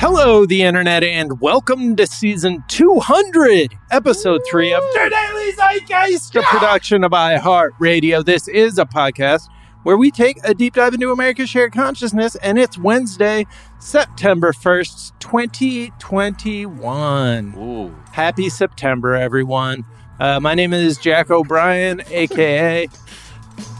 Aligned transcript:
Hello, 0.00 0.46
the 0.46 0.62
internet, 0.62 1.02
and 1.02 1.40
welcome 1.40 1.96
to 1.96 2.06
season 2.06 2.62
200, 2.68 3.74
episode 3.90 4.42
three 4.48 4.72
of 4.72 4.80
The 4.92 5.10
Daily 5.10 5.52
Zeitgeist, 5.54 6.38
a 6.38 6.42
production 6.42 7.02
of 7.02 7.10
iHeartRadio. 7.10 8.24
This 8.24 8.46
is 8.46 8.78
a 8.78 8.84
podcast 8.84 9.48
where 9.82 9.96
we 9.96 10.12
take 10.12 10.38
a 10.44 10.54
deep 10.54 10.74
dive 10.74 10.94
into 10.94 11.10
America's 11.10 11.50
shared 11.50 11.72
consciousness, 11.72 12.36
and 12.36 12.60
it's 12.60 12.78
Wednesday, 12.78 13.44
September 13.80 14.52
1st, 14.52 15.18
2021. 15.18 17.54
Ooh. 17.58 17.92
Happy 18.12 18.48
September, 18.48 19.16
everyone. 19.16 19.84
Uh, 20.20 20.38
my 20.38 20.54
name 20.54 20.72
is 20.72 20.96
Jack 20.98 21.28
O'Brien, 21.28 22.02
aka 22.10 22.88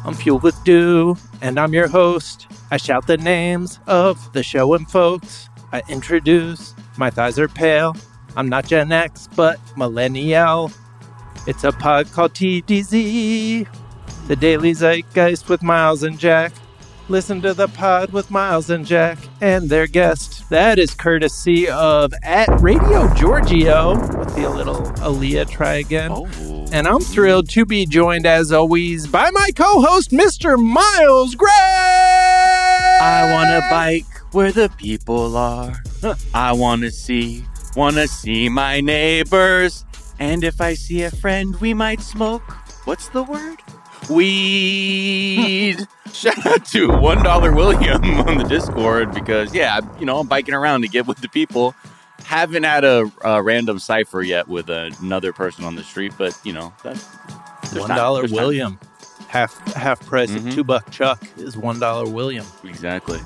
I'm 0.04 0.14
Fueled 0.14 0.42
with 0.42 0.62
Dew, 0.64 1.16
and 1.40 1.60
I'm 1.60 1.72
your 1.74 1.88
host. 1.88 2.46
I 2.70 2.76
shout 2.76 3.06
the 3.06 3.16
names 3.16 3.78
of 3.86 4.32
the 4.32 4.42
show 4.42 4.74
and 4.74 4.90
folks. 4.90 5.47
I 5.72 5.82
introduce 5.88 6.74
my 6.96 7.10
thighs 7.10 7.38
are 7.38 7.48
pale. 7.48 7.96
I'm 8.36 8.48
not 8.48 8.66
Gen 8.66 8.92
X, 8.92 9.28
but 9.36 9.58
millennial. 9.76 10.70
It's 11.46 11.64
a 11.64 11.72
pod 11.72 12.10
called 12.12 12.34
TDZ, 12.34 13.66
the 14.26 14.36
Daily 14.36 14.72
Zeitgeist 14.72 15.48
with 15.48 15.62
Miles 15.62 16.02
and 16.02 16.18
Jack. 16.18 16.52
Listen 17.10 17.40
to 17.40 17.54
the 17.54 17.68
pod 17.68 18.12
with 18.12 18.30
Miles 18.30 18.68
and 18.68 18.84
Jack 18.84 19.18
and 19.40 19.70
their 19.70 19.86
guest. 19.86 20.48
That 20.50 20.78
is 20.78 20.94
courtesy 20.94 21.68
of 21.68 22.12
at 22.22 22.48
Radio 22.60 23.12
Giorgio 23.14 23.96
with 24.18 24.34
the 24.34 24.48
little 24.48 24.82
Aaliyah 24.82 25.48
try 25.48 25.74
again. 25.74 26.10
Oh. 26.12 26.66
And 26.70 26.86
I'm 26.86 27.00
thrilled 27.00 27.48
to 27.50 27.64
be 27.64 27.86
joined, 27.86 28.26
as 28.26 28.52
always, 28.52 29.06
by 29.06 29.30
my 29.30 29.50
co 29.56 29.80
host, 29.80 30.10
Mr. 30.10 30.62
Miles 30.62 31.34
Gray. 31.34 32.37
I 33.00 33.32
want 33.32 33.48
to 33.50 33.66
bike 33.70 34.34
where 34.34 34.52
the 34.52 34.68
people 34.76 35.36
are. 35.36 35.82
I 36.34 36.52
want 36.52 36.82
to 36.82 36.90
see, 36.90 37.44
want 37.76 37.96
to 37.96 38.08
see 38.08 38.48
my 38.48 38.80
neighbors. 38.80 39.84
And 40.18 40.42
if 40.42 40.60
I 40.60 40.74
see 40.74 41.02
a 41.02 41.10
friend, 41.10 41.54
we 41.60 41.74
might 41.74 42.00
smoke. 42.00 42.42
What's 42.86 43.08
the 43.10 43.22
word? 43.22 43.58
Weed. 44.10 45.78
Shout 46.12 46.44
out 46.46 46.64
to 46.66 46.88
One 46.88 47.22
Dollar 47.22 47.52
William 47.54 48.02
on 48.28 48.38
the 48.38 48.44
Discord 48.44 49.12
because 49.12 49.54
yeah, 49.54 49.80
you 50.00 50.06
know 50.06 50.18
I'm 50.18 50.26
biking 50.26 50.54
around 50.54 50.82
to 50.82 50.88
get 50.88 51.06
with 51.06 51.18
the 51.20 51.28
people. 51.28 51.74
Haven't 52.24 52.64
had 52.64 52.84
a, 52.84 53.10
a 53.22 53.42
random 53.42 53.78
cipher 53.78 54.22
yet 54.22 54.48
with 54.48 54.70
another 54.70 55.32
person 55.32 55.64
on 55.64 55.76
the 55.76 55.84
street, 55.84 56.12
but 56.18 56.38
you 56.44 56.52
know 56.52 56.72
that's 56.82 57.04
One 57.74 57.88
time- 57.88 57.96
dollar 57.96 58.26
time. 58.26 58.78
Half 59.28 59.74
half 59.74 60.04
price 60.06 60.30
Mhm. 60.30 60.48
of 60.48 60.54
two 60.54 60.64
buck 60.64 60.90
Chuck 60.90 61.22
is 61.36 61.56
one 61.56 61.78
dollar 61.78 62.08
William. 62.08 62.46
Exactly. 62.64 63.20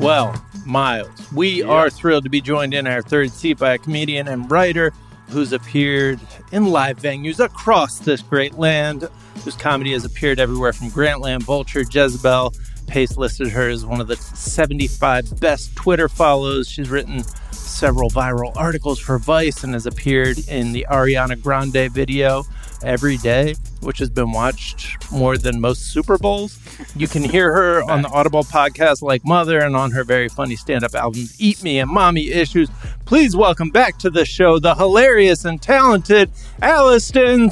Well, 0.00 0.34
Miles, 0.64 1.08
we 1.32 1.60
Yeah. 1.62 1.66
are 1.68 1.90
thrilled 1.90 2.24
to 2.24 2.30
be 2.30 2.40
joined 2.40 2.74
in 2.74 2.86
our 2.86 3.02
third 3.02 3.30
seat 3.32 3.58
by 3.58 3.74
a 3.74 3.78
comedian 3.78 4.28
and 4.28 4.50
writer 4.50 4.92
who's 5.28 5.52
appeared 5.52 6.20
in 6.52 6.66
live 6.66 6.98
venues 6.98 7.38
across 7.38 7.98
this 7.98 8.20
great 8.22 8.58
land, 8.58 9.08
whose 9.44 9.54
comedy 9.56 9.92
has 9.92 10.04
appeared 10.04 10.40
everywhere 10.40 10.72
from 10.72 10.90
Grantland, 10.90 11.42
Vulture, 11.42 11.84
Jezebel. 11.88 12.52
Paste 12.86 13.18
listed 13.18 13.48
her 13.48 13.68
as 13.68 13.84
one 13.84 14.00
of 14.00 14.06
the 14.06 14.16
75 14.16 15.38
best 15.40 15.74
Twitter 15.76 16.08
follows. 16.08 16.68
She's 16.68 16.88
written 16.88 17.24
several 17.50 18.08
viral 18.10 18.52
articles 18.56 18.98
for 19.00 19.18
Vice 19.18 19.64
and 19.64 19.74
has 19.74 19.84
appeared 19.86 20.38
in 20.48 20.72
the 20.72 20.86
Ariana 20.90 21.40
Grande 21.40 21.90
video 21.92 22.44
every 22.82 23.16
day, 23.18 23.54
which 23.80 23.98
has 23.98 24.10
been 24.10 24.32
watched 24.32 25.10
more 25.12 25.36
than 25.36 25.60
most 25.60 25.92
Super 25.92 26.18
Bowls. 26.18 26.58
You 26.96 27.08
can 27.08 27.22
hear 27.24 27.52
her 27.52 27.82
on 27.90 28.02
the 28.02 28.08
Audible 28.08 28.44
podcast 28.44 29.02
like 29.02 29.24
Mother 29.24 29.58
and 29.60 29.74
on 29.76 29.90
her 29.92 30.04
very 30.04 30.28
funny 30.28 30.56
stand 30.56 30.84
up 30.84 30.94
albums 30.94 31.40
Eat 31.40 31.62
Me 31.62 31.78
and 31.78 31.90
Mommy 31.90 32.30
Issues. 32.30 32.68
Please 33.04 33.36
welcome 33.36 33.70
back 33.70 33.98
to 33.98 34.10
the 34.10 34.24
show 34.24 34.58
the 34.58 34.74
hilarious 34.74 35.44
and 35.44 35.60
talented 35.62 36.30
Alliston. 36.62 37.50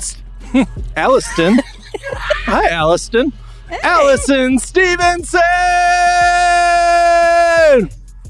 Alliston. 0.96 1.58
Hi, 2.46 2.68
Alliston. 2.68 3.32
Alison 3.82 4.58
Stevenson. 4.58 5.40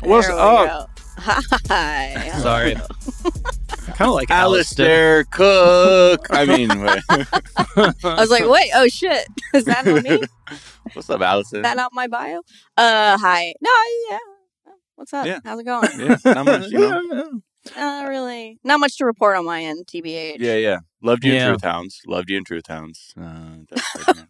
What's 0.01 0.27
There 0.27 0.37
we 0.37 0.43
up? 0.43 0.69
go. 0.69 0.87
Hi. 1.69 2.31
Sorry. 2.41 2.77
Kind 3.87 4.09
of 4.09 4.15
like 4.15 4.31
Alliston. 4.31 4.87
Alistair 4.87 5.25
Cook. 5.25 6.27
I 6.31 6.45
mean. 6.47 6.71
I 6.71 7.93
was 8.21 8.31
like, 8.31 8.49
wait, 8.49 8.71
oh 8.75 8.89
shit. 8.89 9.27
Is 9.55 9.65
that 9.65 9.87
on 9.87 10.03
me? 10.03 10.21
what's 10.93 11.09
up, 11.11 11.21
Alison? 11.21 11.59
Is 11.59 11.63
that 11.63 11.79
out 11.79 11.91
my 11.93 12.07
bio? 12.07 12.39
Uh, 12.77 13.19
hi. 13.19 13.55
No, 13.61 13.71
yeah. 14.11 14.19
What's 14.97 15.13
up? 15.13 15.27
Yeah. 15.27 15.41
How's 15.45 15.61
it 15.61 15.65
going? 15.65 15.89
yeah, 15.99 16.17
not 16.25 16.45
much, 16.47 16.71
you 16.71 16.79
know. 16.79 17.41
Not 17.77 18.09
really. 18.09 18.59
Not 18.63 18.79
much 18.81 18.97
to 18.99 19.07
report 19.07 19.37
on 19.37 19.45
my 19.45 19.63
end, 19.65 19.87
TBH. 19.87 20.37
Yeah, 20.39 20.57
yeah. 20.57 20.79
Loved 21.03 21.25
you 21.25 21.33
Yeah. 21.33 21.47
in 21.47 21.49
Truth 21.53 21.65
Hounds. 21.65 22.01
Loved 22.07 22.31
you 22.31 22.37
in 22.39 22.45
Truth 22.45 22.67
Hounds. 22.69 23.13
Uh, 23.21 23.57
that's 23.71 24.05
good, 24.05 24.27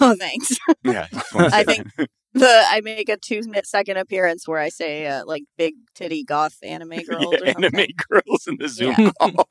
Oh, 0.00 0.14
thanks. 0.18 0.56
yeah. 0.84 1.06
yeah, 1.12 1.20
I 1.34 1.64
think- 1.64 1.94
that. 1.96 2.08
The 2.36 2.64
I 2.70 2.80
make 2.82 3.08
a 3.08 3.16
two 3.16 3.40
minute 3.42 3.66
second 3.66 3.96
appearance 3.96 4.46
where 4.46 4.58
I 4.60 4.68
say 4.68 5.06
uh, 5.06 5.24
like 5.26 5.44
big 5.56 5.74
titty 5.94 6.22
goth 6.24 6.56
anime 6.62 7.00
girls 7.06 7.32
Yeah, 7.32 7.38
or 7.40 7.64
anime 7.64 7.86
girls 8.08 8.46
in 8.46 8.56
the 8.58 8.68
Zoom 8.68 8.94
Yeah. 8.98 9.10
call. 9.18 9.48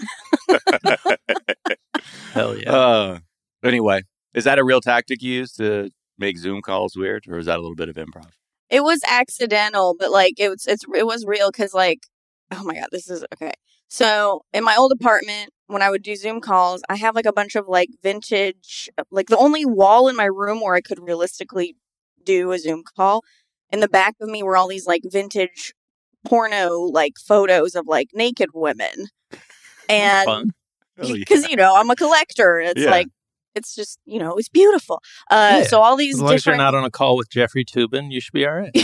Hell 2.32 2.58
yeah. 2.58 2.72
Uh, 2.74 3.20
anyway, 3.64 4.02
is 4.34 4.44
that 4.44 4.60
a 4.60 4.64
real 4.64 4.82
tactic 4.82 5.22
you 5.22 5.34
use 5.34 5.52
to 5.54 5.90
make 6.18 6.38
Zoom 6.38 6.62
calls 6.62 6.96
weird, 6.96 7.26
or 7.28 7.38
is 7.38 7.46
that 7.48 7.58
a 7.58 7.62
little 7.62 7.76
bit 7.76 7.90
of 7.90 7.96
improv? 7.96 8.30
It 8.70 8.84
was 8.84 9.02
accidental, 9.08 9.96
but 9.98 10.12
like 10.12 10.34
it 10.40 10.50
was 10.50 10.66
it's 10.68 10.84
it 10.94 11.06
was 11.06 11.26
real 11.26 11.52
because 11.52 11.74
like 11.74 12.00
oh 12.52 12.64
my 12.64 12.76
god, 12.76 12.88
this 12.92 13.10
is 13.10 13.26
okay. 13.34 13.54
So 13.88 14.44
in 14.54 14.64
my 14.64 14.76
old 14.76 14.92
apartment, 14.92 15.52
when 15.68 15.82
I 15.82 15.90
would 15.90 16.04
do 16.04 16.16
Zoom 16.16 16.42
calls, 16.42 16.82
I 16.90 16.96
have 16.96 17.16
like 17.16 17.26
a 17.26 17.34
bunch 17.34 17.56
of 17.56 17.68
like 17.68 17.90
vintage 18.04 18.90
like 19.12 19.28
the 19.28 19.38
only 19.38 19.66
wall 19.66 20.08
in 20.08 20.16
my 20.16 20.26
room 20.26 20.62
where 20.62 20.76
I 20.76 20.82
could 20.82 21.00
realistically 21.00 21.76
do 22.26 22.52
a 22.52 22.60
Zoom 22.60 22.84
call. 22.98 23.24
In 23.72 23.80
the 23.80 23.88
back 23.88 24.16
of 24.22 24.30
me 24.30 24.44
were 24.44 24.58
all 24.58 24.68
these 24.68 24.86
like 24.88 25.02
vintage 25.06 25.74
porno 26.28 26.80
like 26.80 27.14
photos 27.18 27.76
of 27.76 27.86
like 27.88 28.10
naked 28.14 28.50
women. 28.54 29.08
And. 29.90 30.28
Oh, 30.98 31.06
yeah. 31.08 31.14
because 31.20 31.48
you 31.50 31.56
know 31.56 31.76
I'm 31.76 31.90
a 31.90 31.96
collector. 31.96 32.60
It's 32.60 32.82
Yeah. 32.82 32.90
like 32.90 33.08
it's 33.54 33.76
just 33.76 34.00
you 34.06 34.18
know 34.18 34.34
it's 34.36 34.50
beautiful. 34.50 35.02
Uh, 35.30 35.60
Yeah. 35.62 35.68
So 35.68 35.82
all 35.82 35.96
these 35.96 36.16
As 36.16 36.22
long 36.22 36.34
as 36.34 36.46
you're 36.46 36.56
not 36.58 36.74
on 36.74 36.84
a 36.86 36.90
call 36.90 37.16
with 37.18 37.30
Jeffrey 37.30 37.64
Toobin, 37.66 38.12
you 38.12 38.20
should 38.22 38.34
be 38.34 38.46
all 38.46 38.54
right. 38.56 38.76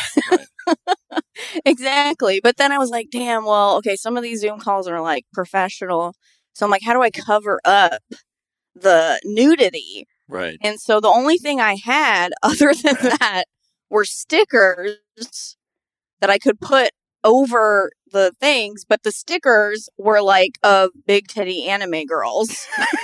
exactly. 1.66 2.40
But 2.44 2.58
then 2.58 2.72
I 2.72 2.78
was 2.78 2.90
like, 2.90 3.08
damn, 3.12 3.46
well, 3.46 3.78
okay, 3.78 3.96
some 3.96 4.18
of 4.18 4.24
these 4.24 4.42
Zoom 4.42 4.60
calls 4.60 4.88
are 4.88 5.02
like 5.02 5.26
professional. 5.34 6.14
So 6.54 6.66
I'm 6.66 6.72
like, 6.72 6.84
how 6.84 6.94
do 6.94 7.02
I 7.02 7.10
cover 7.10 7.60
up 7.66 8.02
the 8.76 9.20
nudity? 9.24 10.06
Right. 10.32 10.58
And 10.62 10.80
so 10.80 11.00
the 11.00 11.10
only 11.10 11.38
thing 11.38 11.60
I 11.60 11.76
had 11.76 12.30
other 12.44 12.74
than 12.74 12.96
that 13.20 13.44
were 13.90 14.06
stickers 14.06 14.98
that 16.22 16.30
I 16.30 16.38
could 16.38 16.60
put 16.60 16.92
over 17.24 17.92
the 18.12 18.32
things, 18.40 18.84
but 18.88 19.04
the 19.04 19.12
stickers 19.12 19.90
were 19.98 20.22
like 20.22 20.58
of 20.64 20.90
big 21.06 21.28
titty 21.28 21.66
anime 21.68 22.06
girls. 22.06 22.66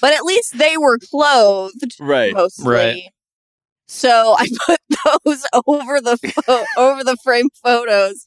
but 0.00 0.12
at 0.12 0.22
least 0.24 0.58
they 0.58 0.76
were 0.76 0.98
clothed 1.10 1.96
Right. 2.00 2.32
mostly. 2.32 2.72
Right. 2.74 3.02
So 3.88 4.34
I 4.38 4.46
put 4.66 4.78
those 5.24 5.44
over 5.66 6.00
the 6.00 6.16
pho- 6.46 6.64
over 6.76 7.04
the 7.04 7.16
frame 7.22 7.48
photos. 7.62 8.24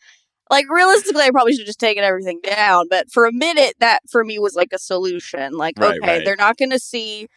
Like 0.50 0.66
realistically, 0.70 1.24
I 1.24 1.32
probably 1.32 1.54
should 1.54 1.62
have 1.62 1.68
just 1.68 1.80
taken 1.80 2.04
everything 2.04 2.40
down. 2.44 2.88
But 2.90 3.12
for 3.12 3.26
a 3.26 3.32
minute, 3.34 3.76
that 3.80 4.02
for 4.10 4.24
me 4.24 4.40
was 4.40 4.56
like 4.56 4.70
a 4.74 4.80
solution. 4.80 5.54
Like, 5.54 5.76
Right, 5.78 5.98
okay, 6.02 6.12
right. 6.18 6.26
they're 6.26 6.36
not 6.36 6.58
going 6.58 6.72
to 6.72 6.80
see 6.80 7.28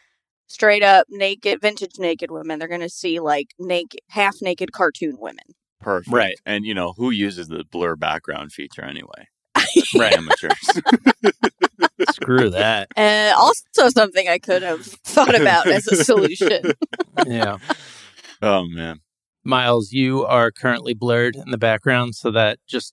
straight 0.47 0.83
up 0.83 1.07
naked, 1.11 1.61
vintage 1.61 1.99
naked 1.99 2.31
women. 2.31 2.59
They're 2.59 2.69
going 2.69 2.81
to 2.81 2.89
see 2.89 3.21
like 3.21 3.49
naked, 3.59 4.01
half 4.09 4.37
naked 4.41 4.73
cartoon 4.73 5.17
women. 5.19 5.45
Perfect. 5.81 6.13
Right. 6.15 6.37
And 6.47 6.65
you 6.65 6.75
know 6.75 6.93
who 6.97 7.11
uses 7.11 7.49
the 7.49 7.65
blur 7.71 7.97
background 7.97 8.53
feature 8.53 8.83
anyway? 8.85 9.29
Right. 9.95 10.13
Amateurs. 10.17 10.69
Screw 12.11 12.51
that. 12.51 12.89
And 12.97 13.35
also 13.35 13.89
something 13.89 14.29
I 14.29 14.39
could 14.39 14.63
have 14.63 14.85
thought 14.85 15.35
about 15.39 15.67
as 15.67 15.87
a 15.89 16.05
solution. 16.05 16.73
Yeah. 17.27 17.59
oh 18.41 18.65
man. 18.67 19.01
Miles, 19.45 19.93
you 19.93 20.25
are 20.25 20.51
currently 20.51 20.95
blurred 20.95 21.37
in 21.37 21.51
the 21.51 21.59
background, 21.59 22.15
so 22.15 22.31
that 22.31 22.59
just 22.69 22.93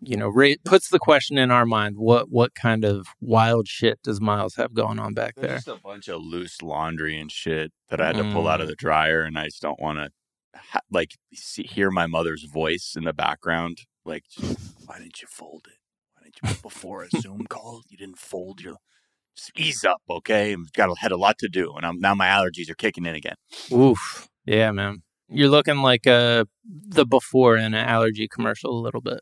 you 0.00 0.16
know 0.16 0.28
ra- 0.28 0.54
puts 0.64 0.88
the 0.88 0.98
question 0.98 1.38
in 1.38 1.50
our 1.50 1.66
mind: 1.66 1.96
what 1.96 2.30
what 2.30 2.54
kind 2.54 2.84
of 2.84 3.06
wild 3.20 3.68
shit 3.68 4.00
does 4.02 4.20
Miles 4.20 4.54
have 4.56 4.74
going 4.74 4.98
on 4.98 5.14
back 5.14 5.34
there? 5.36 5.48
There's 5.50 5.64
just 5.64 5.78
a 5.78 5.82
bunch 5.82 6.08
of 6.08 6.20
loose 6.22 6.62
laundry 6.62 7.18
and 7.18 7.30
shit 7.30 7.72
that 7.90 8.00
I 8.00 8.06
had 8.08 8.16
to 8.16 8.32
pull 8.32 8.48
out 8.48 8.60
of 8.60 8.66
Mm. 8.66 8.70
the 8.70 8.76
dryer, 8.76 9.22
and 9.22 9.38
I 9.38 9.46
just 9.46 9.62
don't 9.62 9.80
want 9.80 9.98
to 9.98 10.10
ha- 10.58 10.80
like 10.90 11.12
see, 11.34 11.62
hear 11.64 11.90
my 11.90 12.06
mother's 12.06 12.44
voice 12.44 12.94
in 12.96 13.04
the 13.04 13.12
background. 13.12 13.78
Like, 14.04 14.24
just, 14.30 14.58
why 14.86 14.98
didn't 14.98 15.20
you 15.20 15.28
fold 15.28 15.66
it? 15.68 15.78
Why 16.14 16.22
didn't 16.24 16.36
you 16.56 16.62
before 16.62 17.02
a 17.04 17.08
Zoom 17.20 17.46
call? 17.48 17.82
You 17.88 17.96
didn't 17.96 18.18
fold 18.18 18.60
your. 18.60 18.76
Just 19.36 19.52
ease 19.58 19.84
up, 19.84 20.00
okay? 20.08 20.52
I've 20.54 20.72
got 20.72 20.96
had 20.98 21.12
a 21.12 21.16
lot 21.18 21.36
to 21.40 21.48
do, 21.48 21.74
and 21.76 21.84
I'm 21.84 21.98
now 21.98 22.14
my 22.14 22.26
allergies 22.28 22.70
are 22.70 22.74
kicking 22.74 23.04
in 23.04 23.14
again. 23.14 23.34
Oof. 23.70 24.28
Yeah, 24.46 24.70
man. 24.70 25.02
You're 25.28 25.48
looking 25.50 25.78
like 25.78 26.06
uh 26.06 26.44
the 26.64 27.04
before 27.04 27.56
in 27.56 27.74
an 27.74 27.86
allergy 27.86 28.28
commercial 28.28 28.70
a 28.78 28.80
little 28.80 29.00
bit. 29.02 29.20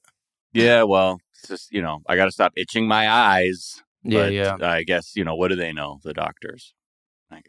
Yeah, 0.54 0.84
well, 0.84 1.18
it's 1.34 1.48
just 1.48 1.72
you 1.72 1.82
know, 1.82 2.00
I 2.08 2.16
got 2.16 2.26
to 2.26 2.32
stop 2.32 2.52
itching 2.56 2.86
my 2.88 3.08
eyes. 3.10 3.82
Yeah, 4.02 4.22
but 4.22 4.32
yeah. 4.32 4.56
I 4.60 4.82
guess 4.84 5.16
you 5.16 5.24
know 5.24 5.34
what 5.34 5.48
do 5.48 5.56
they 5.56 5.72
know, 5.72 6.00
the 6.04 6.14
doctors? 6.14 6.74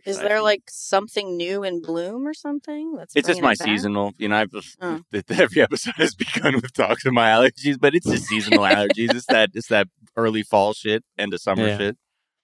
Is 0.05 0.17
there 0.19 0.41
like 0.41 0.63
something 0.67 1.37
new 1.37 1.63
in 1.63 1.81
bloom 1.81 2.27
or 2.27 2.33
something? 2.33 2.95
That's 2.95 3.15
It's 3.15 3.27
just 3.27 3.41
my 3.41 3.51
it 3.51 3.59
seasonal. 3.59 4.13
You 4.17 4.29
know, 4.29 4.37
I've 4.37 4.49
Oh. 4.81 5.01
every 5.29 5.61
episode 5.61 5.93
has 5.97 6.15
begun 6.15 6.55
with 6.55 6.73
talks 6.73 7.05
of 7.05 7.13
my 7.13 7.29
allergies, 7.29 7.77
but 7.79 7.93
it's 7.93 8.07
just 8.07 8.25
seasonal 8.25 8.61
allergies. 8.63 9.13
It's 9.13 9.27
that 9.27 9.51
it's 9.53 9.67
that 9.67 9.87
early 10.17 10.41
fall 10.41 10.73
shit, 10.73 11.03
end 11.19 11.33
of 11.35 11.41
summer 11.41 11.67
Yeah. 11.67 11.77
shit. 11.77 11.97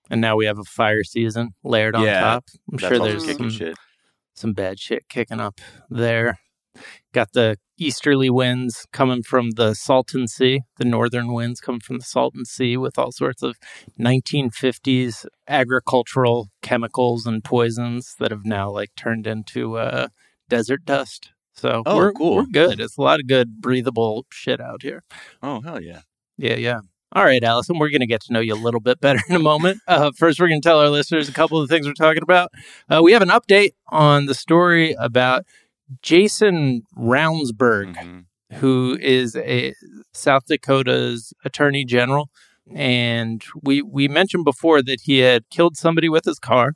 And 0.09 0.21
now 0.21 0.35
we 0.35 0.45
have 0.45 0.59
a 0.59 0.63
fire 0.63 1.03
season 1.03 1.55
layered 1.63 1.95
on 1.95 2.03
Yeah, 2.03 2.19
top. 2.19 2.45
I'm 2.71 2.77
sure 2.77 2.99
there's 2.99 3.25
some, 3.35 3.49
shit. 3.49 3.75
some 4.35 4.53
bad 4.53 4.77
shit 4.79 5.07
kicking 5.09 5.39
up 5.39 5.59
there. 5.89 6.37
Got 7.13 7.33
the 7.33 7.57
easterly 7.77 8.29
winds 8.29 8.85
coming 8.93 9.21
from 9.23 9.51
the 9.51 9.73
Salton 9.73 10.27
Sea, 10.27 10.61
the 10.77 10.85
northern 10.85 11.33
winds 11.33 11.59
coming 11.59 11.81
from 11.81 11.97
the 11.97 12.05
Salton 12.05 12.45
Sea 12.45 12.77
with 12.77 12.97
all 12.97 13.11
sorts 13.11 13.43
of 13.43 13.57
1950s 13.99 15.25
agricultural 15.47 16.49
chemicals 16.61 17.25
and 17.25 17.43
poisons 17.43 18.15
that 18.19 18.31
have 18.31 18.45
now 18.45 18.69
like 18.69 18.91
turned 18.95 19.27
into 19.27 19.77
uh, 19.77 20.07
desert 20.49 20.85
dust. 20.85 21.31
So 21.53 21.83
Oh, 21.85 21.97
we're, 21.97 22.13
cool. 22.13 22.35
we're 22.35 22.45
good. 22.45 22.79
It's 22.79 22.97
a 22.97 23.01
lot 23.01 23.19
of 23.19 23.27
good 23.27 23.59
breathable 23.61 24.25
shit 24.31 24.61
out 24.61 24.81
here. 24.83 25.03
Oh 25.43 25.61
hell 25.61 25.81
yeah! 25.81 26.01
Yeah, 26.37 26.55
yeah. 26.55 26.79
All 27.13 27.25
right, 27.25 27.43
Alison, 27.43 27.77
we're 27.77 27.89
going 27.89 27.99
to 27.99 28.07
get 28.07 28.21
to 28.21 28.33
know 28.33 28.39
you 28.39 28.53
a 28.53 28.55
little 28.55 28.79
bit 28.79 29.01
better 29.01 29.19
in 29.27 29.35
a 29.35 29.39
moment. 29.39 29.81
Uh, 29.85 30.11
first, 30.17 30.39
we're 30.39 30.47
going 30.47 30.61
to 30.61 30.67
tell 30.67 30.79
our 30.79 30.87
listeners 30.89 31.27
a 31.27 31.33
couple 31.33 31.59
of 31.61 31.67
the 31.67 31.75
things 31.75 31.85
we're 31.85 31.93
talking 31.93 32.23
about. 32.23 32.51
Uh, 32.89 33.01
we 33.03 33.11
have 33.11 33.21
an 33.21 33.27
update 33.27 33.71
on 33.89 34.27
the 34.27 34.33
story 34.33 34.95
about 34.97 35.43
Jason 36.01 36.83
Ravnsborg, 36.97 37.95
Mhm. 37.95 38.25
who 38.59 38.97
is 39.01 39.35
a 39.35 39.73
South 40.13 40.45
Dakota's 40.47 41.33
attorney 41.45 41.85
general. 41.85 42.29
And 42.75 43.43
we, 43.61 43.81
we 43.81 44.07
mentioned 44.07 44.45
before 44.45 44.81
that 44.83 45.01
he 45.03 45.19
had 45.19 45.49
killed 45.49 45.75
somebody 45.75 46.07
with 46.09 46.25
his 46.25 46.39
car 46.39 46.73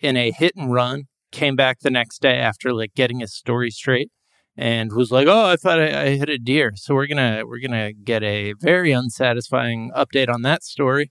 in 0.00 0.16
a 0.16 0.30
hit 0.32 0.54
and 0.56 0.72
run, 0.72 1.04
came 1.32 1.56
back 1.56 1.80
the 1.80 1.90
next 1.90 2.20
day 2.20 2.36
after 2.36 2.72
like 2.74 2.94
getting 2.94 3.20
his 3.20 3.32
story 3.32 3.70
straight 3.70 4.10
and 4.56 4.92
was 4.92 5.10
like, 5.10 5.28
"Oh, 5.28 5.46
I 5.46 5.56
thought 5.56 5.78
I, 5.80 6.02
I 6.02 6.16
hit 6.16 6.28
a 6.28 6.38
deer." 6.38 6.72
So 6.74 6.94
we're 6.94 7.06
gonna 7.06 7.42
we're 7.46 7.60
gonna 7.60 7.92
get 7.92 8.22
a 8.22 8.54
very 8.60 8.92
unsatisfying 8.92 9.90
update 9.96 10.28
on 10.28 10.42
that 10.42 10.64
story. 10.64 11.10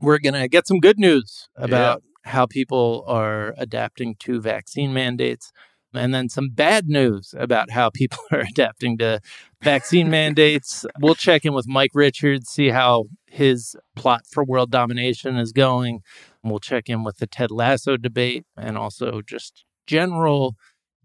We're 0.00 0.18
gonna 0.18 0.48
get 0.48 0.66
some 0.66 0.80
good 0.80 0.98
news 0.98 1.48
about 1.56 2.02
how 2.24 2.46
people 2.46 3.04
are 3.06 3.54
adapting 3.56 4.16
to 4.20 4.40
vaccine 4.40 4.92
mandates, 4.92 5.52
and 5.94 6.14
then 6.14 6.28
some 6.28 6.50
bad 6.50 6.88
news 6.88 7.34
about 7.36 7.70
how 7.70 7.90
people 7.90 8.18
are 8.32 8.40
adapting 8.40 8.98
to 8.98 9.20
vaccine 9.62 10.10
mandates. 10.10 10.84
We'll 11.00 11.14
check 11.14 11.44
in 11.44 11.54
with 11.54 11.66
Mike 11.68 11.92
Richards, 11.94 12.48
see 12.48 12.68
how 12.68 13.04
his 13.26 13.76
plot 13.96 14.22
for 14.30 14.44
world 14.44 14.70
domination 14.70 15.36
is 15.36 15.52
going. 15.52 16.00
We'll 16.42 16.60
check 16.60 16.88
in 16.88 17.04
with 17.04 17.18
the 17.18 17.26
Ted 17.26 17.50
Lasso 17.50 17.96
debate 17.96 18.44
and 18.56 18.76
also 18.76 19.22
just 19.22 19.64
general 19.86 20.56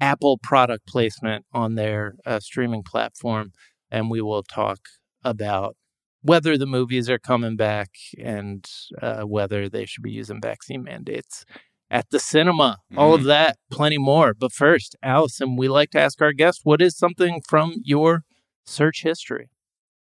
Apple 0.01 0.37
product 0.37 0.87
placement 0.87 1.45
on 1.53 1.75
their 1.75 2.15
uh, 2.25 2.39
streaming 2.39 2.83
platform. 2.83 3.51
And 3.91 4.09
we 4.09 4.21
will 4.21 4.43
talk 4.43 4.79
about 5.23 5.75
whether 6.21 6.57
the 6.57 6.65
movies 6.65 7.09
are 7.09 7.19
coming 7.19 7.55
back 7.55 7.91
and 8.21 8.69
uh, 9.01 9.21
whether 9.21 9.69
they 9.69 9.85
should 9.85 10.03
be 10.03 10.11
using 10.11 10.41
vaccine 10.41 10.83
mandates 10.83 11.45
at 11.89 12.09
the 12.11 12.19
cinema. 12.19 12.77
All 12.95 13.13
of 13.13 13.23
that, 13.23 13.57
plenty 13.71 13.97
more. 13.97 14.33
But 14.33 14.51
first, 14.51 14.95
Alison, 15.01 15.55
we 15.55 15.67
like 15.67 15.91
to 15.91 15.99
ask 15.99 16.21
our 16.21 16.33
guests 16.33 16.61
what 16.63 16.81
is 16.81 16.97
something 16.97 17.41
from 17.47 17.75
your 17.83 18.23
search 18.65 19.03
history? 19.03 19.49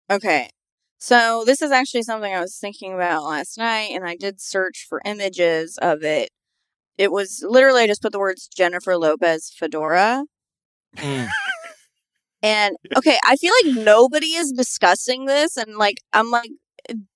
Okay. 0.09 0.49
So 0.97 1.43
this 1.45 1.61
is 1.61 1.71
actually 1.71 2.03
something 2.03 2.33
I 2.33 2.41
was 2.41 2.57
thinking 2.57 2.93
about 2.93 3.23
last 3.23 3.57
night, 3.57 3.91
and 3.93 4.05
I 4.05 4.17
did 4.17 4.41
search 4.41 4.85
for 4.87 5.01
images 5.05 5.77
of 5.81 6.03
it. 6.03 6.29
It 6.97 7.11
was 7.11 7.43
literally 7.47 7.83
I 7.83 7.87
just 7.87 8.01
put 8.01 8.11
the 8.11 8.19
words 8.19 8.49
Jennifer 8.53 8.97
Lopez 8.97 9.49
fedora. 9.55 10.25
Mm. 10.97 11.29
And 12.41 12.75
okay, 12.97 13.17
I 13.25 13.35
feel 13.35 13.53
like 13.63 13.85
nobody 13.85 14.33
is 14.33 14.51
discussing 14.51 15.25
this, 15.25 15.57
and 15.57 15.75
like 15.77 15.97
I'm 16.13 16.31
like, 16.31 16.49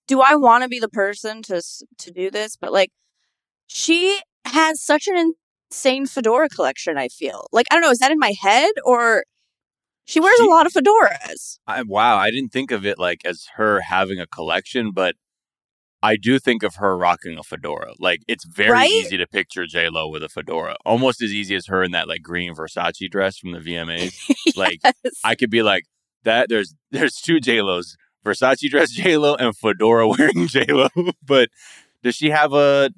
do 0.07 0.21
I 0.21 0.36
want 0.36 0.63
to 0.63 0.69
be 0.69 0.80
the 0.80 0.89
person 0.89 1.42
to 1.44 1.62
to 2.00 2.12
do 2.12 2.30
this? 2.30 2.56
But 2.56 2.74
like, 2.74 2.92
she 3.68 4.19
has 4.45 4.81
such 4.81 5.07
an 5.07 5.33
insane 5.71 6.05
fedora 6.05 6.49
collection. 6.49 6.97
I 6.97 7.07
feel 7.07 7.47
like 7.51 7.67
I 7.71 7.75
don't 7.75 7.81
know. 7.83 7.91
Is 7.91 7.99
that 7.99 8.11
in 8.11 8.19
my 8.19 8.33
head 8.39 8.71
or 8.85 9.25
she 10.05 10.19
wears 10.19 10.35
She- 10.37 10.45
a 10.45 10.49
lot 10.49 10.65
of 10.65 10.73
fedoras? 10.73 11.59
I, 11.67 11.83
wow, 11.83 12.17
I 12.17 12.29
didn't 12.31 12.51
think 12.51 12.71
of 12.71 12.85
it 12.85 12.99
like 12.99 13.21
as 13.25 13.47
her 13.55 13.81
having 13.81 14.19
a 14.19 14.27
collection, 14.27 14.91
but 14.91 15.15
I 16.01 16.17
do 16.17 16.37
think 16.37 16.63
of 16.63 16.75
her 16.75 16.97
rocking 16.97 17.37
a 17.37 17.43
fedora. 17.43 17.93
Like 17.99 18.19
it's 18.27 18.43
very 18.45 18.71
Right? 18.71 18.91
easy 18.91 19.17
to 19.17 19.25
picture 19.25 19.65
J 19.65 19.87
Lo 19.89 20.07
with 20.09 20.21
a 20.23 20.29
fedora, 20.29 20.75
almost 20.85 21.21
as 21.21 21.31
easy 21.31 21.55
as 21.55 21.67
her 21.67 21.81
in 21.83 21.91
that 21.91 22.07
like 22.09 22.21
green 22.21 22.53
Versace 22.53 23.09
dress 23.09 23.37
from 23.37 23.51
the 23.53 23.59
VMAs. 23.59 24.13
Like 24.57 24.81
I 25.23 25.35
could 25.35 25.49
be 25.49 25.63
like 25.63 25.83
that. 26.23 26.49
There's 26.49 26.75
there's 26.91 27.15
two 27.15 27.39
J 27.39 27.61
Los, 27.61 27.95
Versace 28.25 28.69
dress 28.69 28.91
J 28.91 29.15
Lo 29.17 29.35
and 29.35 29.55
fedora 29.55 30.07
wearing 30.17 30.47
J 30.47 30.65
Lo. 30.67 30.89
but 31.25 31.49
does 32.03 32.15
she 32.15 32.29
have 32.31 32.51
a? 32.53 32.89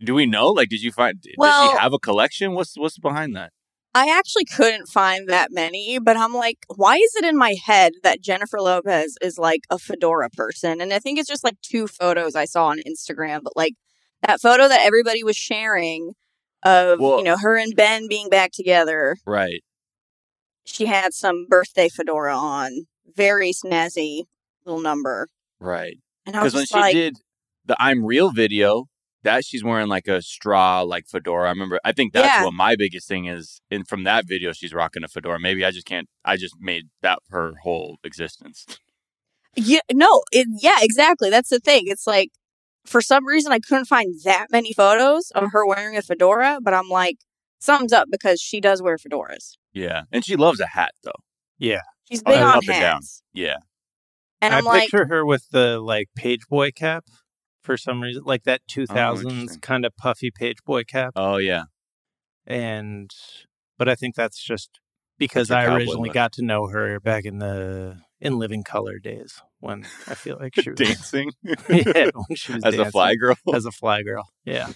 Do 0.00 0.14
we 0.14 0.26
know? 0.26 0.48
Like, 0.50 0.68
did 0.68 0.82
you 0.82 0.92
find? 0.92 1.20
does 1.20 1.34
Well- 1.38 1.72
she 1.72 1.78
have 1.78 1.92
a 1.92 1.98
collection? 1.98 2.52
What's 2.52 2.76
what's 2.76 2.98
behind 2.98 3.34
that? 3.36 3.52
I 3.94 4.10
actually 4.14 4.44
couldn't 4.44 4.88
find 4.88 5.26
that 5.30 5.48
many, 5.52 5.98
but 5.98 6.18
I'm 6.18 6.34
like, 6.34 6.58
why 6.74 6.96
is 6.96 7.16
it 7.16 7.24
in 7.24 7.34
my 7.38 7.54
head 7.64 7.94
that 8.02 8.20
Jennifer 8.20 8.60
Lopez 8.60 9.16
is 9.22 9.38
like 9.38 9.62
a 9.70 9.78
fedora 9.78 10.28
person? 10.28 10.82
And 10.82 10.92
I 10.92 10.98
think 10.98 11.18
it's 11.18 11.28
just 11.30 11.42
like 11.42 11.58
two 11.62 11.86
photos 11.86 12.34
I 12.34 12.44
saw 12.44 12.66
on 12.66 12.80
Instagram, 12.86 13.40
but 13.42 13.56
like 13.56 13.72
that 14.26 14.42
photo 14.42 14.68
that 14.68 14.82
everybody 14.84 15.24
was 15.24 15.34
sharing 15.36 16.12
of, 16.62 17.00
Well- 17.00 17.18
you 17.18 17.24
know, 17.24 17.38
her 17.40 17.56
and 17.56 17.74
Ben 17.74 18.06
being 18.06 18.28
back 18.28 18.50
together. 18.52 19.16
Right. 19.26 19.62
She 20.66 20.84
had 20.84 21.14
some 21.14 21.46
birthday 21.48 21.88
fedora 21.88 22.36
on, 22.36 22.86
very 23.14 23.52
snazzy 23.52 24.24
little 24.66 24.82
number. 24.82 25.28
Right. 25.58 25.96
And 26.26 26.36
I 26.36 26.42
was 26.42 26.52
when 26.52 26.66
she 26.66 26.74
like, 26.74 26.92
did 26.92 27.16
the 27.64 27.76
I'm 27.80 28.04
Real 28.04 28.30
video, 28.30 28.88
that 29.26 29.44
she's 29.44 29.62
wearing 29.62 29.88
like 29.88 30.08
a 30.08 30.22
straw 30.22 30.80
like 30.82 31.06
fedora. 31.06 31.46
I 31.48 31.50
remember. 31.50 31.78
I 31.84 31.92
think 31.92 32.12
that's 32.14 32.26
Yeah. 32.26 32.44
what 32.44 32.54
my 32.54 32.74
biggest 32.76 33.06
thing 33.06 33.26
is. 33.26 33.60
And 33.70 33.86
from 33.86 34.04
that 34.04 34.26
video, 34.26 34.52
she's 34.52 34.72
rocking 34.72 35.04
a 35.04 35.08
fedora. 35.08 35.38
Maybe 35.38 35.64
I 35.64 35.70
just 35.70 35.86
can't. 35.86 36.08
I 36.24 36.36
just 36.36 36.54
made 36.58 36.84
that 37.02 37.18
her 37.30 37.52
whole 37.62 37.98
existence. 38.02 38.64
yeah, 39.54 39.80
no, 39.92 40.22
it, 40.32 40.46
yeah, 40.60 40.76
exactly. 40.80 41.30
That's 41.30 41.48
the 41.50 41.60
thing. 41.60 41.84
It's 41.86 42.06
like, 42.06 42.30
for 42.84 43.00
some 43.00 43.26
reason, 43.26 43.52
I 43.52 43.58
couldn't 43.58 43.86
find 43.86 44.14
that 44.24 44.46
many 44.50 44.72
photos 44.72 45.30
of 45.34 45.50
her 45.52 45.66
wearing 45.66 45.96
a 45.96 46.02
fedora, 46.02 46.58
but 46.62 46.74
I'm 46.74 46.88
like, 46.88 47.16
something's 47.58 47.92
up 47.92 48.08
because 48.10 48.40
she 48.40 48.60
does 48.60 48.80
wear 48.82 48.96
fedoras. 48.96 49.54
Yeah, 49.72 50.02
and 50.12 50.24
she 50.24 50.36
loves 50.36 50.60
a 50.60 50.66
hat 50.66 50.92
though. 51.04 51.20
Yeah, 51.58 51.80
she's 52.10 52.22
Oh, 52.26 52.30
big 52.30 52.38
up 52.40 52.48
on 52.48 52.54
and 52.58 52.66
down. 52.66 52.80
hats. 52.96 53.22
Yeah. 53.32 53.56
And 54.42 54.54
I 54.54 54.58
I'm 54.58 54.64
like, 54.64 54.82
picture 54.82 55.06
her 55.06 55.24
with 55.26 55.48
the 55.50 55.80
like 55.80 56.08
page 56.14 56.46
boy 56.48 56.70
cap 56.70 57.04
for 57.66 57.76
some 57.76 58.00
reason, 58.02 58.22
like 58.24 58.44
that 58.44 58.62
2000s 58.70 59.22
interesting. 59.30 59.60
kind 59.60 59.84
of 59.84 59.94
puffy 59.96 60.30
page 60.30 60.58
boy 60.64 60.84
cap. 60.84 61.12
Oh 61.16 61.36
yeah. 61.36 61.64
and 62.46 63.10
but 63.78 63.88
I 63.88 63.94
think 63.94 64.14
that's 64.14 64.42
just 64.42 64.80
because 65.18 65.48
That's 65.48 65.68
I 65.68 65.74
originally 65.74 66.08
look. 66.08 66.14
got 66.14 66.32
to 66.34 66.42
know 66.44 66.68
her 66.68 66.98
back 67.00 67.24
in 67.24 67.38
the 67.38 67.98
in 68.20 68.38
Living 68.38 68.62
Color 68.64 68.98
days 68.98 69.40
when 69.60 69.84
I 70.08 70.14
feel 70.14 70.38
like 70.40 70.54
she 70.58 70.70
was 70.70 70.78
Dancing 70.78 71.32
yeah 71.68 72.10
when 72.14 72.36
she 72.36 72.52
was 72.54 72.64
as 72.64 72.78
a 72.78 72.90
fly 72.90 73.14
girl. 73.16 73.36
as 73.52 73.66
a 73.66 73.72
fly 73.72 74.02
girl 74.02 74.28
yeah 74.44 74.72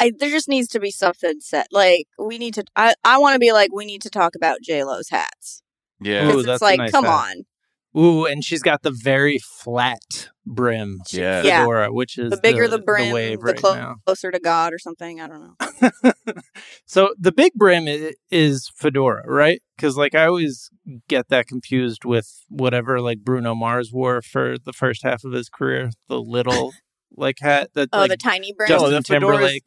I, 0.00 0.12
there 0.16 0.30
just 0.30 0.48
needs 0.48 0.68
to 0.68 0.80
be 0.80 0.92
something 0.92 1.40
set. 1.40 1.66
Like, 1.72 2.06
we 2.20 2.38
need 2.38 2.54
to, 2.54 2.64
I, 2.76 2.94
I 3.02 3.18
want 3.18 3.34
to 3.34 3.40
be 3.40 3.50
like, 3.50 3.72
we 3.72 3.84
need 3.84 4.00
to 4.02 4.10
talk 4.10 4.36
about 4.36 4.58
J-Lo's 4.62 5.08
hats. 5.08 5.60
yeah. 6.00 6.22
Ooh, 6.22 6.26
Because 6.28 6.44
that's 6.46 6.54
it's 6.56 6.62
a 6.62 6.64
like, 6.64 6.78
nice 6.78 6.90
come 6.92 7.04
hat. 7.04 7.34
on. 7.96 8.00
ooh 8.00 8.24
and 8.24 8.44
she's 8.44 8.62
got 8.62 8.82
the 8.82 8.92
very 8.92 9.38
flat 9.40 10.28
brim 10.54 11.00
Yeah. 11.10 11.42
Yeah. 11.42 11.60
fedora 11.60 11.92
which 11.92 12.18
is 12.18 12.30
The 12.30 12.40
bigger 12.42 12.66
the, 12.68 12.78
brim, 12.78 13.08
the 13.08 13.14
wave 13.14 13.38
the 13.40 13.44
right 13.44 13.56
clo- 13.56 13.94
closer 14.06 14.30
to 14.30 14.38
God 14.40 14.72
or 14.72 14.78
something. 14.78 15.20
I 15.20 15.26
don't 15.28 15.54
know. 15.82 16.32
so 16.86 17.14
the 17.18 17.32
big 17.32 17.52
brim 17.54 17.86
i- 17.86 18.14
is 18.30 18.70
fedora 18.76 19.22
right 19.26 19.60
because 19.76 19.96
like 19.96 20.14
I 20.14 20.26
always 20.26 20.70
get 21.08 21.28
that 21.28 21.46
confused 21.46 22.04
with 22.04 22.44
whatever 22.48 23.00
like 23.00 23.18
Bruno 23.20 23.54
Mars 23.54 23.92
wore 23.92 24.22
for 24.22 24.56
the 24.58 24.72
first 24.72 25.02
half 25.02 25.24
of 25.24 25.32
his 25.32 25.48
career 25.48 25.90
the 26.08 26.20
little 26.20 26.72
like 27.16 27.38
hat 27.40 27.70
that 27.74 27.88
Oh, 27.92 27.98
like 28.00 28.10
the 28.10 28.16
tiny 28.16 28.52
brim. 28.52 28.68
Just- 28.68 28.84
Justin 28.84 28.94
oh, 28.94 28.98
the 28.98 29.02
fedora's- 29.04 29.38
Timberlake 29.38 29.64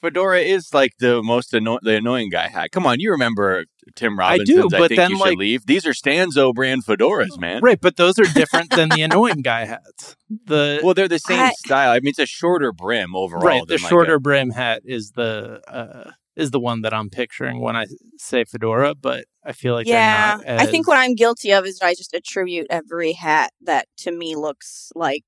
Fedora 0.00 0.40
is 0.40 0.74
like 0.74 0.92
the 0.98 1.22
most 1.22 1.54
anno- 1.54 1.78
the 1.82 1.96
annoying 1.96 2.28
guy 2.28 2.48
hat. 2.48 2.70
Come 2.72 2.86
on, 2.86 3.00
you 3.00 3.10
remember 3.10 3.64
Tim 3.96 4.18
I 4.20 4.38
do, 4.38 4.68
but 4.70 4.88
think 4.88 4.96
then, 4.98 5.10
you 5.12 5.16
should 5.16 5.24
like- 5.24 5.38
leave. 5.38 5.66
These 5.66 5.86
are 5.86 5.92
Stanzo 5.94 6.52
brand 6.52 6.84
fedoras, 6.84 7.38
man. 7.38 7.62
Right, 7.62 7.80
but 7.80 7.96
those 7.96 8.18
are 8.18 8.24
different 8.24 8.70
than 8.70 8.90
the 8.90 9.00
annoying 9.08 9.40
guy 9.42 9.64
hats. 9.64 10.16
The 10.46 10.80
Well, 10.82 10.94
they're 10.94 11.08
the 11.08 11.18
same 11.18 11.40
I- 11.40 11.52
style. 11.56 11.90
I 11.90 12.00
mean, 12.00 12.10
it's 12.10 12.18
a 12.18 12.26
shorter 12.26 12.72
brim 12.72 13.16
overall. 13.16 13.42
right, 13.46 13.66
the 13.66 13.74
like 13.78 13.88
shorter 13.88 14.14
a- 14.14 14.20
brim 14.20 14.50
hat 14.50 14.82
is 14.84 15.12
the 15.12 15.60
uh 15.72 16.10
is 16.36 16.50
the 16.50 16.58
one 16.60 16.82
that 16.82 16.92
I'm 16.92 17.10
picturing 17.10 17.60
when 17.60 17.76
I 17.76 17.86
say 18.18 18.44
fedora, 18.44 18.94
but 18.96 19.24
I 19.44 19.52
feel 19.52 19.72
like 19.74 19.86
yeah, 19.86 20.38
they're 20.38 20.58
I 20.60 20.66
think 20.66 20.88
what 20.88 20.98
I'm 20.98 21.14
guilty 21.14 21.52
of 21.52 21.64
is 21.64 21.80
I 21.80 21.94
just 21.94 22.12
attribute 22.12 22.66
every 22.70 23.12
hat 23.12 23.52
that 23.62 23.86
to 23.98 24.10
me 24.10 24.34
looks 24.34 24.90
like 24.96 25.24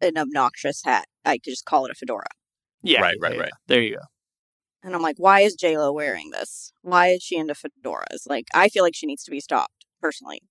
an 0.00 0.18
obnoxious 0.18 0.82
hat. 0.84 1.06
I 1.24 1.34
could 1.38 1.44
just 1.52 1.64
call 1.64 1.84
it 1.86 1.92
a 1.92 1.94
fedora. 1.94 2.26
Yeah, 2.82 3.00
Right, 3.00 3.16
right, 3.20 3.34
yeah. 3.34 3.40
right. 3.42 3.52
There 3.66 3.80
you 3.80 3.96
go. 3.96 4.02
And 4.82 4.94
I'm 4.94 5.02
like, 5.02 5.16
why 5.18 5.40
is 5.40 5.54
J 5.54 5.76
Lo 5.76 5.92
wearing 5.92 6.30
this? 6.30 6.72
Why 6.82 7.08
is 7.08 7.22
she 7.22 7.36
into 7.36 7.54
fedoras? 7.54 8.26
Like, 8.26 8.46
I 8.54 8.68
feel 8.68 8.82
like 8.82 8.94
she 8.94 9.06
needs 9.06 9.24
to 9.24 9.30
be 9.30 9.40
stopped 9.40 9.86
personally. 10.00 10.42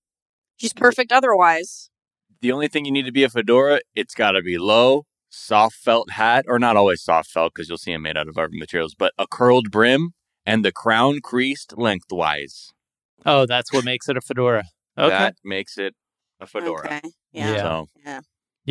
She's 0.58 0.74
perfect 0.74 1.12
otherwise. 1.12 1.90
The 2.42 2.52
only 2.52 2.68
thing 2.68 2.86
you 2.86 2.92
need 2.92 3.06
to 3.06 3.12
be 3.12 3.24
a 3.24 3.30
fedora, 3.30 3.82
it's 3.96 4.14
got 4.14 4.32
to 4.32 4.42
be 4.42 4.58
low, 4.58 5.06
soft 5.30 5.76
felt 5.76 6.12
hat, 6.12 6.46
or 6.48 6.60
not 6.60 6.78
always 6.78 7.02
soft 7.02 7.30
felt 7.30 7.54
because 7.54 7.70
you'll 7.70 7.78
see 7.78 7.94
them 7.94 8.04
made 8.04 8.18
out 8.18 8.28
of 8.28 8.38
other 8.38 8.50
materials, 8.52 8.94
but 8.94 9.14
a 9.18 9.26
curled 9.28 9.72
brim 9.72 10.12
and 10.46 10.64
the 10.64 10.72
crown 10.72 11.20
creased 11.22 11.78
lengthwise. 11.78 12.72
Oh, 13.26 13.46
that's 13.46 13.74
what 13.74 13.84
makes 13.84 14.08
it 14.08 14.18
a 14.18 14.22
fedora. 14.22 14.66
Okay. 14.98 15.10
That 15.10 15.36
makes 15.44 15.78
it 15.78 15.96
a 16.40 16.48
fedora. 16.48 16.86
Okay. 16.86 17.02
Yeah. 17.32 17.52
Yeah. 17.54 17.62
So 17.62 17.86
Yeah, 18.06 18.22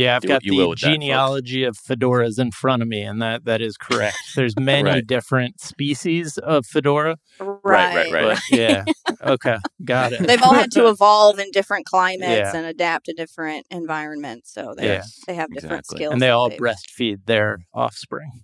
I've 0.07 0.23
Do 0.23 0.29
got 0.29 0.45
you 0.45 0.57
the 0.61 0.69
with 0.69 0.81
that, 0.81 0.91
genealogy 0.91 1.65
of 1.65 1.77
fedoras 1.77 2.39
in 2.39 2.51
front 2.53 2.83
of 2.83 2.89
me, 2.89 3.03
and 3.03 3.21
that 3.23 3.45
that 3.47 3.61
is 3.61 3.77
correct. 3.77 4.17
There's 4.37 4.55
many 4.59 4.89
Right. 4.91 5.07
different 5.07 5.61
species 5.61 6.39
of 6.39 6.67
fedora. 6.67 7.17
Right. 7.41 7.63
right, 7.63 8.13
right. 8.13 8.39
But 8.51 8.59
yeah, 8.59 8.85
okay, 9.23 9.57
got 9.85 10.13
it. 10.13 10.27
They've 10.27 10.43
all 10.43 10.55
had 10.55 10.71
to 10.73 10.89
evolve 10.95 11.39
in 11.39 11.51
different 11.53 11.87
climates 11.87 12.23
Yeah. 12.53 12.57
and 12.57 12.67
adapt 12.67 13.07
to 13.07 13.13
different 13.15 13.67
environments. 13.71 14.53
So 14.53 14.75
they 14.77 14.87
Yeah. 14.87 15.03
they 15.27 15.35
have 15.35 15.51
different 15.53 15.81
Exactly. 15.81 15.97
skills. 15.99 16.13
and 16.13 16.23
they 16.23 16.31
all 16.31 16.49
they've- 16.51 16.59
breastfeed 16.61 17.27
their 17.27 17.59
offspring. 17.75 18.43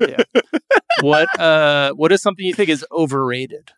Yeah. 0.00 0.22
What 1.02 1.28
uh, 1.40 1.92
what 1.94 2.10
is 2.12 2.22
something 2.22 2.44
you 2.44 2.54
think 2.54 2.68
is 2.68 2.84
overrated? 2.90 3.70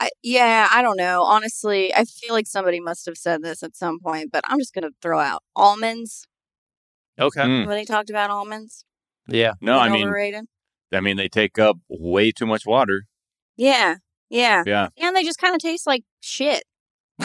I, 0.00 0.08
yeah, 0.22 0.66
I 0.72 0.80
don't 0.82 0.96
know. 0.96 1.22
Honestly, 1.22 1.94
I 1.94 2.04
feel 2.04 2.32
like 2.32 2.46
somebody 2.46 2.80
must 2.80 3.04
have 3.06 3.18
said 3.18 3.42
this 3.42 3.62
at 3.62 3.76
some 3.76 3.98
point, 4.00 4.30
but 4.32 4.42
I'm 4.46 4.58
just 4.58 4.72
going 4.72 4.84
to 4.84 4.90
throw 5.02 5.18
out 5.20 5.42
almonds. 5.54 6.26
Okay, 7.18 7.40
Mm. 7.42 7.60
Somebody 7.64 7.84
talked 7.84 8.08
about 8.08 8.30
almonds. 8.30 8.84
yeah, 9.28 9.52
no, 9.60 9.78
I 9.78 9.90
mean, 9.90 10.06
overrated. 10.06 10.46
I 10.92 11.00
mean 11.00 11.16
they 11.18 11.28
take 11.28 11.58
up 11.58 11.76
way 11.88 12.32
too 12.32 12.46
much 12.46 12.64
water. 12.66 13.02
Yeah, 13.56 13.96
yeah, 14.30 14.62
Yeah. 14.66 14.88
and 14.96 15.14
they 15.14 15.22
just 15.22 15.38
kind 15.38 15.54
of 15.54 15.60
taste 15.60 15.86
like 15.86 16.02
shit. 16.20 16.64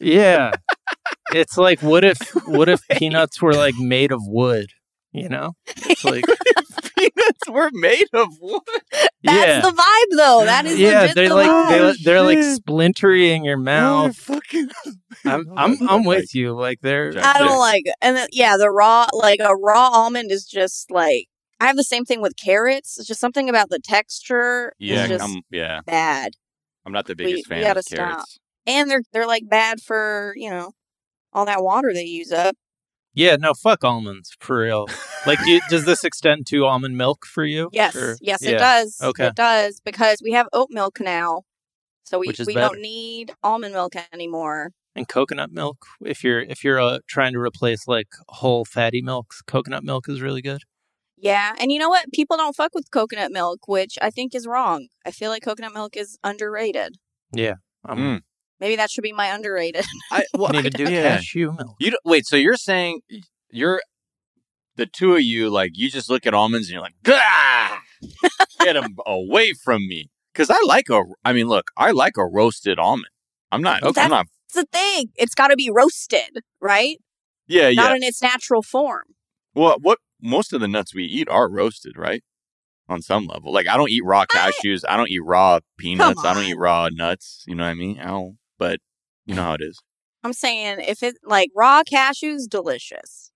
yeah. 0.00 0.50
it's 1.32 1.56
like 1.56 1.80
what 1.82 2.04
if 2.04 2.18
what 2.46 2.68
if 2.68 2.80
peanuts 2.90 3.40
were 3.40 3.52
like 3.54 3.76
made 3.78 4.12
of 4.12 4.20
wood? 4.24 4.70
You 5.12 5.28
know, 5.28 5.52
it's 5.66 6.04
like 6.04 6.24
Peanuts 7.00 7.48
were 7.50 7.70
made 7.72 8.06
of 8.12 8.28
wood. 8.40 8.60
That's 8.92 9.12
yeah, 9.22 9.60
the 9.60 9.70
vibe, 9.70 10.16
though. 10.16 10.44
That 10.44 10.66
is 10.66 10.78
yeah. 10.78 11.00
legit 11.02 11.14
They're 11.16 11.28
the 11.28 11.34
like 11.34 11.50
vibe. 11.50 11.96
they, 11.98 12.02
they're 12.04 12.22
like 12.22 12.38
splintery 12.38 13.30
in 13.30 13.44
your 13.44 13.56
mouth. 13.56 14.16
fucking. 14.16 14.68
I'm 15.24 15.46
I'm 15.56 15.76
I'm 15.88 16.04
with 16.04 16.34
you. 16.34 16.52
Like 16.54 16.80
they're 16.80 17.12
I 17.22 17.38
don't 17.38 17.58
like 17.58 17.82
it. 17.86 17.94
And 18.00 18.16
then, 18.16 18.28
yeah, 18.32 18.56
the 18.56 18.70
raw, 18.70 19.06
like 19.12 19.40
a 19.40 19.54
raw 19.54 19.90
almond 19.92 20.30
is 20.32 20.44
just 20.46 20.90
like, 20.90 21.26
I 21.60 21.66
have 21.66 21.76
the 21.76 21.84
same 21.84 22.04
thing 22.04 22.22
with 22.22 22.36
carrots. 22.36 22.98
It's 22.98 23.06
just 23.08 23.20
something 23.20 23.48
about 23.50 23.68
the 23.68 23.80
texture 23.80 24.72
Yeah, 24.78 25.02
is 25.04 25.08
just 25.10 25.24
I'm, 25.24 25.42
yeah. 25.50 25.80
bad. 25.84 26.32
I'm 26.86 26.92
not 26.92 27.06
the 27.06 27.14
We- 27.18 27.24
biggest 27.26 27.48
we 27.50 27.56
fan 27.56 27.62
gotta 27.64 27.80
of 27.80 27.84
stop. 27.84 27.96
carrots. 27.98 28.38
And 28.66 28.90
they're, 28.90 29.02
they're 29.12 29.26
like 29.26 29.48
bad 29.48 29.80
for, 29.80 30.32
you 30.36 30.48
know, 30.50 30.72
all 31.32 31.44
that 31.46 31.62
water 31.62 31.92
they 31.92 32.04
use 32.04 32.32
up. 32.32 32.56
Yeah, 33.14 33.36
no, 33.36 33.54
fuck 33.54 33.82
almonds 33.84 34.36
for 34.40 34.60
real. 34.60 34.86
Like, 35.26 35.38
do 35.44 35.60
does 35.70 35.84
this 35.84 36.04
extend 36.04 36.46
to 36.48 36.64
almond 36.64 36.96
milk 36.96 37.26
for 37.26 37.44
you? 37.44 37.68
Yes, 37.72 37.96
Or- 37.96 38.16
yes, 38.20 38.42
yeah. 38.42 38.50
it 38.50 38.58
does. 38.58 38.98
Okay. 39.02 39.26
It 39.26 39.34
does 39.34 39.80
because 39.84 40.20
we 40.22 40.32
have 40.32 40.46
oat 40.52 40.68
milk 40.70 41.00
now. 41.00 41.42
So 42.04 42.18
we, 42.18 42.28
we 42.46 42.54
better. 42.54 42.74
don't 42.74 42.80
need 42.80 43.32
almond 43.42 43.74
milk 43.74 43.94
anymore. 44.12 44.72
And 44.96 45.06
coconut 45.08 45.52
milk, 45.52 45.86
if 46.04 46.24
you're 46.24 46.40
if 46.40 46.64
you're 46.64 46.80
uh, 46.80 46.98
trying 47.08 47.32
to 47.34 47.38
replace 47.38 47.86
like 47.86 48.08
whole 48.28 48.64
fatty 48.64 49.00
milks, 49.02 49.40
coconut 49.42 49.84
milk 49.84 50.08
is 50.08 50.20
really 50.20 50.42
good. 50.42 50.62
Yeah. 51.16 51.54
And 51.60 51.70
you 51.70 51.78
know 51.78 51.88
what? 51.88 52.10
People 52.12 52.36
don't 52.36 52.56
fuck 52.56 52.74
with 52.74 52.90
coconut 52.90 53.30
milk, 53.30 53.68
which 53.68 53.98
I 54.02 54.10
think 54.10 54.34
is 54.34 54.46
wrong. 54.46 54.88
I 55.06 55.10
feel 55.12 55.30
like 55.30 55.44
coconut 55.44 55.74
milk 55.74 55.96
is 55.96 56.18
underrated. 56.24 56.96
Yeah, 57.32 57.54
I'm 57.84 57.98
Mm. 57.98 58.20
Maybe 58.60 58.76
that 58.76 58.90
should 58.90 59.02
be 59.02 59.12
my 59.12 59.26
underrated. 59.26 59.84
I, 60.12 60.24
well, 60.34 60.52
need 60.52 60.64
to 60.64 60.70
do 60.70 60.84
yeah. 60.84 61.16
cashew 61.16 61.52
milk. 61.52 61.76
You 61.78 61.92
don't, 61.92 62.00
wait, 62.04 62.26
so 62.26 62.36
you're 62.36 62.56
saying 62.56 63.00
you're 63.50 63.80
the 64.76 64.86
two 64.86 65.14
of 65.14 65.22
you 65.22 65.48
like 65.50 65.72
you 65.74 65.90
just 65.90 66.10
look 66.10 66.26
at 66.26 66.34
almonds 66.34 66.68
and 66.68 66.74
you're 66.74 66.82
like, 66.82 66.94
Gah! 67.02 67.78
get 68.60 68.74
them 68.74 68.96
away 69.06 69.52
from 69.52 69.86
me 69.88 70.10
because 70.32 70.50
I 70.50 70.58
like 70.66 70.88
a. 70.90 71.02
I 71.24 71.32
mean, 71.32 71.46
look, 71.46 71.70
I 71.76 71.90
like 71.90 72.16
a 72.16 72.26
roasted 72.26 72.78
almond. 72.78 73.08
I'm 73.50 73.62
not. 73.62 73.82
Okay. 73.82 74.00
I'm 74.00 74.10
not. 74.10 74.26
That's 74.52 74.66
the 74.66 74.78
thing. 74.78 75.10
It's 75.16 75.34
got 75.34 75.48
to 75.48 75.56
be 75.56 75.70
roasted, 75.70 76.42
right? 76.60 76.98
Yeah, 77.46 77.68
yeah. 77.68 77.82
Not 77.82 77.96
in 77.96 78.02
its 78.02 78.22
natural 78.22 78.62
form. 78.62 79.04
well, 79.54 79.76
what 79.80 79.98
most 80.22 80.52
of 80.52 80.60
the 80.60 80.68
nuts 80.68 80.94
we 80.94 81.04
eat 81.04 81.28
are 81.28 81.50
roasted, 81.50 81.96
right? 81.96 82.22
On 82.88 83.00
some 83.00 83.26
level, 83.26 83.52
like 83.52 83.68
I 83.68 83.76
don't 83.76 83.90
eat 83.90 84.02
raw 84.04 84.24
cashews. 84.26 84.82
I 84.88 84.96
don't 84.96 85.10
eat 85.10 85.22
raw 85.24 85.60
peanuts. 85.78 86.24
I 86.24 86.34
don't 86.34 86.44
eat 86.44 86.58
raw 86.58 86.88
nuts. 86.90 87.44
You 87.46 87.54
know 87.54 87.62
what 87.62 87.70
I 87.70 87.74
mean? 87.74 88.00
I 88.00 88.06
don't. 88.06 88.36
But 88.60 88.78
you 89.26 89.34
know 89.34 89.42
mm. 89.42 89.46
how 89.46 89.54
it 89.54 89.62
is. 89.62 89.80
I'm 90.22 90.32
saying 90.34 90.78
if 90.86 91.02
it 91.02 91.16
like 91.24 91.50
raw 91.56 91.82
cashews, 91.82 92.48
delicious. 92.48 93.32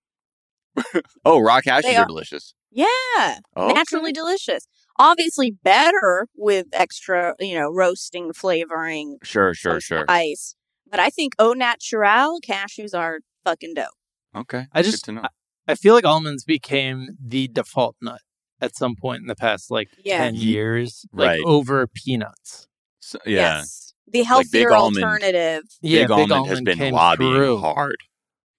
Oh, 1.25 1.41
raw 1.41 1.61
cashews 1.61 1.97
are, 1.97 2.03
are- 2.03 2.07
delicious. 2.07 2.55
Yeah, 2.71 3.39
Oh, 3.57 3.69
naturally 3.73 4.13
delicious. 4.13 4.67
Obviously 4.99 5.53
better 5.63 6.27
with 6.37 6.67
extra, 6.73 7.35
you 7.39 7.55
know, 7.55 7.71
roasting, 7.71 8.33
flavoring, 8.33 9.19
Sure, 9.23 9.55
sure, 9.55 9.81
sure. 9.81 10.05
Ice, 10.09 10.57
But 10.91 10.99
I 10.99 11.09
think 11.11 11.35
au 11.39 11.53
naturel 11.53 12.41
cashews 12.41 12.93
are 12.97 13.21
fucking 13.45 13.75
dope. 13.75 13.95
Okay, 14.37 14.67
I 14.73 14.83
good 14.83 14.91
just 14.91 15.05
to 15.05 15.13
know. 15.13 15.23
I 15.69 15.77
feel 15.77 15.95
like 15.95 16.05
almonds 16.05 16.45
became 16.45 17.11
the 17.25 17.47
default 17.49 17.95
nut 18.03 18.21
at 18.61 18.77
some 18.77 18.95
point 19.01 19.21
in 19.21 19.29
the 19.29 19.37
past 19.37 19.71
like 19.71 19.89
Yeah. 20.05 20.19
ten 20.19 20.35
years, 20.35 21.07
like 21.13 21.29
right. 21.29 21.41
over 21.47 21.87
peanuts. 21.87 22.67
So- 23.01 23.21
yeah. 23.25 23.59
Yes. 23.59 23.84
The 24.07 24.21
Big 24.21 24.27
healthier 24.27 24.73
almond. 24.73 25.05
alternative. 25.05 25.63
Yeah, 25.83 26.03
Big 26.03 26.31
Almond 26.31 26.47
has 26.49 26.61
been 26.61 26.91
lobbying 26.93 27.35
through. 27.35 27.59
hard 27.59 27.97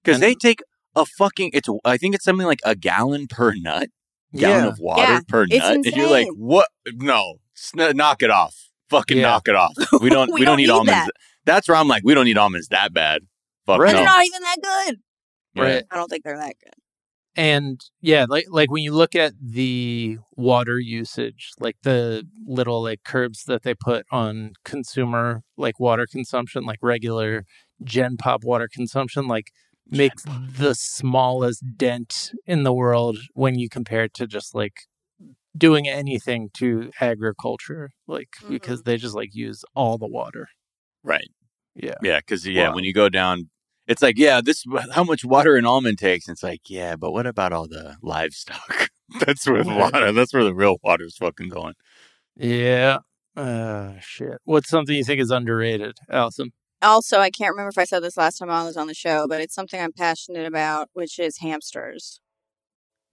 because 0.02 0.20
they 0.20 0.34
take 0.34 0.60
a 0.94 1.06
fucking. 1.06 1.50
It's 1.54 1.68
I 1.84 1.96
think 1.96 2.14
it's 2.14 2.24
something 2.24 2.46
like 2.46 2.60
a 2.64 2.74
gallon 2.74 3.26
per 3.28 3.52
nut, 3.54 3.88
gallon 4.34 4.64
Yeah. 4.64 4.68
of 4.70 4.78
water 4.80 5.02
Yeah, 5.02 5.20
per 5.28 5.44
it's 5.44 5.54
nut, 5.56 5.74
and 5.76 5.84
you're 5.86 6.10
like, 6.10 6.26
insane. 6.26 6.34
what? 6.38 6.68
No, 6.94 7.34
Sn- 7.54 7.96
knock 7.96 8.22
it 8.22 8.30
off. 8.30 8.56
Fucking 8.90 9.18
Yeah. 9.18 9.22
knock 9.30 9.48
it 9.48 9.54
off. 9.54 9.72
We 10.00 10.10
don't. 10.10 10.28
we, 10.32 10.40
We 10.40 10.44
don't, 10.44 10.52
don't 10.52 10.56
need, 10.58 10.62
need 10.64 10.70
almonds. 10.70 10.90
that. 10.92 11.10
That's 11.44 11.68
where 11.68 11.76
I'm 11.76 11.88
like, 11.88 12.02
we 12.04 12.12
don't 12.14 12.24
need 12.24 12.38
almonds 12.38 12.68
that 12.68 12.92
bad. 12.92 13.22
Fuck 13.66 13.80
Right. 13.80 13.94
They're 13.94 14.04
not 14.04 14.24
even 14.26 14.40
that 14.42 14.56
good. 14.62 14.96
Right. 15.62 15.84
I 15.90 15.96
don't 15.96 16.08
think 16.08 16.24
they're 16.24 16.36
that 16.38 16.54
good. 16.62 16.74
And 17.36 17.80
yeah, 18.00 18.24
like 18.28 18.46
like 18.48 18.70
when 18.70 18.82
you 18.82 18.94
look 18.94 19.14
at 19.14 19.34
the 19.40 20.18
water 20.36 20.78
usage, 20.78 21.50
like 21.60 21.76
the 21.82 22.26
little 22.46 22.82
like 22.82 23.04
curbs 23.04 23.44
that 23.44 23.62
they 23.62 23.74
put 23.74 24.06
on 24.10 24.54
consumer 24.64 25.42
like 25.58 25.78
water 25.78 26.06
consumption, 26.10 26.64
like 26.64 26.78
regular 26.80 27.44
Gen 27.84 28.16
Pop 28.16 28.42
water 28.42 28.68
consumption, 28.72 29.28
like 29.28 29.50
makes 29.88 30.24
the 30.24 30.74
smallest 30.74 31.62
dent 31.76 32.32
in 32.46 32.62
the 32.62 32.72
world 32.72 33.18
when 33.34 33.58
you 33.58 33.68
compare 33.68 34.04
it 34.04 34.14
to 34.14 34.26
just 34.26 34.54
like 34.54 34.72
doing 35.56 35.86
anything 35.86 36.48
to 36.54 36.90
agriculture, 37.00 37.90
like 38.06 38.30
because 38.48 38.80
mm-hmm. 38.80 38.90
they 38.90 38.96
just 38.96 39.14
like 39.14 39.34
use 39.34 39.62
all 39.74 39.98
the 39.98 40.08
water. 40.08 40.48
Right. 41.04 41.28
Yeah. 41.74 41.94
Yeah. 42.02 42.20
Because 42.20 42.46
yeah, 42.46 42.70
Wow. 42.70 42.76
when 42.76 42.84
you 42.84 42.94
go 42.94 43.08
down, 43.08 43.50
it's 43.86 44.02
like, 44.02 44.18
yeah, 44.18 44.40
this 44.40 44.64
how 44.92 45.04
much 45.04 45.24
water 45.24 45.56
an 45.56 45.66
almond 45.66 45.98
takes. 45.98 46.26
And 46.28 46.34
it's 46.34 46.42
like, 46.42 46.62
yeah, 46.68 46.96
but 46.96 47.12
what 47.12 47.26
about 47.26 47.52
all 47.52 47.66
the 47.68 47.96
livestock? 48.02 48.90
that's 49.24 49.46
where 49.46 49.62
the 49.64 49.74
water. 49.74 50.12
That's 50.12 50.32
where 50.34 50.44
the 50.44 50.54
real 50.54 50.76
water's 50.82 51.16
fucking 51.16 51.48
going. 51.48 51.74
Yeah. 52.36 52.98
Uh 53.36 53.94
shit. 54.00 54.38
What's 54.44 54.68
something 54.68 54.94
you 54.96 55.04
think 55.04 55.20
is 55.20 55.30
underrated, 55.30 55.96
Alison? 56.10 56.52
Also, 56.82 57.20
I 57.20 57.30
can't 57.30 57.50
remember 57.52 57.70
if 57.70 57.78
I 57.78 57.84
said 57.84 58.00
this 58.02 58.16
last 58.16 58.38
time 58.38 58.50
I 58.50 58.64
was 58.64 58.76
on 58.76 58.86
the 58.86 58.94
show, 58.94 59.26
but 59.28 59.40
it's 59.40 59.54
something 59.54 59.80
I'm 59.80 59.92
passionate 59.92 60.46
about, 60.46 60.88
which 60.92 61.18
is 61.18 61.38
hamsters. 61.38 62.20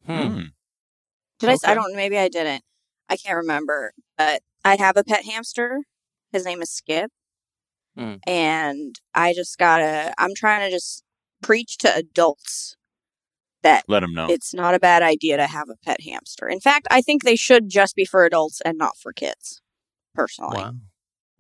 Hmm. 0.05 0.11
Mm. 0.11 0.51
Did 1.39 1.49
I? 1.49 1.53
s- 1.53 1.63
I 1.63 1.71
I 1.71 1.75
don't. 1.75 1.95
Maybe 1.95 2.17
I 2.17 2.27
didn't. 2.27 2.63
I 3.09 3.15
can't 3.17 3.37
remember. 3.37 3.93
But 4.17 4.41
I 4.65 4.75
have 4.77 4.97
a 4.97 5.03
pet 5.03 5.23
hamster. 5.25 5.83
His 6.31 6.45
name 6.45 6.61
is 6.61 6.71
Skip, 6.71 7.11
Hmm. 7.97 8.15
and 8.25 8.95
I 9.13 9.33
just 9.33 9.57
gotta. 9.57 10.13
I'm 10.17 10.33
trying 10.35 10.67
to 10.67 10.71
just 10.75 11.03
preach 11.41 11.77
to 11.79 11.95
adults 11.95 12.75
that 13.61 13.83
Let 13.87 13.99
them 14.01 14.13
know. 14.13 14.27
it's 14.29 14.53
not 14.53 14.73
a 14.75 14.79
bad 14.79 15.03
idea 15.03 15.37
to 15.37 15.45
have 15.47 15.69
a 15.69 15.75
pet 15.85 16.01
hamster. 16.01 16.47
In 16.49 16.59
fact, 16.59 16.87
I 16.91 17.01
think 17.01 17.23
they 17.23 17.35
should 17.35 17.69
just 17.69 17.95
be 17.95 18.03
for 18.05 18.25
adults 18.25 18.61
and 18.61 18.77
not 18.77 18.97
for 18.97 19.13
kids. 19.13 19.61
Personally, 20.15 20.57
Wow. 20.57 20.73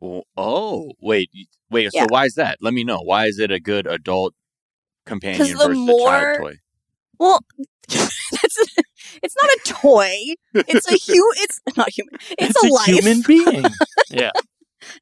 Oh, 0.01 0.23
oh, 0.35 0.91
wait, 1.01 1.29
wait. 1.69 1.89
Yeah. 1.93 2.01
So 2.03 2.07
why 2.09 2.25
is 2.25 2.35
that? 2.35 2.57
Let 2.61 2.73
me 2.73 2.83
know. 2.83 2.99
Why 2.99 3.27
is 3.27 3.39
it 3.39 3.51
a 3.51 3.59
good 3.59 3.87
adult 3.87 4.33
companion 5.05 5.39
'Cause 5.39 5.51
the 5.51 5.67
versus 5.67 5.87
a 5.89 6.03
child 6.03 6.37
toy? 6.39 6.53
Well, 7.19 7.39
that's, 7.87 8.67
It's 9.21 9.35
not 9.41 9.51
a 9.51 9.59
toy. 9.81 10.15
It's 10.53 10.87
a 10.87 10.91
hu. 11.13 11.31
It's 11.37 11.59
not 11.77 11.89
human. 11.91 12.15
It's, 12.31 12.63
a, 12.63 12.67
life. 12.67 12.85
human 12.85 13.21
being. 13.21 13.65
yeah. 14.09 14.31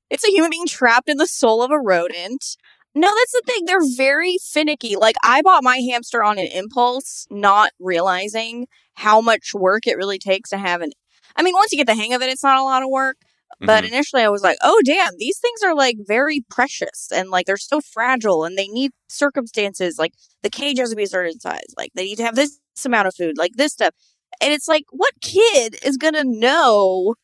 It's 0.09 0.23
a 0.27 0.31
human 0.31 0.50
being 0.51 0.67
trapped 0.67 1.09
in 1.09 1.17
the 1.17 1.27
soul 1.27 1.61
of 1.63 1.71
a 1.71 1.79
rodent. 1.79 2.57
No, 2.93 3.07
that's 3.07 3.31
the 3.31 3.41
thing. 3.45 3.65
They're 3.65 3.79
very 3.95 4.38
finicky. 4.43 4.95
Like 4.97 5.15
I 5.23 5.41
bought 5.41 5.63
my 5.63 5.77
hamster 5.77 6.23
on 6.23 6.38
an 6.38 6.47
impulse, 6.47 7.25
not 7.29 7.71
realizing 7.79 8.67
how 8.95 9.21
much 9.21 9.53
work 9.53 9.88
it 9.88 9.97
really 9.97 10.19
takes 10.19 10.50
to 10.50 10.57
have 10.57 10.81
an. 10.81 10.91
I 11.35 11.43
mean, 11.43 11.53
once 11.55 11.71
you 11.71 11.77
get 11.77 11.88
the 11.88 11.95
hang 11.95 12.13
of 12.13 12.21
it, 12.21 12.29
it's 12.29 12.43
not 12.43 12.57
a 12.59 12.63
lot 12.63 12.83
of 12.83 12.89
work. 12.89 13.17
But 13.59 13.83
Mhm. 13.83 13.89
initially, 13.89 14.23
I 14.23 14.29
was 14.29 14.41
like, 14.43 14.57
"Oh, 14.61 14.81
damn! 14.83 15.15
These 15.17 15.38
things 15.39 15.61
are 15.63 15.75
like 15.75 15.97
very 16.00 16.41
precious, 16.50 17.09
and 17.11 17.29
like 17.29 17.45
they're 17.45 17.57
so 17.57 17.79
fragile, 17.79 18.43
and 18.43 18.57
they 18.57 18.67
need 18.67 18.91
circumstances. 19.07 19.97
Like 20.00 20.13
the 20.41 20.50
cage 20.50 20.79
has 20.79 20.89
to 20.89 20.95
be 20.95 21.03
a 21.03 21.07
certain 21.07 21.39
size. 21.39 21.73
Like 21.77 21.91
they 21.93 22.05
need 22.05 22.17
to 22.17 22.25
have 22.25 22.35
this 22.35 22.59
amount 22.85 23.07
of 23.07 23.15
food, 23.15 23.38
like 23.38 23.53
this 23.55 23.73
stuff. 23.73 23.93
And 24.41 24.51
it's 24.53 24.67
like, 24.67 24.85
what 24.91 25.13
kid 25.21 25.77
is 25.83 25.97
gonna 25.97 26.23
know 26.25 27.15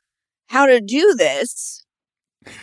how 0.50 0.66
to 0.68 0.82
do 0.82 1.16
this? 1.16 1.86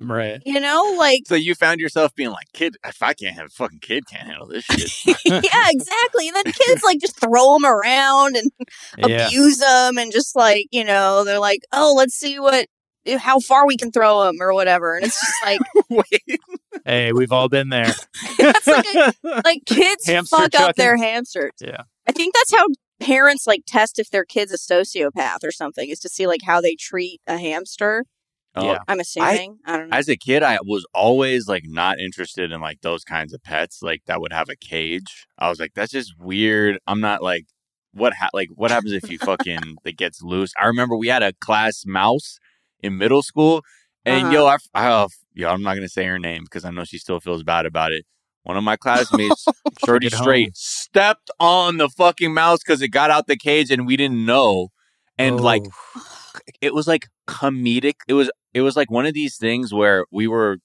Right. 0.00 0.40
You 0.46 0.60
know, 0.60 0.94
like 0.96 1.22
So 1.26 1.34
you 1.34 1.56
found 1.56 1.80
yourself 1.80 2.14
being 2.14 2.30
like, 2.30 2.46
kid, 2.52 2.76
if 2.86 3.02
I 3.02 3.14
can't 3.14 3.34
have 3.34 3.46
a 3.46 3.50
fucking 3.50 3.80
kid, 3.80 4.04
can't 4.06 4.28
handle 4.28 4.46
this 4.46 4.64
shit. 4.66 5.16
yeah, 5.24 5.66
exactly. 5.70 6.28
And 6.28 6.36
then 6.36 6.44
kids 6.44 6.84
like 6.84 7.00
just 7.00 7.16
throw 7.20 7.54
them 7.54 7.64
around 7.64 8.36
and 8.36 8.48
Yeah. 8.96 9.26
abuse 9.26 9.58
them, 9.58 9.98
and 9.98 10.12
just 10.12 10.36
like 10.36 10.66
you 10.70 10.84
know, 10.84 11.24
they're 11.24 11.40
like, 11.40 11.62
"Oh, 11.72 11.94
let's 11.96 12.14
see 12.14 12.38
what." 12.38 12.68
Eh, 13.06 13.18
how 13.18 13.40
far 13.40 13.66
we 13.66 13.76
can 13.76 13.90
throw 13.90 14.22
them 14.22 14.36
or 14.40 14.54
whatever, 14.54 14.94
and 14.94 15.04
it's 15.04 15.18
just 15.20 15.42
like 15.44 15.60
Wait. 15.90 16.40
Hey, 16.84 17.12
we've 17.12 17.32
all 17.32 17.48
been 17.48 17.68
there. 17.68 17.92
that's 18.38 18.66
like 18.68 18.86
a, 18.94 19.12
like 19.44 19.62
kids 19.66 20.06
Hamster 20.06 20.36
fuck 20.36 20.54
up 20.54 20.76
their 20.76 20.96
hamsters. 20.96 21.52
Yeah. 21.60 21.82
I 22.08 22.12
think 22.12 22.34
that's 22.34 22.54
how 22.54 22.66
parents 23.00 23.46
like 23.48 23.62
test 23.66 23.98
if 23.98 24.10
their 24.10 24.24
kid's 24.24 24.52
a 24.52 24.58
sociopath 24.58 25.42
or 25.42 25.50
something 25.50 25.88
is 25.88 25.98
to 26.00 26.08
see 26.08 26.26
like 26.28 26.42
how 26.44 26.60
they 26.60 26.76
treat 26.76 27.20
a 27.26 27.36
hamster. 27.38 28.04
Oh, 28.58 28.64
Yeah. 28.64 28.78
I'm 28.88 29.00
assuming. 29.00 29.58
I, 29.66 29.76
don't 29.76 29.90
know. 29.90 29.96
As 29.96 30.08
a 30.08 30.16
kid, 30.16 30.42
I 30.42 30.58
was 30.64 30.86
always 30.94 31.48
like 31.48 31.64
not 31.66 31.98
interested 31.98 32.52
in 32.52 32.60
like 32.60 32.80
those 32.82 33.04
kinds 33.04 33.32
of 33.32 33.42
pets, 33.42 33.80
like 33.82 34.02
that 34.06 34.20
would 34.20 34.32
have 34.32 34.48
a 34.48 34.56
cage. 34.56 35.26
I 35.38 35.48
was 35.48 35.58
like, 35.60 35.72
that's 35.74 35.92
just 35.92 36.14
weird. 36.18 36.78
I'm 36.86 37.00
not 37.00 37.22
like, 37.22 37.46
what 37.92 38.12
ha- 38.14 38.30
like 38.34 38.48
what 38.54 38.70
happens 38.70 38.92
if 38.92 39.10
you 39.10 39.18
fucking 39.18 39.76
that 39.84 39.96
gets 39.96 40.22
loose? 40.22 40.52
I 40.60 40.66
remember 40.66 40.96
we 40.96 41.08
had 41.08 41.22
a 41.22 41.32
class 41.40 41.84
mouse 41.86 42.38
in 42.80 42.98
middle 42.98 43.22
school, 43.22 43.62
and 44.04 44.26
Uh-huh. 44.26 44.32
yo, 44.34 44.46
I, 44.46 44.56
I 44.74 44.86
uh, 44.88 45.08
yo, 45.34 45.48
I'm 45.48 45.62
not 45.62 45.74
gonna 45.74 45.88
say 45.88 46.04
her 46.04 46.18
name 46.18 46.44
because 46.44 46.64
I 46.64 46.70
know 46.70 46.84
she 46.84 46.98
still 46.98 47.18
feels 47.18 47.42
bad 47.42 47.66
about 47.66 47.92
it. 47.92 48.04
One 48.44 48.56
of 48.56 48.62
my 48.64 48.76
classmates, 48.84 49.46
Shorty 49.84 50.08
home. 50.10 50.20
Straight, 50.22 50.56
stepped 50.56 51.30
on 51.40 51.78
the 51.78 51.88
fucking 51.88 52.32
mouse 52.32 52.58
because 52.60 52.82
it 52.82 52.88
got 52.88 53.10
out 53.10 53.26
the 53.26 53.36
cage 53.36 53.70
and 53.70 53.86
we 53.86 53.96
didn't 53.96 54.24
know. 54.24 54.68
And 55.18 55.40
like 55.40 55.62
Oh. 55.96 56.02
it 56.60 56.72
was 56.74 56.86
like 56.86 57.08
comedic. 57.26 57.94
It 58.06 58.14
was 58.14 58.30
it 58.54 58.62
was 58.62 58.76
like 58.76 58.90
one 58.90 59.06
of 59.06 59.14
these 59.14 59.36
things 59.36 59.72
where 59.72 60.04
we 60.10 60.26
were 60.26 60.58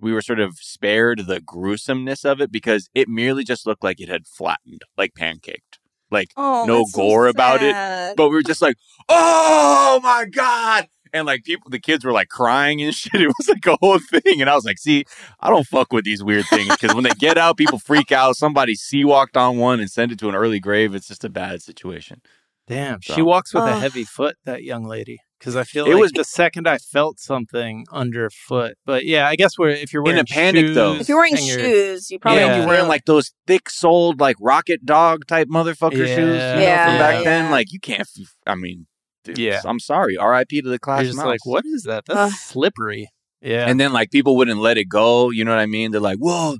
we 0.00 0.12
were 0.12 0.22
sort 0.22 0.40
of 0.40 0.56
spared 0.58 1.26
the 1.26 1.40
gruesomeness 1.40 2.24
of 2.24 2.40
it 2.40 2.50
because 2.50 2.88
it 2.94 3.08
merely 3.08 3.44
just 3.44 3.66
looked 3.66 3.84
like 3.84 4.00
it 4.00 4.08
had 4.08 4.26
flattened, 4.26 4.82
like 4.96 5.14
pancaked. 5.14 5.78
Like 6.10 6.30
oh, 6.36 6.64
no 6.66 6.78
that's 6.78 6.92
so 6.92 6.96
gore 6.96 7.26
about 7.26 7.62
it, 7.62 8.16
but 8.16 8.28
we 8.28 8.36
were 8.36 8.42
just 8.42 8.62
like, 8.62 8.76
"Oh 9.08 10.00
my 10.02 10.26
god." 10.30 10.86
And 11.12 11.26
like 11.26 11.44
people 11.44 11.70
the 11.70 11.80
kids 11.80 12.04
were 12.04 12.12
like 12.12 12.28
crying 12.28 12.80
and 12.82 12.94
shit. 12.94 13.20
It 13.20 13.26
was 13.26 13.48
like 13.48 13.66
a 13.66 13.76
whole 13.80 13.98
thing 13.98 14.40
and 14.40 14.48
I 14.48 14.54
was 14.54 14.64
like, 14.64 14.78
"See, 14.78 15.04
I 15.40 15.50
don't 15.50 15.66
fuck 15.66 15.92
with 15.92 16.04
these 16.04 16.22
weird 16.22 16.46
things 16.46 16.68
because 16.68 16.94
when 16.94 17.04
they 17.04 17.10
get 17.18 17.36
out, 17.36 17.56
people 17.56 17.78
freak 17.78 18.12
out. 18.12 18.36
Somebody 18.36 18.74
sea 18.74 19.04
walked 19.04 19.36
on 19.36 19.56
one 19.56 19.80
and 19.80 19.90
sent 19.90 20.12
it 20.12 20.18
to 20.20 20.28
an 20.28 20.34
early 20.34 20.60
grave. 20.60 20.94
It's 20.94 21.08
just 21.08 21.24
a 21.24 21.30
bad 21.30 21.62
situation." 21.62 22.20
Damn, 22.66 23.00
she 23.00 23.20
walks 23.20 23.52
with 23.52 23.64
a 23.64 23.78
heavy 23.78 24.04
foot, 24.04 24.36
that 24.44 24.62
young 24.62 24.84
lady. 24.84 25.20
Because 25.44 25.56
I 25.56 25.64
feel 25.64 25.84
It 25.84 25.90
like 25.90 26.00
was- 26.00 26.12
the 26.12 26.24
second 26.24 26.66
I 26.66 26.78
felt 26.78 27.20
something 27.20 27.84
underfoot. 27.92 28.78
But 28.86 29.04
yeah, 29.04 29.28
I 29.28 29.36
guess 29.36 29.58
we're 29.58 29.68
if 29.68 29.92
you're 29.92 30.02
In 30.04 30.12
a 30.12 30.12
wearing 30.14 30.24
panic, 30.26 30.74
though. 30.74 30.94
if 30.94 31.06
you're 31.06 31.18
wearing 31.18 31.36
and 31.36 31.44
you're- 31.46 31.62
shoes, 31.62 32.10
you 32.10 32.18
probably 32.18 32.40
Yeah, 32.40 32.46
Yeah. 32.46 32.56
you're 32.60 32.66
wearing 32.66 32.88
like 32.88 33.04
those 33.04 33.32
thick 33.46 33.68
soled 33.68 34.20
like 34.20 34.36
rocket 34.40 34.86
dog 34.86 35.26
type 35.26 35.48
motherfucker 35.48 35.98
Yeah. 35.98 36.16
shoes, 36.16 36.16
you 36.16 36.24
know, 36.24 36.58
Yeah, 36.60 36.86
from 36.86 36.98
back 36.98 37.14
yeah. 37.16 37.24
then. 37.24 37.50
Like 37.50 37.72
you 37.74 37.78
can't. 37.78 38.08
I 38.46 38.54
mean, 38.54 38.86
dude, 39.22 39.36
Yeah. 39.36 39.60
I'm 39.66 39.80
sorry. 39.80 40.16
R.I.P. 40.16 40.62
to 40.62 40.68
the 40.70 40.78
class 40.78 41.02
you're 41.02 41.08
just 41.08 41.18
mouse. 41.18 41.26
like, 41.26 41.44
what 41.44 41.64
is 41.66 41.82
that? 41.82 42.04
That's 42.06 42.32
Ugh. 42.32 42.38
slippery. 42.38 43.10
Yeah. 43.42 43.66
And 43.68 43.78
then 43.78 43.92
like 43.92 44.10
people 44.10 44.36
wouldn't 44.36 44.60
let 44.60 44.78
it 44.78 44.86
go. 44.88 45.28
You 45.28 45.44
know 45.44 45.50
what 45.50 45.60
I 45.60 45.66
mean? 45.66 45.90
They're 45.92 46.00
like, 46.00 46.16
"Well, 46.18 46.56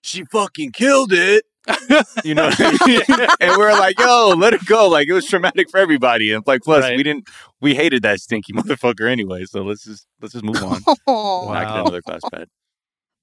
she 0.00 0.22
fucking 0.30 0.70
killed 0.70 1.12
it." 1.12 1.42
You 2.24 2.34
know, 2.34 2.46
what 2.46 2.56
I 2.60 2.86
mean? 2.86 3.28
and 3.40 3.56
we're 3.58 3.72
like, 3.72 3.98
"Yo, 3.98 4.34
let 4.36 4.52
it 4.54 4.64
go!" 4.66 4.88
Like 4.88 5.08
it 5.08 5.12
was 5.12 5.26
traumatic 5.26 5.70
for 5.70 5.78
everybody. 5.78 6.32
And 6.32 6.44
like, 6.46 6.62
plus, 6.62 6.82
Right. 6.82 6.96
we 6.96 7.02
didn't, 7.02 7.28
we 7.60 7.74
hated 7.74 8.02
that 8.02 8.20
stinky 8.20 8.52
motherfucker 8.54 9.10
anyway. 9.10 9.44
So 9.44 9.62
let's 9.62 9.84
just 9.84 10.06
let's 10.20 10.32
just 10.32 10.44
move 10.44 10.62
on. 10.62 10.80
Oh. 11.06 11.46
Wow. 11.46 11.52
Not 11.54 11.80
another 11.80 12.02
class 12.02 12.20
pet. 12.32 12.48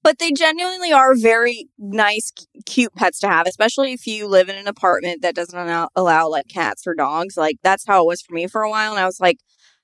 But 0.02 0.18
they 0.20 0.30
genuinely 0.30 0.92
are 0.92 1.14
very 1.16 1.68
nice, 1.78 2.30
cute 2.64 2.94
pets 2.94 3.18
to 3.20 3.28
have, 3.28 3.46
especially 3.48 3.92
if 3.92 4.06
you 4.06 4.28
live 4.28 4.48
in 4.48 4.54
an 4.56 4.68
apartment 4.68 5.22
that 5.22 5.34
doesn't 5.34 5.58
allow, 5.58 5.88
allow 5.96 6.28
like 6.28 6.46
cats 6.48 6.86
or 6.86 6.94
dogs. 6.94 7.36
Like 7.36 7.56
that's 7.64 7.84
how 7.86 8.02
it 8.02 8.06
was 8.06 8.22
for 8.22 8.32
me 8.34 8.46
for 8.46 8.62
a 8.62 8.70
while. 8.70 8.92
And 8.92 9.00
I 9.00 9.06
was 9.06 9.18
like, 9.18 9.38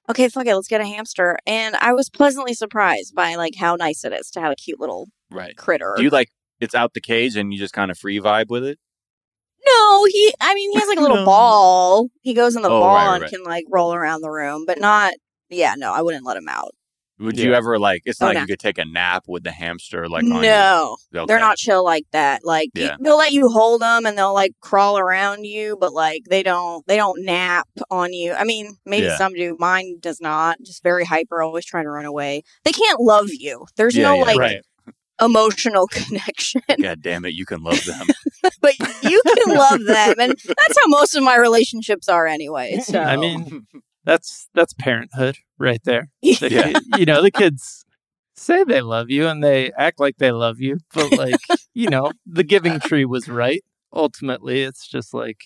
okay, 0.08 0.28
fuck 0.28 0.46
it, 0.46 0.54
let's 0.54 0.68
get 0.68 0.80
a 0.80 0.86
hamster. 0.86 1.38
And 1.44 1.74
I 1.76 1.92
was 1.92 2.08
pleasantly 2.08 2.54
surprised 2.54 3.16
by 3.16 3.34
like 3.34 3.54
how 3.56 3.74
nice 3.74 4.04
it 4.04 4.12
is 4.12 4.30
to 4.32 4.40
have 4.40 4.52
a 4.52 4.56
cute 4.56 4.78
little 4.78 5.08
Right? 5.30 5.56
critter. 5.56 5.94
Do 5.96 6.04
you 6.04 6.10
like 6.10 6.28
it's 6.62 6.74
out 6.74 6.94
the 6.94 7.00
cage 7.00 7.36
and 7.36 7.52
you 7.52 7.58
just 7.58 7.74
kind 7.74 7.90
of 7.90 7.98
free 7.98 8.18
vibe 8.20 8.48
with 8.48 8.64
it? 8.64 8.78
no, 9.66 10.04
he. 10.06 10.34
I 10.40 10.54
mean, 10.54 10.72
he 10.72 10.78
has 10.80 10.88
like 10.88 10.98
a 10.98 11.02
little 11.02 11.16
No. 11.24 11.24
ball. 11.24 12.08
He 12.22 12.34
goes 12.34 12.56
in 12.56 12.62
the 12.62 12.68
Oh, 12.68 12.80
ball 12.80 12.96
right, 12.96 13.14
and 13.14 13.22
right. 13.22 13.30
can 13.30 13.44
like 13.44 13.64
roll 13.70 13.94
around 13.94 14.20
the 14.22 14.30
room, 14.30 14.64
but 14.66 14.80
not. 14.80 15.14
Yeah, 15.50 15.74
no, 15.76 15.92
I 15.92 16.02
wouldn't 16.02 16.24
let 16.26 16.36
him 16.36 16.48
out. 16.48 16.72
Would 17.20 17.38
you 17.38 17.54
ever 17.54 17.78
like? 17.78 18.02
It's 18.04 18.20
oh, 18.20 18.24
not 18.26 18.30
Oh, 18.30 18.30
like 18.30 18.34
no. 18.36 18.40
you 18.40 18.46
could 18.48 18.58
take 18.58 18.78
a 18.78 18.84
nap 18.84 19.24
with 19.28 19.44
the 19.44 19.52
hamster, 19.52 20.08
like 20.08 20.24
on 20.24 20.30
your- 20.30 20.40
no, 20.42 20.96
Okay. 21.14 21.24
they're 21.28 21.38
not 21.38 21.56
chill 21.58 21.84
like 21.84 22.04
that. 22.10 22.44
Like 22.44 22.70
you- 22.74 22.84
Yeah. 22.86 22.96
they'll 22.98 23.18
let 23.18 23.30
you 23.30 23.48
hold 23.48 23.82
them 23.82 24.06
and 24.06 24.18
they'll 24.18 24.34
like 24.34 24.52
crawl 24.60 24.98
around 24.98 25.44
you, 25.44 25.76
but 25.78 25.92
like 25.92 26.22
they 26.28 26.42
don't 26.42 26.84
they 26.88 26.96
don't 26.96 27.22
nap 27.24 27.68
on 27.90 28.12
you. 28.12 28.32
I 28.32 28.42
mean, 28.42 28.76
maybe 28.84 29.06
Yeah. 29.06 29.18
some 29.18 29.34
do. 29.34 29.56
Mine 29.60 29.98
does 30.00 30.20
not. 30.20 30.56
Just 30.64 30.82
very 30.82 31.04
hyper, 31.04 31.40
always 31.42 31.64
trying 31.64 31.84
to 31.84 31.90
run 31.90 32.06
away. 32.06 32.42
They 32.64 32.72
can't 32.72 32.98
love 33.00 33.28
you. 33.30 33.66
There's 33.76 33.94
Yeah, 33.94 34.04
no 34.08 34.14
yeah, 34.16 34.22
like 34.24 34.38
right. 34.38 34.62
Emotional 35.22 35.86
connection, 35.90 36.62
God 36.80 37.00
damn 37.02 37.24
it, 37.24 37.34
you 37.34 37.44
can 37.46 37.62
love 37.62 37.84
them. 37.84 38.08
but 38.60 38.74
you 39.02 39.22
can 39.26 39.56
love 39.56 39.84
them, 39.84 40.14
and 40.18 40.32
that's 40.46 40.78
how 40.82 40.88
most 40.88 41.14
of 41.14 41.22
my 41.22 41.36
relationships 41.36 42.08
are 42.08 42.26
anyway. 42.26 42.78
So 42.84 43.00
I 43.00 43.16
mean, 43.16 43.66
that's 44.04 44.48
that's 44.54 44.72
parenthood 44.74 45.36
right 45.58 45.80
there. 45.84 46.08
The 46.22 46.48
Yeah. 46.50 46.68
kid- 46.68 46.82
you 46.86 47.04
know, 47.06 47.22
the 47.22 47.30
kids 47.30 47.84
say 48.34 48.64
they 48.64 48.80
love 48.80 49.10
you 49.10 49.28
and 49.28 49.42
they 49.44 49.70
act 49.78 50.00
like 50.00 50.16
they 50.18 50.32
love 50.32 50.60
you, 50.60 50.78
but 50.94 51.12
like, 51.12 51.38
you 51.74 51.88
know, 51.88 52.12
the 52.26 52.42
giving 52.44 52.80
tree 52.80 53.04
was 53.04 53.28
right. 53.28 53.62
Ultimately, 53.92 54.62
it's 54.62 54.88
just 54.88 55.12
like, 55.14 55.44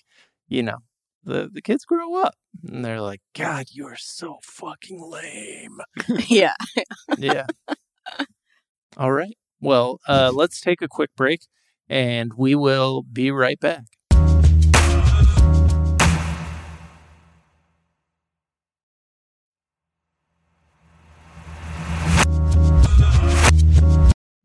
you 0.48 0.62
know, 0.62 0.78
the 1.24 1.50
the 1.52 1.60
kids 1.60 1.84
grow 1.84 2.14
up 2.22 2.34
and 2.66 2.84
they're 2.84 3.00
like, 3.00 3.20
God, 3.36 3.66
you 3.72 3.86
are 3.88 3.96
so 3.96 4.38
fucking 4.42 5.02
lame. 5.10 5.80
yeah. 6.28 6.54
Yeah. 7.18 7.46
All 8.96 9.12
right. 9.12 9.36
Well, 9.60 10.00
uh, 10.06 10.32
let's 10.34 10.60
take 10.60 10.82
a 10.82 10.88
quick 10.88 11.10
break 11.16 11.40
and 11.88 12.32
we 12.34 12.54
will 12.54 13.02
be 13.02 13.30
right 13.30 13.58
back. 13.58 13.84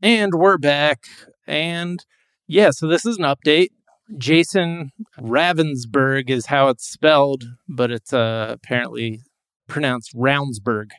And 0.02 0.34
we're 0.34 0.58
back. 0.58 1.04
And 1.46 2.04
yeah, 2.48 2.72
so 2.72 2.88
this 2.88 3.06
is 3.06 3.18
an 3.18 3.24
update. 3.24 3.70
Jason 4.18 4.92
Ravnsborg 5.20 6.30
is 6.30 6.48
how 6.48 6.70
it's 6.70 6.90
spelled, 6.90 7.44
but 7.68 7.92
it's 7.92 8.12
uh, 8.12 8.48
apparently 8.50 9.22
pronounced 9.68 10.16
Roundsburg. 10.16 10.92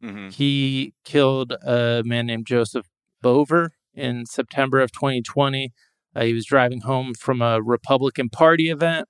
hmm 0.00 0.28
He 0.28 0.94
killed 1.04 1.52
a 1.64 2.02
man 2.04 2.26
named 2.26 2.46
Joseph 2.46 2.86
Boever 3.22 3.70
in 3.94 4.26
September 4.26 4.80
of 4.80 4.92
2020. 4.92 5.72
Uh, 6.14 6.24
he 6.24 6.34
was 6.34 6.44
driving 6.44 6.82
home 6.82 7.14
from 7.14 7.40
a 7.40 7.62
Republican 7.62 8.28
Party 8.28 8.68
event. 8.70 9.08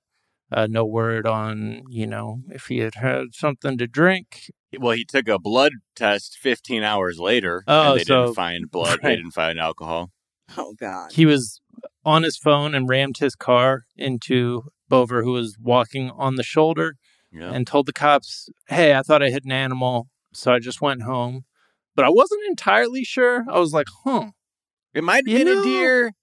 Uh, 0.51 0.67
no 0.69 0.85
word 0.85 1.25
on, 1.25 1.81
you 1.89 2.05
know, 2.05 2.41
if 2.49 2.67
he 2.67 2.77
had 2.79 2.95
had 2.95 3.33
something 3.33 3.77
to 3.77 3.87
drink. 3.87 4.51
Well, 4.79 4.95
he 4.95 5.03
took 5.03 5.27
a 5.27 5.39
blood 5.39 5.73
test 5.95 6.37
15 6.39 6.83
hours 6.83 7.19
later, 7.19 7.63
Oh, 7.67 7.91
and 7.91 7.99
they 7.99 8.03
so- 8.03 8.21
didn't 8.25 8.35
find 8.35 8.71
blood. 8.71 8.99
They 9.01 9.15
didn't 9.15 9.31
find 9.31 9.59
alcohol. 9.59 10.11
Oh 10.57 10.75
God. 10.79 11.11
He 11.13 11.25
was 11.25 11.59
on 12.05 12.23
his 12.23 12.37
phone 12.37 12.75
and 12.75 12.87
rammed 12.87 13.17
his 13.17 13.35
car 13.35 13.85
into 13.97 14.65
Boever, 14.89 15.23
who 15.23 15.31
was 15.31 15.57
walking 15.59 16.11
on 16.11 16.35
the 16.35 16.43
shoulder, 16.43 16.95
Yeah. 17.31 17.51
and 17.51 17.65
told 17.65 17.87
the 17.87 17.93
cops, 17.93 18.49
Hey, 18.67 18.93
I 18.93 19.01
thought 19.01 19.23
I 19.23 19.29
hit 19.29 19.45
an 19.45 19.51
animal, 19.51 20.07
so 20.33 20.53
I 20.53 20.59
just 20.59 20.81
went 20.81 21.01
home. 21.03 21.45
But 21.95 22.05
I 22.05 22.09
wasn't 22.09 22.41
entirely 22.47 23.03
sure. 23.03 23.45
I 23.49 23.59
was 23.59 23.73
like, 23.73 23.87
huh. 24.03 24.31
it 24.93 25.03
might 25.03 25.27
have 25.27 25.27
You 25.27 25.45
been 25.45 25.53
know- 25.55 25.61
a 25.61 25.63
deer. 25.63 26.13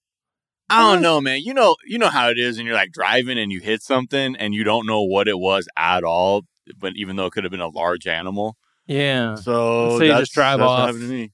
I 0.73 0.93
don't 0.93 1.03
know, 1.03 1.21
man. 1.21 1.41
You 1.43 1.53
know, 1.53 1.75
you 1.85 1.99
know 1.99 2.11
how 2.11 2.29
it 2.31 2.39
is, 2.39 2.57
and 2.57 2.65
you're 2.65 2.77
like 2.77 2.93
driving 2.93 3.39
and 3.39 3.51
you 3.51 3.59
hit 3.59 3.83
something 3.83 4.37
and 4.37 4.55
you 4.55 4.63
don't 4.63 4.87
know 4.87 5.03
what 5.03 5.27
it 5.27 5.37
was 5.41 5.67
at 5.77 6.05
all, 6.05 6.43
but 6.79 6.93
even 6.95 7.17
though 7.17 7.27
it 7.27 7.33
could 7.33 7.43
have 7.43 7.51
been 7.51 7.61
a 7.61 7.67
large 7.69 8.07
animal. 8.07 8.57
Yeah. 8.87 9.35
So, 9.35 9.99
So 9.99 10.05
you 10.05 10.13
just 10.13 10.33
drive 10.33 10.61
off. 10.61 10.79
What 10.79 10.87
happened 10.87 11.03
to 11.03 11.09
me. 11.09 11.33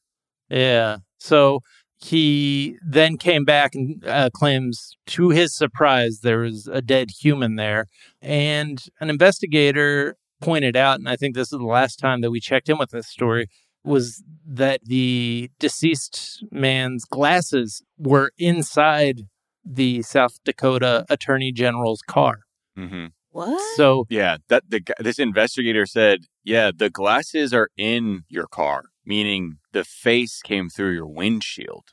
Yeah. 0.48 0.98
So 1.18 1.60
he 1.98 2.76
then 2.86 3.18
came 3.18 3.44
back 3.44 3.74
and 3.74 4.02
uh, 4.06 4.30
claims, 4.32 4.96
to 5.08 5.28
his 5.28 5.54
surprise, 5.54 6.20
there 6.22 6.38
was 6.38 6.66
a 6.72 6.80
dead 6.80 7.10
human 7.20 7.56
there. 7.56 7.86
And 8.22 8.82
an 9.00 9.10
investigator 9.10 10.16
pointed 10.40 10.76
out, 10.76 10.98
and 10.98 11.10
I 11.10 11.16
think 11.16 11.34
this 11.34 11.52
is 11.52 11.58
the 11.58 11.64
last 11.66 11.98
time 11.98 12.22
that 12.22 12.30
we 12.30 12.40
checked 12.40 12.70
in 12.70 12.78
with 12.78 12.90
this 12.90 13.06
story, 13.08 13.48
was 13.86 14.22
that 14.46 14.80
the 14.84 15.50
deceased 15.58 16.44
man's 16.50 17.04
glasses 17.04 17.82
were 17.98 18.30
inside 18.38 19.22
the 19.64 20.02
South 20.02 20.38
Dakota 20.44 21.04
Attorney 21.08 21.52
General's 21.52 22.02
car. 22.02 22.40
hmm 22.76 23.06
What? 23.30 23.60
So, 23.76 24.06
Yeah, 24.08 24.36
that 24.48 24.64
the 24.68 24.82
this 24.98 25.18
investigator 25.18 25.86
said, 25.86 26.20
yeah, 26.44 26.70
the 26.76 26.90
glasses 26.90 27.52
are 27.52 27.68
in 27.76 28.24
your 28.28 28.46
car, 28.46 28.84
meaning 29.04 29.58
the 29.72 29.84
face 29.84 30.40
came 30.42 30.68
through 30.68 30.92
your 30.92 31.06
windshield, 31.06 31.86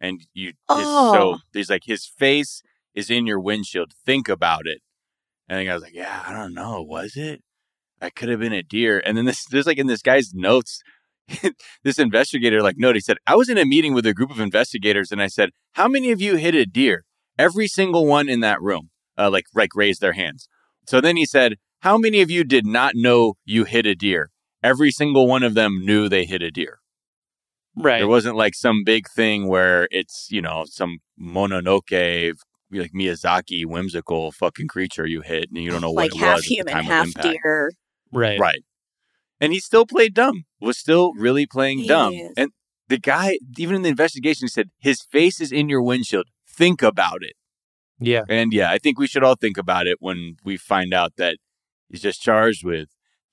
and 0.00 0.22
you. 0.32 0.48
His, 0.48 0.56
Oh. 0.68 1.12
So 1.12 1.38
he's 1.52 1.70
like, 1.70 1.84
his 1.84 2.06
face 2.06 2.62
is 2.94 3.10
in 3.10 3.26
your 3.26 3.40
windshield. 3.40 3.92
Think 4.06 4.28
about 4.28 4.62
it. 4.66 4.80
And 5.48 5.68
I 5.68 5.74
was 5.74 5.82
like, 5.82 5.94
yeah, 5.94 6.22
I 6.26 6.32
don't 6.32 6.54
know, 6.54 6.80
was 6.80 7.16
it? 7.16 7.42
I 8.00 8.08
could 8.10 8.28
have 8.30 8.40
been 8.40 8.52
a 8.52 8.62
deer. 8.62 9.02
And 9.04 9.16
then 9.16 9.26
this, 9.26 9.44
there's 9.44 9.66
like 9.66 9.78
in 9.78 9.86
this 9.88 10.00
guy's 10.02 10.32
notes. 10.32 10.80
this 11.84 11.98
investigator 11.98 12.62
like 12.62 12.76
note 12.78 12.94
he 12.94 13.00
said 13.00 13.16
i 13.26 13.34
was 13.34 13.48
in 13.48 13.58
a 13.58 13.64
meeting 13.64 13.94
with 13.94 14.06
a 14.06 14.14
group 14.14 14.30
of 14.30 14.40
investigators 14.40 15.10
and 15.10 15.22
i 15.22 15.26
said 15.26 15.50
how 15.72 15.88
many 15.88 16.10
of 16.10 16.20
you 16.20 16.36
hit 16.36 16.54
a 16.54 16.66
deer 16.66 17.04
every 17.38 17.66
single 17.66 18.06
one 18.06 18.28
in 18.28 18.40
that 18.40 18.60
room 18.60 18.90
uh, 19.18 19.30
like 19.30 19.46
like 19.54 19.74
raised 19.74 20.00
their 20.00 20.12
hands 20.12 20.48
so 20.86 21.00
then 21.00 21.16
he 21.16 21.24
said 21.24 21.54
how 21.80 21.96
many 21.96 22.20
of 22.20 22.30
you 22.30 22.44
did 22.44 22.66
not 22.66 22.94
know 22.94 23.34
you 23.44 23.64
hit 23.64 23.86
a 23.86 23.94
deer 23.94 24.30
every 24.62 24.90
single 24.90 25.26
one 25.26 25.42
of 25.42 25.54
them 25.54 25.84
knew 25.84 26.08
they 26.08 26.24
hit 26.24 26.42
a 26.42 26.50
deer 26.50 26.78
right. 27.76 27.98
there 27.98 28.08
wasn't 28.08 28.36
like 28.36 28.54
some 28.54 28.82
big 28.84 29.06
thing 29.08 29.48
where 29.48 29.88
it's 29.90 30.28
you 30.30 30.42
know 30.42 30.64
some 30.66 30.98
mononoke 31.20 32.34
like 32.72 32.92
miyazaki 32.92 33.66
whimsical 33.66 34.30
fucking 34.30 34.68
creature 34.68 35.06
you 35.06 35.22
hit 35.22 35.48
and 35.52 35.62
you 35.62 35.70
don't 35.70 35.80
know 35.80 35.90
what 35.92 36.12
like 36.12 36.14
it 36.14 36.18
half 36.18 36.36
was 36.36 36.44
at 36.44 36.48
the 36.48 36.54
human, 36.54 36.74
time 36.74 36.84
half 36.84 37.06
of 37.08 37.22
deer. 37.22 37.72
right. 38.12 38.38
Right. 38.38 38.62
And 39.40 39.52
he 39.52 39.58
still 39.60 39.86
played 39.86 40.14
dumb, 40.14 40.44
was 40.60 40.76
still 40.78 41.12
really 41.14 41.46
playing 41.46 41.86
dumb. 41.86 42.12
Yes. 42.12 42.32
And 42.36 42.50
the 42.88 42.98
guy, 42.98 43.38
even 43.56 43.74
in 43.76 43.82
the 43.82 43.88
investigation, 43.88 44.44
he 44.46 44.48
said, 44.50 44.68
his 44.78 45.00
face 45.02 45.40
is 45.40 45.50
in 45.52 45.68
your 45.68 45.82
windshield. 45.82 46.26
Think 46.48 46.82
about 46.82 47.22
it. 47.22 47.34
Yeah. 47.98 48.22
And 48.28 48.52
yeah, 48.52 48.70
I 48.70 48.78
think 48.78 48.98
we 48.98 49.06
should 49.06 49.24
all 49.24 49.36
think 49.36 49.56
about 49.56 49.86
it 49.86 49.96
when 50.00 50.36
we 50.44 50.56
find 50.56 50.92
out 50.92 51.12
that 51.16 51.36
he's 51.88 52.02
just 52.02 52.20
charged 52.22 52.64
with 52.64 52.88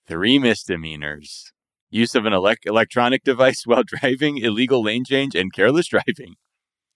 three 0.08 0.40
misdemeanors 0.40 1.52
use 1.90 2.16
of 2.16 2.26
an 2.26 2.34
elec 2.34 2.58
electronic 2.66 3.24
device 3.24 3.64
while 3.66 3.84
driving, 3.88 4.38
illegal 4.38 4.84
lane 4.84 5.04
change, 5.06 5.36
and 5.36 5.54
careless 5.54 5.88
driving. 5.88 6.36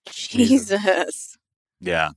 Jesus. 0.10 1.38
Yeah. 1.80 2.10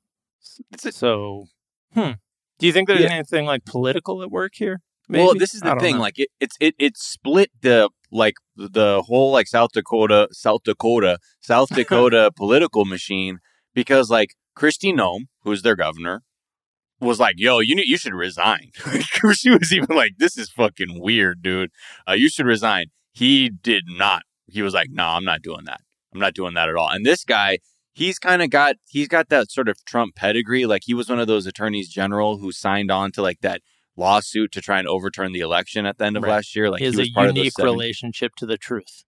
A- 0.85 0.93
So, 0.93 1.47
hmm. 1.93 2.13
Do 2.59 2.67
you 2.67 2.73
think 2.73 2.89
there's 2.89 3.01
Yeah. 3.01 3.13
anything 3.13 3.45
like 3.47 3.65
political 3.65 4.23
at 4.23 4.31
work 4.31 4.53
here? 4.57 4.81
Well, 5.09 5.35
this 5.35 5.55
is 5.55 5.61
the 5.61 5.77
thing. 5.77 5.97
know. 5.97 6.03
Like 6.03 6.19
it, 6.19 6.29
it's 6.41 6.57
it 6.61 6.75
it 6.79 6.97
split 6.97 7.51
the 7.61 7.91
like 8.11 8.35
the 8.57 9.03
whole 9.07 9.33
like 9.33 9.47
South 9.47 9.71
Dakota, 9.73 10.29
South 10.33 10.63
Dakota, 10.65 11.19
South 11.41 11.69
Dakota 11.75 12.31
political 12.35 12.85
machine 12.85 13.39
because 13.75 14.11
like 14.11 14.35
Kristi 14.57 14.95
Noem, 14.95 15.27
who's 15.43 15.63
their 15.63 15.77
governor, 15.77 16.23
was 17.01 17.21
like, 17.21 17.35
"Yo, 17.37 17.59
you 17.61 17.77
you 17.85 17.99
should 17.99 18.15
resign." 18.15 18.71
she 19.35 19.51
was 19.51 19.73
even 19.73 19.95
like, 19.95 20.13
"This 20.19 20.39
is 20.39 20.51
fucking 20.51 21.01
weird, 21.01 21.43
dude. 21.43 21.71
Uh, 22.09 22.13
you 22.13 22.29
should 22.29 22.47
resign." 22.47 22.87
He 23.13 23.49
did 23.49 23.85
not. 23.87 24.23
He 24.47 24.63
was 24.63 24.75
like, 24.75 24.89
"No, 24.91 25.05
I'm 25.09 25.25
not 25.25 25.43
doing 25.43 25.65
that. 25.65 25.81
I'm 26.13 26.21
not 26.21 26.35
doing 26.35 26.55
that 26.55 26.69
at 26.69 26.77
all." 26.77 26.89
And 26.89 27.05
this 27.05 27.25
guy, 27.25 27.59
he's 27.93 28.19
kind 28.19 28.43
of 28.43 28.51
got 28.51 28.77
he's 28.89 29.09
got 29.09 29.29
that 29.29 29.51
sort 29.51 29.69
of 29.69 29.85
Trump 29.85 30.15
pedigree. 30.15 30.67
Like 30.67 30.83
he 30.85 30.95
was 30.95 31.09
one 31.09 31.19
of 31.21 31.27
those 31.27 31.47
attorneys 31.47 31.89
general 31.89 32.39
who 32.39 32.53
signed 32.53 32.91
on 32.91 33.13
to 33.13 33.23
like 33.23 33.41
that 33.43 33.61
lawsuit 33.97 34.53
to 34.53 34.61
try 34.61 34.79
and 34.79 34.89
overturn 34.89 35.33
the 35.33 35.41
election 35.41 35.87
at 35.87 35.99
the 35.99 36.05
end 36.05 36.17
of 36.17 36.23
Right. 36.23 36.31
last 36.31 36.55
year. 36.57 36.71
Like 36.71 36.81
he 36.81 36.87
has 36.87 36.97
was 36.97 37.09
a 37.09 37.11
unique 37.11 37.59
relationship 37.59 38.33
to 38.37 38.47
the 38.47 38.57
truth. 38.59 39.05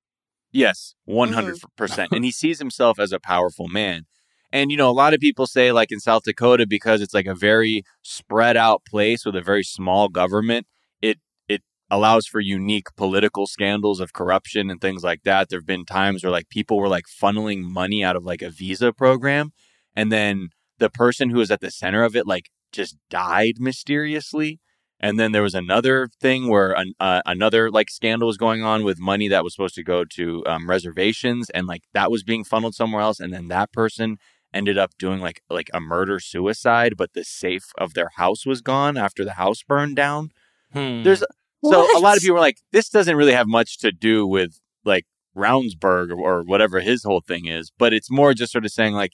Yes, 0.52 0.94
one 1.04 1.32
hundred 1.32 1.58
percent. 1.76 2.12
And 2.12 2.24
he 2.24 2.30
sees 2.30 2.58
himself 2.58 2.98
as 2.98 3.12
a 3.12 3.20
powerful 3.20 3.68
man. 3.68 4.06
And 4.52 4.70
you 4.70 4.76
know, 4.76 4.88
a 4.88 4.92
lot 4.92 5.12
of 5.12 5.20
people 5.20 5.46
say, 5.46 5.72
like 5.72 5.90
in 5.92 6.00
South 6.00 6.22
Dakota, 6.24 6.66
because 6.66 7.00
it's 7.00 7.12
like 7.12 7.26
a 7.26 7.34
very 7.34 7.82
spread 8.02 8.56
out 8.56 8.82
place 8.88 9.24
with 9.26 9.36
a 9.36 9.42
very 9.42 9.64
small 9.64 10.08
government, 10.08 10.66
it 11.02 11.18
it 11.48 11.62
allows 11.90 12.26
for 12.26 12.40
unique 12.40 12.86
political 12.96 13.46
scandals 13.46 14.00
of 14.00 14.12
corruption 14.12 14.70
and 14.70 14.80
things 14.80 15.02
like 15.02 15.24
that. 15.24 15.48
There 15.48 15.58
have 15.58 15.66
been 15.66 15.84
times 15.84 16.22
where 16.22 16.30
like 16.32 16.48
people 16.48 16.78
were 16.78 16.88
like 16.88 17.04
funneling 17.06 17.62
money 17.62 18.04
out 18.04 18.16
of 18.16 18.24
like 18.24 18.40
a 18.40 18.50
visa 18.50 18.92
program, 18.92 19.50
and 19.94 20.10
then 20.12 20.50
the 20.78 20.90
person 20.90 21.30
who 21.30 21.38
was 21.38 21.50
at 21.50 21.60
the 21.60 21.70
center 21.70 22.04
of 22.04 22.14
it 22.14 22.26
like 22.26 22.50
just 22.72 22.96
died 23.10 23.54
mysteriously. 23.58 24.60
And 24.98 25.20
then 25.20 25.32
there 25.32 25.42
was 25.42 25.54
another 25.54 26.08
thing 26.20 26.48
where 26.48 26.72
an, 26.72 26.94
uh, 26.98 27.20
another 27.26 27.70
like 27.70 27.90
scandal 27.90 28.26
was 28.26 28.38
going 28.38 28.62
on 28.62 28.82
with 28.82 28.98
money 28.98 29.28
that 29.28 29.44
was 29.44 29.54
supposed 29.54 29.74
to 29.74 29.84
go 29.84 30.04
to 30.04 30.42
um, 30.46 30.68
reservations, 30.68 31.50
and 31.50 31.66
like 31.66 31.82
that 31.92 32.10
was 32.10 32.22
being 32.22 32.44
funneled 32.44 32.74
somewhere 32.74 33.02
else. 33.02 33.20
And 33.20 33.32
then 33.32 33.48
that 33.48 33.72
person 33.72 34.18
ended 34.54 34.78
up 34.78 34.92
doing 34.98 35.20
like 35.20 35.42
like 35.50 35.68
a 35.74 35.80
murder 35.80 36.18
suicide, 36.18 36.94
but 36.96 37.12
the 37.12 37.24
safe 37.24 37.72
of 37.76 37.94
their 37.94 38.10
house 38.16 38.46
was 38.46 38.62
gone 38.62 38.96
after 38.96 39.24
the 39.24 39.34
house 39.34 39.62
burned 39.62 39.96
down. 39.96 40.30
Hmm. 40.72 41.02
There's 41.02 41.22
so 41.64 41.98
a 41.98 42.00
lot 42.00 42.16
of 42.16 42.22
people 42.22 42.34
were 42.34 42.40
like, 42.40 42.58
this 42.72 42.88
doesn't 42.88 43.16
really 43.16 43.32
have 43.32 43.48
much 43.48 43.78
to 43.78 43.92
do 43.92 44.26
with 44.26 44.60
like 44.84 45.04
Ravnsborg 45.36 46.10
or, 46.10 46.20
or 46.20 46.42
whatever 46.42 46.80
his 46.80 47.02
whole 47.02 47.20
thing 47.20 47.46
is, 47.46 47.70
but 47.76 47.92
it's 47.92 48.10
more 48.10 48.34
just 48.34 48.52
sort 48.52 48.64
of 48.64 48.70
saying 48.70 48.94
like, 48.94 49.12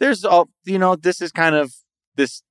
there's 0.00 0.24
all 0.24 0.48
you 0.64 0.78
know, 0.78 0.96
this 0.96 1.20
is 1.20 1.30
kind 1.30 1.54
of 1.54 1.74
this 2.16 2.42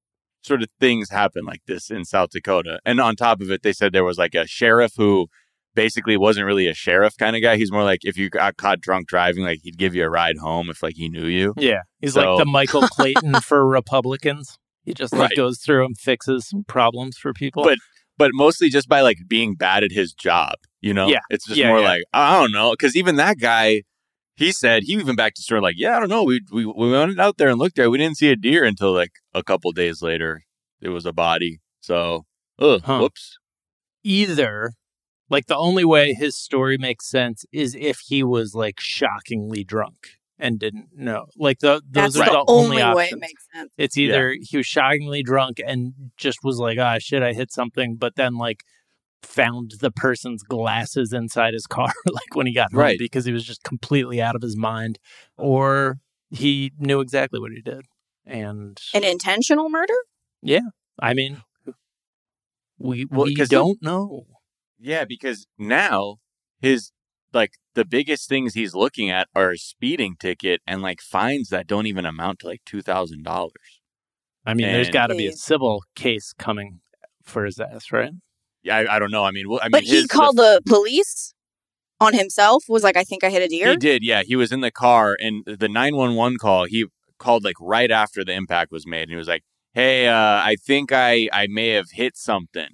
sort 0.44 0.62
of 0.62 0.70
things 0.80 1.10
happen 1.10 1.46
like 1.46 1.62
this 1.68 1.90
in 1.90 2.06
South 2.06 2.30
Dakota. 2.32 2.80
And 2.86 3.00
on 3.00 3.16
top 3.16 3.42
of 3.42 3.50
it, 3.52 3.64
they 3.64 3.74
said 3.74 3.94
there 3.94 4.04
was 4.04 4.18
like 4.18 4.36
a 4.36 4.46
sheriff 4.48 4.94
who 4.98 5.28
basically 5.76 6.18
wasn't 6.18 6.46
really 6.46 6.68
a 6.68 6.74
sheriff 6.74 7.18
kind 7.18 7.36
of 7.36 7.42
guy. 7.42 7.58
He's 7.58 7.72
more 7.72 7.84
like 7.84 8.02
if 8.04 8.18
you 8.18 8.30
got 8.30 8.58
caught 8.58 8.80
drunk 8.82 9.08
driving, 9.08 9.44
like 9.44 9.60
he'd 9.64 9.78
give 9.78 9.96
you 9.96 10.04
a 10.04 10.10
ride 10.10 10.38
home 10.38 10.70
if 10.70 10.84
like 10.84 10.96
he 10.96 11.10
knew 11.10 11.26
you. 11.26 11.54
yeah, 11.58 11.82
he's 12.00 12.14
So- 12.14 12.36
like 12.36 12.40
the 12.40 12.46
Michael 12.52 12.82
Clayton 12.88 13.34
for 13.42 13.66
Republicans. 13.66 14.58
He 14.84 14.94
just 14.94 15.14
like 15.14 15.30
Right. 15.30 15.38
goes 15.38 15.60
through 15.60 15.86
and 15.86 15.98
fixes 15.98 16.48
some 16.50 16.64
problems 16.68 17.18
for 17.18 17.34
people. 17.34 17.64
But- 17.64 17.80
But 18.18 18.30
mostly 18.34 18.70
just 18.70 18.88
by 18.88 19.02
like 19.02 19.18
being 19.28 19.56
bad 19.56 19.84
at 19.84 19.92
his 19.92 20.14
job, 20.14 20.54
you 20.82 20.94
know? 20.94 21.08
Yeah. 21.08 21.22
It's 21.32 21.46
just 21.48 21.58
Yeah, 21.58 21.70
more 21.70 21.80
yeah. 21.80 21.88
like, 21.88 22.04
I 22.14 22.40
don't 22.40 22.52
know. 22.52 22.76
Cause 22.80 22.96
even 22.96 23.16
that 23.16 23.40
guy, 23.40 23.82
he 24.36 24.52
said, 24.52 24.84
he 24.84 24.94
even 24.94 25.16
back 25.16 25.34
to 25.36 25.42
sort 25.42 25.60
of 25.60 25.64
like, 25.64 25.76
yeah, 25.78 25.96
I 25.98 26.00
don't 26.00 26.10
know. 26.10 26.24
We, 26.24 26.42
we, 26.52 26.66
we 26.66 26.92
went 26.92 27.20
out 27.20 27.38
there 27.38 27.50
and 27.50 27.60
looked 27.60 27.78
at 27.80 27.86
it. 27.86 27.90
We 27.90 27.98
didn't 27.98 28.18
see 28.18 28.30
a 28.30 28.36
deer 28.36 28.64
until 28.64 28.94
like 28.94 29.12
a 29.34 29.44
couple 29.44 29.72
days 29.72 30.02
later. 30.02 30.44
It 30.82 30.90
was 30.90 31.06
a 31.06 31.14
body. 31.14 31.60
So, 31.82 32.26
ugh, 32.60 32.82
Huh. 32.84 33.00
whoops. 33.00 33.38
either 34.04 34.72
like 35.30 35.46
the 35.48 35.58
only 35.58 35.86
way 35.86 36.14
his 36.14 36.38
story 36.38 36.78
makes 36.78 37.10
sense 37.10 37.46
is 37.52 37.76
if 37.80 38.00
he 38.08 38.24
was 38.24 38.54
like 38.54 38.80
shockingly 38.80 39.64
drunk 39.64 39.96
and 40.38 40.60
didn't 40.60 40.90
know. 40.96 41.28
Like 41.38 41.60
the 41.60 41.82
those 41.90 42.14
That's 42.16 42.18
are 42.18 42.26
the 42.26 42.32
the 42.32 42.52
only, 42.52 42.82
only 42.82 42.96
way 42.96 43.10
it 43.12 43.20
makes 43.20 43.46
sense. 43.56 43.72
It's 43.78 43.98
either 43.98 44.36
he 44.40 44.58
was 44.58 44.66
shockingly 44.66 45.24
drunk 45.24 45.60
and 45.66 45.94
just 46.18 46.40
was 46.44 46.58
like, 46.58 46.78
ah, 46.80 46.98
shit, 47.00 47.24
I 47.24 47.34
hit 47.34 47.52
something, 47.52 47.96
but 47.96 48.16
then 48.16 48.36
like 48.36 48.64
found 49.24 49.72
the 49.80 49.90
person's 49.92 50.44
glasses 50.44 51.12
inside 51.14 51.54
his 51.54 51.66
car, 51.66 51.92
like 52.06 52.36
when 52.36 52.46
he 52.48 52.54
got 52.54 52.72
home, 52.72 52.80
Right. 52.82 53.00
because 53.00 53.26
he 53.26 53.32
was 53.32 53.44
just 53.46 53.64
completely 53.64 54.22
out 54.22 54.36
of 54.36 54.42
his 54.42 54.56
mind, 54.56 55.00
oh. 55.38 55.44
or 55.44 55.98
he 56.30 56.72
knew 56.78 57.00
exactly 57.00 57.40
what 57.40 57.52
he 57.52 57.62
did. 57.62 57.86
And 58.26 58.80
An 58.94 59.04
intentional 59.04 59.70
murder? 59.70 59.94
Yeah. 60.42 60.62
I 61.00 61.14
mean, 61.14 61.42
we 62.78 63.06
Well, 63.06 63.26
we 63.26 63.36
'cause 63.36 63.50
he- 63.50 63.56
don't 63.56 63.82
know. 63.82 64.26
Yeah, 64.80 65.06
because 65.06 65.48
now 65.58 66.18
his 66.60 66.92
like 67.34 67.54
the 67.74 67.86
biggest 67.86 68.30
things 68.30 68.54
he's 68.54 68.76
looking 68.76 69.10
at 69.10 69.28
are 69.34 69.52
a 69.52 69.58
speeding 69.58 70.16
ticket 70.20 70.62
and 70.68 70.82
like 70.82 71.02
fines 71.02 71.50
that 71.50 71.66
don't 71.68 71.88
even 71.88 72.06
amount 72.06 72.40
to 72.40 72.48
like 72.48 72.62
two 72.66 72.82
thousand 72.82 73.24
dollars. 73.24 73.82
I 74.46 74.54
mean, 74.54 74.68
there's 74.68 74.90
got 74.90 75.08
to 75.08 75.16
be 75.16 75.28
a 75.28 75.32
civil 75.32 75.84
case 75.96 76.34
coming 76.38 76.82
for 77.24 77.46
his 77.46 77.60
ass, 77.60 77.92
right? 77.92 78.12
Yeah, 78.64 78.78
I, 78.78 78.96
I 78.96 79.00
don't 79.00 79.12
know. 79.12 79.24
I 79.24 79.32
mean, 79.32 79.50
well, 79.50 79.60
I 79.62 79.66
mean, 79.66 79.72
But 79.72 79.84
he 79.84 80.08
called 80.08 80.38
the 80.38 80.62
police 80.66 81.34
on 82.00 82.14
himself, 82.14 82.64
was 82.68 82.84
like, 82.84 82.98
I 82.98 83.04
think 83.04 83.24
I 83.24 83.30
hit 83.30 83.42
a 83.42 83.48
deer. 83.48 83.72
He 83.72 83.78
did, 83.78 84.04
yeah. 84.04 84.24
He 84.24 84.36
was 84.36 84.52
in 84.52 84.62
the 84.62 84.72
car, 84.72 85.18
and 85.20 85.44
the 85.46 85.70
nine 85.70 85.96
one 85.96 86.16
one 86.16 86.38
call 86.38 86.66
he 86.66 86.86
called 87.20 87.44
like 87.44 87.56
right 87.60 87.92
after 87.92 88.24
the 88.24 88.34
impact 88.34 88.72
was 88.72 88.86
made, 88.88 89.04
and 89.04 89.12
he 89.12 89.16
was 89.16 89.28
like, 89.28 89.44
"Hey, 89.74 90.08
uh, 90.08 90.16
I 90.16 90.56
think 90.60 90.92
I 90.92 91.30
I 91.32 91.48
may 91.48 91.70
have 91.70 91.92
hit 91.92 92.18
something." 92.18 92.70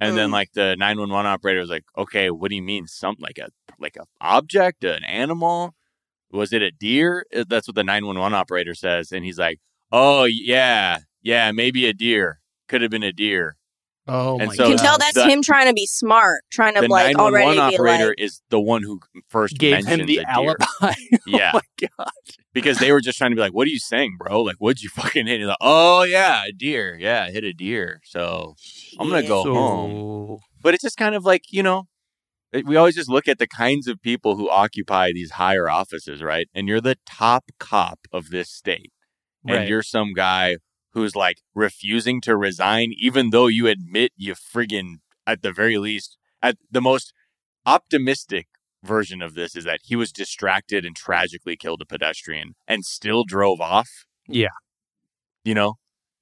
And 0.00 0.16
then 0.16 0.30
Mm. 0.30 0.32
like 0.32 0.52
the 0.52 0.76
nine 0.76 0.98
one 0.98 1.10
one 1.10 1.26
operator 1.26 1.60
was 1.60 1.70
like, 1.70 1.84
"Okay, 1.96 2.30
what 2.30 2.50
do 2.50 2.56
you 2.56 2.62
mean? 2.62 2.86
Something 2.86 3.22
like 3.24 3.38
a 3.38 3.48
like 3.78 3.96
a 3.96 4.04
object, 4.20 4.84
an 4.84 5.04
animal?" 5.04 5.74
was 6.30 6.52
it 6.52 6.62
a 6.62 6.70
deer? 6.70 7.24
Uh, 7.34 7.44
That's 7.48 7.66
what 7.68 7.74
the 7.74 7.84
911 7.84 8.34
operator 8.34 8.74
says. 8.74 9.12
And 9.12 9.24
he's 9.24 9.38
like, 9.38 9.60
oh, 9.90 10.24
yeah, 10.24 10.98
yeah, 11.22 11.52
maybe 11.52 11.86
a 11.86 11.92
deer. 11.94 12.40
Could 12.68 12.82
have 12.82 12.90
been 12.90 13.02
a 13.02 13.12
deer. 13.12 13.56
Oh 14.10 14.38
And 14.38 14.48
my 14.48 14.54
so 14.54 14.64
you 14.64 14.76
can 14.76 14.84
tell 14.84 14.96
that's 14.98 15.14
the- 15.14 15.28
him 15.28 15.42
trying 15.42 15.66
to 15.68 15.74
be 15.74 15.84
smart, 15.86 16.42
trying 16.50 16.74
to 16.74 16.80
the 16.80 16.88
like 16.88 17.16
already 17.16 17.52
be 17.54 17.58
operator 17.76 18.08
like, 18.08 18.14
is 18.20 18.40
the 18.48 18.58
one 18.60 18.82
who 18.82 19.00
first 19.28 19.58
gave 19.58 19.76
him 19.78 19.84
mentions 19.84 20.06
the 20.06 20.16
a 20.18 20.24
deer. 20.24 20.26
alibi. 20.28 20.56
Oh 20.80 21.18
yeah. 21.26 21.50
oh 21.54 21.60
my 21.80 21.88
god! 21.98 22.10
because 22.54 22.78
they 22.78 22.90
were 22.90 23.00
just 23.02 23.18
trying 23.18 23.30
to 23.32 23.34
be 23.36 23.40
like, 23.42 23.52
"What 23.52 23.66
are 23.66 23.70
you 23.70 23.78
saying, 23.78 24.16
bro? 24.18 24.40
Like, 24.42 24.56
what'd 24.56 24.82
you 24.82 24.88
fucking 24.88 25.26
hit?" 25.26 25.38
He's 25.40 25.46
like, 25.46 25.56
"Oh 25.60 26.04
yeah, 26.04 26.44
a 26.46 26.52
deer. 26.52 26.96
Yeah, 26.98 27.24
I 27.24 27.30
hit 27.30 27.44
a 27.44 27.52
deer." 27.52 28.00
So, 28.04 28.54
I'm 28.98 29.08
gonna 29.10 29.22
go 29.26 29.44
So- 29.44 29.54
home. 29.54 30.38
but 30.62 30.72
it's 30.74 30.82
just 30.82 30.96
kind 30.96 31.14
of 31.14 31.24
like 31.26 31.42
you 31.50 31.62
know, 31.62 31.84
it- 32.52 32.64
we 32.66 32.76
always 32.76 32.94
just 32.94 33.10
look 33.10 33.28
at 33.28 33.38
the 33.38 33.46
kinds 33.46 33.86
of 33.88 34.00
people 34.00 34.36
who 34.36 34.48
occupy 34.48 35.12
these 35.12 35.32
higher 35.32 35.68
offices, 35.68 36.22
right? 36.22 36.48
And 36.54 36.66
you're 36.66 36.80
the 36.80 36.96
top 37.04 37.44
cop 37.60 38.00
of 38.10 38.30
this 38.30 38.48
state, 38.50 38.92
and 39.46 39.68
you're 39.68 39.82
some 39.82 40.14
guy 40.14 40.56
who's 40.98 41.16
like 41.16 41.38
refusing 41.54 42.20
to 42.22 42.36
resign, 42.36 42.92
even 42.96 43.30
though 43.30 43.46
you 43.46 43.66
admit 43.66 44.12
you 44.16 44.34
friggin' 44.34 44.96
at 45.26 45.42
the 45.42 45.52
very 45.52 45.78
least, 45.78 46.16
at 46.42 46.56
the 46.70 46.80
most 46.80 47.12
optimistic 47.64 48.48
version 48.82 49.22
of 49.22 49.34
this 49.34 49.56
is 49.56 49.64
that 49.64 49.80
he 49.84 49.96
was 49.96 50.12
distracted 50.12 50.84
and 50.84 50.96
tragically 50.96 51.56
killed 51.56 51.82
a 51.82 51.86
pedestrian 51.86 52.54
and 52.66 52.84
still 52.84 53.24
drove 53.24 53.60
off. 53.60 53.88
Yeah. 54.28 54.56
You 55.44 55.54
know? 55.54 55.74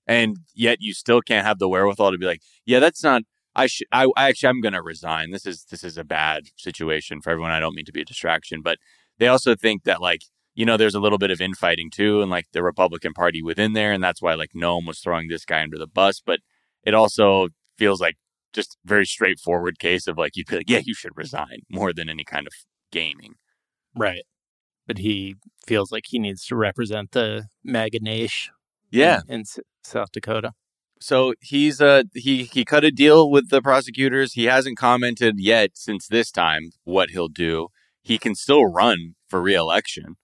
And 0.07 0.39
yet 0.55 0.79
you 0.81 0.95
still 0.95 1.21
can't 1.21 1.47
have 1.47 1.59
the 1.59 1.69
wherewithal 1.69 2.13
to 2.13 2.19
be 2.19 2.27
like, 2.27 2.41
yeah, 2.65 2.79
that's 2.79 3.03
not 3.03 3.23
I 3.55 3.67
should 3.67 3.87
I, 3.91 4.07
I 4.17 4.29
actually 4.29 4.51
I'm 4.51 4.61
gonna 4.61 4.83
resign. 4.83 5.31
This 5.31 5.47
is 5.47 5.65
this 5.71 5.83
is 5.83 5.97
a 5.97 6.05
bad 6.05 6.45
situation 6.57 7.21
for 7.23 7.31
everyone. 7.31 7.51
I 7.51 7.61
don't 7.61 7.75
mean 7.75 7.87
to 7.87 7.93
be 7.93 8.03
a 8.03 8.05
distraction. 8.05 8.61
But 8.63 8.79
they 9.19 9.29
also 9.29 9.55
think 9.55 9.85
that 9.85 10.01
like, 10.01 10.23
you 10.57 10.65
know, 10.67 10.77
there's 10.77 10.95
a 10.97 11.01
little 11.01 11.19
bit 11.19 11.31
of 11.31 11.41
infighting 11.41 11.91
too, 11.91 12.21
and 12.23 12.31
like 12.31 12.47
the 12.53 12.63
Republican 12.65 13.13
Party 13.13 13.43
within 13.43 13.75
there, 13.75 13.93
and 13.93 14.03
that's 14.03 14.21
why 14.21 14.35
like 14.35 14.51
Noem 14.57 14.87
was 14.87 14.99
throwing 14.99 15.29
this 15.29 15.45
guy 15.45 15.63
under 15.63 15.79
the 15.79 15.87
bus. 15.87 16.21
But 16.25 16.41
it 16.83 16.95
also 16.95 17.49
feels 17.79 18.01
like 18.01 18.17
just 18.53 18.77
very 18.85 19.07
straightforward 19.07 19.79
case 19.79 20.07
of 20.09 20.17
like 20.19 20.33
you'd 20.35 20.47
be 20.49 20.57
like, 20.57 20.71
yeah, 20.71 20.81
you 20.85 20.95
should 20.95 21.13
resign 21.15 21.61
more 21.71 21.93
than 21.93 22.09
any 22.09 22.25
kind 22.25 22.47
of 22.47 22.53
gaming. 22.91 23.35
Right. 23.95 24.23
But 24.87 24.99
he 24.99 25.37
feels 25.67 25.93
like 25.93 26.05
he 26.09 26.19
needs 26.19 26.45
to 26.47 26.57
represent 26.57 27.11
the 27.13 27.47
MAGA 27.65 27.99
Yeah. 28.91 29.21
in, 29.29 29.35
in 29.35 29.41
S- 29.41 29.59
South 29.83 30.11
Dakota. 30.13 30.53
So 31.01 31.35
he's 31.41 31.81
uh 31.83 32.05
he 32.15 32.45
he 32.45 32.65
cut 32.65 32.83
a 32.85 32.91
deal 32.91 33.31
with 33.31 33.51
the 33.51 33.61
prosecutors. 33.61 34.33
He 34.33 34.45
hasn't 34.45 34.79
commented 34.79 35.35
yet 35.39 35.73
since 35.75 36.07
this 36.07 36.31
time 36.31 36.71
what 36.85 37.11
he'll 37.11 37.29
do. 37.29 37.69
He 38.03 38.17
can 38.17 38.35
still 38.35 38.65
run 38.65 39.17
for 39.29 39.43
reelection. 39.43 40.15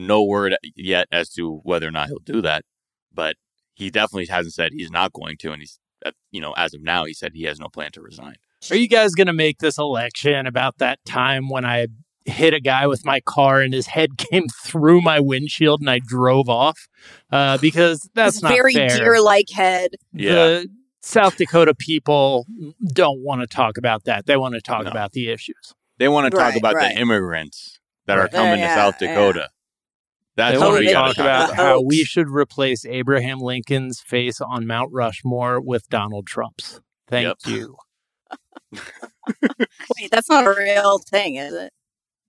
No 0.00 0.22
word 0.22 0.56
yet 0.74 1.06
as 1.12 1.28
to 1.34 1.60
whether 1.62 1.86
or 1.86 1.90
not 1.90 2.08
he'll 2.08 2.18
do 2.20 2.40
that, 2.42 2.64
but 3.12 3.36
he 3.74 3.90
definitely 3.90 4.26
hasn't 4.26 4.54
said 4.54 4.72
he's 4.72 4.90
not 4.90 5.12
going 5.12 5.36
to. 5.38 5.52
And 5.52 5.60
he's 5.62 5.78
uh, 6.04 6.12
you 6.30 6.40
know 6.40 6.52
as 6.56 6.72
of 6.74 6.82
now 6.82 7.04
he 7.04 7.12
said 7.14 7.32
he 7.34 7.44
has 7.44 7.60
no 7.60 7.68
plan 7.68 7.90
to 7.92 8.00
resign. 8.02 8.36
Are 8.70 8.76
you 8.76 8.88
guys 8.88 9.14
going 9.14 9.26
to 9.26 9.32
make 9.32 9.58
this 9.58 9.78
election 9.78 10.46
about 10.46 10.78
that 10.78 10.98
time 11.06 11.48
when 11.48 11.64
I 11.64 11.88
hit 12.26 12.52
a 12.52 12.60
guy 12.60 12.86
with 12.86 13.04
my 13.04 13.20
car 13.20 13.60
and 13.60 13.72
his 13.72 13.86
head 13.86 14.18
came 14.30 14.48
through 14.64 15.00
my 15.02 15.20
windshield 15.20 15.80
and 15.80 15.90
I 15.90 15.98
drove 15.98 16.48
off? 16.48 16.88
Uh, 17.30 17.58
because 17.58 18.08
that's 18.14 18.36
this 18.36 18.42
not 18.42 18.52
very 18.52 18.74
deer-like 18.74 19.50
head. 19.50 19.92
The 20.12 20.68
South 21.02 21.36
Dakota 21.36 21.74
people 21.74 22.46
don't 22.92 23.22
want 23.22 23.40
to 23.40 23.46
talk 23.46 23.78
about 23.78 24.04
that. 24.04 24.26
They 24.26 24.36
want 24.36 24.54
to 24.54 24.60
talk 24.60 24.84
No. 24.84 24.90
about 24.90 25.12
the 25.12 25.30
issues. 25.30 25.74
They 25.98 26.08
want 26.08 26.26
to 26.26 26.30
talk 26.30 26.50
Right, 26.50 26.56
about 26.56 26.74
right. 26.74 26.94
the 26.94 27.00
immigrants 27.00 27.80
that 28.06 28.18
are 28.18 28.22
Right. 28.22 28.30
coming 28.32 28.60
Yeah, 28.60 28.68
to 28.68 28.74
South 28.74 28.94
yeah. 29.00 29.14
Dakota. 30.36 30.36
That's 30.36 30.52
They 30.54 30.58
what 30.58 30.68
want 30.68 30.80
we 30.80 30.86
to 30.86 30.92
talk 30.92 31.06
talk 31.08 31.18
about 31.18 31.44
about 31.52 31.56
how 31.56 31.80
we 31.82 32.04
should 32.04 32.28
replace 32.28 32.84
Abraham 32.84 33.38
Lincoln's 33.40 34.00
face 34.00 34.40
on 34.40 34.66
Mount 34.66 34.90
Rushmore 34.92 35.60
with 35.60 35.88
Donald 35.88 36.26
Trump's. 36.26 36.80
Thank 37.08 37.26
Yep. 37.26 37.36
you. 37.46 37.76
Wait, 39.98 40.10
that's 40.10 40.28
not 40.30 40.46
a 40.46 40.50
real 40.56 40.98
thing, 40.98 41.36
is 41.36 41.52
it? 41.54 41.72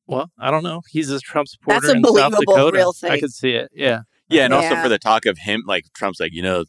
Well, 0.08 0.32
I 0.38 0.52
don't 0.52 0.64
know. 0.64 0.82
He's 0.90 1.10
a 1.10 1.20
Trump 1.20 1.48
supporter 1.48 1.82
That's 1.82 1.94
a 1.94 1.98
in 1.98 2.04
South 2.04 2.14
believable 2.14 2.42
Dakota. 2.56 2.76
real 2.78 2.94
I 3.04 3.20
could 3.20 3.32
see 3.32 3.52
it. 3.52 3.70
Yeah. 3.74 4.02
Yeah, 4.28 4.46
and 4.46 4.54
also 4.54 4.70
Yeah. 4.70 4.84
for 4.84 4.90
the 4.90 5.00
talk 5.00 5.26
of 5.26 5.38
him, 5.38 5.64
like 5.66 5.86
Trump's 5.96 6.20
like, 6.20 6.34
you 6.34 6.42
know, 6.42 6.66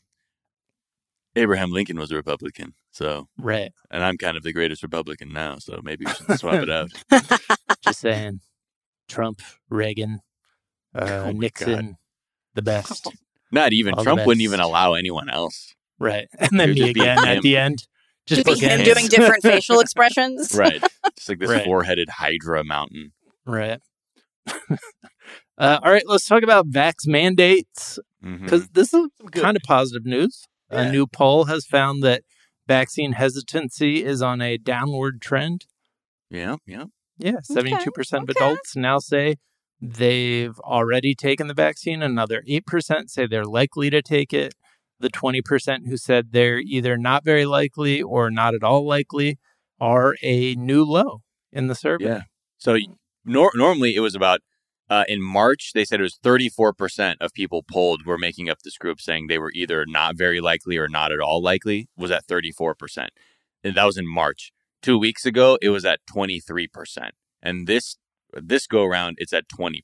Abraham 1.35 1.71
Lincoln 1.73 1.99
was 1.99 2.11
a 2.13 2.17
Republican, 2.17 2.75
so 2.91 3.29
Right. 3.39 3.73
and 3.91 4.05
I'm 4.05 4.19
kind 4.19 4.37
of 4.37 4.43
the 4.43 4.53
greatest 4.53 4.83
Republican 4.83 5.33
now, 5.33 5.57
so 5.59 5.81
maybe 5.83 6.05
we 6.05 6.13
should 6.13 6.39
swap 6.39 6.55
it 6.63 6.69
out. 6.71 6.91
Just 7.83 8.01
saying. 8.01 8.41
Trump, 9.09 9.41
Reagan, 9.71 10.21
uh, 10.95 11.05
Oh 11.05 11.25
my 11.27 11.33
Nixon, 11.33 11.97
the 12.55 12.63
best. 12.63 13.09
Not 13.53 13.73
even 13.73 13.95
All 13.95 14.03
Trump 14.05 14.27
wouldn't 14.27 14.43
even 14.43 14.61
allow 14.61 14.95
anyone 14.95 15.29
else. 15.29 15.75
Right. 15.99 16.29
And 16.39 16.59
then 16.59 16.71
me 16.71 16.75
just 16.77 16.95
be 16.95 17.01
again 17.01 17.19
him. 17.19 17.25
at 17.25 17.43
the 17.43 17.57
end. 17.57 17.87
Just 18.27 18.47
Just 18.47 18.61
be 18.61 18.67
him 18.67 18.83
doing 18.85 19.09
different 19.09 19.43
facial 19.53 19.81
expressions. 19.81 20.55
Right. 20.55 20.81
Just 21.17 21.29
like 21.29 21.39
this 21.39 21.51
Right. 21.51 21.65
four-headed 21.65 22.09
Hydra 22.09 22.65
mountain. 22.65 23.13
Right. 23.45 23.81
uh, 25.59 25.79
all 25.83 25.93
right, 25.93 26.03
let's 26.07 26.27
talk 26.27 26.43
about 26.43 26.69
vax 26.71 27.07
mandates 27.07 27.99
because 28.23 28.69
this 28.69 28.95
is 28.95 29.09
Good. 29.31 29.43
kind 29.43 29.57
of 29.57 29.63
positive 29.65 30.07
news. 30.07 30.45
Yeah. 30.71 30.83
A 30.83 30.93
new 30.93 31.07
poll 31.07 31.45
has 31.47 31.67
found 31.67 32.03
that 32.05 32.23
vaccine 32.67 33.13
hesitancy 33.13 34.05
is 34.05 34.23
on 34.23 34.41
a 34.41 34.57
downward 34.57 35.21
trend. 35.21 35.67
Yeah, 36.31 36.57
yeah. 36.67 36.85
Yeah, 37.19 37.37
72% 37.49 37.87
of 37.87 38.23
okay. 38.23 38.33
adults 38.37 38.75
now 38.75 38.99
say 38.99 39.37
they've 39.83 40.59
already 40.61 41.15
taken 41.15 41.49
the 41.49 41.55
vaccine. 41.55 42.03
Another 42.03 42.43
8% 42.49 43.11
say 43.11 43.27
they're 43.27 43.45
likely 43.45 43.91
to 43.91 44.01
take 44.01 44.33
it. 44.33 44.55
The 45.01 45.11
20% 45.11 45.89
who 45.89 45.97
said 45.97 46.29
they're 46.31 46.61
either 46.61 46.97
not 46.97 47.25
very 47.25 47.45
likely 47.45 48.01
or 48.01 48.31
not 48.31 48.55
at 48.55 48.63
all 48.63 48.87
likely 48.87 49.39
are 49.81 50.15
a 50.23 50.55
new 50.55 50.85
low 50.85 51.23
in 51.51 51.67
the 51.67 51.75
survey. 51.75 52.05
Yeah. 52.05 52.21
So 52.59 52.79
nor- 53.25 53.51
normally 53.57 53.97
it 53.97 54.01
was 54.01 54.15
about 54.15 54.41
uh, 54.89 55.05
in 55.09 55.21
March 55.21 55.73
they 55.75 55.85
said 55.85 55.99
it 55.99 56.05
was 56.05 56.19
34% 56.23 57.17
of 57.21 57.33
people 57.33 57.65
polled 57.69 58.07
were 58.07 58.19
making 58.19 58.49
up 58.49 58.59
this 58.63 58.79
group 58.79 59.01
saying 59.01 59.27
they 59.27 59.39
were 59.39 59.51
either 59.55 59.85
not 59.87 60.17
very 60.17 60.41
likely 60.41 60.79
or 60.79 60.87
not 60.87 61.11
at 61.11 61.19
all 61.19 61.43
likely 61.43 61.89
was 61.97 62.13
at 62.13 62.27
34%. 62.29 63.09
And 63.65 63.75
that 63.75 63.85
was 63.85 63.99
in 63.99 64.07
March. 64.07 64.53
2 64.83 64.97
weeks 64.99 65.27
ago 65.27 65.59
it 65.61 65.71
was 65.71 65.85
at 65.85 65.99
23%. 66.15 66.69
And 67.43 67.67
this 67.67 67.97
this 68.35 68.67
go 68.67 68.85
around 68.85 69.17
it's 69.19 69.33
at 69.33 69.45
20%. 69.49 69.81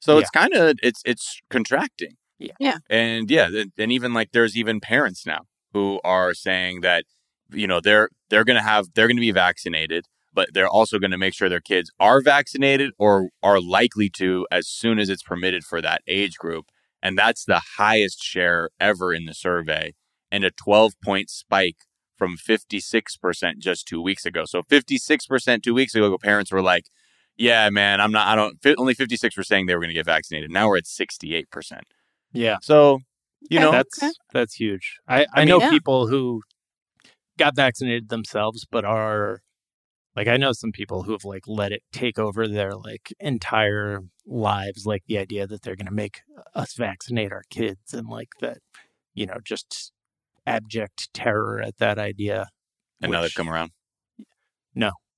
So 0.00 0.18
it's 0.18 0.30
kind 0.30 0.54
of 0.54 0.76
it's 0.82 1.02
it's 1.04 1.40
contracting. 1.50 2.16
Yeah. 2.38 2.52
Yeah. 2.60 2.78
And 2.88 3.28
yeah, 3.30 3.46
and- 3.46 3.72
and 3.76 3.90
even 3.92 4.12
like 4.14 4.30
there's 4.32 4.56
even 4.56 4.78
parents 4.80 5.26
now 5.26 5.40
who 5.72 6.00
are 6.04 6.34
saying 6.34 6.82
that 6.82 7.04
you 7.52 7.66
know 7.66 7.80
they're 7.80 8.08
they're 8.30 8.44
going 8.44 8.56
to 8.56 8.62
have 8.62 8.86
they're 8.94 9.08
going 9.08 9.16
to 9.16 9.20
be 9.20 9.30
vaccinated 9.32 10.04
but 10.34 10.50
they're 10.54 10.68
also 10.68 10.98
going 11.00 11.10
to 11.10 11.18
make 11.18 11.34
sure 11.34 11.48
their 11.48 11.60
kids 11.60 11.90
are 11.98 12.20
vaccinated 12.20 12.92
or 12.98 13.30
are 13.42 13.60
likely 13.60 14.08
to 14.10 14.46
as 14.52 14.68
soon 14.68 14.98
as 14.98 15.08
it's 15.08 15.22
permitted 15.22 15.64
for 15.64 15.80
that 15.80 16.02
age 16.06 16.36
group 16.36 16.66
and 17.02 17.16
that's 17.18 17.44
the 17.44 17.62
highest 17.78 18.22
share 18.22 18.68
ever 18.78 19.12
in 19.14 19.24
the 19.24 19.34
survey 19.34 19.94
and 20.30 20.44
a 20.44 20.50
12 20.50 20.92
point 21.02 21.30
spike 21.30 21.78
from 22.18 22.36
56% 22.36 23.58
just 23.58 23.86
2 23.88 24.00
weeks 24.02 24.26
ago 24.26 24.44
so 24.44 24.62
56% 24.62 25.62
2 25.62 25.74
weeks 25.74 25.94
ago 25.94 26.16
parents 26.18 26.52
were 26.52 26.62
like 26.62 26.84
yeah 27.38 27.70
man 27.70 28.00
i'm 28.00 28.12
not 28.12 28.26
i 28.26 28.34
don't 28.36 28.58
only 28.78 28.94
56 28.94 29.36
were 29.36 29.42
saying 29.42 29.66
they 29.66 29.74
were 29.74 29.80
going 29.80 29.88
to 29.90 29.94
get 29.94 30.06
vaccinated 30.06 30.50
now 30.50 30.68
we're 30.68 30.76
at 30.78 30.84
68% 30.84 31.44
Yeah. 32.32 32.56
so 32.62 32.98
you 33.48 33.58
Okay. 33.58 33.64
know 33.64 33.70
that's 33.72 34.02
okay. 34.02 34.12
that's 34.32 34.54
huge. 34.54 34.96
I, 35.06 35.20
I, 35.22 35.26
I 35.34 35.38
mean- 35.40 35.48
know 35.48 35.60
Yeah. 35.60 35.70
people 35.70 36.08
who 36.08 36.42
got 37.38 37.54
vaccinated 37.54 38.08
themselves, 38.08 38.66
but 38.68 38.84
are 38.84 39.40
like 40.16 40.26
I 40.26 40.36
know 40.36 40.50
some 40.52 40.72
people 40.72 41.04
who 41.04 41.12
have 41.12 41.24
like 41.24 41.44
let 41.46 41.70
it 41.70 41.82
take 41.92 42.18
over 42.18 42.48
their 42.48 42.72
like 42.74 43.14
entire 43.20 44.00
lives, 44.26 44.84
like 44.86 45.04
the 45.06 45.18
idea 45.18 45.46
that 45.46 45.62
they're 45.62 45.76
going 45.76 45.86
to 45.86 45.92
make 45.92 46.22
us 46.56 46.74
vaccinate 46.76 47.30
our 47.30 47.44
kids 47.48 47.94
and 47.94 48.08
like 48.08 48.30
that, 48.40 48.58
you 49.14 49.24
know, 49.26 49.36
just 49.44 49.92
abject 50.44 51.14
terror 51.14 51.60
at 51.62 51.78
that 51.78 51.96
idea. 51.98 52.48
and 53.00 53.12
now 53.12 53.22
they've 53.22 53.32
come 53.34 53.48
around 53.48 53.70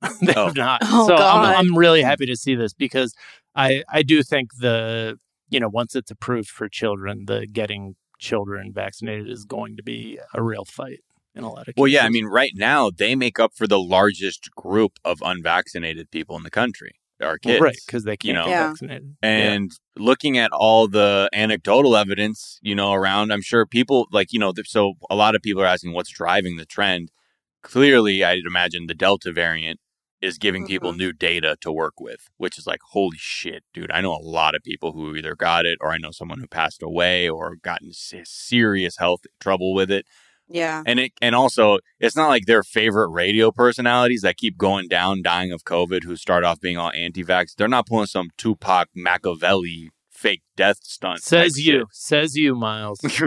they 0.23 0.35
Oh. 0.35 0.47
have 0.47 0.57
not. 0.57 0.81
Oh, 0.85 1.07
so 1.09 1.17
God. 1.17 1.55
I'm, 1.55 1.57
I'm 1.73 1.77
really 1.79 2.03
happy 2.03 2.27
to 2.27 2.37
see 2.37 2.55
this 2.55 2.73
because 2.73 3.15
I 3.55 3.85
I 3.89 4.03
do 4.03 4.23
think 4.23 4.51
the 4.59 5.19
you 5.51 5.61
know 5.61 5.69
once 5.69 5.95
it's 5.95 6.11
approved 6.11 6.49
for 6.49 6.69
children, 6.69 7.25
the 7.27 7.47
getting 7.47 7.97
children 8.19 8.73
vaccinated 8.73 9.29
is 9.29 9.45
going 9.45 9.77
to 9.77 9.83
be 9.83 10.19
a 10.35 10.43
real 10.43 10.65
fight 10.65 11.01
in 11.35 11.43
a 11.45 11.49
lot 11.49 11.61
of 11.61 11.67
cases. 11.67 11.75
Well, 11.79 11.89
yeah, 11.89 12.05
I 12.05 12.09
mean, 12.11 12.27
right 12.27 12.53
now 12.55 12.91
they 12.91 13.15
make 13.15 13.39
up 13.39 13.53
for 13.55 13.67
the 13.67 13.81
largest 13.81 14.51
group 14.57 14.99
of 15.05 15.21
unvaccinated 15.23 16.11
people 16.11 16.37
in 16.37 16.43
the 16.43 16.51
country. 16.51 16.93
Our 17.23 17.39
Well, 17.45 17.55
kids, 17.55 17.61
right? 17.61 17.77
Because 17.87 18.05
they 18.05 18.17
can't 18.17 18.25
you 18.29 18.33
know. 18.33 18.45
get 18.45 18.51
Yeah. 18.51 18.67
vaccinated. 18.69 19.17
And 19.23 19.71
looking 19.97 20.39
at 20.39 20.53
all 20.53 20.89
the 20.89 21.29
anecdotal 21.35 21.95
evidence, 21.97 22.59
you 22.63 22.75
know, 22.75 22.93
around, 22.95 23.31
I'm 23.31 23.43
sure 23.43 23.67
people 23.67 24.07
like, 24.11 24.33
you 24.33 24.39
know, 24.39 24.53
so 24.65 24.95
a 25.11 25.15
lot 25.15 25.35
of 25.35 25.43
people 25.43 25.63
are 25.63 25.67
asking 25.67 25.93
what's 25.93 26.11
driving 26.11 26.57
the 26.57 26.65
trend. 26.65 27.11
Clearly, 27.63 28.25
I'd 28.25 28.45
imagine 28.47 28.87
the 28.87 28.95
Delta 28.95 29.33
variant 29.33 29.81
is 30.23 30.39
giving 30.39 30.67
people 30.67 30.93
Mhm. 30.93 30.99
new 30.99 31.13
data 31.13 31.57
to 31.63 31.73
work 31.73 32.01
with, 32.01 32.29
which 32.37 32.59
is 32.59 32.67
like, 32.67 32.81
holy 32.91 33.17
shit, 33.19 33.65
dude. 33.73 33.91
I 33.91 34.01
know 34.03 34.13
a 34.15 34.21
lot 34.23 34.55
of 34.55 34.63
people 34.63 34.93
who 34.93 35.15
either 35.17 35.35
got 35.35 35.65
it 35.67 35.79
or 35.81 35.91
I 35.93 35.99
know 35.99 36.11
someone 36.11 36.41
who 36.41 36.47
passed 36.47 36.83
away 36.83 37.29
or 37.29 37.57
gotten 37.57 37.93
se- 37.93 38.23
serious 38.25 38.99
health 38.99 39.21
trouble 39.41 39.73
with 39.75 39.91
it. 39.91 40.05
Yeah. 40.53 40.83
And 40.85 40.99
it 40.99 41.13
and 41.23 41.35
also 41.35 41.79
it's 42.01 42.17
not 42.17 42.29
like 42.29 42.47
their 42.47 42.63
favorite 42.65 43.09
radio 43.11 43.53
personalities 43.53 44.23
that 44.23 44.37
keep 44.37 44.59
going 44.59 44.89
down 44.89 45.23
dying 45.23 45.53
of 45.53 45.63
COVID 45.65 46.03
who 46.05 46.17
start 46.17 46.43
off 46.45 46.61
being 46.61 46.77
all 46.77 46.91
anti-vax. 46.93 47.55
They're 47.57 47.69
not 47.69 47.87
pulling 47.87 48.07
some 48.09 48.31
Tupac 48.37 48.89
Makaveli 48.97 49.89
fake 50.11 50.43
death 50.57 50.79
stunt. 50.83 51.23
Says 51.23 51.55
type 51.55 51.65
you. 51.65 51.87
Says 51.93 52.35
you, 52.37 52.55
Miles. 52.55 53.01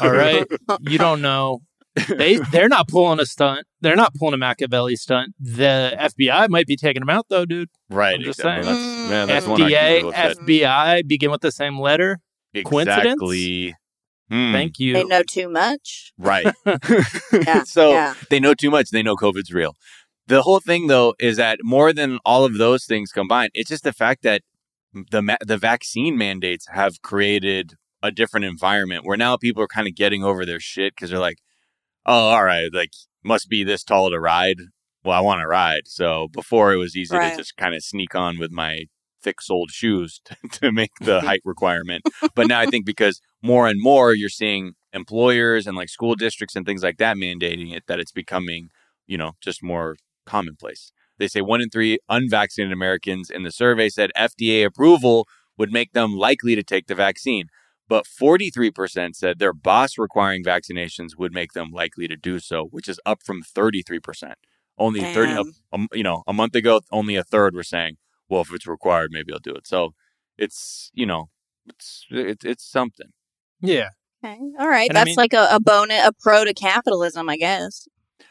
All 0.00 0.10
right. 0.12 0.46
You 0.80 0.96
don't 0.98 1.20
know. 1.20 1.60
They 2.06 2.36
they're 2.52 2.68
not 2.68 2.88
pulling 2.88 3.20
a 3.20 3.26
stunt. 3.26 3.66
They're 3.80 3.96
not 3.96 4.14
pulling 4.14 4.34
a 4.34 4.38
Makaveli 4.38 4.96
stunt. 4.96 5.34
The 5.38 5.96
FBI 5.98 6.48
might 6.48 6.66
be 6.66 6.76
taking 6.76 7.00
them 7.00 7.10
out 7.10 7.26
though, 7.28 7.44
dude. 7.44 7.68
right. 7.90 8.16
I'm 8.16 8.22
just 8.22 8.40
exactly. 8.40 8.72
saying. 8.72 9.08
That's, 9.08 9.10
man, 9.10 9.28
that's 9.28 9.46
FDA, 9.46 10.02
argument 10.02 10.06
with 10.06 10.14
that. 10.14 10.38
FBI 10.38 11.08
begin 11.08 11.30
with 11.30 11.40
the 11.40 11.52
same 11.52 11.78
letter. 11.78 12.20
Coincidence? 12.64 13.20
Exactly. 13.22 13.74
Hmm, 14.30 14.52
Thank 14.52 14.78
you. 14.78 14.92
They 14.94 15.04
know 15.04 15.22
too 15.22 15.48
much. 15.48 16.12
Right. 16.18 16.46
Yeah. 17.32 17.62
so 17.62 17.92
yeah. 17.92 18.14
they 18.30 18.40
know 18.40 18.54
too 18.54 18.70
much. 18.70 18.90
They 18.90 19.02
know 19.02 19.16
COVID's 19.16 19.52
real. 19.52 19.74
The 20.26 20.42
whole 20.42 20.60
thing, 20.60 20.88
though, 20.88 21.14
is 21.18 21.38
that 21.38 21.58
more 21.62 21.92
than 21.92 22.18
all 22.24 22.44
of 22.44 22.58
those 22.58 22.84
things 22.84 23.12
combined, 23.12 23.50
it's 23.54 23.70
just 23.70 23.84
the 23.84 23.92
fact 23.92 24.22
that 24.22 24.42
the 25.10 25.22
ma- 25.22 25.36
the 25.46 25.56
vaccine 25.56 26.18
mandates 26.18 26.66
have 26.72 27.00
created 27.00 27.74
a 28.02 28.10
different 28.10 28.44
environment 28.44 29.04
where 29.04 29.16
now 29.16 29.36
people 29.36 29.62
are 29.62 29.68
kind 29.68 29.88
of 29.88 29.94
getting 29.94 30.22
over 30.22 30.44
their 30.44 30.60
shit 30.60 30.94
because 30.94 31.10
they're 31.10 31.18
like, 31.18 31.38
oh, 32.08 32.30
all 32.30 32.44
right, 32.44 32.70
like 32.72 32.90
must 33.24 33.48
be 33.48 33.62
this 33.64 33.84
tall 33.84 34.10
to 34.10 34.18
ride. 34.20 34.58
Well, 35.04 35.16
I 35.16 35.20
want 35.20 35.40
to 35.42 35.46
ride. 35.46 35.82
So 35.86 36.28
before 36.32 36.72
it 36.72 36.76
was 36.78 36.96
easy 36.96 37.16
Right. 37.16 37.30
to 37.32 37.36
just 37.38 37.56
kind 37.56 37.74
of 37.74 37.82
sneak 37.84 38.14
on 38.14 38.38
with 38.38 38.50
my 38.50 38.86
thick 39.22 39.40
soled 39.40 39.70
shoes 39.70 40.20
to, 40.24 40.36
to 40.60 40.72
make 40.72 40.90
the 41.00 41.20
height 41.28 41.42
requirement. 41.44 42.02
But 42.34 42.48
now 42.48 42.60
I 42.60 42.66
think 42.66 42.86
because 42.86 43.20
more 43.42 43.68
and 43.68 43.80
more 43.80 44.14
you're 44.14 44.28
seeing 44.28 44.72
employers 44.92 45.66
and 45.66 45.76
like 45.76 45.88
school 45.88 46.14
districts 46.14 46.56
and 46.56 46.66
things 46.66 46.82
like 46.82 46.98
that 46.98 47.16
mandating 47.16 47.72
it, 47.76 47.84
that 47.88 48.00
it's 48.00 48.12
becoming, 48.12 48.68
you 49.06 49.18
know, 49.18 49.32
just 49.40 49.62
more 49.62 49.96
commonplace. 50.26 50.92
They 51.18 51.28
say 51.28 51.40
one 51.40 51.60
in 51.60 51.68
three 51.70 51.98
unvaccinated 52.08 52.72
Americans 52.72 53.28
in 53.30 53.42
the 53.42 53.50
survey 53.52 53.88
said 53.88 54.10
FDA 54.16 54.64
approval 54.64 55.26
would 55.58 55.72
make 55.72 55.92
them 55.92 56.14
likely 56.14 56.54
to 56.54 56.62
take 56.62 56.86
the 56.86 56.94
vaccine. 56.94 57.46
But 57.88 58.04
43% 58.04 59.14
said 59.16 59.38
their 59.38 59.54
boss 59.54 59.96
requiring 59.96 60.44
vaccinations 60.44 61.16
would 61.16 61.32
make 61.32 61.52
them 61.52 61.70
likely 61.72 62.06
to 62.08 62.16
do 62.16 62.38
so, 62.38 62.64
which 62.66 62.88
is 62.88 63.00
up 63.06 63.22
from 63.24 63.42
33%. 63.42 64.34
Only 64.76 65.00
30, 65.00 65.32
Damn. 65.34 65.52
um, 65.72 65.88
you 65.92 66.02
know, 66.02 66.22
a 66.26 66.32
month 66.32 66.54
ago, 66.54 66.80
only 66.92 67.16
a 67.16 67.24
third 67.24 67.54
were 67.54 67.62
saying, 67.64 67.96
well, 68.28 68.42
if 68.42 68.52
it's 68.52 68.66
required, 68.66 69.08
maybe 69.10 69.32
I'll 69.32 69.38
do 69.40 69.52
it. 69.54 69.66
So 69.66 69.94
it's, 70.36 70.90
you 70.92 71.06
know, 71.06 71.30
it's, 71.66 72.06
it's, 72.10 72.44
it's 72.44 72.70
something. 72.70 73.08
Yeah. 73.60 73.88
Okay. 74.24 74.38
All 74.58 74.68
right. 74.68 74.88
And 74.88 74.98
I 74.98 75.00
That's 75.00 75.08
mean- 75.08 75.16
like 75.16 75.32
a, 75.32 75.48
a 75.50 75.58
bonus, 75.60 76.04
a 76.06 76.12
pro 76.12 76.44
to 76.44 76.52
capitalism, 76.54 77.28
I 77.28 77.36
guess. 77.36 77.88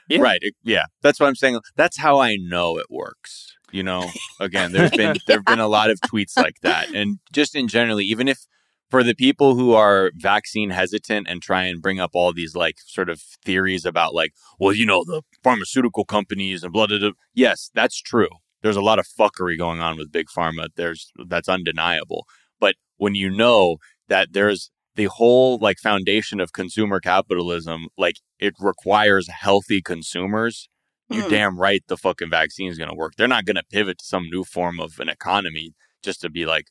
Yeah. 0.08 0.20
Right. 0.22 0.39
It- 0.41 0.56
yeah. 0.63 0.86
That's 1.02 1.20
what 1.20 1.28
I'm 1.28 1.36
saying. 1.36 1.60
That's 1.76 1.98
how 1.98 2.20
I 2.20 2.38
know 2.38 2.78
it 2.78 2.88
works. 2.89 3.54
You 3.72 3.84
know, 3.84 4.10
again, 4.39 4.72
there's 4.72 4.91
been 4.91 5.17
there've 5.28 5.43
been 5.43 5.60
a 5.60 5.67
lot 5.67 5.89
of 5.89 6.00
tweets 6.00 6.38
like 6.38 6.62
that. 6.62 6.93
And 6.96 7.20
just 7.34 7.54
in 7.56 7.67
generally, 7.67 8.06
even 8.06 8.30
if 8.30 8.46
for 8.89 9.04
the 9.04 9.15
people 9.15 9.56
who 9.56 9.73
are 9.73 10.12
vaccine 10.15 10.69
hesitant 10.69 11.28
and 11.30 11.41
try 11.41 11.63
and 11.63 11.82
bring 11.82 12.00
up 12.00 12.12
all 12.13 12.32
these 12.34 12.56
like 12.56 12.78
sort 12.86 13.10
of 13.10 13.21
theories 13.43 13.86
about 13.86 14.13
like, 14.13 14.34
well, 14.60 14.73
you 14.73 14.86
know, 14.86 15.04
the 15.06 15.21
pharmaceutical 15.43 16.06
companies 16.06 16.63
and 16.63 16.71
blah 16.73 16.88
blah 16.88 17.00
blah. 17.00 17.12
Yes, 17.34 17.69
that's 17.73 18.02
true. 18.02 18.30
There's 18.62 18.76
a 18.78 18.82
lot 18.82 19.00
of 19.00 19.06
fuckery 19.08 19.58
going 19.58 19.80
on 19.82 19.97
with 19.97 20.12
big 20.12 20.28
pharma. 20.36 20.67
There's 20.76 21.12
that's 21.28 21.50
undeniable. 21.50 22.26
But 22.60 22.76
when 22.97 23.13
you 23.15 23.30
know 23.30 23.78
that 24.08 24.34
there's 24.34 24.71
the 24.95 25.06
whole 25.06 25.60
like 25.60 25.78
foundation 25.80 26.39
of 26.39 26.54
consumer 26.54 27.00
capitalism, 27.00 27.88
like 27.97 28.15
it 28.39 28.54
requires 28.60 29.28
healthy 29.30 29.82
consumers. 29.82 30.69
You're 31.10 31.23
Hmm. 31.23 31.30
damn 31.30 31.60
right 31.60 31.84
the 31.88 31.97
fucking 31.97 32.30
vaccine 32.30 32.69
is 32.69 32.78
going 32.78 32.89
to 32.89 32.95
work. 32.95 33.13
They're 33.17 33.28
not 33.28 33.45
going 33.45 33.56
to 33.56 33.63
pivot 33.71 34.00
to 34.00 34.06
some 34.06 34.23
new 34.30 34.43
form 34.43 34.80
of 34.80 35.00
an 35.00 35.08
economy 35.08 35.73
just 36.04 36.19
to 36.21 36.30
be 36.30 36.45
like, 36.45 36.65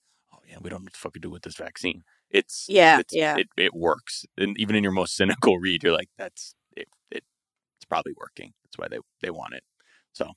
yeah, 0.57 0.61
we 0.63 0.71
don't 0.71 0.81
know 0.81 0.85
what 0.85 0.93
the 0.93 0.99
fuck 0.99 1.13
to 1.15 1.21
do 1.21 1.31
with 1.31 1.43
this 1.43 1.57
vaccine. 1.57 2.03
It's 2.31 2.67
Yeah, 2.69 3.01
it's, 3.01 3.15
yeah. 3.15 3.37
it, 3.37 3.49
it 3.57 3.75
works. 3.75 4.25
And 4.37 4.59
even 4.59 4.75
in 4.77 4.83
your 4.83 4.93
most 4.93 5.15
cynical 5.17 5.59
read, 5.59 5.83
you're 5.83 5.93
like, 5.93 6.09
that's 6.19 6.55
it, 6.77 6.89
it 7.11 7.25
it's 7.79 7.85
probably 7.89 8.13
working. 8.17 8.53
That's 8.65 8.79
why 8.79 8.89
they 8.89 8.99
they 9.23 9.31
want 9.31 9.55
it. 9.55 9.63
So 10.13 10.31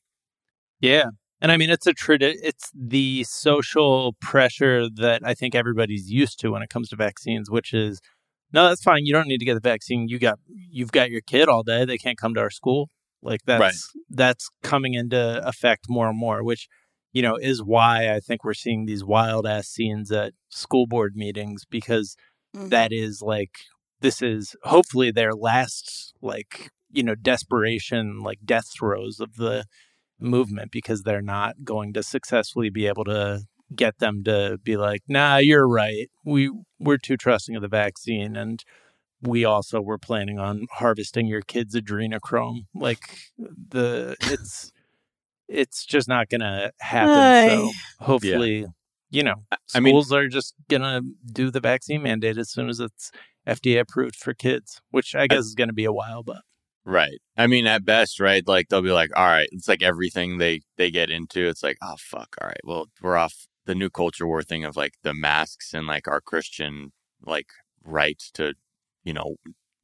Yeah. 0.80 1.06
And 1.42 1.54
I 1.54 1.58
mean, 1.58 1.70
it's 1.70 1.88
a 1.88 1.94
tradi- 1.94 2.36
it's 2.44 2.70
the 2.76 3.24
social 3.24 4.14
pressure 4.20 4.90
that 4.90 5.22
I 5.24 5.34
think 5.34 5.56
everybody's 5.56 6.12
used 6.12 6.38
to 6.42 6.50
when 6.52 6.62
it 6.62 6.70
comes 6.70 6.90
to 6.90 6.98
vaccines, 6.98 7.50
which 7.50 7.74
is, 7.74 8.02
no, 8.52 8.68
that's 8.68 8.84
fine. 8.84 9.06
You 9.06 9.14
don't 9.14 9.28
need 9.28 9.38
to 9.38 9.46
get 9.46 9.54
the 9.54 9.62
vaccine. 9.62 10.10
You 10.10 10.20
got, 10.20 10.38
you've 10.70 10.92
got 10.92 11.10
your 11.12 11.22
kid 11.22 11.48
all 11.48 11.64
day. 11.64 11.86
They 11.86 11.98
can't 11.98 12.18
come 12.18 12.34
to 12.34 12.42
our 12.42 12.50
school. 12.50 12.90
Like 13.22 13.40
that's, 13.46 13.62
Right. 13.62 14.04
that's 14.10 14.50
coming 14.64 14.96
into 14.96 15.42
effect 15.48 15.86
more 15.88 16.10
and 16.10 16.18
more, 16.20 16.44
which, 16.44 16.68
you 17.14 17.22
know, 17.22 17.36
is 17.36 17.64
why 17.64 18.14
I 18.14 18.20
think 18.20 18.44
we're 18.44 18.54
seeing 18.54 18.86
these 18.86 19.04
wild 19.04 19.48
ass 19.48 19.68
scenes 19.68 20.12
at 20.12 20.34
school 20.50 20.88
board 20.88 21.16
meetings 21.16 21.66
because 21.70 22.16
Mhm. 22.56 22.70
that 22.72 22.92
is 22.92 23.22
like 23.22 23.58
this 24.02 24.22
is 24.22 24.56
hopefully 24.64 25.12
their 25.12 25.34
last 25.34 26.14
like 26.22 26.70
you 26.92 27.04
know 27.04 27.16
desperation 27.16 28.20
like 28.22 28.40
death 28.46 28.70
throes 28.74 29.20
of 29.20 29.36
the 29.36 29.66
movement 30.20 30.72
because 30.72 31.04
they're 31.04 31.22
not 31.22 31.64
going 31.64 31.94
to 31.94 32.04
successfully 32.04 32.70
be 32.70 32.88
able 32.88 33.06
to 33.06 33.42
get 33.76 34.00
them 34.00 34.24
to 34.24 34.60
be 34.64 34.78
like 34.78 35.02
nah 35.08 35.38
you're 35.38 35.68
right 35.68 36.10
we 36.26 36.52
we're 36.80 36.98
too 36.98 37.18
trusting 37.18 37.56
of 37.56 37.62
the 37.62 37.68
vaccine 37.68 38.36
and 38.36 38.64
we 39.22 39.46
also 39.46 39.82
were 39.82 39.98
planning 39.98 40.40
on 40.40 40.68
harvesting 40.74 41.28
your 41.28 41.42
kids 41.42 41.76
adrenochrome 41.76 42.62
like 42.76 43.20
the 43.38 44.16
it's 44.22 44.72
it's 45.50 45.86
just 45.86 46.08
not 46.08 46.30
gonna 46.30 46.72
happen 46.80 47.50
so 47.50 47.68
Ay. 47.68 47.72
hopefully 48.00 48.66
you 49.10 49.24
know 49.24 49.44
I 49.76 49.80
mean- 49.80 49.92
schools 49.92 50.14
are 50.14 50.28
just 50.28 50.54
gonna 50.70 51.02
do 51.32 51.50
the 51.52 51.60
vaccine 51.60 52.04
mandate 52.04 52.38
as 52.38 52.52
soon 52.52 52.70
as 52.70 52.80
it's 52.80 53.12
FDA 53.48 53.80
approved 53.80 54.16
for 54.16 54.34
kids, 54.36 54.80
which 54.92 55.16
I 55.16 55.26
guess 55.28 55.40
is 55.46 55.56
gonna 55.56 55.74
be 55.74 55.86
a 55.86 55.92
while, 55.94 56.22
but 56.24 56.42
Right. 56.86 57.20
I 57.38 57.48
mean, 57.48 57.68
at 57.68 57.84
best, 57.86 58.20
right? 58.20 58.48
Like 58.48 58.70
they'll 58.70 58.82
be 58.82 58.92
like, 58.92 59.10
"All 59.16 59.26
right." 59.28 59.50
It's 59.52 59.68
like 59.68 59.82
everything 59.84 60.38
they 60.38 60.62
they 60.78 60.90
get 60.92 61.10
into. 61.10 61.48
It's 61.48 61.62
like, 61.64 61.78
"Oh 61.82 61.96
fuck, 62.00 62.36
all 62.42 62.48
right. 62.48 62.62
Well, 62.64 62.86
we're 63.02 63.18
off 63.18 63.48
the 63.66 63.76
new 63.76 63.90
culture 63.90 64.26
war 64.28 64.42
thing 64.44 64.64
of 64.66 64.76
like 64.76 64.94
the 65.04 65.14
masks 65.14 65.74
and 65.74 65.86
like 65.88 66.08
our 66.08 66.22
Christian 66.22 66.92
like 67.24 67.48
right 67.84 68.20
to, 68.36 68.54
you 69.04 69.14
know, 69.14 69.36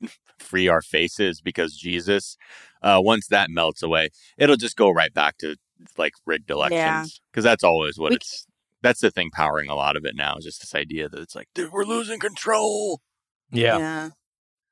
free 0.39 0.67
our 0.67 0.82
faces 0.82 1.41
because 1.41 1.75
Jesus. 1.75 2.38
Uh, 2.86 3.02
once 3.02 3.28
that 3.28 3.50
melts 3.50 3.82
away, 3.84 4.10
it'll 4.38 4.56
just 4.56 4.78
go 4.78 4.89
right 4.91 5.13
back 5.13 5.38
to 5.39 5.56
like 5.98 6.13
rigged 6.26 6.50
elections 6.52 7.19
because 7.32 7.43
that's 7.43 7.63
always 7.63 7.98
what 7.98 8.12
We- 8.12 8.15
it's. 8.17 8.45
That's 8.82 9.02
the 9.02 9.10
thing 9.10 9.32
powering 9.34 9.67
a 9.67 9.74
lot 9.74 9.98
of 9.98 10.06
it 10.06 10.15
now 10.15 10.36
is 10.38 10.45
just 10.45 10.62
this 10.62 10.76
idea 10.76 11.10
that 11.10 11.19
it's 11.19 11.36
like, 11.36 11.48
dude, 11.56 11.71
we're 11.71 11.86
losing 11.86 12.19
control. 12.19 13.02
yeah. 13.52 13.80
yeah. 13.80 14.10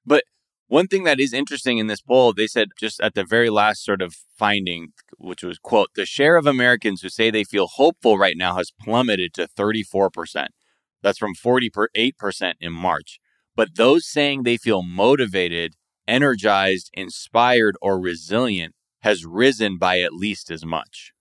But 0.05 0.23
one 0.67 0.85
thing 0.87 1.03
that 1.05 1.19
is 1.19 1.33
interesting 1.33 1.79
in 1.79 1.87
this 1.87 2.01
poll, 2.01 2.31
they 2.31 2.45
said 2.45 2.67
just 2.79 3.01
at 3.01 3.15
the 3.15 3.23
very 3.23 3.49
last 3.49 3.83
sort 3.83 4.03
of 4.03 4.13
finding, 4.37 4.89
which 5.17 5.41
was, 5.43 5.57
quote, 5.57 5.89
the 5.95 6.05
share 6.05 6.35
of 6.35 6.45
Americans 6.45 7.01
who 7.01 7.09
say 7.09 7.31
they 7.31 7.43
feel 7.43 7.65
hopeful 7.65 8.19
right 8.19 8.37
now 8.37 8.55
has 8.55 8.71
plummeted 8.79 9.33
to 9.33 9.47
34%. 9.47 10.47
That's 11.01 11.17
from 11.17 11.33
48% 11.33 12.53
in 12.59 12.71
March. 12.73 13.19
But 13.55 13.75
those 13.77 14.07
saying 14.07 14.43
they 14.43 14.57
feel 14.57 14.83
motivated, 14.83 15.73
energized, 16.07 16.89
inspired, 16.93 17.75
or 17.81 17.99
resilient 17.99 18.75
has 19.01 19.25
risen 19.25 19.77
by 19.77 19.99
at 19.99 20.13
least 20.13 20.49
as 20.49 20.65
much, 20.65 21.13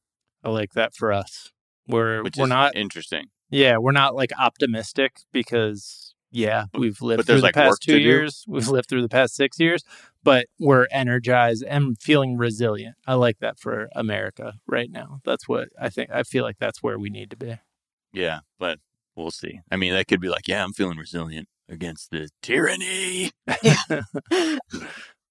I 0.45 0.51
like 0.51 0.73
that 0.73 0.95
for 0.95 1.13
us. 1.13 1.51
We're 1.87 2.23
which 2.23 2.37
we're 2.37 2.45
is 2.45 2.51
not 2.51 2.77
interesting. 2.77 3.27
yeah, 3.51 3.77
we're 3.79 3.93
not 3.93 4.15
like 4.15 4.31
optimistic 4.39 5.19
because 5.33 6.15
yeah, 6.31 6.67
we've 6.75 7.01
lived 7.03 7.27
through 7.27 7.37
the 7.37 7.43
like, 7.43 7.55
past 7.55 7.83
two 7.83 7.97
do. 7.97 8.01
years. 8.01 8.45
We've 8.49 8.69
lived 8.69 8.89
through 8.89 9.03
the 9.03 9.09
past 9.09 9.35
six 9.35 9.61
years, 9.61 9.85
but 10.23 10.47
we're 10.59 10.87
energized 10.91 11.63
and 11.65 11.99
feeling 12.01 12.37
resilient. 12.37 12.97
I 13.07 13.15
like 13.15 13.39
that 13.41 13.59
for 13.59 13.89
America 13.95 14.55
right 14.67 14.91
now. 14.91 15.21
That's 15.25 15.47
what 15.47 15.69
I 15.81 15.91
think 15.91 16.11
I 16.11 16.23
feel 16.23 16.45
like 16.45 16.59
that's 16.59 16.83
where 16.83 16.99
we 16.99 17.11
need 17.11 17.31
to 17.31 17.37
be. 17.37 17.59
Yeah, 18.13 18.41
but 18.59 18.79
we'll 19.15 19.31
see. 19.31 19.61
I 19.71 19.77
mean, 19.77 19.93
that 19.93 20.09
could 20.09 20.21
be 20.21 20.29
like, 20.29 20.49
yeah, 20.49 20.65
I'm 20.65 20.73
feeling 20.73 20.99
resilient 20.99 21.49
against 21.69 22.11
the 22.11 22.29
tyranny. 22.43 23.31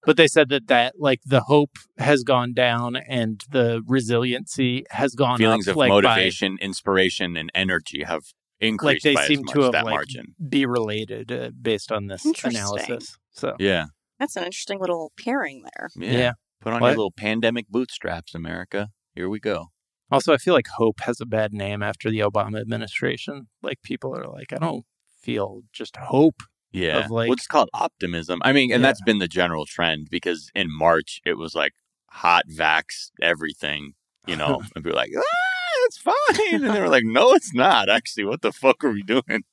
but 0.06 0.18
they 0.18 0.28
said 0.28 0.50
that 0.50 0.68
that 0.68 0.94
like 1.00 1.22
the 1.26 1.42
hope 1.42 1.78
has 1.98 2.24
gone 2.24 2.54
down 2.54 2.96
and 2.96 3.44
the 3.52 3.82
resiliency 3.88 4.86
has 4.92 5.14
gone 5.16 5.34
up. 5.34 5.38
feelings 5.40 5.68
up, 5.68 5.74
of 5.74 5.78
like, 5.78 5.90
by- 5.90 5.96
motivation, 6.02 6.58
inspiration, 6.62 7.38
and 7.38 7.52
energy 7.54 8.04
have 8.04 8.24
increased 8.60 8.84
like 8.84 9.02
they 9.04 9.16
by 9.16 9.26
seem 9.28 9.40
as 9.40 9.46
much, 9.46 9.54
to 9.54 9.62
have, 9.64 9.72
that 9.74 9.86
like, 9.86 9.94
margin. 9.94 10.36
be 10.50 10.66
related 10.66 11.32
uh, 11.32 11.50
based 11.62 11.92
on 11.92 12.08
this 12.08 12.26
Interesting. 12.26 12.60
analysis. 12.60 13.18
So 13.32 13.56
Yeah. 13.60 13.86
That's 14.20 14.36
an 14.36 14.44
interesting 14.44 14.80
little 14.80 15.12
pairing 15.20 15.64
there. 15.64 15.90
yeah, 15.96 16.12
yeah, 16.12 16.32
Put 16.62 16.74
on 16.74 16.82
What? 16.82 16.90
your 16.90 16.98
little 16.98 17.12
pandemic 17.12 17.68
bootstraps, 17.70 18.36
America. 18.36 18.90
Here 19.16 19.28
we 19.28 19.40
go. 19.40 19.70
Also, 20.12 20.32
I 20.32 20.38
feel 20.38 20.54
like 20.54 20.68
hope 20.78 21.00
has 21.02 21.20
a 21.20 21.26
bad 21.26 21.54
name 21.54 21.82
after 21.82 22.12
the 22.12 22.20
Obama 22.20 22.62
administration. 22.62 23.48
Like 23.64 23.82
people 23.82 24.16
are 24.16 24.28
like, 24.28 24.54
I 24.54 24.58
don't 24.58 24.86
feel 25.22 25.62
just 25.74 25.96
hope. 25.98 26.42
Yeah. 26.72 27.06
Of, 27.06 27.12
like- 27.12 27.28
well, 27.30 27.34
it's 27.34 27.48
called 27.48 27.70
optimism. 27.74 28.40
I 28.44 28.54
mean, 28.54 28.72
and 28.72 28.82
Yeah. 28.82 28.88
that's 28.90 29.02
been 29.02 29.20
the 29.20 29.28
general 29.28 29.66
trend 29.66 30.08
because 30.10 30.50
in 30.56 30.68
March 30.76 31.22
it 31.26 31.34
was 31.38 31.54
like 31.56 31.74
hot 32.10 32.44
vax 32.50 33.12
everything, 33.22 33.94
you 34.28 34.36
know, 34.36 34.62
and 34.76 34.84
people 34.84 34.96
like, 34.98 35.12
ah, 35.18 35.86
it's 35.86 35.98
fine. 35.98 36.64
And 36.66 36.74
they 36.76 36.80
were 36.82 36.90
like, 36.90 37.04
no, 37.06 37.34
it's 37.34 37.54
not. 37.54 37.90
Actually, 37.90 38.26
what 38.26 38.42
the 38.42 38.52
fuck 38.52 38.84
are 38.84 38.92
we 38.92 39.04
doing? 39.04 39.44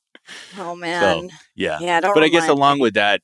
Oh 0.57 0.75
man. 0.75 1.29
Yeah. 1.55 1.79
yeah, 1.81 1.99
don't 2.01 2.13
but 2.13 2.23
I 2.23 2.27
guess 2.27 2.43
remind 2.43 2.57
me. 2.57 2.61
along 2.61 2.79
with 2.79 2.93
that, 2.93 3.21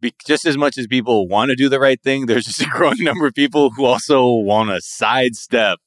be- 0.00 0.14
just 0.26 0.46
as 0.46 0.56
much 0.56 0.76
as 0.78 0.86
people 0.86 1.28
want 1.28 1.50
to 1.50 1.56
do 1.56 1.68
the 1.68 1.78
right 1.80 2.00
thing, 2.02 2.26
there's 2.26 2.46
just 2.46 2.60
a 2.62 2.66
growing 2.66 2.98
number 3.04 3.26
of 3.26 3.34
people 3.34 3.70
who 3.70 3.84
also 3.84 4.26
want 4.32 4.70
to 4.70 4.80
sidestep 4.80 5.78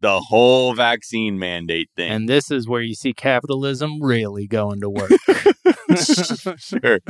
the 0.00 0.20
whole 0.20 0.74
vaccine 0.74 1.38
mandate 1.38 1.90
thing. 1.94 2.10
And 2.10 2.28
this 2.28 2.50
is 2.50 2.66
where 2.68 2.80
you 2.80 2.94
see 2.94 3.12
capitalism 3.12 4.02
really 4.02 4.46
going 4.46 4.80
to 4.80 4.90
work. 4.90 5.10
sure. 6.58 7.00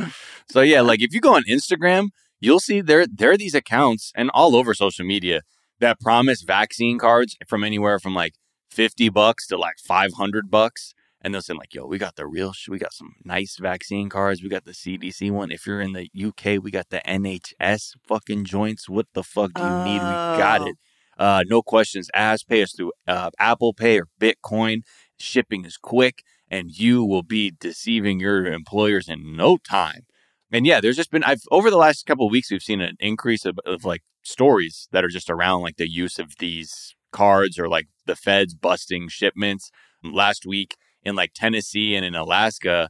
So 0.51 0.61
yeah, 0.61 0.80
like 0.80 1.03
if 1.03 1.12
you 1.14 1.20
go 1.20 1.34
on 1.34 1.45
Instagram, 1.49 2.09
you'll 2.41 2.61
see 2.61 2.80
there 2.80 3.07
there 3.07 3.30
are 3.30 3.36
these 3.36 3.55
accounts 3.55 4.12
and 4.14 4.30
all 4.32 4.57
over 4.57 4.74
social 4.74 5.05
media 5.05 5.43
that 5.80 6.01
promise 6.01 6.43
vaccine 6.43 6.99
cards 6.99 7.36
from 7.47 7.64
anywhere 7.64 7.99
from 7.99 8.14
like 8.14 8.34
50 8.70 9.09
bucks 9.09 9.47
to 9.49 9.57
like 9.57 9.78
500 9.78 10.51
bucks. 10.51 10.95
And 11.22 11.34
they'll 11.34 11.43
say 11.43 11.53
like, 11.53 11.74
yo, 11.74 11.84
we 11.86 11.99
got 11.99 12.16
the 12.16 12.26
real 12.26 12.53
sh- 12.55 12.68
we 12.70 12.78
got 12.78 12.95
some 12.95 13.12
nice 13.24 13.59
vaccine 13.61 14.09
cards. 14.09 14.43
We 14.43 14.49
got 14.49 14.64
the 14.64 14.72
CDC 14.72 15.30
one. 15.30 15.51
If 15.51 15.66
you're 15.66 15.80
in 15.82 15.93
the 15.93 16.09
UK, 16.18 16.62
we 16.62 16.70
got 16.70 16.88
the 16.88 17.03
NHS 17.07 17.93
fucking 18.09 18.47
joints. 18.47 18.88
What 18.88 19.07
the 19.12 19.22
fuck 19.22 19.53
do 19.53 19.62
you 19.62 19.68
need? 19.84 20.01
We 20.01 20.38
got 20.38 20.62
Oh. 20.62 20.66
it. 20.68 20.76
Uh, 21.21 21.45
no 21.47 21.61
questions 21.61 22.11
asked. 22.14 22.49
Pay 22.49 22.62
us 22.62 22.73
through 22.73 22.93
uh, 23.07 23.31
Apple 23.39 23.75
Pay 23.75 24.01
or 24.01 24.09
Bitcoin. 24.18 24.81
Shipping 25.18 25.66
is 25.66 25.77
quick 25.77 26.23
and 26.51 26.71
you 26.71 27.05
will 27.05 27.23
be 27.23 27.53
deceiving 27.61 28.18
your 28.18 28.47
employers 28.47 29.09
in 29.09 29.37
no 29.37 29.59
time. 29.59 30.07
And 30.51 30.66
yeah, 30.66 30.81
there's 30.81 30.97
just 30.97 31.11
been 31.12 31.23
I've 31.23 31.43
over 31.51 31.71
the 31.71 31.77
last 31.77 32.07
couple 32.07 32.29
weeks 32.29 32.51
we've 32.51 32.62
seen 32.62 32.81
an 32.81 32.97
increase 32.99 33.45
of, 33.45 33.61
of 33.64 33.85
like 33.85 34.03
stories 34.23 34.89
that 34.93 35.05
are 35.05 35.09
just 35.09 35.31
around 35.31 35.61
like 35.61 35.77
the 35.77 35.89
use 35.89 36.18
of 36.18 36.39
these 36.39 36.97
cards 37.12 37.59
or 37.59 37.68
like 37.68 37.87
the 38.07 38.16
feds 38.16 38.55
busting 38.55 39.09
shipments. 39.09 39.71
Last 40.03 40.47
week 40.47 40.77
in 41.03 41.14
like 41.14 41.33
Tennessee 41.35 41.95
and 41.95 42.05
in 42.05 42.14
Alaska, 42.14 42.89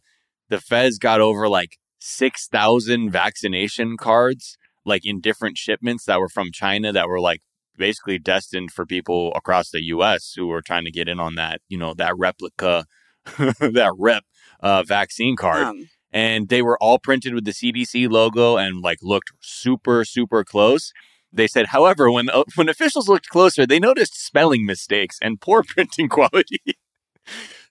the 0.49 0.61
feds 0.61 0.99
got 0.99 1.21
over 1.21 1.49
like 1.49 1.79
6,000 1.99 3.11
vaccination 3.11 3.97
cards 3.97 4.57
like 4.87 5.05
in 5.05 5.21
different 5.21 5.59
shipments 5.59 6.05
that 6.05 6.21
were 6.21 6.29
from 6.29 6.53
China 6.53 6.93
that 6.93 7.09
were 7.09 7.21
like 7.21 7.43
basically 7.81 8.19
destined 8.21 8.73
for 8.73 8.87
people 8.87 9.33
across 9.37 9.71
the 9.71 9.83
US 9.97 10.35
who 10.37 10.47
were 10.49 10.63
trying 10.63 10.85
to 10.87 10.93
get 10.93 11.09
in 11.09 11.21
on 11.21 11.35
that, 11.37 11.63
you 11.69 11.79
know, 11.79 11.95
that 11.95 12.15
replica 12.19 12.87
that 13.39 13.93
rep 13.99 14.25
uh, 14.61 14.85
vaccine 14.85 15.37
card 15.37 15.69
Um, 15.69 15.89
and 16.13 16.49
they 16.49 16.63
were 16.63 16.79
all 16.83 16.99
printed 16.99 17.35
with 17.35 17.45
the 17.47 17.53
CDC 17.53 18.09
logo 18.09 18.57
and 18.57 18.83
like 18.83 18.99
looked 19.03 19.33
super 19.41 20.05
super 20.05 20.45
close. 20.45 20.93
They 21.33 21.49
said, 21.49 21.69
however, 21.69 22.11
when 22.11 22.31
uh, 22.31 22.45
when 22.57 22.69
officials 22.69 23.09
looked 23.09 23.29
closer, 23.29 23.67
they 23.67 23.81
noticed 23.81 24.15
spelling 24.25 24.67
mistakes 24.67 25.19
and 25.23 25.41
poor 25.41 25.63
printing 25.75 26.09
quality. 26.09 26.61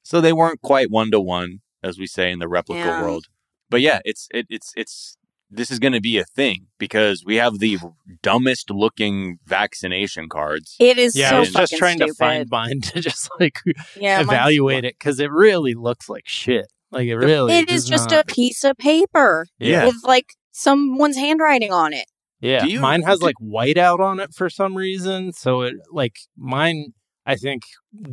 so 0.03 0.21
they 0.21 0.33
weren't 0.33 0.61
quite 0.61 0.91
one 0.91 1.11
to 1.11 1.19
one, 1.19 1.59
as 1.83 1.97
we 1.99 2.07
say 2.07 2.31
in 2.31 2.39
the 2.39 2.47
replica 2.47 2.89
Yeah. 2.89 3.01
world. 3.01 3.25
But 3.69 3.81
yeah, 3.81 3.99
it's 4.05 4.27
it, 4.31 4.47
it's 4.49 4.73
it's 4.75 5.17
this 5.51 5.71
is 5.71 5.79
going 5.79 5.93
to 5.93 6.01
be 6.01 6.17
a 6.17 6.23
thing 6.25 6.67
because 6.77 7.23
we 7.25 7.35
have 7.37 7.59
the 7.59 7.77
dumbest 8.21 8.69
looking 8.69 9.37
vaccination 9.45 10.29
cards. 10.29 10.75
it 10.79 10.97
is 10.97 11.15
yeah, 11.15 11.29
so 11.31 11.35
I 11.37 11.39
was 11.39 11.51
just 11.53 11.73
trying 11.77 11.97
stupid. 11.97 12.11
to 12.11 12.17
find 12.17 12.47
mine 12.49 12.81
to 12.83 13.01
just 13.01 13.29
like 13.39 13.59
yeah, 13.95 14.17
mine's- 14.17 14.27
evaluate 14.29 14.85
it 14.85 14.95
because 14.99 15.19
it 15.19 15.31
really 15.31 15.73
looks 15.73 16.09
like 16.09 16.23
shit. 16.27 16.67
Like 16.91 17.07
it 17.07 17.15
really. 17.17 17.53
It 17.57 17.69
is 17.69 17.85
just 17.85 18.09
not- 18.11 18.21
a 18.21 18.33
piece 18.33 18.63
of 18.63 18.77
paper 18.77 19.45
Yeah. 19.59 19.85
with 19.85 19.97
like 20.03 20.25
someone's 20.51 21.17
handwriting 21.17 21.71
on 21.71 21.93
it. 21.93 22.05
Yeah, 22.41 22.63
you- 22.65 22.79
mine 22.79 23.01
has 23.03 23.19
do- 23.19 23.25
like 23.25 23.35
whiteout 23.41 23.99
on 23.99 24.19
it 24.19 24.33
for 24.33 24.49
some 24.49 24.75
reason. 24.77 25.33
So 25.33 25.61
it 25.61 25.73
like 25.91 26.15
mine, 26.37 26.93
I 27.25 27.35
think, 27.35 27.63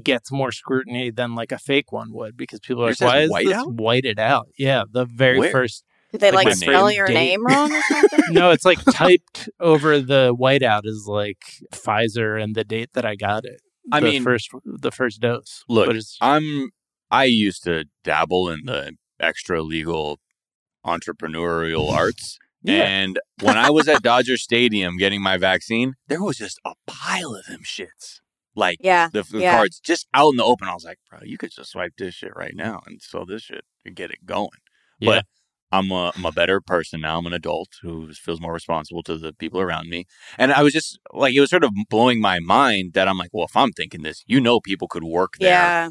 gets 0.02 0.30
more 0.32 0.52
scrutiny 0.52 1.10
than 1.10 1.34
like 1.34 1.52
a 1.52 1.58
fake 1.58 1.92
one 1.92 2.12
would 2.12 2.36
because 2.36 2.60
people 2.60 2.82
are 2.84 2.88
like, 2.90 2.98
has 2.98 3.30
"Why 3.30 3.40
is 3.42 3.46
this 3.46 3.56
whiteout? 3.56 3.74
whited 3.78 4.18
out?" 4.18 4.48
Yeah, 4.58 4.82
the 4.90 5.04
very 5.06 5.38
Where? 5.38 5.50
first. 5.50 5.84
Did 6.12 6.20
they 6.20 6.30
Like 6.30 6.46
like, 6.46 6.54
spell 6.56 6.86
name, 6.86 6.96
your 6.96 7.06
date. 7.08 7.14
name 7.14 7.46
wrong 7.46 7.72
or 7.72 7.82
something? 7.82 8.20
No, 8.30 8.50
it's 8.50 8.64
like 8.64 8.78
typed 8.92 9.48
over 9.60 10.00
the 10.00 10.34
whiteout 10.38 10.82
is 10.84 11.06
like 11.06 11.38
Pfizer 11.72 12.40
and 12.42 12.54
the 12.54 12.64
date 12.64 12.90
that 12.94 13.04
I 13.04 13.16
got 13.16 13.44
it. 13.44 13.60
I 13.92 14.00
the 14.00 14.06
mean, 14.06 14.22
first 14.22 14.50
the 14.64 14.90
first 14.92 15.20
dose. 15.20 15.64
Look, 15.68 15.86
but 15.86 15.96
it's 15.96 16.16
I'm 16.20 16.70
I 17.10 17.24
used 17.24 17.62
to 17.64 17.84
dabble 18.04 18.48
in 18.50 18.64
the 18.66 18.94
extra 19.20 19.62
legal 19.62 20.18
entrepreneurial 20.84 21.92
arts. 21.96 22.38
yeah, 22.62 22.82
And 22.82 23.18
when 23.42 23.56
I 23.58 23.70
was 23.70 23.88
at 23.88 24.02
Dodger 24.02 24.36
Stadium 24.36 24.96
getting 24.96 25.22
my 25.22 25.36
vaccine, 25.36 25.94
there 26.08 26.22
was 26.22 26.38
just 26.38 26.58
a 26.64 26.74
pile 26.86 27.34
of 27.34 27.46
them 27.46 27.60
shits. 27.64 28.20
Like 28.54 28.78
yeah. 28.80 29.08
the, 29.12 29.22
the 29.22 29.40
Yeah. 29.40 29.56
cards 29.56 29.78
just 29.80 30.06
out 30.14 30.30
in 30.30 30.36
the 30.36 30.44
open. 30.44 30.66
I 30.68 30.74
was 30.74 30.84
like, 30.84 30.98
bro, 31.10 31.20
you 31.22 31.36
could 31.38 31.50
just 31.52 31.70
swipe 31.72 31.92
this 31.98 32.14
shit 32.14 32.32
right 32.34 32.54
now 32.54 32.82
and 32.86 33.02
sell 33.02 33.26
this 33.26 33.42
shit 33.42 33.64
and 33.84 33.94
get 33.94 34.10
it 34.10 34.24
going. 34.24 34.48
yeah. 34.98 35.10
But 35.10 35.26
I'm 35.72 35.90
a, 35.90 36.12
I'm 36.14 36.24
a 36.24 36.32
better 36.32 36.60
person 36.60 37.00
now. 37.00 37.18
I'm 37.18 37.26
an 37.26 37.32
adult 37.32 37.68
who 37.82 38.12
feels 38.12 38.40
more 38.40 38.52
responsible 38.52 39.02
to 39.04 39.18
the 39.18 39.32
people 39.32 39.60
around 39.60 39.88
me. 39.88 40.06
And 40.38 40.52
I 40.52 40.62
was 40.62 40.72
just 40.72 40.98
like, 41.12 41.34
it 41.34 41.40
was 41.40 41.50
sort 41.50 41.64
of 41.64 41.72
blowing 41.90 42.20
my 42.20 42.38
mind 42.40 42.92
that 42.94 43.08
I'm 43.08 43.18
like, 43.18 43.30
well, 43.32 43.46
if 43.46 43.56
I'm 43.56 43.72
thinking 43.72 44.02
this, 44.02 44.22
you 44.26 44.40
know, 44.40 44.60
people 44.60 44.88
could 44.88 45.04
work 45.04 45.34
there 45.40 45.50
Yeah. 45.50 45.88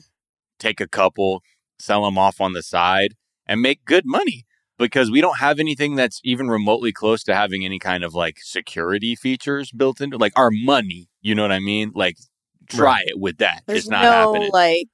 take 0.59 0.80
a 0.80 0.88
couple, 0.88 1.41
sell 1.80 2.05
them 2.05 2.17
off 2.17 2.39
on 2.39 2.53
the 2.53 2.63
side, 2.63 3.15
and 3.45 3.61
make 3.61 3.86
good 3.86 4.05
money 4.05 4.45
because 4.78 5.11
we 5.11 5.21
don't 5.21 5.39
have 5.39 5.59
anything 5.59 5.95
that's 5.95 6.19
even 6.23 6.47
remotely 6.49 6.91
close 6.91 7.23
to 7.23 7.36
having 7.36 7.65
any 7.65 7.80
kind 7.80 8.03
of 8.03 8.13
like 8.13 8.38
security 8.41 9.15
features 9.15 9.71
built 9.71 10.01
into 10.01 10.17
like 10.17 10.34
our 10.38 10.51
money. 10.51 11.09
You 11.21 11.36
know 11.36 11.41
what 11.41 11.51
I 11.51 11.59
mean? 11.59 11.91
Like 11.93 12.17
try 12.69 13.01
it 13.05 13.19
with 13.19 13.38
that. 13.38 13.63
There's 13.67 13.80
it's 13.82 13.89
not 13.89 14.03
no 14.03 14.11
happening. 14.11 14.51
like 14.51 14.89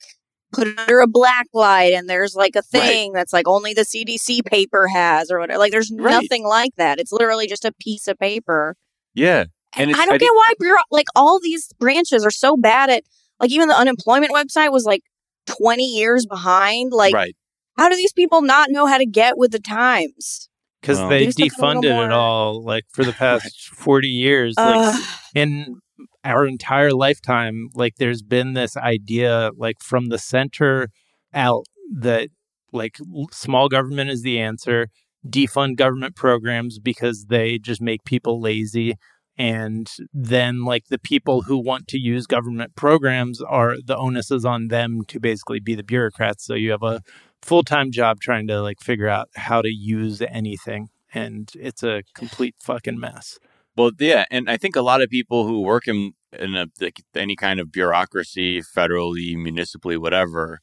put 0.51 0.67
under 0.77 0.99
a 0.99 1.07
black 1.07 1.47
light 1.53 1.93
and 1.93 2.09
there's 2.09 2.35
like 2.35 2.55
a 2.55 2.61
thing 2.61 3.13
that's 3.13 3.31
like 3.33 3.47
only 3.47 3.73
the 3.73 3.81
CDC 3.85 4.45
paper 4.45 4.87
has 4.87 5.31
or 5.31 5.39
whatever. 5.39 5.59
Like 5.59 5.71
there's 5.71 5.91
Right. 5.95 6.11
nothing 6.11 6.45
like 6.45 6.71
that. 6.77 6.99
It's 6.99 7.11
literally 7.11 7.47
just 7.47 7.65
a 7.65 7.71
piece 7.79 8.07
of 8.07 8.17
paper. 8.19 8.75
yeah. 9.13 9.45
And 9.73 9.83
And 9.83 9.89
it's- 9.91 10.01
I 10.01 10.05
don't 10.05 10.15
I 10.15 10.17
get 10.17 10.31
why 10.33 10.53
bureau- 10.59 10.81
like 10.91 11.07
all 11.15 11.39
these 11.39 11.69
branches 11.79 12.25
are 12.25 12.31
so 12.31 12.57
bad 12.57 12.89
at 12.89 13.03
like 13.39 13.51
even 13.51 13.69
the 13.69 13.77
unemployment 13.77 14.33
website 14.33 14.71
was 14.71 14.83
like 14.85 15.01
20 15.47 15.83
years 15.83 16.25
behind. 16.25 16.91
Like 16.91 17.13
right. 17.13 17.33
how 17.77 17.87
do 17.87 17.95
these 17.95 18.11
people 18.13 18.41
not 18.41 18.69
know 18.69 18.85
how 18.85 18.97
to 18.97 19.05
get 19.05 19.37
with 19.37 19.51
the 19.51 19.59
times? 19.59 20.49
because 20.81 20.97
Well- 20.99 21.09
they 21.09 21.23
Use 21.25 21.35
something 21.35 21.51
a 21.51 21.67
little 21.67 21.81
defunded 21.83 22.05
it 22.07 22.11
all 22.11 22.61
like 22.63 22.83
for 22.91 23.05
the 23.05 23.13
past 23.23 23.69
40 23.73 24.07
years 24.09 24.55
like 24.57 24.93
Ugh. 24.95 25.03
in 25.35 25.79
our 26.24 26.45
entire 26.45 26.91
lifetime 26.91 27.69
like 27.74 27.95
there's 27.97 28.22
been 28.22 28.53
this 28.53 28.78
idea 28.78 29.51
like 29.57 29.78
from 29.82 30.09
the 30.09 30.17
center 30.17 30.89
out 31.34 31.65
that 31.91 32.30
like 32.72 32.97
small 33.32 33.67
government 33.67 34.09
is 34.09 34.22
the 34.22 34.39
answer 34.39 34.88
defund 35.28 35.76
government 35.76 36.15
programs 36.15 36.80
because 36.80 37.26
they 37.26 37.57
just 37.57 37.82
make 37.82 38.03
people 38.03 38.41
lazy 38.41 38.95
and 39.38 39.89
then 40.13 40.63
like 40.63 40.86
the 40.89 40.99
people 40.99 41.43
who 41.43 41.57
want 41.57 41.88
to 41.88 41.97
use 41.97 42.28
government 42.28 42.76
programs 42.76 43.41
are 43.41 43.76
the 43.84 43.97
onus 43.97 44.30
is 44.32 44.45
on 44.45 44.67
them 44.67 45.01
to 45.07 45.19
basically 45.19 45.59
be 45.59 45.74
the 45.74 45.84
bureaucrats. 45.84 46.45
So 46.45 46.53
you 46.53 46.72
have 46.72 46.84
a 46.84 47.01
full-time 47.41 47.91
job 47.91 48.19
trying 48.19 48.47
to 48.47 48.61
like 48.61 48.80
figure 48.82 49.07
out 49.07 49.30
how 49.36 49.61
to 49.61 49.69
use 49.69 50.22
anything 50.22 50.89
and 51.13 51.51
it's 51.55 51.82
a 51.84 52.03
complete 52.13 52.55
fucking 52.59 52.99
mess 52.99 53.39
Well, 53.76 53.91
yeah, 53.99 54.26
and 54.32 54.49
I 54.49 54.57
think 54.57 54.76
a 54.76 54.82
lot 54.82 55.01
of 55.01 55.09
people 55.09 55.47
who 55.47 55.61
work 55.61 55.88
in 55.88 56.13
in 56.38 56.55
a, 56.55 56.67
like, 56.80 57.01
any 57.15 57.36
kind 57.36 57.59
of 57.59 57.72
bureaucracy, 57.72 58.61
federally, 58.61 59.36
municipally, 59.36 59.97
whatever, 59.97 60.59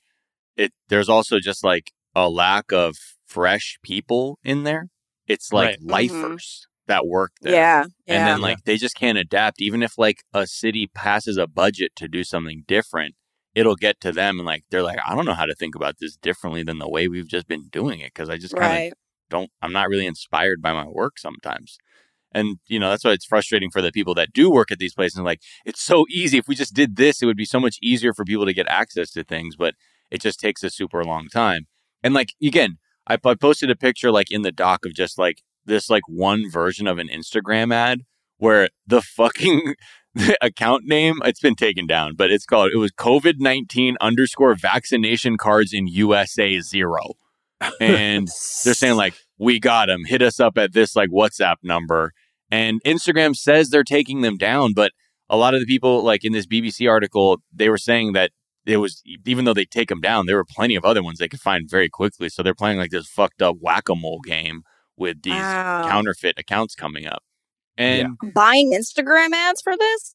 it 0.56 0.72
there's 0.88 1.08
also 1.08 1.38
just 1.40 1.62
like 1.64 1.92
a 2.14 2.28
lack 2.28 2.72
of 2.72 2.96
fresh 3.26 3.78
people 3.82 4.38
in 4.44 4.64
there. 4.64 4.88
It's 5.26 5.52
like 5.52 5.66
Right. 5.68 5.78
Mm-hmm. 5.80 5.90
lifers 5.90 6.66
that 6.86 7.06
work 7.06 7.32
there. 7.42 7.52
yeah. 7.52 7.84
Yeah. 8.06 8.14
And 8.18 8.26
then 8.28 8.40
like 8.40 8.64
they 8.64 8.76
just 8.78 8.96
can't 8.96 9.18
adapt. 9.18 9.60
Even 9.60 9.82
if 9.82 9.98
like 9.98 10.22
a 10.32 10.46
city 10.46 10.86
passes 10.94 11.36
a 11.36 11.46
budget 11.46 11.92
to 11.96 12.08
do 12.08 12.24
something 12.24 12.64
different, 12.66 13.14
it'll 13.54 13.76
get 13.76 14.00
to 14.00 14.12
them 14.12 14.38
and 14.38 14.46
like 14.46 14.64
they're 14.70 14.82
like, 14.82 14.98
I 15.06 15.14
don't 15.14 15.26
know 15.26 15.34
how 15.34 15.44
to 15.46 15.54
think 15.54 15.74
about 15.74 15.96
this 16.00 16.16
differently 16.16 16.62
than 16.62 16.78
the 16.78 16.88
way 16.88 17.08
we've 17.08 17.28
just 17.28 17.46
been 17.46 17.68
doing 17.70 18.00
it 18.00 18.12
because 18.14 18.30
I 18.30 18.38
just 18.38 18.54
kind 18.54 18.72
of 18.72 18.78
right. 18.78 18.92
don't 19.28 19.50
I'm 19.60 19.72
not 19.72 19.88
really 19.90 20.06
inspired 20.06 20.62
by 20.62 20.72
my 20.72 20.86
work 20.88 21.18
sometimes. 21.18 21.76
And 22.32 22.58
you 22.66 22.78
know, 22.78 22.90
that's 22.90 23.04
why 23.04 23.12
it's 23.12 23.24
frustrating 23.24 23.70
for 23.70 23.80
the 23.80 23.92
people 23.92 24.14
that 24.14 24.32
do 24.32 24.50
work 24.50 24.70
at 24.70 24.78
these 24.78 24.94
places. 24.94 25.20
Like, 25.20 25.40
it's 25.64 25.82
so 25.82 26.04
easy. 26.10 26.38
If 26.38 26.48
we 26.48 26.54
just 26.54 26.74
did 26.74 26.96
this, 26.96 27.22
it 27.22 27.26
would 27.26 27.36
be 27.36 27.44
so 27.44 27.60
much 27.60 27.78
easier 27.82 28.12
for 28.12 28.24
people 28.24 28.46
to 28.46 28.52
get 28.52 28.68
access 28.68 29.10
to 29.12 29.24
things, 29.24 29.56
but 29.56 29.74
it 30.10 30.20
just 30.20 30.40
takes 30.40 30.62
a 30.62 30.70
super 30.70 31.04
long 31.04 31.28
time. 31.28 31.66
And 32.02 32.14
like 32.14 32.34
again, 32.42 32.78
I, 33.06 33.14
I 33.24 33.34
posted 33.34 33.70
a 33.70 33.76
picture 33.76 34.10
like 34.10 34.30
in 34.30 34.42
the 34.42 34.52
doc 34.52 34.84
of 34.84 34.94
just 34.94 35.18
like 35.18 35.42
this 35.64 35.90
like 35.90 36.02
one 36.06 36.50
version 36.50 36.86
of 36.86 36.98
an 36.98 37.08
Instagram 37.08 37.72
ad 37.72 38.02
where 38.38 38.68
the 38.86 39.02
fucking 39.02 39.74
account 40.40 40.84
name. 40.84 41.16
It's 41.24 41.40
been 41.40 41.54
taken 41.54 41.86
down, 41.86 42.14
but 42.16 42.30
it's 42.30 42.44
called. 42.44 42.70
It 42.72 42.78
was 42.78 42.92
COVID 42.92 43.34
nineteen 43.38 43.96
underscore 44.00 44.54
vaccination 44.54 45.36
cards 45.36 45.72
in 45.72 45.86
USA 45.86 46.60
zero, 46.60 47.14
and 47.80 48.28
they're 48.64 48.74
saying 48.74 48.96
like 48.96 49.14
we 49.38 49.60
got 49.60 49.86
them. 49.86 50.04
Hit 50.06 50.22
us 50.22 50.40
up 50.40 50.58
at 50.58 50.72
this 50.72 50.94
like 50.96 51.10
WhatsApp 51.10 51.56
number, 51.62 52.12
and 52.50 52.80
Instagram 52.84 53.36
says 53.36 53.70
they're 53.70 53.84
taking 53.84 54.20
them 54.22 54.36
down, 54.36 54.72
but 54.74 54.92
a 55.30 55.36
lot 55.36 55.54
of 55.54 55.60
the 55.60 55.66
people 55.66 56.02
like 56.02 56.24
in 56.24 56.32
this 56.32 56.46
BBC 56.46 56.88
article, 56.90 57.38
they 57.52 57.68
were 57.68 57.78
saying 57.78 58.12
that 58.14 58.30
it 58.66 58.78
was 58.78 59.02
even 59.26 59.44
though 59.44 59.54
they 59.54 59.64
take 59.64 59.88
them 59.88 60.00
down, 60.00 60.26
there 60.26 60.36
were 60.36 60.44
plenty 60.44 60.74
of 60.74 60.84
other 60.84 61.02
ones 61.02 61.18
they 61.18 61.28
could 61.28 61.40
find 61.40 61.68
very 61.70 61.88
quickly. 61.88 62.28
So 62.28 62.42
they're 62.42 62.54
playing 62.54 62.78
like 62.78 62.90
this 62.90 63.06
fucked 63.06 63.40
up 63.42 63.56
whack 63.60 63.88
a 63.88 63.94
mole 63.94 64.20
game 64.24 64.62
with 64.96 65.22
these 65.22 65.34
Wow. 65.34 65.84
counterfeit 65.86 66.38
accounts 66.38 66.74
coming 66.74 67.06
up. 67.06 67.22
And 67.76 68.16
Buying 68.34 68.72
Instagram 68.72 69.32
ads 69.32 69.62
for 69.62 69.76
this? 69.76 70.14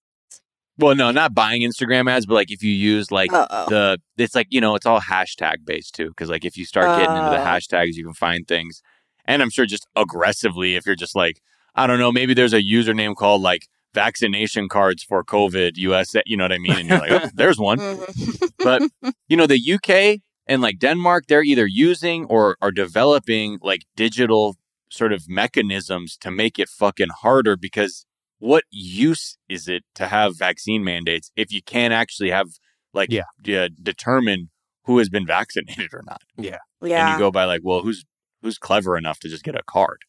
well, 0.78 0.96
no, 0.96 1.12
not 1.12 1.34
buying 1.34 1.62
Instagram 1.62 2.10
ads, 2.10 2.26
but 2.26 2.34
like 2.34 2.52
if 2.52 2.62
you 2.64 2.72
use 2.74 3.12
like 3.12 3.32
Uh-oh. 3.32 3.70
the, 3.70 4.00
it's 4.18 4.36
like 4.36 4.48
you 4.50 4.60
know, 4.60 4.76
it's 4.76 4.86
all 4.86 5.00
hashtag 5.00 5.58
based 5.66 5.94
too. 5.96 6.10
Because 6.10 6.30
like 6.30 6.44
if 6.46 6.58
you 6.58 6.66
start 6.66 6.88
getting 6.98 7.16
into 7.16 7.30
the 7.30 7.40
Oh. 7.42 7.46
hashtags, 7.46 7.94
you 7.94 8.04
can 8.04 8.14
find 8.16 8.48
things. 8.48 8.82
And 9.26 9.42
I'm 9.42 9.50
sure 9.50 9.66
just 9.66 9.88
aggressively, 9.96 10.76
if 10.76 10.86
you're 10.86 10.96
just 10.96 11.16
like, 11.16 11.42
I 11.76 11.88
don't 11.88 12.00
know, 12.00 12.12
maybe 12.12 12.34
there's 12.34 12.54
a 12.54 12.62
username 12.62 13.16
called 13.16 13.42
like 13.42 13.68
vaccination 13.94 14.68
cards 14.70 15.04
for 15.04 15.24
COVID 15.24 15.74
USA. 15.78 16.22
You 16.26 16.38
know 16.38 16.44
what 16.46 16.52
I 16.52 16.58
mean? 16.58 16.78
And 16.78 16.90
you're 16.90 17.00
like, 17.00 17.12
oh, 17.12 17.30
there's 17.34 17.60
one. 17.60 17.78
Mhm. 17.80 18.52
But 18.64 18.82
you 19.28 19.38
know, 19.38 19.48
the 19.48 19.60
UK 19.74 20.22
and 20.48 20.62
like 20.62 20.80
Denmark, 20.80 21.26
they're 21.28 21.44
either 21.44 21.66
using 21.68 22.26
or 22.26 22.58
are 22.62 22.72
developing 22.72 23.60
like 23.62 23.86
digital 23.96 24.56
sort 24.90 25.14
of 25.14 25.28
mechanisms 25.30 26.18
to 26.18 26.30
make 26.32 26.60
it 26.60 26.70
fucking 26.70 27.10
harder 27.22 27.56
because 27.56 28.06
what 28.40 28.64
use 28.70 29.38
is 29.50 29.68
it 29.68 29.84
to 29.96 30.08
have 30.08 30.38
vaccine 30.38 30.84
mandates 30.84 31.32
if 31.36 31.52
you 31.52 31.62
can't 31.64 31.94
actually 31.94 32.30
have 32.30 32.48
like 32.94 33.10
Yeah. 33.12 33.24
yeah 33.44 33.70
determine 33.82 34.50
who 34.86 34.98
has 34.98 35.10
been 35.10 35.26
vaccinated 35.26 35.94
or 35.94 36.02
not? 36.06 36.22
Yeah. 36.38 36.58
Yeah. 36.82 37.08
And 37.08 37.14
you 37.14 37.20
go 37.26 37.32
by 37.32 37.46
like, 37.46 37.62
well, 37.64 37.82
who's 37.82 38.04
who's 38.44 38.60
clever 38.60 38.96
enough 38.98 39.18
to 39.22 39.30
just 39.30 39.44
get 39.44 39.56
a 39.56 39.64
card? 39.66 40.02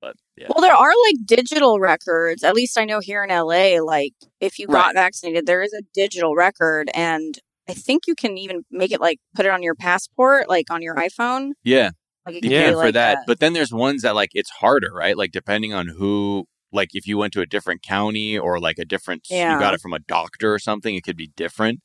But 0.00 0.14
yeah. 0.36 0.46
Well, 0.48 0.62
there 0.62 0.74
are 0.74 0.92
like 1.08 1.26
digital 1.26 1.80
records. 1.80 2.42
At 2.44 2.54
least 2.54 2.78
I 2.78 2.84
know 2.84 3.00
here 3.00 3.24
in 3.24 3.30
LA, 3.30 3.82
like 3.82 4.12
if 4.40 4.58
you 4.58 4.66
got 4.68 4.94
vaccinated, 4.94 5.46
there 5.46 5.62
is 5.62 5.72
a 5.74 5.82
digital 5.92 6.34
record. 6.36 6.88
And 6.94 7.34
I 7.68 7.74
think 7.74 8.06
you 8.06 8.14
can 8.14 8.38
even 8.38 8.62
make 8.70 8.92
it 8.92 9.00
like 9.00 9.18
put 9.34 9.44
it 9.46 9.50
on 9.52 9.62
your 9.62 9.74
passport, 9.74 10.48
like 10.48 10.70
on 10.70 10.80
your 10.82 10.94
iPhone. 10.94 11.50
yeah. 11.64 11.90
Like 12.26 12.42
You 12.44 12.50
Yeah, 12.50 12.70
for 12.70 12.76
like 12.76 12.94
that. 12.94 13.18
a- 13.18 13.24
But 13.26 13.40
then 13.40 13.52
there's 13.54 13.72
ones 13.72 14.02
that 14.02 14.14
like 14.14 14.30
it's 14.32 14.50
harder, 14.50 14.90
right? 14.92 15.16
Like 15.16 15.32
depending 15.32 15.74
on 15.74 15.88
who 15.88 16.44
like 16.72 16.90
if 16.92 17.06
you 17.06 17.18
went 17.18 17.32
to 17.34 17.40
a 17.40 17.46
different 17.46 17.82
county 17.82 18.38
or 18.38 18.58
like 18.60 18.78
a 18.78 18.84
different 18.86 19.26
Yeah. 19.28 19.52
you 19.54 19.58
got 19.60 19.74
it 19.74 19.80
from 19.80 19.92
a 19.92 19.98
doctor 19.98 20.52
or 20.54 20.58
something, 20.58 20.94
it 20.94 21.02
could 21.02 21.16
be 21.16 21.30
different. 21.36 21.80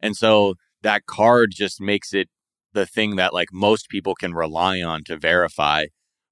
And 0.00 0.16
so 0.16 0.54
that 0.82 1.04
card 1.06 1.50
just 1.54 1.80
makes 1.80 2.14
it 2.14 2.28
the 2.72 2.86
thing 2.86 3.16
that 3.16 3.32
like 3.34 3.48
most 3.52 3.88
people 3.88 4.14
can 4.14 4.34
rely 4.34 4.80
on 4.82 5.04
to 5.04 5.16
verify. 5.16 5.86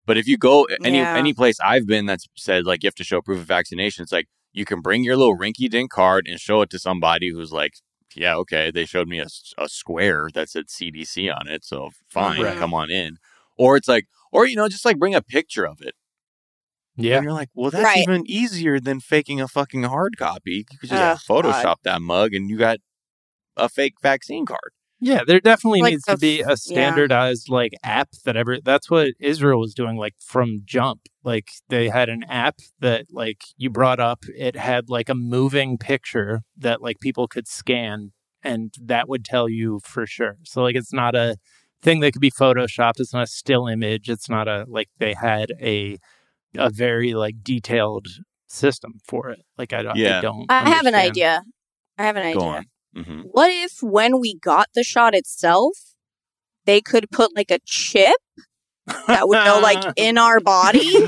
But 0.06 0.16
if 0.16 0.26
you 0.28 0.36
go 0.36 0.66
any 0.84 0.98
Yeah. 0.98 1.14
any 1.16 1.32
place 1.34 1.58
I've 1.60 1.86
been 1.86 2.06
that's 2.06 2.26
said 2.36 2.64
like 2.66 2.82
you 2.82 2.86
have 2.88 2.94
to 2.96 3.04
show 3.04 3.20
proof 3.22 3.40
of 3.40 3.46
vaccination, 3.46 4.02
it's 4.02 4.12
like 4.12 4.28
you 4.52 4.64
can 4.64 4.80
bring 4.80 5.04
your 5.04 5.16
little 5.16 5.36
rinky 5.36 5.68
dink 5.68 5.90
card 5.90 6.26
and 6.28 6.38
show 6.40 6.62
it 6.62 6.70
to 6.70 6.78
somebody 6.78 7.30
who's 7.30 7.52
like, 7.52 7.74
yeah, 8.14 8.34
okay, 8.36 8.70
they 8.70 8.86
showed 8.86 9.08
me 9.08 9.18
a, 9.20 9.26
a 9.58 9.68
square 9.68 10.28
that 10.34 10.48
said 10.48 10.66
CDC 10.68 11.30
on 11.30 11.48
it, 11.48 11.64
so 11.64 11.90
fine, 12.08 12.40
Right. 12.42 12.56
come 12.58 12.72
on 12.72 12.90
in. 12.90 13.18
Or 13.58 13.76
it's 13.76 13.88
like, 13.88 14.06
or 14.32 14.46
you 14.46 14.56
know, 14.56 14.68
just 14.68 14.84
like 14.84 14.98
bring 14.98 15.14
a 15.14 15.20
picture 15.22 15.66
of 15.66 15.80
it. 15.82 15.94
Yeah. 16.96 17.16
And 17.16 17.24
you're 17.24 17.32
like, 17.34 17.50
well, 17.54 17.70
that's 17.70 17.84
Right. 17.84 17.98
even 17.98 18.22
easier 18.26 18.80
than 18.80 19.00
faking 19.00 19.40
a 19.40 19.48
fucking 19.48 19.82
hard 19.82 20.16
copy. 20.16 20.64
You 20.70 20.78
could 20.78 20.88
just 20.90 21.02
Ugh, 21.02 21.18
Photoshop 21.44 21.76
that 21.84 22.00
mug 22.00 22.32
and 22.32 22.48
you 22.48 22.56
got 22.56 22.78
a 23.56 23.68
fake 23.68 23.94
vaccine 24.00 24.46
card. 24.46 24.72
Yeah, 25.00 25.24
there 25.26 25.40
definitely 25.40 25.82
Like 25.82 25.92
needs 25.92 26.04
the 26.04 26.12
to 26.12 26.18
be 26.18 26.40
f- 26.40 26.46
a 26.46 26.50
yeah. 26.50 26.54
standardized 26.54 27.48
like 27.50 27.72
app 27.84 28.10
that 28.24 28.36
ever 28.36 28.58
that's 28.64 28.90
what 28.90 29.10
Israel 29.20 29.60
was 29.60 29.74
doing 29.74 29.96
like 29.96 30.14
from 30.18 30.62
jump. 30.64 31.02
Like 31.22 31.48
they 31.68 31.88
had 31.88 32.08
an 32.08 32.24
app 32.24 32.56
that 32.80 33.06
like 33.12 33.42
you 33.56 33.68
brought 33.70 34.00
up, 34.00 34.24
it 34.36 34.56
had 34.56 34.88
like 34.88 35.08
a 35.08 35.14
moving 35.14 35.76
picture 35.78 36.42
that 36.56 36.80
like 36.80 36.98
people 37.00 37.28
could 37.28 37.46
scan 37.46 38.12
and 38.42 38.72
that 38.80 39.08
would 39.08 39.24
tell 39.24 39.48
you 39.48 39.80
for 39.84 40.06
sure. 40.06 40.36
So 40.44 40.62
like 40.62 40.76
it's 40.76 40.92
not 40.92 41.14
a 41.14 41.36
thing 41.82 42.00
that 42.00 42.12
could 42.12 42.22
be 42.22 42.30
photoshopped, 42.30 42.98
it's 42.98 43.12
not 43.12 43.24
a 43.24 43.26
still 43.26 43.66
image, 43.66 44.08
it's 44.08 44.30
not 44.30 44.48
a 44.48 44.64
like 44.68 44.88
they 44.98 45.12
had 45.14 45.52
a 45.60 45.98
a 46.56 46.70
very 46.70 47.12
like 47.12 47.42
detailed 47.42 48.06
system 48.46 48.94
for 49.06 49.28
it. 49.28 49.40
Like 49.58 49.74
I 49.74 49.82
don't 49.82 49.96
Yeah. 49.96 50.18
I 50.18 50.20
don't 50.22 50.46
I 50.48 50.70
have 50.70 50.86
an 50.86 50.94
idea. 50.94 51.42
I 51.98 52.04
have 52.04 52.16
an 52.16 52.22
Go 52.32 52.40
idea. 52.40 52.42
on. 52.58 52.64
Hmm 52.96 53.20
What 53.32 53.50
if 53.50 53.82
when 53.82 54.20
we 54.20 54.34
got 54.38 54.68
the 54.74 54.82
shot 54.82 55.14
itself, 55.14 55.72
they 56.64 56.80
could 56.80 57.10
put 57.10 57.34
like 57.36 57.50
a 57.50 57.58
chip 57.66 58.16
that 59.06 59.28
would 59.28 59.44
go 59.44 59.60
like 59.62 59.84
in 59.96 60.16
our 60.18 60.40
body 60.40 60.90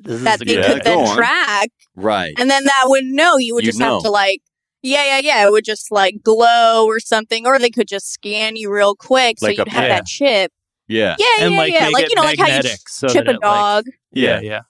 This 0.00 0.22
that 0.22 0.40
is 0.42 0.46
they 0.46 0.62
could 0.62 0.84
then 0.84 0.98
on. 0.98 1.16
track 1.16 1.68
Right. 1.96 2.32
and 2.38 2.48
then 2.50 2.64
that 2.64 2.84
would 2.86 3.04
know 3.04 3.36
you 3.36 3.54
would 3.54 3.64
You'd 3.64 3.70
just 3.70 3.80
know. 3.80 3.94
have 3.94 4.02
to 4.02 4.10
like 4.10 4.40
yeah 4.82 5.04
yeah 5.04 5.18
yeah 5.18 5.46
it 5.46 5.50
would 5.50 5.64
just 5.64 5.90
like 5.90 6.22
glow 6.22 6.86
or 6.86 7.00
something 7.00 7.46
or 7.46 7.58
they 7.58 7.70
could 7.70 7.88
just 7.88 8.12
scan 8.12 8.54
you 8.56 8.70
real 8.72 8.94
quick 8.94 9.38
so 9.38 9.46
Like 9.46 9.56
a 9.56 9.60
you'd 9.62 9.68
have 9.68 9.80
pet. 9.80 9.88
that 9.88 10.06
chip 10.06 10.52
yeah. 10.86 11.16
yeah 11.18 11.26
and 11.40 11.52
yeah 11.54 11.58
like 11.60 11.72
yeah 11.72 11.88
like 11.88 12.08
you 12.08 12.14
know 12.14 12.22
like 12.22 12.38
how 12.38 12.46
you 12.46 12.52
magnetic 12.52 12.88
so 12.88 13.08
chip 13.08 13.26
a 13.26 13.30
it, 13.30 13.32
like- 13.34 13.40
dog 13.40 13.84
yeah, 14.12 14.40
Yeah. 14.40 14.60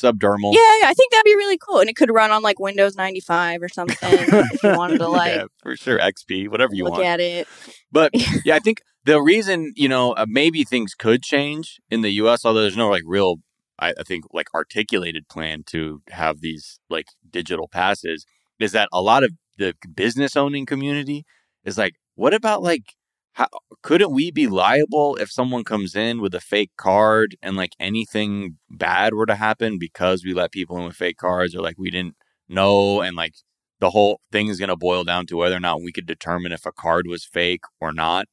Subdermal. 0.00 0.52
yeah, 0.52 0.60
yeah 0.80 0.88
i 0.88 0.94
think 0.94 1.12
that'd 1.12 1.24
be 1.24 1.34
really 1.34 1.58
cool 1.58 1.80
and 1.80 1.90
it 1.90 1.96
could 1.96 2.10
run 2.12 2.30
on 2.30 2.42
like 2.42 2.58
windows 2.58 2.96
95 2.96 3.62
or 3.62 3.68
something 3.68 3.96
if 4.02 4.62
you 4.62 4.70
wanted 4.76 4.98
to 4.98 5.08
like 5.08 5.34
yeah, 5.34 5.44
for 5.62 5.76
sure. 5.76 5.98
XP, 5.98 6.48
whatever 6.48 6.74
you 6.74 6.84
look 6.84 6.92
want. 6.92 7.02
Look 7.02 7.08
at 7.08 7.20
it 7.20 7.48
But 7.90 8.12
yeah, 8.44 8.54
I 8.54 8.58
think 8.58 8.82
the 9.08 9.22
reason, 9.22 9.72
you 9.74 9.88
know, 9.88 10.12
uh, 10.12 10.26
maybe 10.28 10.64
things 10.64 10.94
could 10.94 11.22
change 11.22 11.80
in 11.90 12.02
the 12.02 12.10
US, 12.22 12.44
although 12.44 12.60
there's 12.60 12.76
no 12.76 12.90
like 12.90 13.04
real, 13.06 13.36
I, 13.78 13.94
I 13.98 14.02
think, 14.02 14.26
like 14.32 14.54
articulated 14.54 15.28
plan 15.28 15.64
to 15.68 16.02
have 16.10 16.40
these 16.40 16.78
like 16.90 17.06
digital 17.30 17.68
passes, 17.68 18.26
is 18.58 18.72
that 18.72 18.88
a 18.92 19.00
lot 19.00 19.24
of 19.24 19.32
the 19.56 19.74
business 19.94 20.36
owning 20.36 20.66
community 20.66 21.24
is 21.64 21.78
like, 21.78 21.94
what 22.16 22.34
about 22.34 22.62
like, 22.62 22.94
how, 23.38 23.48
couldn't 23.82 24.12
we 24.12 24.30
be 24.32 24.48
liable 24.48 25.16
if 25.16 25.30
someone 25.30 25.64
comes 25.64 25.94
in 25.96 26.20
with 26.20 26.34
a 26.34 26.40
fake 26.40 26.72
card 26.76 27.36
and 27.42 27.56
like 27.56 27.72
anything 27.80 28.58
bad 28.70 29.14
were 29.14 29.26
to 29.26 29.36
happen 29.36 29.78
because 29.78 30.24
we 30.24 30.34
let 30.34 30.52
people 30.52 30.78
in 30.78 30.84
with 30.84 30.96
fake 30.96 31.18
cards 31.18 31.54
or 31.54 31.60
like 31.62 31.78
we 31.78 31.90
didn't 31.90 32.16
know 32.48 33.00
and 33.02 33.16
like 33.16 33.34
the 33.80 33.90
whole 33.90 34.20
thing 34.32 34.48
is 34.48 34.58
going 34.58 34.70
to 34.70 34.76
boil 34.76 35.04
down 35.04 35.26
to 35.26 35.36
whether 35.36 35.56
or 35.56 35.60
not 35.60 35.82
we 35.82 35.92
could 35.92 36.06
determine 36.06 36.52
if 36.52 36.66
a 36.66 36.72
card 36.72 37.06
was 37.08 37.24
fake 37.24 37.62
or 37.80 37.92
not. 37.92 38.26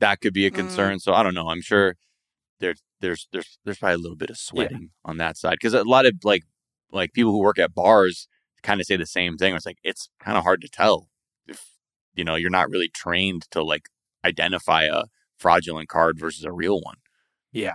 That 0.00 0.20
could 0.20 0.34
be 0.34 0.46
a 0.46 0.50
Mm. 0.50 0.54
concern. 0.54 1.00
So 1.00 1.14
I 1.14 1.22
don't 1.22 1.34
know. 1.34 1.48
I'm 1.48 1.62
sure 1.62 1.96
there's 2.60 2.82
there's 3.00 3.28
there's 3.32 3.58
there's 3.64 3.78
probably 3.78 3.94
a 3.96 3.98
little 3.98 4.16
bit 4.16 4.30
of 4.30 4.38
sweating 4.38 4.90
on 5.04 5.18
that 5.18 5.36
side 5.38 5.52
because 5.60 5.74
a 5.74 5.84
lot 5.84 6.06
of 6.06 6.14
like 6.24 6.44
like 6.92 7.12
people 7.14 7.32
who 7.32 7.40
work 7.40 7.58
at 7.58 7.74
bars 7.74 8.28
kind 8.62 8.80
of 8.80 8.86
say 8.86 8.96
the 8.96 9.06
same 9.06 9.36
thing. 9.38 9.54
It's 9.56 9.66
like 9.66 9.78
it's 9.84 10.08
kind 10.20 10.38
of 10.38 10.44
hard 10.44 10.62
to 10.62 10.68
tell 10.68 11.08
if 11.46 11.70
you 12.14 12.24
know 12.24 12.36
you're 12.36 12.50
not 12.50 12.70
really 12.70 12.88
trained 12.88 13.46
to 13.52 13.62
like 13.64 13.88
identify 14.24 14.84
a 14.84 15.04
fraudulent 15.38 15.88
card 15.88 16.18
versus 16.18 16.44
a 16.44 16.52
real 16.52 16.80
one. 16.80 16.96
Yeah. 17.52 17.74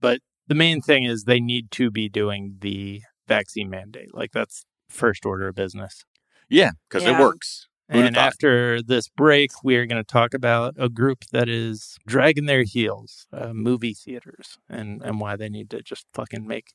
But 0.00 0.20
the 0.46 0.54
main 0.54 0.80
thing 0.80 1.04
is 1.04 1.24
they 1.24 1.40
need 1.40 1.70
to 1.72 1.90
be 1.90 2.08
doing 2.08 2.56
the 2.60 3.02
vaccine 3.28 3.70
mandate. 3.70 4.14
Like 4.14 4.32
that's 4.32 4.64
first 4.88 5.24
order 5.24 5.48
of 5.48 5.54
business. 5.54 6.04
Yeah, 6.48 6.72
because 6.88 7.04
Yeah. 7.04 7.18
it 7.18 7.20
works. 7.20 7.68
Who'da 7.90 8.06
And 8.06 8.16
after 8.16 8.80
this 8.82 9.08
break, 9.08 9.50
we 9.62 9.76
are 9.76 9.84
going 9.86 10.02
to 10.02 10.06
talk 10.12 10.32
about 10.32 10.74
a 10.78 10.88
group 10.88 11.24
that 11.32 11.48
is 11.48 11.98
dragging 12.06 12.46
their 12.46 12.62
heels, 12.62 13.26
uh, 13.32 13.52
movie 13.52 13.92
theaters, 13.92 14.56
and, 14.68 15.02
and 15.02 15.20
why 15.20 15.36
they 15.36 15.50
need 15.50 15.68
to 15.70 15.82
just 15.82 16.06
fucking 16.14 16.46
make 16.46 16.72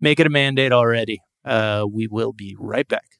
make 0.00 0.20
it 0.20 0.26
a 0.26 0.30
mandate 0.30 0.72
already. 0.72 1.20
Uh, 1.44 1.84
we 1.90 2.06
will 2.06 2.32
be 2.32 2.56
right 2.58 2.86
back. 2.86 3.16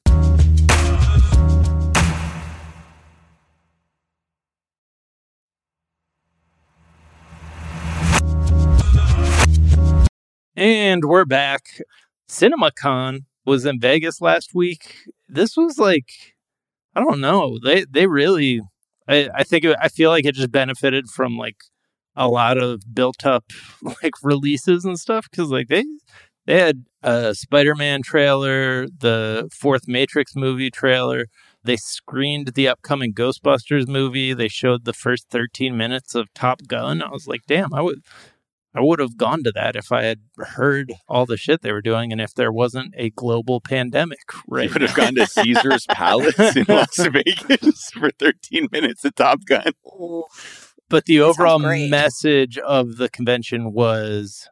And 10.61 11.05
we're 11.05 11.25
back. 11.25 11.81
CinemaCon 12.29 13.21
was 13.47 13.65
in 13.65 13.79
Vegas 13.79 14.21
last 14.21 14.53
week. 14.53 14.95
This 15.27 15.57
was 15.57 15.79
like, 15.79 16.05
I 16.95 16.99
don't 16.99 17.19
know. 17.19 17.57
They 17.63 17.85
they 17.89 18.05
really, 18.05 18.61
I, 19.07 19.27
I 19.33 19.43
think 19.43 19.65
it, 19.65 19.75
I 19.81 19.87
feel 19.87 20.11
like 20.11 20.23
it 20.23 20.35
just 20.35 20.51
benefited 20.51 21.07
from 21.07 21.35
like 21.35 21.55
a 22.15 22.27
lot 22.27 22.59
of 22.59 22.93
built 22.93 23.25
up 23.25 23.45
like 23.81 24.13
releases 24.21 24.85
and 24.85 24.99
stuff 24.99 25.27
because 25.31 25.49
like 25.49 25.67
they 25.67 25.83
they 26.45 26.59
had 26.59 26.85
a 27.01 27.33
Spider-Man 27.33 28.03
trailer, 28.03 28.85
the 28.85 29.49
fourth 29.51 29.87
Matrix 29.87 30.35
movie 30.35 30.69
trailer. 30.69 31.25
They 31.63 31.77
screened 31.77 32.49
the 32.53 32.67
upcoming 32.67 33.15
Ghostbusters 33.15 33.87
movie. 33.87 34.33
They 34.35 34.47
showed 34.47 34.85
the 34.85 34.93
first 34.93 35.25
13 35.31 35.75
minutes 35.75 36.13
of 36.13 36.31
Top 36.35 36.67
Gun. 36.67 37.01
I 37.01 37.09
was 37.09 37.25
like, 37.25 37.41
damn, 37.47 37.73
I 37.73 37.81
would 37.81 38.01
I 38.73 38.79
would 38.81 38.99
have 38.99 39.17
gone 39.17 39.43
to 39.43 39.51
that 39.53 39.75
if 39.75 39.91
I 39.91 40.03
had 40.03 40.19
heard 40.37 40.93
all 41.09 41.25
the 41.25 41.35
shit 41.37 41.61
they 41.61 41.73
were 41.73 41.81
doing 41.81 42.11
and 42.13 42.21
if 42.21 42.33
there 42.33 42.51
wasn't 42.53 42.93
a 42.97 43.09
global 43.09 43.59
pandemic. 43.59 44.19
Right. 44.47 44.67
You 44.67 44.73
would 44.73 44.81
have 44.81 44.95
gone 44.95 45.15
to 45.15 45.27
Caesar's 45.27 45.85
Palace 45.89 46.55
in 46.55 46.65
Las 46.69 46.95
Vegas 46.97 47.89
for 47.93 48.11
13 48.17 48.67
minutes 48.71 49.03
at 49.03 49.17
Top 49.17 49.39
Gun. 49.45 49.73
But 50.89 51.05
the 51.05 51.17
That 51.17 51.23
overall 51.23 51.59
message 51.59 52.57
of 52.59 52.95
the 52.97 53.09
convention 53.09 53.73
was 53.73 54.47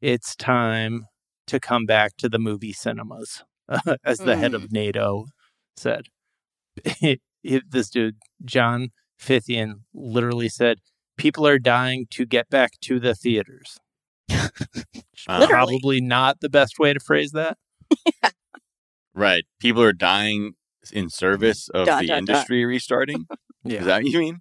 it's 0.00 0.36
time 0.36 1.06
to 1.48 1.58
come 1.58 1.84
back 1.84 2.16
to 2.18 2.28
the 2.28 2.38
movie 2.38 2.72
cinemas, 2.72 3.42
as 4.04 4.18
the 4.18 4.36
head 4.36 4.52
Mm. 4.52 4.54
of 4.54 4.72
NATO 4.72 5.26
said. 5.76 6.06
this 7.42 7.90
dude, 7.90 8.16
John 8.44 8.90
Fithian, 9.20 9.80
literally 9.92 10.48
said, 10.48 10.78
People 11.16 11.46
are 11.46 11.58
dying 11.58 12.06
to 12.10 12.24
get 12.26 12.48
back 12.50 12.72
to 12.82 12.98
the 13.00 13.14
theaters. 13.14 13.78
Uh, 15.28 15.46
Probably 15.46 16.00
not 16.00 16.40
the 16.40 16.48
best 16.48 16.80
way 16.80 16.92
to 16.92 16.98
phrase 16.98 17.30
that. 17.30 17.56
Right. 19.14 19.44
People 19.60 19.82
are 19.82 19.92
dying 19.92 20.54
in 20.92 21.10
service 21.10 21.68
of 21.68 21.86
Dun, 21.86 22.00
the 22.00 22.06
dun, 22.08 22.24
dun. 22.24 22.34
industry 22.34 22.64
restarting. 22.64 23.26
Is 23.64 23.84
that 23.84 24.02
what 24.02 24.10
you 24.10 24.18
mean? 24.18 24.40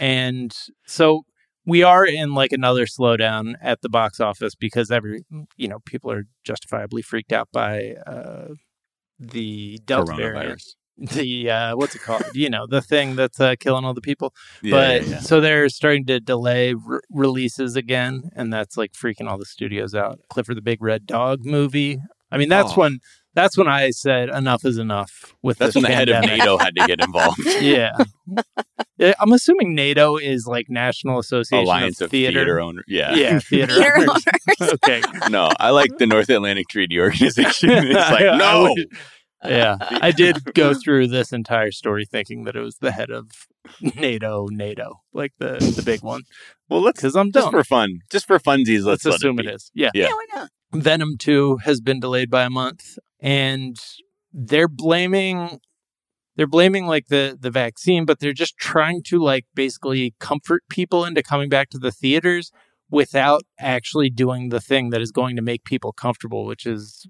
And 0.00 0.56
so 0.86 1.22
we 1.66 1.82
are 1.82 2.06
in 2.06 2.32
like 2.32 2.52
another 2.52 2.86
slowdown 2.86 3.54
at 3.60 3.82
the 3.82 3.88
box 3.88 4.20
office 4.20 4.54
because 4.54 4.90
every, 4.90 5.24
you 5.56 5.68
know, 5.68 5.80
people 5.84 6.10
are 6.10 6.24
justifiably 6.44 7.02
freaked 7.02 7.32
out 7.32 7.48
by 7.52 7.94
uh, 8.06 8.54
the 9.18 9.78
Delta 9.84 10.14
variant. 10.14 10.62
Coronavirus. 11.00 11.10
The, 11.14 11.50
uh, 11.50 11.76
what's 11.76 11.94
it 11.94 12.02
called? 12.02 12.24
you 12.34 12.48
know, 12.50 12.66
the 12.66 12.80
thing 12.82 13.16
that's 13.16 13.40
uh, 13.40 13.54
killing 13.58 13.84
all 13.84 13.94
the 13.94 14.00
people. 14.00 14.34
Yeah, 14.62 14.70
but 14.70 15.02
yeah, 15.02 15.08
yeah. 15.14 15.18
so 15.20 15.40
they're 15.40 15.68
starting 15.68 16.04
to 16.06 16.20
delay 16.20 16.74
re- 16.74 17.00
releases 17.10 17.76
again. 17.76 18.30
And 18.36 18.52
that's 18.52 18.76
like 18.76 18.92
freaking 18.92 19.28
all 19.28 19.38
the 19.38 19.44
studios 19.46 19.94
out. 19.94 20.20
Clifford 20.28 20.56
the 20.56 20.62
Big 20.62 20.82
Red 20.82 21.06
Dog 21.06 21.44
movie. 21.44 21.98
I 22.30 22.38
mean, 22.38 22.48
that's 22.48 22.72
Oh. 22.72 22.80
when. 22.82 22.98
That's 23.36 23.58
when 23.58 23.66
I 23.66 23.90
said 23.90 24.28
enough 24.28 24.64
is 24.64 24.78
enough 24.78 25.34
with 25.42 25.58
That's 25.58 25.74
when 25.74 25.82
the 25.82 25.88
head 25.90 26.08
of. 26.08 26.22
NATO 26.24 26.56
had 26.56 26.76
to 26.76 26.86
get 26.86 27.00
involved. 27.00 27.40
yeah. 27.60 27.90
Yeah, 28.96 29.14
I'm 29.18 29.32
assuming 29.32 29.74
NATO 29.74 30.16
is 30.16 30.46
like 30.46 30.66
National 30.70 31.18
Association 31.18 31.64
Alliance 31.66 32.00
of 32.00 32.04
of 32.06 32.10
theater, 32.12 32.38
Theater. 32.38 32.60
owner. 32.60 32.84
Yeah. 32.86 33.12
Yeah, 33.16 33.38
theater. 33.40 33.74
Theater 33.74 33.94
owners. 34.08 34.24
owners. 34.60 34.72
okay. 34.84 35.02
No, 35.30 35.48
I 35.58 35.70
like 35.70 35.98
the 35.98 36.06
North 36.06 36.28
Atlantic 36.28 36.68
Treaty 36.68 37.00
Organization. 37.00 37.70
It's 37.70 37.96
I- 37.98 38.12
like, 38.12 38.24
I 38.24 38.36
no. 38.36 38.76
Would- 39.44 39.52
yeah, 39.52 39.76
I 39.80 40.10
did 40.10 40.54
go 40.54 40.74
through 40.74 41.08
this 41.08 41.32
entire 41.32 41.70
story 41.72 42.04
thinking 42.04 42.44
that 42.44 42.56
it 42.56 42.60
was 42.60 42.76
the 42.80 42.90
head 42.92 43.10
of 43.10 43.30
NATO, 43.80 44.46
NATO, 44.50 45.00
like 45.12 45.32
the 45.38 45.58
the 45.76 45.82
big 45.82 46.02
one, 46.02 46.22
Well, 46.68 46.80
let's 46.80 46.98
because 47.00 47.16
I'm 47.16 47.32
just 47.32 47.46
dumb. 47.46 47.52
for 47.52 47.64
fun, 47.64 47.98
just 48.10 48.26
for 48.26 48.38
funsies, 48.38 48.84
let's, 48.84 49.04
Let's 49.04 49.16
assume 49.18 49.38
it, 49.38 49.46
it 49.46 49.48
be. 49.48 49.54
is. 49.54 49.70
Yeah. 49.74 49.90
Yeah. 49.94 50.04
Yeah, 50.08 50.12
why 50.12 50.26
not? 50.34 50.50
Venom 50.72 51.16
2 51.18 51.58
has 51.64 51.80
been 51.80 52.00
delayed 52.00 52.30
by 52.30 52.42
a 52.42 52.50
month 52.50 52.98
and 53.20 53.76
they're 54.32 54.68
blaming 54.68 55.60
they're 56.36 56.48
blaming 56.48 56.86
like 56.86 57.06
the 57.06 57.38
the 57.40 57.50
vaccine 57.50 58.04
but 58.04 58.18
they're 58.18 58.32
just 58.32 58.56
trying 58.58 59.00
to 59.04 59.22
like 59.22 59.44
basically 59.54 60.14
comfort 60.18 60.62
people 60.68 61.04
into 61.04 61.22
coming 61.22 61.48
back 61.48 61.70
to 61.70 61.78
the 61.78 61.92
theaters 61.92 62.50
without 62.90 63.42
actually 63.60 64.10
doing 64.10 64.48
the 64.48 64.60
thing 64.60 64.90
that 64.90 65.00
is 65.00 65.12
going 65.12 65.36
to 65.36 65.42
make 65.42 65.62
people 65.64 65.92
comfortable 65.92 66.44
which 66.44 66.66
is 66.66 67.06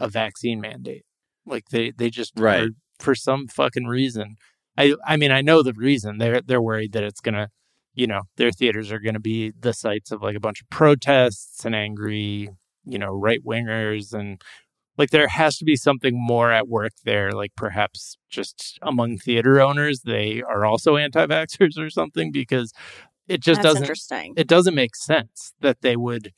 a 0.00 0.08
vaccine 0.08 0.60
mandate 0.60 1.04
like 1.46 1.64
they 1.70 1.90
they 1.90 2.10
just 2.10 2.32
Right. 2.38 2.64
are- 2.64 2.70
for 3.00 3.14
some 3.14 3.48
fucking 3.48 3.86
reason 3.86 4.36
i 4.78 4.94
i 5.04 5.16
mean 5.16 5.32
i 5.32 5.40
know 5.40 5.62
the 5.62 5.72
reason 5.74 6.18
they're 6.18 6.40
they're 6.40 6.62
worried 6.62 6.92
that 6.92 7.02
it's 7.02 7.20
going 7.20 7.34
to 7.34 7.48
you 7.94 8.06
know 8.06 8.22
their 8.36 8.52
theaters 8.52 8.92
are 8.92 9.00
going 9.00 9.14
to 9.14 9.20
be 9.20 9.52
the 9.58 9.72
sites 9.72 10.12
of 10.12 10.22
like 10.22 10.36
a 10.36 10.40
bunch 10.40 10.60
of 10.62 10.70
protests 10.70 11.64
and 11.64 11.74
angry 11.74 12.48
you 12.84 12.98
know 12.98 13.10
right 13.12 13.40
wingers 13.44 14.12
and 14.12 14.40
like 14.96 15.10
there 15.10 15.26
has 15.26 15.56
to 15.58 15.64
be 15.64 15.74
something 15.74 16.14
more 16.16 16.52
at 16.52 16.68
work 16.68 16.92
there 17.04 17.32
like 17.32 17.50
perhaps 17.56 18.16
just 18.30 18.78
among 18.82 19.18
theater 19.18 19.60
owners 19.60 20.02
they 20.04 20.40
are 20.42 20.64
also 20.64 20.96
anti-vaxxers 20.96 21.76
or 21.76 21.90
something 21.90 22.30
because 22.30 22.72
it 23.26 23.40
just 23.40 23.58
That's 23.60 23.70
doesn't 23.74 23.82
interesting. 23.82 24.34
it 24.36 24.46
doesn't 24.46 24.74
make 24.74 24.94
sense 24.94 25.52
that 25.60 25.80
they 25.80 25.96
would 25.96 26.32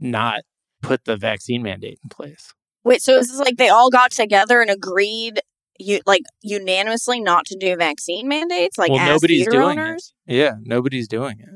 not 0.00 0.40
put 0.82 1.04
the 1.04 1.16
vaccine 1.16 1.62
mandate 1.62 2.00
in 2.02 2.08
place 2.08 2.52
Wait, 2.84 3.02
so 3.02 3.18
is 3.18 3.28
this 3.28 3.38
like 3.38 3.56
they 3.56 3.68
all 3.68 3.90
got 3.90 4.10
together 4.10 4.60
and 4.60 4.70
agreed, 4.70 5.40
you 5.78 6.00
like 6.06 6.22
unanimously 6.42 7.20
not 7.20 7.44
to 7.46 7.56
do 7.58 7.76
vaccine 7.76 8.28
mandates? 8.28 8.78
Like, 8.78 8.90
well 8.90 9.00
as 9.00 9.22
nobody's 9.22 9.46
doing 9.46 9.78
owners? 9.78 10.12
it 10.26 10.34
yeah 10.36 10.52
nobody's 10.62 11.08
doing 11.08 11.40
it 11.40 11.48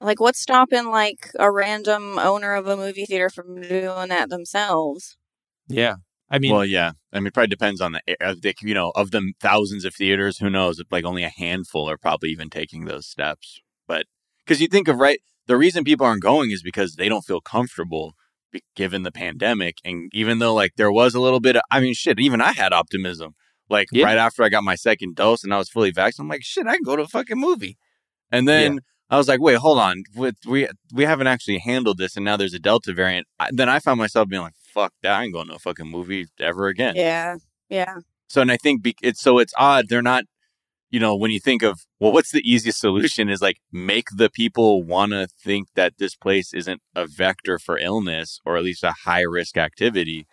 Like, 0.00 0.20
what's 0.20 0.40
stopping 0.40 0.90
like 0.90 1.30
a 1.38 1.50
random 1.50 2.18
owner 2.18 2.54
of 2.54 2.66
a 2.66 2.76
movie 2.76 3.06
theater 3.06 3.30
from 3.30 3.60
doing 3.62 4.08
that 4.08 4.28
themselves? 4.28 5.16
yeah 5.68 5.96
i 6.30 6.38
mean 6.38 6.52
well, 6.52 6.64
yeah. 6.64 6.92
I 7.12 7.18
mean, 7.18 7.28
it 7.28 7.34
probably 7.34 7.48
depends 7.48 7.80
on 7.80 7.92
the, 7.92 8.00
the, 8.18 8.54
you 8.60 8.74
know, 8.74 8.92
of 8.94 9.10
the 9.10 9.32
thousands 9.40 9.86
of 9.86 9.94
theaters. 9.94 10.36
Who 10.38 10.50
knows? 10.50 10.82
Like 10.90 11.06
only 11.06 11.24
a 11.24 11.30
handful 11.30 11.88
are 11.88 11.96
probably 11.96 12.28
even 12.28 12.50
taking 12.50 12.84
those 12.84 13.06
steps. 13.06 13.62
But 13.86 14.04
because 14.44 14.60
you 14.60 14.66
think 14.68 14.86
of 14.86 14.98
right, 14.98 15.20
the 15.46 15.56
reason 15.56 15.82
people 15.82 16.04
aren't 16.04 16.22
going 16.22 16.50
is 16.50 16.62
because 16.62 16.96
they 16.96 17.08
don't 17.08 17.24
feel 17.24 17.40
comfortable 17.40 18.06
be- 18.10 18.25
given 18.74 19.02
the 19.02 19.12
pandemic. 19.12 19.78
And 19.84 20.10
even 20.12 20.38
though 20.38 20.54
like 20.54 20.72
there 20.76 20.92
was 20.92 21.14
a 21.14 21.20
little 21.20 21.40
bit 21.40 21.56
of, 21.56 21.62
I 21.70 21.80
mean, 21.80 21.94
shit, 21.94 22.18
even 22.20 22.40
I 22.40 22.52
had 22.52 22.72
optimism. 22.72 23.34
Like 23.68 23.88
Yeah. 23.92 24.04
right 24.04 24.18
after 24.18 24.42
I 24.44 24.48
got 24.48 24.62
my 24.64 24.76
second 24.76 25.16
dose 25.16 25.42
and 25.42 25.52
I 25.52 25.58
was 25.58 25.68
fully 25.68 25.90
vaccinated, 25.90 26.20
I'm 26.20 26.28
like, 26.28 26.44
shit, 26.44 26.66
I 26.66 26.74
can 26.74 26.82
go 26.84 26.96
to 26.96 27.02
a 27.02 27.08
fucking 27.08 27.38
movie. 27.38 27.76
And 28.30 28.46
then 28.46 28.80
I 29.10 29.16
was 29.18 29.28
like, 29.28 29.40
wait, 29.40 29.56
hold 29.58 29.78
on, 29.78 30.02
With- 30.14 30.36
we 30.46 30.68
we 30.92 31.04
haven't 31.04 31.26
actually 31.28 31.58
handled 31.58 31.98
this, 31.98 32.16
and 32.16 32.24
now 32.24 32.36
there's 32.36 32.54
a 32.54 32.58
Delta 32.58 32.92
variant. 32.92 33.26
I, 33.38 33.50
then 33.52 33.68
I 33.68 33.78
found 33.78 33.98
myself 33.98 34.28
being 34.28 34.42
like, 34.42 34.54
fuck 34.74 34.92
that, 35.02 35.12
I 35.12 35.22
ain't 35.24 35.32
going 35.32 35.46
to 35.48 35.54
a 35.54 35.58
fucking 35.60 35.86
movie 35.88 36.26
ever 36.40 36.66
again. 36.66 36.94
Yeah, 36.96 37.36
yeah. 37.68 37.98
So, 38.28 38.40
and 38.40 38.50
I 38.50 38.56
think 38.56 38.82
be- 38.82 38.96
it's 39.02 39.20
so 39.22 39.38
it's 39.38 39.52
odd. 39.56 39.86
They're 39.88 40.02
not, 40.02 40.24
you 40.90 41.00
know, 41.00 41.16
when 41.16 41.30
you 41.30 41.40
think 41.40 41.62
of, 41.62 41.80
well, 41.98 42.12
what's 42.12 42.30
the 42.30 42.48
easiest 42.48 42.78
solution 42.78 43.28
is 43.28 43.42
like 43.42 43.58
make 43.72 44.06
the 44.16 44.30
people 44.30 44.84
want 44.84 45.12
to 45.12 45.26
think 45.26 45.68
that 45.74 45.94
this 45.98 46.14
place 46.14 46.54
isn't 46.54 46.80
a 46.94 47.06
vector 47.06 47.58
for 47.58 47.78
illness 47.78 48.40
or 48.44 48.56
at 48.56 48.64
least 48.64 48.84
a 48.84 48.94
high 49.04 49.22
risk 49.22 49.56
activity, 49.56 50.26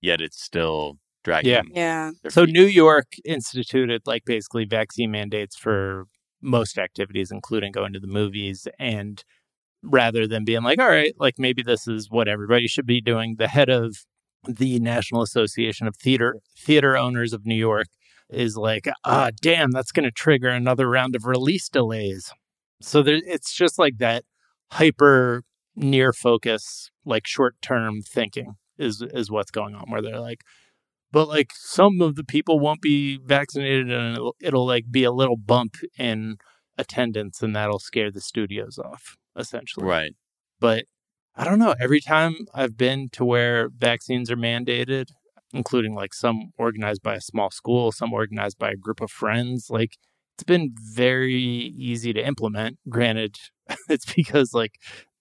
yet 0.00 0.20
it's 0.20 0.42
still 0.42 0.98
dragging. 1.22 1.52
Yeah. 1.52 1.62
Yeah. 1.72 2.30
So 2.30 2.46
feet. 2.46 2.52
New 2.52 2.66
York 2.66 3.06
instituted 3.24 4.02
like 4.04 4.24
basically 4.24 4.64
vaccine 4.64 5.10
mandates 5.12 5.56
for 5.56 6.06
most 6.40 6.78
activities, 6.78 7.30
including 7.30 7.72
going 7.72 7.92
to 7.92 8.00
the 8.00 8.08
movies. 8.08 8.66
And 8.78 9.22
rather 9.82 10.26
than 10.26 10.44
being 10.44 10.62
like, 10.62 10.80
all 10.80 10.88
right, 10.88 11.14
like 11.18 11.38
maybe 11.38 11.62
this 11.62 11.86
is 11.86 12.10
what 12.10 12.26
everybody 12.26 12.66
should 12.66 12.86
be 12.86 13.00
doing, 13.00 13.36
the 13.38 13.48
head 13.48 13.68
of 13.68 13.98
the 14.48 14.80
National 14.80 15.22
Association 15.22 15.86
of 15.86 15.96
Theater 15.96 16.36
Theater 16.58 16.96
Owners 16.96 17.32
of 17.32 17.46
New 17.46 17.54
York 17.54 17.86
is 18.32 18.56
like, 18.56 18.88
ah, 19.04 19.30
damn, 19.40 19.70
that's 19.70 19.92
going 19.92 20.04
to 20.04 20.10
trigger 20.10 20.48
another 20.48 20.88
round 20.88 21.14
of 21.14 21.26
release 21.26 21.68
delays. 21.68 22.32
So 22.80 23.02
there, 23.02 23.20
it's 23.24 23.54
just 23.54 23.78
like 23.78 23.98
that 23.98 24.24
hyper 24.72 25.42
near 25.76 26.12
focus, 26.12 26.90
like 27.04 27.26
short 27.26 27.56
term 27.62 28.02
thinking 28.02 28.54
is 28.78 29.02
is 29.02 29.30
what's 29.30 29.50
going 29.50 29.74
on, 29.74 29.90
where 29.90 30.02
they're 30.02 30.20
like, 30.20 30.42
but 31.12 31.28
like 31.28 31.52
some 31.54 32.00
of 32.00 32.16
the 32.16 32.24
people 32.24 32.58
won't 32.58 32.80
be 32.80 33.18
vaccinated 33.18 33.90
and 33.90 34.16
it'll, 34.16 34.34
it'll 34.40 34.66
like 34.66 34.90
be 34.90 35.04
a 35.04 35.12
little 35.12 35.36
bump 35.36 35.76
in 35.96 36.38
attendance 36.78 37.42
and 37.42 37.54
that'll 37.54 37.78
scare 37.78 38.10
the 38.10 38.20
studios 38.20 38.78
off 38.78 39.16
essentially 39.36 39.86
right. 39.86 40.12
but 40.58 40.86
i 41.36 41.44
don't 41.44 41.58
know 41.58 41.74
every 41.78 42.00
time 42.00 42.34
i've 42.54 42.76
been 42.78 43.08
to 43.10 43.24
where 43.24 43.68
vaccines 43.68 44.30
are 44.30 44.36
mandated 44.36 45.04
including 45.52 45.94
like 45.94 46.14
some 46.14 46.50
organized 46.58 47.02
by 47.02 47.14
a 47.14 47.20
small 47.20 47.50
school 47.50 47.92
some 47.92 48.12
organized 48.12 48.58
by 48.58 48.70
a 48.70 48.76
group 48.76 49.00
of 49.00 49.10
friends 49.10 49.66
like 49.70 49.96
it's 50.34 50.44
been 50.44 50.72
very 50.94 51.34
easy 51.34 52.12
to 52.12 52.26
implement 52.26 52.78
granted 52.88 53.36
it's 53.88 54.12
because 54.14 54.52
like 54.54 54.72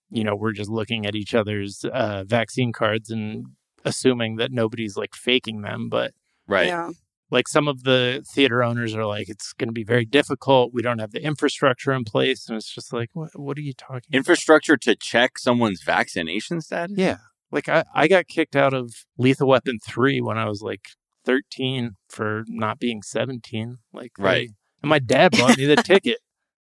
you 0.09 0.23
know 0.23 0.35
we're 0.35 0.51
just 0.53 0.69
looking 0.69 1.05
at 1.05 1.15
each 1.15 1.33
other's 1.35 1.83
uh, 1.91 2.23
vaccine 2.25 2.71
cards 2.71 3.09
and 3.09 3.45
assuming 3.85 4.35
that 4.37 4.51
nobody's 4.51 4.95
like 4.97 5.13
faking 5.15 5.61
them 5.61 5.89
but 5.89 6.11
Right. 6.47 6.67
Yeah. 6.67 6.89
like 7.29 7.47
some 7.47 7.67
of 7.69 7.83
the 7.83 8.25
theater 8.33 8.61
owners 8.63 8.93
are 8.93 9.05
like 9.05 9.29
it's 9.29 9.53
going 9.53 9.69
to 9.69 9.73
be 9.73 9.83
very 9.85 10.05
difficult 10.05 10.71
we 10.73 10.81
don't 10.81 10.99
have 10.99 11.11
the 11.11 11.23
infrastructure 11.23 11.93
in 11.93 12.03
place 12.03 12.47
and 12.49 12.57
it's 12.57 12.73
just 12.73 12.91
like 12.91 13.09
what 13.13 13.29
what 13.35 13.57
are 13.57 13.61
you 13.61 13.73
talking 13.73 14.01
about? 14.09 14.17
Infrastructure 14.17 14.75
to 14.77 14.95
check 14.95 15.37
someone's 15.37 15.81
vaccination 15.83 16.59
status. 16.61 16.97
yeah 16.97 17.17
like 17.51 17.67
I, 17.69 17.83
I 17.93 18.07
got 18.07 18.27
kicked 18.27 18.55
out 18.55 18.73
of 18.73 18.93
lethal 19.17 19.47
weapon 19.47 19.77
3 19.85 20.21
when 20.21 20.37
i 20.37 20.45
was 20.45 20.61
like 20.61 20.81
13 21.25 21.91
for 22.09 22.43
not 22.47 22.79
being 22.79 23.01
17 23.01 23.77
like 23.93 24.11
they- 24.17 24.23
Right. 24.23 24.49
and 24.81 24.89
my 24.89 24.99
dad 24.99 25.31
bought 25.37 25.57
me 25.57 25.65
the 25.65 25.75
ticket 25.83 26.17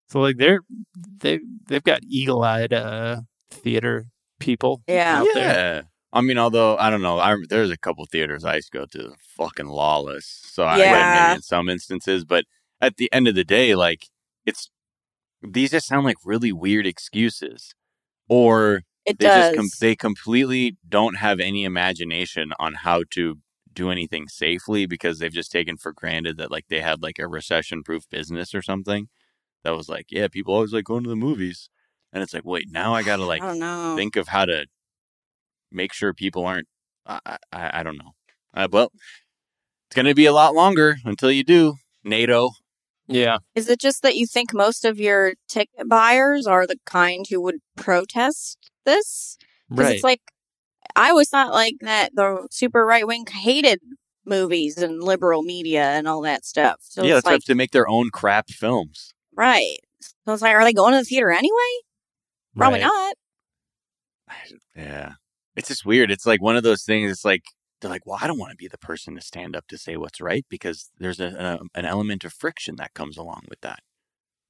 so 0.08 0.20
like 0.20 0.36
they're 0.36 0.60
they 1.20 1.40
they've 1.68 1.82
got 1.84 2.02
eagle-eyed 2.04 2.72
uh 2.72 3.20
theater 3.50 4.06
people 4.38 4.82
Yeah. 4.86 5.20
out 5.20 5.28
there 5.34 5.42
Yeah. 5.76 5.82
I 6.12 6.22
mean, 6.22 6.38
although 6.38 6.76
I 6.76 6.90
don't 6.90 7.02
know, 7.02 7.20
I, 7.20 7.36
there's 7.48 7.70
a 7.70 7.76
couple 7.76 8.04
theaters 8.04 8.44
I 8.44 8.56
used 8.56 8.72
to 8.72 8.78
go 8.78 8.84
to, 8.86 9.12
fucking 9.36 9.68
lawless. 9.68 10.40
So 10.44 10.64
I 10.64 10.78
Yeah. 10.78 10.84
get 10.92 11.28
maybe 11.28 11.36
in 11.36 11.42
some 11.42 11.68
instances, 11.68 12.24
but 12.24 12.46
at 12.80 12.96
the 12.96 13.08
end 13.12 13.28
of 13.28 13.36
the 13.36 13.44
day, 13.44 13.76
like 13.76 14.06
it's 14.44 14.70
these 15.40 15.70
just 15.70 15.86
sound 15.86 16.04
like 16.04 16.16
really 16.24 16.50
weird 16.50 16.84
excuses. 16.84 17.74
or 18.28 18.82
It 19.10 19.18
they 19.18 19.26
does. 19.26 19.54
just 19.54 19.56
com- 19.56 19.78
they 19.80 19.96
completely 19.96 20.76
don't 20.88 21.16
have 21.16 21.40
any 21.40 21.64
imagination 21.64 22.52
on 22.58 22.74
how 22.74 23.04
to 23.10 23.38
do 23.72 23.90
anything 23.90 24.28
safely 24.28 24.86
because 24.86 25.18
they've 25.18 25.32
just 25.32 25.52
taken 25.52 25.76
for 25.76 25.92
granted 25.92 26.36
that 26.38 26.50
like 26.50 26.66
they 26.68 26.80
had 26.80 27.02
like 27.02 27.18
a 27.18 27.28
recession 27.28 27.82
proof 27.82 28.08
business 28.10 28.54
or 28.54 28.62
something 28.62 29.08
that 29.64 29.76
was 29.76 29.88
like 29.88 30.06
yeah 30.10 30.28
people 30.28 30.54
always 30.54 30.72
like 30.72 30.84
going 30.84 31.02
to 31.04 31.08
the 31.10 31.16
movies. 31.16 31.68
And 32.12 32.22
it's 32.22 32.34
like 32.34 32.44
wait 32.44 32.66
now 32.70 32.94
i 32.94 33.02
gotta 33.02 33.24
like 33.32 33.42
I 33.42 33.94
think 33.96 34.16
of 34.16 34.28
how 34.28 34.44
to 34.44 34.66
make 35.70 35.92
sure 35.92 36.12
people 36.12 36.44
aren't 36.44 36.68
i 37.06 37.36
i, 37.52 37.80
I 37.80 37.82
don't 37.82 37.98
know. 37.98 38.12
Uh, 38.54 38.68
well 38.70 38.90
it's 39.88 39.96
gonna 39.96 40.14
be 40.14 40.26
a 40.26 40.32
lot 40.32 40.54
longer 40.54 40.96
until 41.04 41.30
you 41.30 41.44
do 41.44 41.76
nato. 42.04 42.50
Yeah. 43.06 43.38
Is 43.56 43.68
it 43.68 43.80
just 43.80 44.02
that 44.02 44.16
you 44.16 44.26
think 44.26 44.54
most 44.54 44.84
of 44.84 45.00
your 45.00 45.34
ticket 45.48 45.88
buyers 45.88 46.46
are 46.46 46.64
the 46.66 46.76
kind 46.86 47.26
who 47.28 47.40
would 47.40 47.56
protest 47.76 48.70
this? 48.84 49.36
Because 49.70 49.86
Right. 49.86 49.94
it's 49.96 50.04
like 50.04 50.20
I 50.96 51.10
always 51.10 51.28
thought 51.28 51.52
like 51.52 51.76
that 51.82 52.10
the 52.14 52.48
super 52.50 52.84
right 52.84 53.06
wing 53.06 53.26
hated 53.30 53.80
movies 54.24 54.78
and 54.78 55.02
liberal 55.02 55.42
media 55.42 55.82
and 55.90 56.06
all 56.08 56.20
that 56.22 56.44
stuff. 56.44 56.78
So 56.82 57.02
yeah 57.02 57.16
it's 57.16 57.24
that's 57.24 57.34
like 57.34 57.44
to 57.44 57.54
make 57.54 57.70
their 57.72 57.88
own 57.88 58.10
crap 58.10 58.48
films 58.50 59.12
right. 59.34 59.78
So 60.26 60.32
it's 60.32 60.42
like, 60.42 60.54
are 60.54 60.64
they 60.64 60.72
going 60.72 60.92
to 60.92 60.98
the 60.98 61.04
theater 61.04 61.30
anyway? 61.30 61.72
Probably 62.56 62.80
Right. 62.80 62.86
not. 62.86 63.14
Yeah. 64.76 65.12
It's 65.56 65.68
just 65.68 65.84
weird. 65.84 66.10
It's 66.10 66.26
like 66.26 66.40
one 66.40 66.56
of 66.56 66.62
those 66.62 66.82
things. 66.84 67.10
It's 67.10 67.24
like, 67.24 67.42
they're 67.80 67.90
like, 67.90 68.06
well, 68.06 68.18
I 68.20 68.26
don't 68.26 68.38
want 68.38 68.50
to 68.50 68.56
be 68.56 68.68
the 68.68 68.78
person 68.78 69.14
to 69.16 69.20
stand 69.20 69.56
up 69.56 69.66
to 69.68 69.78
say 69.78 69.96
what's 69.96 70.20
right 70.20 70.44
because 70.48 70.90
there's 70.98 71.20
a, 71.20 71.28
a 71.28 71.60
um, 71.60 71.68
an 71.74 71.84
element 71.86 72.24
of 72.24 72.32
friction 72.32 72.76
that 72.76 72.94
comes 72.94 73.16
along 73.16 73.42
with 73.48 73.60
that. 73.62 73.80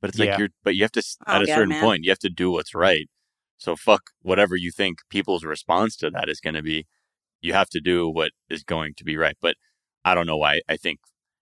But 0.01 0.11
it's 0.11 0.18
like 0.18 0.28
Yeah. 0.28 0.39
you're, 0.39 0.49
but 0.64 0.74
you 0.76 0.83
have 0.83 0.93
to, 0.93 1.03
Oh, 1.26 1.33
at 1.37 1.43
a 1.43 1.47
certain 1.47 1.68
man. 1.70 1.83
point, 1.83 2.05
you 2.05 2.11
have 2.11 2.18
to 2.20 2.31
do 2.31 2.51
what's 2.51 2.74
right. 2.74 3.09
So 3.61 3.76
fuck 3.76 4.02
whatever 4.22 4.56
you 4.56 4.72
think 4.72 4.98
people's 5.11 5.44
response 5.44 5.94
to 5.98 6.11
that 6.11 6.28
is 6.28 6.40
going 6.40 6.54
to 6.54 6.62
be. 6.62 6.86
You 7.42 7.52
have 7.52 7.68
to 7.70 7.80
do 7.80 8.08
what 8.08 8.32
is 8.50 8.64
going 8.64 8.94
to 8.96 9.04
be 9.04 9.16
right. 9.16 9.36
But 9.40 9.54
I 10.04 10.14
don't 10.14 10.26
know 10.26 10.36
why. 10.36 10.61
I 10.68 10.76
think 10.76 10.98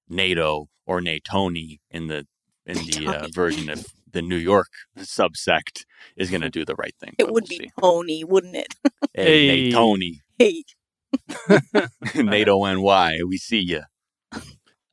NATO 0.09 0.69
or 0.87 1.01
Natoni 1.01 1.79
in 1.91 2.09
the 2.09 2.27
in 2.67 2.85
the 2.87 3.07
uh, 3.09 3.29
version 3.33 3.71
of 3.71 3.87
the 4.11 4.23
New 4.23 4.37
York 4.37 4.69
subsect 4.99 5.85
is 6.17 6.31
going 6.31 6.41
to 6.43 6.51
do 6.51 6.65
the 6.65 6.75
right 6.77 6.95
thing. 7.01 7.15
It 7.19 7.25
would 7.25 7.45
we'll 7.45 7.49
be 7.49 7.59
see. 7.59 7.71
pony, 7.81 8.25
wouldn't 8.25 8.57
it? 8.57 8.75
Hey, 9.15 9.47
Hey. 9.47 9.71
Natoni. 9.71 10.21
Hey, 10.39 10.65
NATO 12.15 12.65
NY, 12.65 13.19
we 13.27 13.37
see 13.39 13.61
you. 13.61 13.83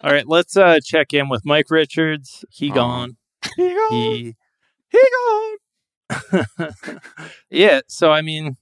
All 0.01 0.11
right, 0.11 0.27
let's 0.27 0.55
uh 0.57 0.79
check 0.83 1.13
in 1.13 1.29
with 1.29 1.45
Mike 1.45 1.69
Richards. 1.69 2.45
He 2.49 2.69
Uh-huh. 2.69 2.75
gone. 2.79 3.17
He 3.55 4.35
he 4.89 4.97
gone. 4.99 5.57
Yeah, 7.49 7.81
so 7.87 8.11
I 8.11 8.21
mean, 8.21 8.55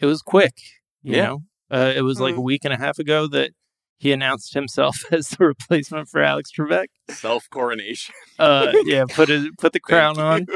it 0.00 0.06
was 0.06 0.22
quick, 0.22 0.54
you 1.02 1.16
Yeah. 1.16 1.26
know. 1.26 1.38
Uh, 1.70 1.92
it 1.94 2.02
was 2.02 2.20
like 2.20 2.34
Mhm. 2.34 2.38
a 2.38 2.42
week 2.42 2.64
and 2.64 2.72
a 2.72 2.78
half 2.78 2.98
ago 2.98 3.26
that 3.28 3.50
he 3.98 4.12
announced 4.12 4.54
himself 4.54 4.96
as 5.12 5.28
the 5.30 5.44
replacement 5.44 6.08
for 6.08 6.22
Alex 6.22 6.50
Trebek. 6.56 6.86
Self 7.10 7.48
coronation. 7.50 8.14
Uh, 8.38 8.72
yeah, 8.84 9.04
put 9.08 9.28
it 9.30 9.56
put 9.58 9.72
the 9.72 9.80
crown 9.88 10.18
on. 10.18 10.46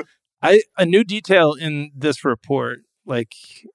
I 0.40 0.62
a 0.78 0.86
new 0.86 1.04
detail 1.04 1.52
in 1.54 1.90
this 1.94 2.24
report, 2.24 2.80
like 3.04 3.32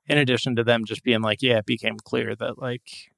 in 0.08 0.18
addition 0.18 0.56
to 0.56 0.64
them 0.64 0.86
just 0.86 1.04
being 1.04 1.22
like, 1.22 1.42
yeah, 1.42 1.58
it 1.60 1.66
became 1.66 1.98
clear 2.04 2.36
that 2.36 2.58
like 2.60 3.12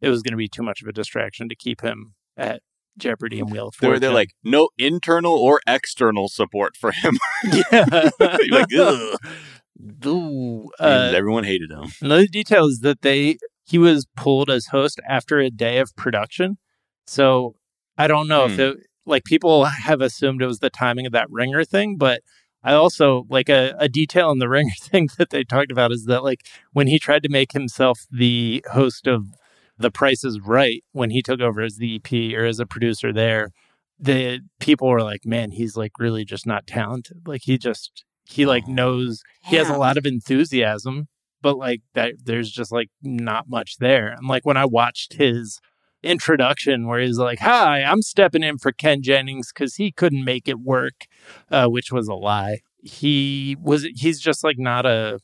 it 0.00 0.08
was 0.10 0.22
going 0.22 0.32
to 0.32 0.36
be 0.38 0.48
too 0.48 0.62
much 0.62 0.82
of 0.82 0.88
a 0.88 0.92
distraction 0.92 1.48
to 1.48 1.56
keep 1.56 1.80
him 1.80 2.14
at 2.36 2.62
Jeopardy 2.98 3.40
and 3.40 3.50
Wheel 3.50 3.68
of 3.68 3.74
They're, 3.80 3.90
Fortune. 3.90 4.00
they're 4.00 4.10
like, 4.12 4.30
no 4.42 4.68
internal 4.78 5.34
or 5.34 5.60
external 5.66 6.28
support 6.28 6.76
for 6.76 6.92
him. 6.92 7.18
yeah, 7.72 8.06
like, 8.50 8.66
ugh. 8.78 9.18
Ooh, 10.06 10.70
uh, 10.80 11.12
everyone 11.14 11.44
hated 11.44 11.70
him. 11.70 11.88
Another 12.00 12.26
detail 12.26 12.66
is 12.66 12.80
that 12.80 13.02
they 13.02 13.38
he 13.64 13.78
was 13.78 14.06
pulled 14.16 14.48
as 14.48 14.66
host 14.66 15.00
after 15.08 15.38
a 15.38 15.50
day 15.50 15.78
of 15.78 15.94
production. 15.96 16.56
So 17.06 17.56
I 17.98 18.06
don't 18.06 18.28
know 18.28 18.46
if 18.46 18.54
Hmm. 18.54 18.60
it 18.60 18.76
like 19.04 19.24
people 19.24 19.64
have 19.64 20.00
assumed 20.00 20.40
it 20.42 20.46
was 20.46 20.60
the 20.60 20.70
timing 20.70 21.04
of 21.06 21.12
that 21.12 21.30
ringer 21.30 21.64
thing, 21.64 21.96
but 21.96 22.22
I 22.64 22.72
also 22.72 23.26
like 23.28 23.48
a, 23.48 23.74
a 23.78 23.88
detail 23.88 24.30
in 24.30 24.38
the 24.38 24.48
ringer 24.48 24.72
thing 24.80 25.08
that 25.18 25.30
they 25.30 25.44
talked 25.44 25.70
about 25.70 25.92
is 25.92 26.04
that 26.06 26.24
like 26.24 26.40
when 26.72 26.86
he 26.86 26.98
tried 26.98 27.22
to 27.24 27.28
make 27.28 27.52
himself 27.52 28.00
the 28.10 28.64
host 28.72 29.06
of 29.06 29.26
The 29.78 29.90
Price 29.90 30.24
is 30.24 30.40
Right 30.40 30.82
when 30.92 31.10
he 31.10 31.22
took 31.22 31.40
over 31.40 31.60
as 31.62 31.76
the 31.76 31.96
EP 31.96 32.38
or 32.38 32.44
as 32.44 32.58
a 32.60 32.66
producer 32.66 33.12
there, 33.12 33.50
the 33.98 34.40
people 34.60 34.88
were 34.88 35.02
like, 35.02 35.24
Man, 35.24 35.50
he's 35.52 35.76
like 35.76 35.92
really 35.98 36.24
just 36.24 36.46
not 36.46 36.66
talented. 36.66 37.26
Like 37.26 37.42
he 37.44 37.58
just 37.58 38.04
he 38.28 38.44
like 38.46 38.64
Oh. 38.68 38.72
knows 38.72 39.22
he 39.44 39.56
has 39.56 39.68
a 39.68 39.76
lot 39.76 39.96
of 39.96 40.04
enthusiasm 40.06 41.08
but 41.42 41.56
like 41.58 41.82
that 41.94 42.14
there's 42.24 42.50
just 42.50 42.72
like 42.72 42.88
not 43.02 43.48
much 43.48 43.76
there 43.78 44.08
and 44.08 44.26
like 44.26 44.44
when 44.44 44.56
i 44.56 44.64
watched 44.64 45.12
his 45.12 45.60
introduction 46.02 46.86
where 46.88 46.98
he's 47.00 47.18
like 47.18 47.38
hi 47.38 47.82
i'm 47.82 48.02
stepping 48.02 48.42
in 48.42 48.58
for 48.58 48.72
ken 48.72 49.02
jennings 49.02 49.52
because 49.52 49.76
he 49.76 49.92
couldn't 49.92 50.24
make 50.24 50.48
it 50.48 50.58
work 50.58 51.04
uh, 51.50 51.66
which 51.66 51.92
was 51.92 52.08
a 52.08 52.14
lie 52.14 52.58
he 52.82 53.56
was 53.60 53.86
he's 53.96 54.18
just 54.20 54.42
like 54.42 54.58
not 54.58 54.84
a 54.86 55.20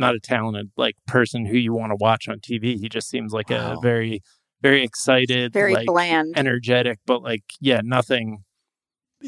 not 0.00 0.14
a 0.14 0.20
talented 0.20 0.70
like 0.76 0.96
person 1.06 1.46
who 1.46 1.56
you 1.56 1.72
want 1.72 1.90
to 1.90 1.96
watch 2.00 2.28
on 2.28 2.38
tv 2.40 2.76
he 2.80 2.88
just 2.88 3.08
seems 3.08 3.32
like 3.32 3.50
Wow. 3.50 3.76
a 3.78 3.80
very 3.80 4.22
very 4.62 4.82
excited 4.82 5.52
very 5.52 5.74
like 5.74 5.86
bland. 5.86 6.34
energetic 6.36 6.98
but 7.06 7.22
like 7.22 7.44
yeah 7.60 7.80
nothing 7.84 8.44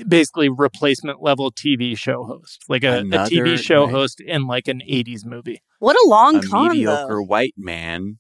basically 0.09 0.49
replacement 0.49 1.23
level 1.23 1.53
tv 1.53 1.97
show 1.97 2.25
host 2.25 2.65
like 2.69 2.83
a, 2.83 3.01
a 3.01 3.03
tv 3.03 3.59
show 3.59 3.85
right. 3.85 3.93
host 3.93 4.21
in 4.21 4.47
like 4.47 4.67
an 4.69 4.81
80s 4.89 5.25
movie 5.27 5.61
What 5.81 5.97
a 5.97 6.09
long 6.09 6.37
A 6.37 6.41
con, 6.43 6.69
mediocre 6.71 7.17
though. 7.21 7.23
white 7.23 7.55
man 7.57 8.19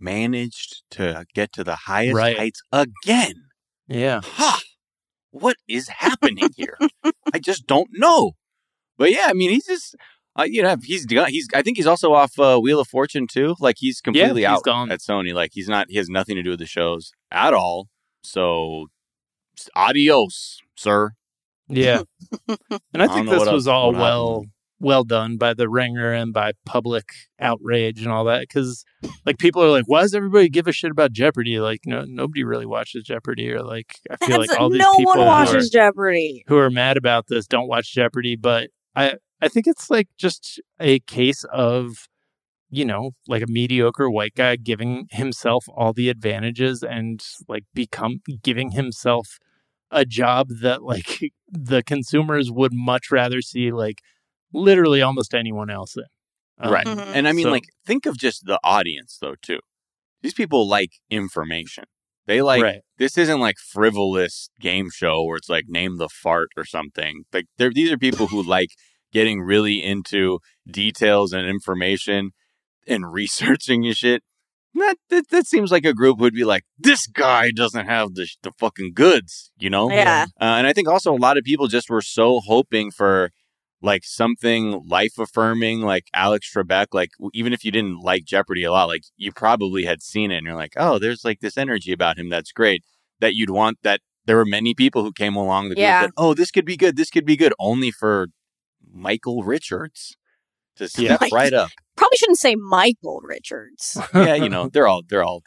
managed 0.00 0.82
to 0.92 1.24
get 1.34 1.52
to 1.52 1.64
the 1.64 1.76
highest 1.86 2.16
Right. 2.16 2.36
heights 2.36 2.60
again. 2.72 3.44
yeah 3.88 4.20
Ha! 4.22 4.60
What 5.30 5.56
is 5.68 5.88
happening 5.88 6.50
here? 6.56 6.78
I 7.32 7.40
just 7.40 7.66
don't 7.66 7.88
know. 7.92 8.32
But 8.96 9.10
yeah, 9.10 9.26
I 9.26 9.32
mean, 9.32 9.50
he's 9.50 9.66
just, 9.66 9.96
uh, 10.38 10.42
you 10.44 10.62
know, 10.62 10.76
he's 10.82 11.06
done- 11.06 11.30
he's. 11.30 11.48
I 11.54 11.62
think 11.62 11.76
he's 11.76 11.86
also 11.86 12.12
off 12.12 12.38
uh, 12.38 12.58
Wheel 12.58 12.80
of 12.80 12.88
Fortune 12.88 13.26
too. 13.26 13.54
Like 13.60 13.76
he's 13.78 14.00
completely 14.00 14.42
he's 14.42 14.48
out 14.50 14.62
gone. 14.64 14.90
at 14.90 15.00
Sony. 15.00 15.32
Like 15.34 15.50
he's 15.52 15.68
not. 15.68 15.86
He 15.90 15.96
has 15.98 16.08
nothing 16.08 16.36
to 16.36 16.42
do 16.42 16.50
with 16.50 16.58
the 16.58 16.66
shows 16.66 17.12
at 17.30 17.54
all. 17.54 17.88
So, 18.22 18.86
adios, 19.76 20.60
sir. 20.76 21.12
Yeah. 21.68 22.02
and 22.48 22.58
I 22.94 23.04
I 23.04 23.06
think 23.08 23.26
don't 23.26 23.38
this 23.38 23.48
was 23.50 23.66
else- 23.66 23.72
all 23.72 23.92
well 23.92 24.32
happened. 24.34 24.50
well 24.80 25.04
done 25.04 25.36
by 25.38 25.54
the 25.54 25.68
ringer 25.68 26.12
and 26.12 26.32
by 26.32 26.52
public 26.66 27.04
outrage 27.40 28.02
and 28.02 28.12
all 28.12 28.24
that 28.24 28.40
because 28.42 28.84
like 29.24 29.38
people 29.38 29.62
are 29.62 29.70
like 29.70 29.84
why 29.86 30.02
does 30.02 30.14
everybody 30.14 30.48
give 30.50 30.66
a 30.66 30.72
shit 30.72 30.90
about 30.90 31.12
jeopardy 31.12 31.58
like 31.60 31.80
no 31.86 32.04
nobody 32.06 32.44
really 32.44 32.66
watches 32.66 33.02
jeopardy 33.04 33.50
or 33.50 33.62
like 33.62 33.94
i 34.10 34.16
feel 34.16 34.28
That's- 34.40 34.48
like 34.50 34.60
all 34.60 34.68
these 34.68 34.80
no 34.80 34.92
people 34.96 35.10
one 35.12 35.18
who 35.20 35.24
watches 35.24 35.68
are, 35.68 35.70
Jeopardy. 35.70 36.44
who 36.48 36.56
are 36.58 36.70
mad 36.70 36.96
about 36.98 37.28
this 37.28 37.46
don't 37.46 37.68
watch 37.68 37.92
jeopardy 37.94 38.36
but 38.36 38.68
i 38.94 39.14
i 39.44 39.48
think 39.48 39.66
it's 39.66 39.90
like 39.90 40.08
just 40.18 40.60
a 40.80 40.98
case 41.00 41.44
of 41.52 42.08
you 42.70 42.84
know 42.84 43.12
like 43.28 43.42
a 43.42 43.46
mediocre 43.58 44.10
white 44.10 44.34
guy 44.34 44.56
giving 44.56 45.06
himself 45.10 45.64
all 45.76 45.92
the 45.92 46.08
advantages 46.08 46.82
and 46.82 47.22
like 47.48 47.64
become 47.74 48.20
giving 48.42 48.70
himself 48.72 49.38
a 49.90 50.04
job 50.04 50.48
that 50.62 50.82
like 50.82 51.10
the 51.48 51.82
consumers 51.82 52.50
would 52.50 52.72
much 52.74 53.10
rather 53.10 53.40
see 53.40 53.70
like 53.70 53.98
literally 54.52 55.02
almost 55.02 55.34
anyone 55.34 55.70
else 55.70 55.96
in. 55.96 56.04
Um, 56.58 56.72
Right. 56.72 56.86
Mhm. 56.86 57.12
And 57.14 57.28
I 57.28 57.32
mean, 57.32 57.44
So- 57.46 57.50
like, 57.50 57.68
think 57.86 58.06
of 58.06 58.16
just 58.16 58.46
the 58.46 58.58
audience 58.64 59.18
though 59.20 59.36
too. 59.40 59.60
These 60.22 60.34
people 60.34 60.66
like 60.68 60.92
information. 61.10 61.84
They 62.26 62.40
like 62.40 62.62
right. 62.62 62.80
this 62.96 63.18
isn't 63.18 63.38
like 63.40 63.56
frivolous 63.58 64.48
game 64.58 64.88
show 64.90 65.22
where 65.24 65.36
it's 65.36 65.50
like 65.50 65.66
name 65.68 65.98
the 65.98 66.08
fart 66.08 66.48
or 66.56 66.64
something. 66.64 67.24
Like 67.32 67.46
they're 67.58 67.70
these 67.72 67.92
are 67.92 67.98
people 67.98 68.28
who 68.28 68.42
like 68.42 68.70
getting 69.14 69.40
really 69.40 69.82
into 69.82 70.40
details 70.70 71.32
and 71.32 71.48
information 71.48 72.32
and 72.86 73.10
researching 73.20 73.86
and 73.86 73.96
shit. 73.96 74.22
That, 74.76 74.96
that 75.08 75.28
that 75.30 75.46
seems 75.46 75.70
like 75.70 75.84
a 75.84 75.94
group 75.94 76.18
who'd 76.18 76.34
be 76.34 76.42
like, 76.44 76.64
this 76.76 77.06
guy 77.06 77.52
doesn't 77.52 77.86
have 77.86 78.14
the 78.14 78.26
the 78.42 78.50
fucking 78.58 78.92
goods, 78.94 79.52
you 79.56 79.70
know? 79.70 79.88
Yeah. 79.88 80.26
Uh, 80.40 80.56
and 80.58 80.66
I 80.66 80.72
think 80.72 80.88
also 80.88 81.14
a 81.14 81.16
lot 81.16 81.38
of 81.38 81.44
people 81.44 81.68
just 81.68 81.88
were 81.88 82.02
so 82.02 82.40
hoping 82.40 82.90
for 82.90 83.30
like 83.80 84.02
something 84.04 84.82
life 84.88 85.16
affirming, 85.16 85.82
like 85.82 86.06
Alex 86.12 86.50
Trebek. 86.52 86.86
Like 86.92 87.10
even 87.32 87.52
if 87.52 87.64
you 87.64 87.70
didn't 87.70 88.00
like 88.00 88.24
Jeopardy 88.24 88.64
a 88.64 88.72
lot, 88.72 88.88
like 88.88 89.02
you 89.16 89.30
probably 89.30 89.84
had 89.84 90.02
seen 90.02 90.32
it, 90.32 90.38
and 90.38 90.46
you're 90.46 90.56
like, 90.56 90.72
oh, 90.76 90.98
there's 90.98 91.24
like 91.24 91.38
this 91.38 91.56
energy 91.56 91.92
about 91.92 92.18
him 92.18 92.28
that's 92.28 92.50
great. 92.50 92.82
That 93.20 93.36
you'd 93.36 93.50
want. 93.50 93.78
That 93.84 94.00
there 94.26 94.36
were 94.36 94.44
many 94.44 94.74
people 94.74 95.04
who 95.04 95.12
came 95.12 95.36
along 95.36 95.68
the 95.68 95.76
group 95.76 95.82
Yeah. 95.82 96.02
that, 96.02 96.12
oh, 96.16 96.34
this 96.34 96.50
could 96.50 96.64
be 96.64 96.76
good. 96.76 96.96
This 96.96 97.10
could 97.10 97.26
be 97.26 97.36
good. 97.36 97.52
Only 97.60 97.92
for 97.92 98.28
Michael 98.92 99.42
Richards 99.44 100.16
to 100.76 100.88
Yeah. 100.98 101.16
step 101.16 101.32
right 101.32 101.52
up. 101.52 101.70
Probably 101.96 102.16
shouldn't 102.16 102.38
say 102.38 102.56
Michael 102.56 103.20
Richards. 103.22 103.96
yeah, 104.12 104.34
you 104.34 104.48
know, 104.48 104.68
they're 104.68 104.88
all 104.88 105.02
they're 105.08 105.22
all 105.22 105.42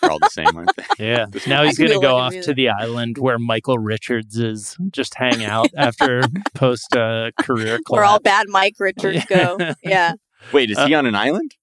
they're 0.00 0.10
all 0.12 0.20
the 0.20 0.30
same, 0.30 0.46
aren't 0.56 0.70
they? 0.76 0.84
Yeah. 1.04 1.26
Now 1.48 1.64
he's 1.64 1.76
going 1.76 1.90
to 1.90 1.98
go 2.00 2.14
like 2.16 2.34
off 2.34 2.34
a 2.34 2.42
to 2.42 2.54
the 2.54 2.68
island 2.68 3.18
where 3.18 3.38
Michael 3.38 3.78
Richards 3.78 4.36
is, 4.38 4.76
just 4.92 5.16
hang 5.16 5.44
out 5.44 5.66
after 5.76 6.22
post 6.54 6.94
uh, 6.96 7.32
career 7.40 7.80
Where 7.88 8.04
all 8.04 8.20
bad 8.20 8.46
Mike 8.48 8.74
Richards 8.78 9.24
go. 9.24 9.58
Yeah. 9.82 10.12
Wait, 10.52 10.70
is 10.70 10.78
he 10.78 10.94
on 10.94 11.06
an 11.06 11.16
island? 11.16 11.56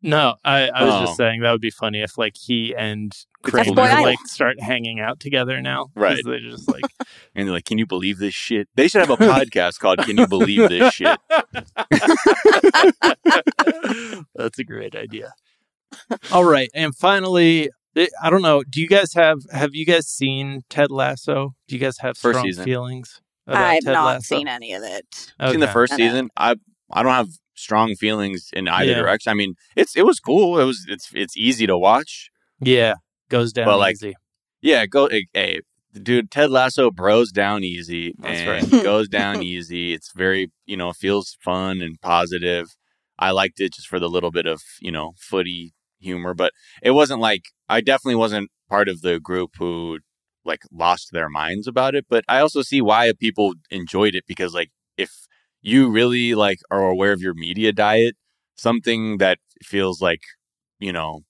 No, 0.00 0.36
I, 0.44 0.68
I 0.68 0.84
was 0.84 0.94
Oh. 0.94 1.00
just 1.06 1.16
saying 1.16 1.40
that 1.40 1.50
would 1.50 1.60
be 1.60 1.70
funny 1.70 2.02
if 2.02 2.16
like 2.16 2.36
he 2.36 2.72
and 2.76 3.10
That's 3.42 3.68
Kramer 3.70 4.02
like 4.02 4.18
start 4.26 4.60
hanging 4.60 5.00
out 5.00 5.18
together 5.18 5.60
now. 5.60 5.86
Right. 5.96 6.20
They're 6.24 6.38
just 6.38 6.70
like 6.70 6.84
And 7.34 7.46
they're 7.48 7.54
like, 7.54 7.64
"Can 7.64 7.78
you 7.78 7.86
believe 7.86 8.18
this 8.18 8.34
shit?" 8.34 8.68
They 8.76 8.86
should 8.88 9.00
have 9.06 9.10
a 9.10 9.16
podcast 9.32 9.80
called 9.80 9.98
"Can 9.98 10.16
You 10.18 10.26
Believe 10.28 10.68
This 10.68 10.94
Shit." 10.94 11.18
That's 14.34 14.58
a 14.58 14.64
great 14.64 14.94
idea. 14.94 15.32
All 16.32 16.44
right, 16.44 16.70
and 16.74 16.94
finally, 16.96 17.70
eh, 17.96 18.06
I 18.22 18.30
don't 18.30 18.42
know. 18.42 18.62
Do 18.68 18.80
you 18.80 18.88
guys 18.88 19.14
have 19.14 19.38
have 19.52 19.74
you 19.74 19.86
guys 19.86 20.06
seen 20.06 20.62
Ted 20.68 20.90
Lasso? 20.90 21.54
Do 21.66 21.74
you 21.74 21.80
guys 21.80 21.98
have 21.98 22.16
First 22.16 22.38
strong 22.38 22.46
season. 22.46 22.64
feelings? 22.64 23.20
about 23.46 23.64
I've 23.66 23.82
Ted 23.84 23.92
not 23.94 24.04
Lasso? 24.06 24.36
seen 24.36 24.48
any 24.48 24.74
of 24.74 24.82
it. 24.82 25.32
Seen 25.50 25.60
the 25.60 25.68
first 25.68 25.94
I 25.94 25.96
season, 25.96 26.30
I 26.36 26.56
I 26.90 27.02
don't 27.02 27.12
have 27.12 27.28
strong 27.58 27.94
feelings 27.96 28.50
in 28.52 28.68
either 28.68 28.92
Yeah. 28.92 28.98
direction. 28.98 29.30
I 29.30 29.34
mean, 29.34 29.54
it's 29.76 29.96
it 29.96 30.04
was 30.06 30.20
cool. 30.20 30.58
It 30.58 30.64
was 30.64 30.84
it's 30.88 31.08
it's 31.14 31.36
easy 31.36 31.66
to 31.66 31.76
watch. 31.78 32.30
Yeah, 32.60 32.94
goes 33.28 33.52
down 33.52 33.66
But, 33.66 33.78
like, 33.78 33.94
easy. 33.94 34.14
Yeah, 34.60 34.86
go 34.86 35.06
eh, 35.06 35.22
hey, 35.32 35.60
dude. 36.02 36.30
Ted 36.30 36.50
Lasso 36.50 36.90
bros 36.90 37.30
down 37.30 37.62
easy 37.64 38.14
That's 38.18 38.40
and 38.40 38.72
right. 38.72 38.82
goes 38.82 39.08
down 39.18 39.42
easy. 39.42 39.92
It's 39.92 40.10
very 40.12 40.50
you 40.66 40.76
know 40.76 40.92
feels 40.92 41.36
fun 41.44 41.80
and 41.80 42.00
positive. 42.00 42.66
I 43.18 43.30
liked 43.32 43.60
it 43.60 43.72
just 43.74 43.88
for 43.88 43.98
the 43.98 44.08
little 44.08 44.30
bit 44.30 44.46
of 44.46 44.60
you 44.80 44.90
know 44.92 45.12
footy 45.18 45.72
humor, 46.00 46.34
but 46.34 46.52
it 46.82 46.92
wasn't 46.92 47.20
like 47.20 47.42
I 47.68 47.80
definitely 47.80 48.14
wasn't 48.16 48.50
part 48.68 48.88
of 48.88 49.00
the 49.02 49.18
group 49.20 49.50
who 49.58 49.98
like 50.44 50.62
lost 50.72 51.10
their 51.12 51.28
minds 51.28 51.66
about 51.66 51.94
it. 51.94 52.06
But 52.08 52.24
I 52.28 52.38
also 52.40 52.62
see 52.62 52.80
why 52.80 53.12
people 53.18 53.54
enjoyed 53.70 54.14
it 54.14 54.24
because 54.26 54.54
like 54.54 54.70
if 54.96 55.10
you 55.68 55.90
really 55.90 56.34
like 56.34 56.58
are 56.70 56.88
aware 56.88 57.12
of 57.12 57.20
your 57.20 57.34
media 57.34 57.72
diet, 57.72 58.16
something 58.56 59.18
that 59.18 59.38
feels 59.62 60.00
like 60.00 60.22
you 60.78 60.92
know 60.92 61.20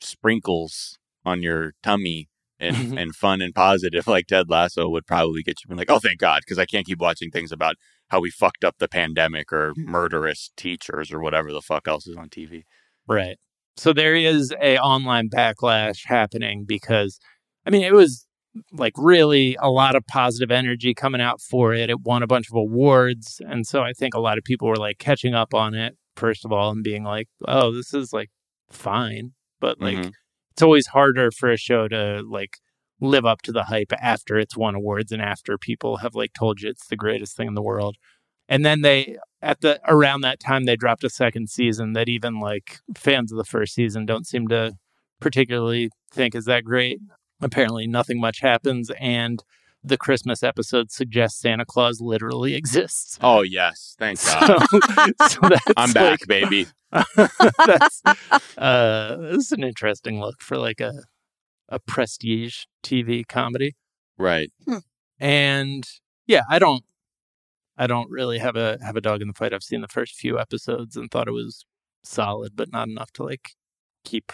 sprinkles 0.00 0.98
on 1.24 1.42
your 1.42 1.72
tummy 1.82 2.28
and, 2.58 2.76
mm-hmm. 2.76 2.98
and 2.98 3.14
fun 3.14 3.40
and 3.40 3.54
positive 3.54 4.06
like 4.08 4.26
Ted 4.26 4.48
Lasso 4.48 4.88
would 4.88 5.06
probably 5.06 5.42
get 5.42 5.62
you 5.62 5.68
being 5.68 5.78
like, 5.78 5.90
oh, 5.90 5.98
thank 5.98 6.18
God, 6.18 6.40
because 6.44 6.58
I 6.58 6.66
can't 6.66 6.86
keep 6.86 7.00
watching 7.00 7.30
things 7.30 7.52
about 7.52 7.76
how 8.08 8.20
we 8.20 8.30
fucked 8.30 8.64
up 8.64 8.76
the 8.78 8.88
pandemic 8.88 9.52
or 9.52 9.70
mm-hmm. 9.70 9.90
murderous 9.90 10.50
teachers 10.56 11.12
or 11.12 11.20
whatever 11.20 11.52
the 11.52 11.62
fuck 11.62 11.88
else 11.88 12.06
is 12.06 12.16
on 12.16 12.28
TV. 12.28 12.64
Right. 13.08 13.36
So 13.76 13.92
there 13.92 14.14
is 14.14 14.52
a 14.60 14.78
online 14.78 15.28
backlash 15.28 16.04
happening 16.04 16.64
because 16.66 17.18
I 17.66 17.70
mean 17.70 17.82
it 17.82 17.94
was 17.94 18.26
like 18.72 18.92
really 18.96 19.56
a 19.60 19.70
lot 19.70 19.96
of 19.96 20.06
positive 20.06 20.50
energy 20.50 20.94
coming 20.94 21.20
out 21.20 21.40
for 21.40 21.72
it. 21.74 21.88
It 21.90 22.00
won 22.02 22.22
a 22.22 22.26
bunch 22.26 22.48
of 22.50 22.56
awards 22.56 23.40
and 23.46 23.66
so 23.66 23.82
I 23.82 23.92
think 23.92 24.14
a 24.14 24.20
lot 24.20 24.38
of 24.38 24.44
people 24.44 24.68
were 24.68 24.76
like 24.76 24.98
catching 24.98 25.34
up 25.34 25.54
on 25.54 25.74
it 25.74 25.96
first 26.16 26.44
of 26.44 26.52
all 26.52 26.70
and 26.70 26.84
being 26.84 27.04
like, 27.04 27.28
"Oh, 27.48 27.72
this 27.72 27.94
is 27.94 28.12
like 28.12 28.30
fine." 28.70 29.32
But 29.60 29.80
like 29.80 29.96
Mhm. 29.98 30.12
it's 30.52 30.62
always 30.62 30.88
harder 30.88 31.30
for 31.30 31.50
a 31.50 31.56
show 31.56 31.88
to 31.88 32.22
like 32.28 32.58
live 33.00 33.24
up 33.24 33.42
to 33.42 33.52
the 33.52 33.64
hype 33.64 33.92
after 34.00 34.38
it's 34.38 34.56
won 34.56 34.74
awards 34.74 35.10
and 35.12 35.20
after 35.22 35.56
people 35.58 35.96
have 35.98 36.14
like 36.14 36.32
told 36.34 36.60
you 36.60 36.68
it's 36.70 36.86
the 36.86 36.96
greatest 36.96 37.36
thing 37.36 37.48
in 37.48 37.54
the 37.54 37.62
world. 37.62 37.96
And 38.48 38.64
then 38.66 38.82
they 38.82 39.16
at 39.40 39.60
the 39.62 39.80
around 39.88 40.20
that 40.22 40.40
time 40.40 40.64
they 40.64 40.76
dropped 40.76 41.04
a 41.04 41.10
second 41.10 41.48
season 41.48 41.94
that 41.94 42.08
even 42.08 42.38
like 42.38 42.80
fans 42.96 43.32
of 43.32 43.38
the 43.38 43.44
first 43.44 43.74
season 43.74 44.04
don't 44.06 44.26
seem 44.26 44.46
to 44.48 44.74
particularly 45.20 45.88
think 46.12 46.34
is 46.34 46.44
that 46.44 46.64
great. 46.64 46.98
Apparently 47.42 47.86
nothing 47.86 48.20
much 48.20 48.40
happens 48.40 48.90
and 48.98 49.42
the 49.84 49.96
Christmas 49.96 50.42
episode 50.42 50.90
suggests 50.90 51.40
Santa 51.40 51.64
Claus 51.64 52.00
literally 52.00 52.54
exists. 52.54 53.18
Oh, 53.20 53.42
yes. 53.42 53.96
Thank 53.98 54.18
So, 54.18 54.38
God. 54.38 54.66
so 55.28 55.40
that's 55.48 55.72
I'm 55.76 55.92
back, 55.92 56.20
baby. 56.26 56.66
that's 57.16 58.02
uh 58.58 59.16
this 59.16 59.46
is 59.46 59.52
an 59.52 59.64
interesting 59.64 60.20
look 60.20 60.40
for 60.40 60.58
like 60.58 60.80
a 60.80 61.04
a 61.68 61.78
prestige 61.78 62.64
TV 62.84 63.26
comedy. 63.26 63.76
Right. 64.18 64.52
And 65.18 65.88
yeah, 66.26 66.42
I 66.50 66.58
don't 66.58 66.84
I 67.78 67.86
don't 67.86 68.10
really 68.10 68.38
have 68.38 68.56
a 68.56 68.78
have 68.84 68.96
a 68.96 69.00
dog 69.00 69.22
in 69.22 69.28
the 69.28 69.34
fight. 69.34 69.54
I've 69.54 69.62
seen 69.62 69.80
the 69.80 69.88
first 69.88 70.14
few 70.14 70.38
episodes 70.38 70.96
and 70.96 71.10
thought 71.10 71.28
it 71.28 71.32
was 71.32 71.64
solid, 72.04 72.52
but 72.54 72.70
not 72.70 72.88
enough 72.88 73.10
to 73.12 73.24
like 73.24 73.52
keep 74.04 74.32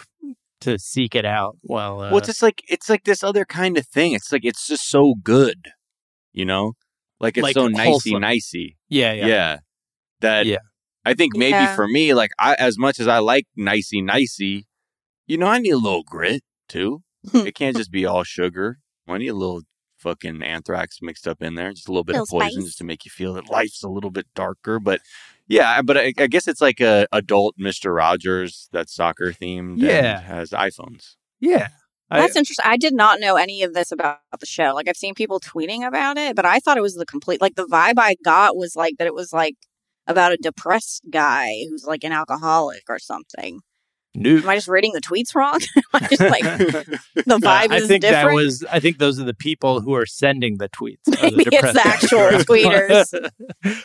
to 0.61 0.77
seek 0.79 1.15
it 1.15 1.25
out 1.25 1.57
while 1.61 1.95
uh, 2.01 2.09
well, 2.09 2.17
it's 2.17 2.27
just 2.27 2.41
like, 2.41 2.61
it's 2.67 2.89
like 2.89 3.03
this 3.05 3.23
other 3.23 3.45
kind 3.45 3.77
of 3.77 3.87
thing. 3.87 4.13
It's 4.13 4.31
like, 4.31 4.45
it's 4.45 4.67
just 4.67 4.89
so 4.89 5.15
good, 5.23 5.69
you 6.33 6.45
know? 6.45 6.73
Like, 7.19 7.37
it's 7.37 7.43
Like 7.43 7.53
so 7.53 7.67
nicey 7.67 8.17
nicey 8.17 8.77
yeah, 8.87 9.13
Yeah. 9.13 9.25
yeah. 9.27 9.57
That 10.21 10.45
Yeah. 10.45 10.57
I 11.05 11.13
think 11.13 11.35
maybe 11.35 11.51
Yeah. 11.51 11.75
for 11.75 11.87
me, 11.87 12.13
like, 12.13 12.31
I, 12.39 12.55
as 12.55 12.77
much 12.77 12.99
as 12.99 13.07
I 13.07 13.19
like 13.19 13.45
nicey 13.55 14.01
nicey, 14.01 14.67
you 15.27 15.37
know, 15.37 15.47
I 15.47 15.59
need 15.59 15.71
a 15.71 15.77
little 15.77 16.03
grit 16.03 16.43
too. 16.67 17.03
it 17.33 17.55
can't 17.55 17.75
just 17.75 17.91
be 17.91 18.05
all 18.05 18.23
sugar. 18.23 18.79
I 19.07 19.17
need 19.17 19.27
a 19.27 19.33
little 19.33 19.61
fucking 19.99 20.41
anthrax 20.41 20.99
mixed 21.01 21.27
up 21.27 21.41
in 21.41 21.55
there, 21.55 21.71
just 21.73 21.87
a 21.87 21.91
little 21.91 22.03
bit 22.03 22.15
of 22.15 22.21
Little 22.21 22.39
poison, 22.39 22.51
spice. 22.61 22.65
just 22.65 22.77
to 22.79 22.83
make 22.83 23.05
you 23.05 23.11
feel 23.11 23.33
that 23.33 23.49
life's 23.49 23.83
a 23.83 23.89
little 23.89 24.11
bit 24.11 24.27
darker. 24.35 24.79
But 24.79 25.01
yeah, 25.47 25.81
but 25.81 25.97
I, 25.97 26.13
I 26.17 26.27
guess 26.27 26.47
it's 26.47 26.61
like 26.61 26.79
a 26.79 27.07
adult 27.11 27.55
Mister 27.57 27.93
Rogers 27.93 28.69
that's 28.71 28.93
soccer 28.95 29.31
themed. 29.31 29.75
Yeah. 29.81 30.17
and 30.17 30.25
has 30.25 30.51
iPhones. 30.51 31.15
Yeah. 31.39 31.69
I- 32.11 32.21
That's 32.21 32.35
interesting. 32.35 32.65
I 32.67 32.77
did 32.77 32.95
not 32.95 33.19
know 33.19 33.35
any 33.35 33.61
of 33.61 33.75
this 33.75 33.91
about 33.91 34.17
the 34.39 34.45
show. 34.47 34.73
Like 34.73 34.87
I've 34.87 34.97
seen 34.97 35.13
people 35.13 35.39
tweeting 35.39 35.85
about 35.87 36.17
it, 36.17 36.35
but 36.35 36.43
I 36.43 36.59
thought 36.59 36.75
it 36.77 36.81
was 36.81 36.95
the 36.95 37.05
complete 37.05 37.39
like 37.39 37.53
the 37.55 37.67
vibe 37.67 37.99
I 37.99 38.15
got 38.25 38.57
was 38.57 38.75
like 38.75 38.95
that 38.97 39.05
it 39.05 39.13
was 39.13 39.31
like 39.31 39.55
about 40.07 40.31
a 40.31 40.37
depressed 40.37 41.03
guy 41.11 41.65
who's 41.69 41.85
like 41.85 42.03
an 42.03 42.11
alcoholic 42.11 42.81
or 42.89 42.97
something. 42.97 43.61
New. 44.15 44.39
Am 44.39 44.49
I 44.49 44.55
just 44.55 44.67
reading 44.67 44.91
the 44.93 45.01
tweets 45.01 45.35
wrong? 45.35 45.59
Am 45.77 45.83
I 46.03 46.07
just 46.07 46.21
like 46.21 46.43
the 47.13 47.37
vibe 47.37 47.71
I 47.71 47.77
is 47.77 47.87
think 47.87 48.01
different. 48.01 48.29
that 48.29 48.33
was. 48.33 48.65
I 48.71 48.79
think 48.79 48.97
those 48.97 49.19
are 49.19 49.23
the 49.23 49.33
people 49.35 49.81
who 49.81 49.93
are 49.93 50.05
sending 50.05 50.57
the 50.57 50.67
tweets. 50.69 51.07
are 51.07 51.29
the 51.29 51.37
Maybe 51.37 51.43
it's 51.43 51.49
depressed 51.51 51.73
the 51.75 51.83
guys. 51.83 53.13
actual 53.13 53.79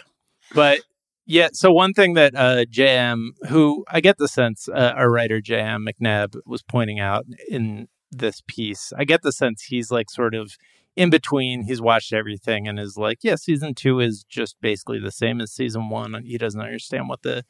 but 0.54 0.80
yeah, 1.26 1.48
so 1.52 1.72
one 1.72 1.92
thing 1.92 2.14
that 2.14 2.34
uh, 2.34 2.64
JM, 2.64 3.30
who 3.48 3.84
I 3.88 4.00
get 4.00 4.18
the 4.18 4.28
sense 4.28 4.68
uh, 4.68 4.92
our 4.96 5.10
writer 5.10 5.40
JM 5.40 5.86
McNabb 5.88 6.36
was 6.46 6.62
pointing 6.62 7.00
out 7.00 7.26
in 7.48 7.88
this 8.10 8.42
piece, 8.46 8.92
I 8.96 9.04
get 9.04 9.22
the 9.22 9.32
sense 9.32 9.64
he's 9.64 9.90
like 9.90 10.10
sort 10.10 10.34
of 10.34 10.56
in 10.96 11.10
between. 11.10 11.64
He's 11.64 11.80
watched 11.80 12.12
everything 12.12 12.66
and 12.68 12.78
is 12.78 12.96
like, 12.96 13.18
yeah, 13.22 13.36
season 13.36 13.74
two 13.74 14.00
is 14.00 14.24
just 14.24 14.56
basically 14.60 15.00
the 15.00 15.10
same 15.12 15.40
as 15.40 15.52
season 15.52 15.88
one. 15.88 16.22
He 16.24 16.38
doesn't 16.38 16.60
understand 16.60 17.08
what 17.08 17.22
the 17.22 17.44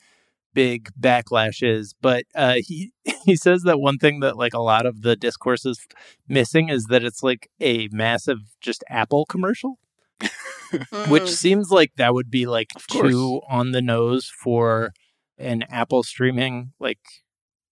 big 0.55 0.91
backlashes, 1.01 1.95
but 2.01 2.25
uh 2.35 2.57
he 2.67 2.93
he 3.25 3.37
says 3.37 3.63
that 3.65 3.81
one 3.81 3.99
thing 3.99 4.21
that 4.21 4.37
like 4.37 4.55
a 4.55 4.61
lot 4.61 4.87
of 4.87 5.03
the 5.03 5.17
discourse 5.17 5.67
is 5.67 5.87
missing 6.29 6.69
is 6.71 6.87
that 6.87 7.05
it's 7.05 7.23
like 7.23 7.49
a 7.61 7.89
massive 7.93 8.39
just 8.61 8.85
apple 8.89 9.27
commercial 9.27 9.79
which 11.09 11.25
Mm. 11.25 11.29
seems 11.29 11.71
like 11.71 11.93
that 11.97 12.15
would 12.15 12.31
be 12.31 12.47
like 12.47 12.71
too 12.91 13.41
on 13.49 13.73
the 13.73 13.83
nose 13.83 14.31
for 14.43 14.93
an 15.39 15.63
apple 15.71 16.03
streaming 16.03 16.73
like 16.81 16.99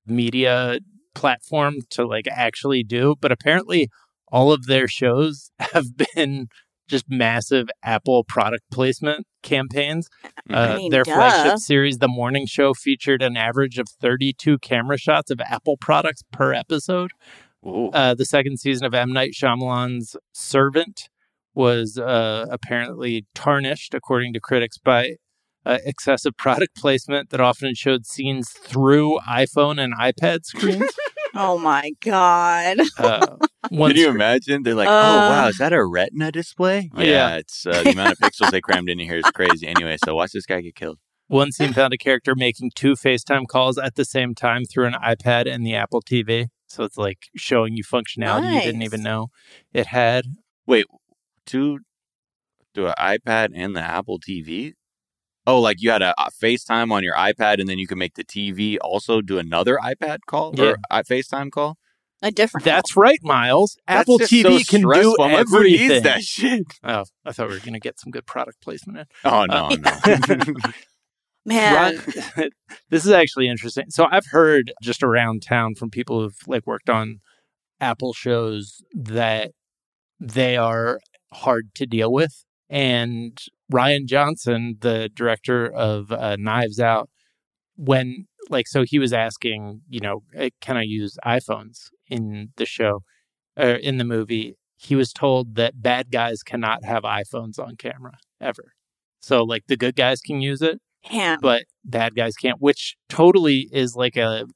media 0.06 0.78
platform 1.14 1.76
to 1.90 2.04
like 2.06 2.26
actually 2.30 2.82
do 2.82 3.14
but 3.20 3.32
apparently 3.32 3.88
all 4.30 4.52
of 4.52 4.66
their 4.66 4.88
shows 4.88 5.50
have 5.58 5.86
been 6.14 6.48
just 6.92 7.06
massive 7.08 7.66
apple 7.82 8.22
product 8.22 8.62
placement 8.70 9.26
campaigns 9.42 10.08
Mm-hmm. 10.48 10.54
uh, 10.54 10.74
I 10.74 10.76
mean, 10.76 10.90
their 10.90 11.04
duh. 11.04 11.14
flagship 11.14 11.58
series, 11.58 11.98
The 11.98 12.08
Morning 12.08 12.46
Show, 12.46 12.74
featured 12.74 13.22
an 13.22 13.36
average 13.36 13.78
of 13.78 13.86
32 13.88 14.58
camera 14.58 14.98
shots 14.98 15.30
of 15.30 15.40
Apple 15.40 15.76
products 15.76 16.22
per 16.32 16.52
episode. 16.52 17.10
Uh, 17.64 18.14
the 18.14 18.24
second 18.24 18.58
season 18.58 18.84
of 18.84 18.92
M. 18.92 19.12
Night 19.12 19.32
Shyamalan's 19.40 20.16
Servant 20.32 21.08
was 21.54 21.96
uh, 21.96 22.46
apparently 22.50 23.24
tarnished, 23.36 23.94
according 23.94 24.32
to 24.32 24.40
critics, 24.40 24.78
by 24.78 25.12
uh, 25.64 25.78
excessive 25.84 26.36
product 26.36 26.74
placement 26.76 27.30
that 27.30 27.40
often 27.40 27.74
showed 27.74 28.04
scenes 28.04 28.50
through 28.50 29.20
iPhone 29.28 29.80
and 29.80 29.94
iPad 29.94 30.44
screens. 30.44 30.90
Oh 31.34 31.58
my 31.58 31.92
god. 32.00 32.78
Uh, 32.98 33.36
Can 33.68 33.96
you 33.96 34.08
imagine? 34.10 34.64
They're 34.64 34.74
like, 34.74 34.88
oh, 34.90 34.92
Uh, 34.92 35.28
wow, 35.28 35.46
is 35.48 35.56
that 35.58 35.72
a 35.72 35.84
retina 35.84 36.30
display? 36.32 36.90
Yeah. 36.96 37.04
Yeah, 37.04 37.36
it's 37.36 37.64
uh, 37.64 37.82
the 37.82 37.92
amount 37.92 38.12
of 38.12 38.18
pixels 38.18 38.50
they 38.50 38.60
crammed 38.60 38.88
into 38.90 39.04
here 39.04 39.16
is 39.16 39.24
crazy. 39.30 39.66
Anyway, 39.66 39.96
so 40.04 40.14
watch 40.14 40.32
this 40.32 40.44
guy 40.46 40.60
get 40.60 40.74
killed. 40.74 40.98
One 41.28 41.52
scene 41.52 41.72
found 41.80 41.94
a 41.94 41.96
character 41.96 42.34
making 42.34 42.72
two 42.74 42.92
FaceTime 42.94 43.46
calls 43.46 43.78
at 43.78 43.94
the 43.94 44.04
same 44.04 44.34
time 44.34 44.64
through 44.64 44.86
an 44.86 44.94
iPad 44.94 45.50
and 45.50 45.64
the 45.64 45.74
Apple 45.74 46.02
TV. 46.02 46.48
So 46.66 46.84
it's 46.84 46.98
like 46.98 47.18
showing 47.36 47.76
you 47.76 47.84
functionality 47.84 48.54
you 48.54 48.60
didn't 48.62 48.82
even 48.82 49.02
know 49.02 49.28
it 49.72 49.86
had. 49.86 50.24
Wait, 50.66 50.86
Two, 51.46 51.78
to 52.74 52.88
an 52.88 52.94
iPad 52.98 53.50
and 53.54 53.74
the 53.76 53.80
Apple 53.80 54.18
TV. 54.18 54.72
Oh, 55.46 55.60
like 55.60 55.78
you 55.80 55.90
had 55.90 56.02
a, 56.02 56.14
a 56.20 56.30
FaceTime 56.30 56.92
on 56.92 57.02
your 57.02 57.14
iPad, 57.16 57.58
and 57.58 57.68
then 57.68 57.78
you 57.78 57.86
can 57.86 57.98
make 57.98 58.14
the 58.14 58.24
TV 58.24 58.76
also 58.80 59.20
do 59.20 59.38
another 59.38 59.78
iPad 59.82 60.18
call 60.26 60.54
Yeah. 60.56 60.64
or 60.64 60.76
a 60.90 61.02
FaceTime 61.02 61.50
call. 61.50 61.78
A 62.24 62.30
different 62.30 62.64
That's 62.64 62.96
right, 62.96 63.18
Miles. 63.24 63.76
That's 63.88 64.02
Apple 64.02 64.20
TV 64.20 64.60
so 64.60 64.70
can 64.70 64.82
do. 64.82 65.16
I'm 65.20 65.32
like, 65.32 65.40
everything. 65.40 66.04
that 66.04 66.22
shit? 66.22 66.62
Oh, 66.84 67.02
I 67.24 67.32
thought 67.32 67.48
we 67.48 67.54
were 67.54 67.60
going 67.60 67.72
to 67.72 67.80
get 67.80 67.98
some 67.98 68.12
good 68.12 68.26
product 68.26 68.62
placement 68.62 68.98
in. 68.98 69.06
Oh 69.24 69.44
no, 69.46 69.70
Uh, 69.72 70.16
no. 70.28 70.54
Man, 71.44 71.96
Ron- 72.36 72.50
this 72.90 73.04
is 73.04 73.10
actually 73.10 73.48
interesting. 73.48 73.86
So 73.90 74.06
I've 74.08 74.26
heard 74.26 74.72
just 74.80 75.02
around 75.02 75.42
town 75.42 75.74
from 75.74 75.90
people 75.90 76.20
who've 76.20 76.36
like 76.46 76.64
worked 76.68 76.88
on 76.88 77.18
Apple 77.80 78.12
shows 78.12 78.80
that 78.94 79.50
they 80.20 80.56
are 80.56 81.00
hard 81.32 81.74
to 81.74 81.86
deal 81.86 82.12
with. 82.12 82.44
And 82.70 83.36
Rian 83.72 84.06
Johnson, 84.06 84.76
the 84.80 85.10
director 85.14 85.66
of 85.66 86.12
uh, 86.12 86.36
Knives 86.38 86.78
Out, 86.78 87.08
when 87.76 88.26
like 88.50 88.68
so 88.68 88.84
he 88.86 88.98
was 88.98 89.12
asking, 89.12 89.82
you 89.88 90.00
know, 90.00 90.22
"Eh, 90.34 90.50
can 90.60 90.76
I 90.76 90.82
use 90.82 91.16
iPhones 91.24 91.88
in 92.08 92.50
the 92.56 92.66
show 92.66 93.02
or 93.56 93.70
in 93.70 93.96
the 93.98 94.04
movie? 94.04 94.56
He 94.76 94.94
was 94.96 95.12
told 95.12 95.54
that 95.54 95.80
bad 95.80 96.10
guys 96.10 96.42
cannot 96.42 96.84
have 96.84 97.04
iPhones 97.04 97.58
on 97.58 97.76
camera 97.76 98.18
ever. 98.40 98.72
So 99.20 99.44
like 99.44 99.64
the 99.68 99.76
good 99.76 99.94
guys 99.96 100.20
can 100.20 100.40
use 100.40 100.60
it, 100.60 100.80
damn. 101.08 101.38
but 101.40 101.64
bad 101.84 102.14
guys 102.14 102.34
can't, 102.34 102.60
which 102.60 102.96
totally 103.08 103.68
is 103.72 103.94
like 103.96 104.16
a 104.16 104.46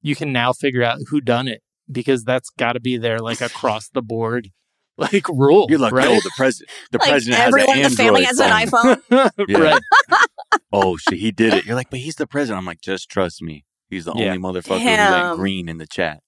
you 0.00 0.14
can 0.14 0.32
now 0.32 0.52
figure 0.52 0.84
out 0.84 0.98
who 1.08 1.20
done 1.20 1.48
it 1.48 1.62
because 1.90 2.24
that's 2.24 2.50
got 2.50 2.74
to 2.74 2.80
be 2.80 2.96
there 2.96 3.18
like 3.18 3.40
across 3.40 3.88
the 3.88 4.02
board 4.02 4.50
like 4.98 5.28
rule. 5.28 5.66
You're 5.68 5.78
like, 5.78 5.92
right? 5.92 6.04
no, 6.08 6.14
the 6.14 6.30
president, 6.36 6.70
the 6.92 6.98
like 6.98 7.08
president 7.08 7.40
everyone 7.40 7.76
in 7.78 7.82
the 7.84 7.90
family 7.90 8.26
Android 8.26 8.26
has 8.26 8.40
an 8.40 8.68
iPhone. 8.68 9.30
Right. 9.60 9.82
Oh 10.72 10.96
shit, 10.96 11.18
he 11.18 11.30
did 11.30 11.54
it. 11.54 11.64
You're 11.66 11.74
like, 11.76 11.90
but 11.90 12.00
he's 12.00 12.16
the 12.16 12.26
president. 12.26 12.58
I'm 12.58 12.66
like, 12.66 12.80
just 12.80 13.08
trust 13.08 13.40
me. 13.42 13.64
He's 13.90 14.04
the 14.06 14.12
Yeah. 14.14 14.32
only 14.32 14.38
motherfucker 14.38 14.80
who 14.80 15.12
went 15.28 15.36
green 15.36 15.68
in 15.68 15.78
the 15.78 15.86
chat. 15.86 16.20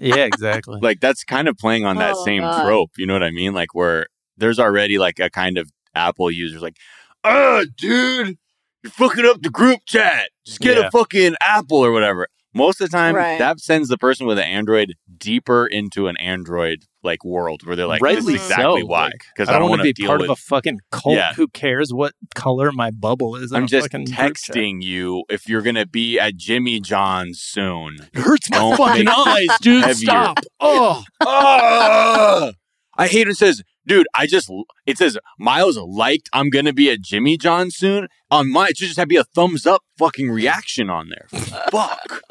Yeah, 0.00 0.24
exactly. 0.24 0.78
Like 0.80 1.00
that's 1.00 1.22
kind 1.24 1.46
of 1.48 1.56
playing 1.58 1.84
on 1.84 1.96
that 1.96 2.14
Oh, 2.16 2.24
same 2.24 2.42
God. 2.42 2.64
trope. 2.64 2.90
You 2.96 3.06
know 3.06 3.12
what 3.12 3.22
I 3.22 3.30
mean? 3.30 3.52
Like 3.54 3.74
where 3.74 4.06
there's 4.36 4.58
already 4.58 4.98
like 4.98 5.20
a 5.20 5.30
kind 5.30 5.58
of 5.58 5.70
Apple 5.94 6.30
users 6.30 6.62
like, 6.62 6.76
ah, 7.24 7.64
dude, 7.76 8.38
you're 8.82 8.90
fucking 8.90 9.24
up 9.26 9.42
the 9.42 9.50
group 9.50 9.80
chat. 9.86 10.30
Just 10.46 10.60
get 10.60 10.76
Yeah. 10.78 10.86
a 10.86 10.90
fucking 10.90 11.36
Apple 11.40 11.78
or 11.78 11.92
whatever. 11.92 12.28
Most 12.54 12.80
of 12.80 12.90
the 12.90 12.96
time, 12.96 13.14
Right. 13.14 13.38
that 13.38 13.60
sends 13.60 13.88
the 13.88 13.96
person 13.96 14.26
with 14.26 14.38
an 14.38 14.44
Android 14.44 14.94
deeper 15.18 15.66
into 15.66 16.06
an 16.08 16.16
Android 16.18 16.84
like 17.02 17.24
world 17.24 17.62
where 17.66 17.74
they're 17.74 17.86
like, 17.86 18.02
Rightly 18.02 18.34
this 18.34 18.42
is 18.42 18.50
exactly 18.50 18.82
so. 18.82 18.86
why. 18.86 19.04
Like, 19.06 19.24
Because 19.34 19.48
I 19.48 19.58
don't 19.58 19.70
want 19.70 19.82
to 19.82 19.92
be 19.94 20.06
part 20.06 20.20
with 20.20 20.30
of 20.30 20.38
a 20.38 20.40
fucking 20.40 20.80
cult. 20.90 21.16
Yeah. 21.16 21.32
Who 21.34 21.48
cares 21.48 21.92
what 21.94 22.12
color 22.34 22.70
my 22.70 22.90
bubble 22.90 23.36
is? 23.36 23.52
I'm 23.52 23.66
just 23.66 23.86
fucking 23.90 24.04
group 24.04 24.16
chat? 24.16 24.32
texting 24.34 24.82
you 24.82 25.24
if 25.30 25.48
you're 25.48 25.62
gonna 25.62 25.86
be 25.86 26.18
at 26.18 26.36
Jimmy 26.36 26.78
John's 26.80 27.40
soon. 27.40 27.96
It 28.12 28.20
hurts 28.20 28.50
my 28.50 28.76
fucking 28.76 29.08
eyes, 29.08 29.48
dude. 29.60 29.82
heavier. 29.84 29.94
Stop. 30.04 30.38
Oh, 30.60 31.02
Ah! 31.20 32.52
I 32.96 33.06
hate 33.08 33.26
it 33.28 33.36
says, 33.36 33.62
dude, 33.86 34.06
I 34.14 34.26
just 34.26 34.50
it 34.86 34.98
says 34.98 35.18
Miles 35.38 35.76
liked 35.76 36.28
I'm 36.32 36.50
gonna 36.50 36.72
be 36.72 36.90
at 36.90 37.00
Jimmy 37.00 37.36
John 37.36 37.70
soon. 37.70 38.08
On 38.30 38.50
my 38.50 38.68
it 38.68 38.76
should 38.76 38.88
just 38.88 38.98
have 38.98 39.08
be 39.08 39.16
a 39.16 39.24
thumbs 39.24 39.66
up 39.66 39.82
fucking 39.98 40.30
reaction 40.30 40.90
on 40.90 41.08
there. 41.08 41.40
Fuck. 41.70 42.22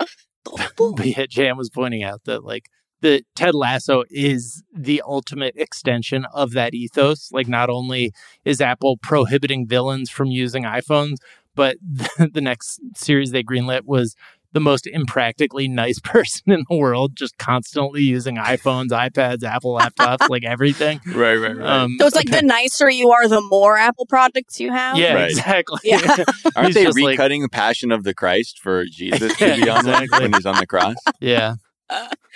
but 0.78 1.06
yeah, 1.06 1.26
Jam 1.28 1.58
was 1.58 1.70
pointing 1.70 2.04
out 2.04 2.24
that 2.26 2.44
like 2.44 2.66
the 3.02 3.24
Ted 3.36 3.56
Lasso 3.56 4.04
is 4.10 4.64
the 4.74 5.02
ultimate 5.06 5.56
extension 5.58 6.26
of 6.34 6.52
that 6.52 6.74
ethos. 6.74 7.32
Like, 7.32 7.48
not 7.48 7.70
only 7.70 8.14
is 8.46 8.62
Apple 8.62 8.98
prohibiting 8.98 9.68
villains 9.68 10.10
from 10.10 10.28
using 10.28 10.64
iPhones, 10.64 11.16
but 11.56 11.78
the, 11.82 12.30
the 12.34 12.42
next 12.42 12.80
series 12.96 13.32
they 13.32 13.44
greenlit 13.44 13.82
was 13.86 14.16
the 14.54 14.60
most 14.60 14.86
impractically 14.88 15.68
nice 15.68 16.00
person 16.04 16.52
in 16.52 16.66
the 16.70 16.76
world, 16.78 17.16
just 17.16 17.38
constantly 17.38 18.02
using 18.02 18.36
iPhones, 18.38 18.90
iPads, 18.90 19.44
Apple 19.44 19.78
laptops, 19.78 20.28
like 20.30 20.44
everything. 20.44 21.00
Right, 21.08 21.36
right, 21.36 21.56
right. 21.56 21.68
Um, 21.68 21.96
So 22.00 22.08
it's 22.08 22.16
like 22.16 22.30
the 22.30 22.42
nicer 22.42 22.90
you 22.90 23.12
are, 23.12 23.28
the 23.28 23.42
more 23.42 23.78
Apple 23.78 24.06
products 24.06 24.60
you 24.60 24.72
have. 24.72 24.98
yeah, 24.98 25.14
Right. 25.14 25.30
exactly. 25.30 25.80
Yeah. 25.84 26.00
Aren't 26.56 26.74
they 26.74 26.84
just 26.84 27.00
like- 27.00 27.18
recutting 27.20 27.42
the 27.42 27.50
Passion 27.50 27.92
of 27.92 28.04
the 28.04 28.14
Christ 28.14 28.60
for 28.60 28.86
Jesus 28.86 29.36
to 29.38 29.56
be 29.56 29.70
on 29.70 29.86
there 29.86 30.04
Exactly. 30.04 30.20
when 30.26 30.34
he's 30.34 30.46
on 30.46 30.58
the 30.58 30.68
cross? 30.68 30.96
Yeah. 31.20 31.56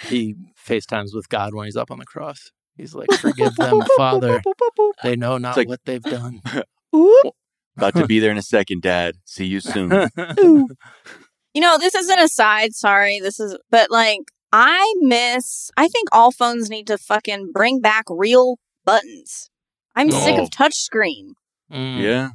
He 0.07 0.35
FaceTimes 0.67 1.13
with 1.13 1.29
God 1.29 1.53
when 1.53 1.65
he's 1.65 1.77
up 1.77 1.89
on 1.91 1.99
the 1.99 2.05
cross. 2.05 2.51
He's 2.77 2.93
like, 2.93 3.11
Forgive 3.13 3.55
them, 3.55 3.81
Father. 3.97 4.41
They 5.03 5.15
know 5.15 5.37
not 5.37 5.55
like- 5.57 5.67
what 5.69 5.79
they've 5.85 6.01
done. 6.03 6.41
About 7.77 7.93
to 7.95 8.05
be 8.07 8.19
there 8.19 8.31
in 8.31 8.37
a 8.37 8.41
second, 8.41 8.81
Dad. 8.81 9.15
See 9.25 9.45
you 9.45 9.59
soon. 9.61 10.09
You 11.55 11.61
know, 11.61 11.77
this 11.79 11.95
is 11.95 12.09
an 12.09 12.19
aside. 12.19 12.75
Sorry, 12.75 13.19
this 13.19 13.39
is, 13.39 13.57
but 13.71 13.89
like, 13.89 14.19
I 14.51 14.93
miss. 14.99 15.71
I 15.77 15.87
think 15.87 16.09
all 16.11 16.31
phones 16.31 16.69
need 16.69 16.85
to 16.87 16.97
fucking 16.97 17.51
bring 17.53 17.79
back 17.81 18.03
real 18.09 18.57
buttons. 18.85 19.49
I'm 19.95 20.11
sick 20.11 20.35
Oh. 20.37 20.43
of 20.43 20.49
touchscreen. 20.49 21.29
Mm. 21.71 22.01
Yeah. 22.01 22.29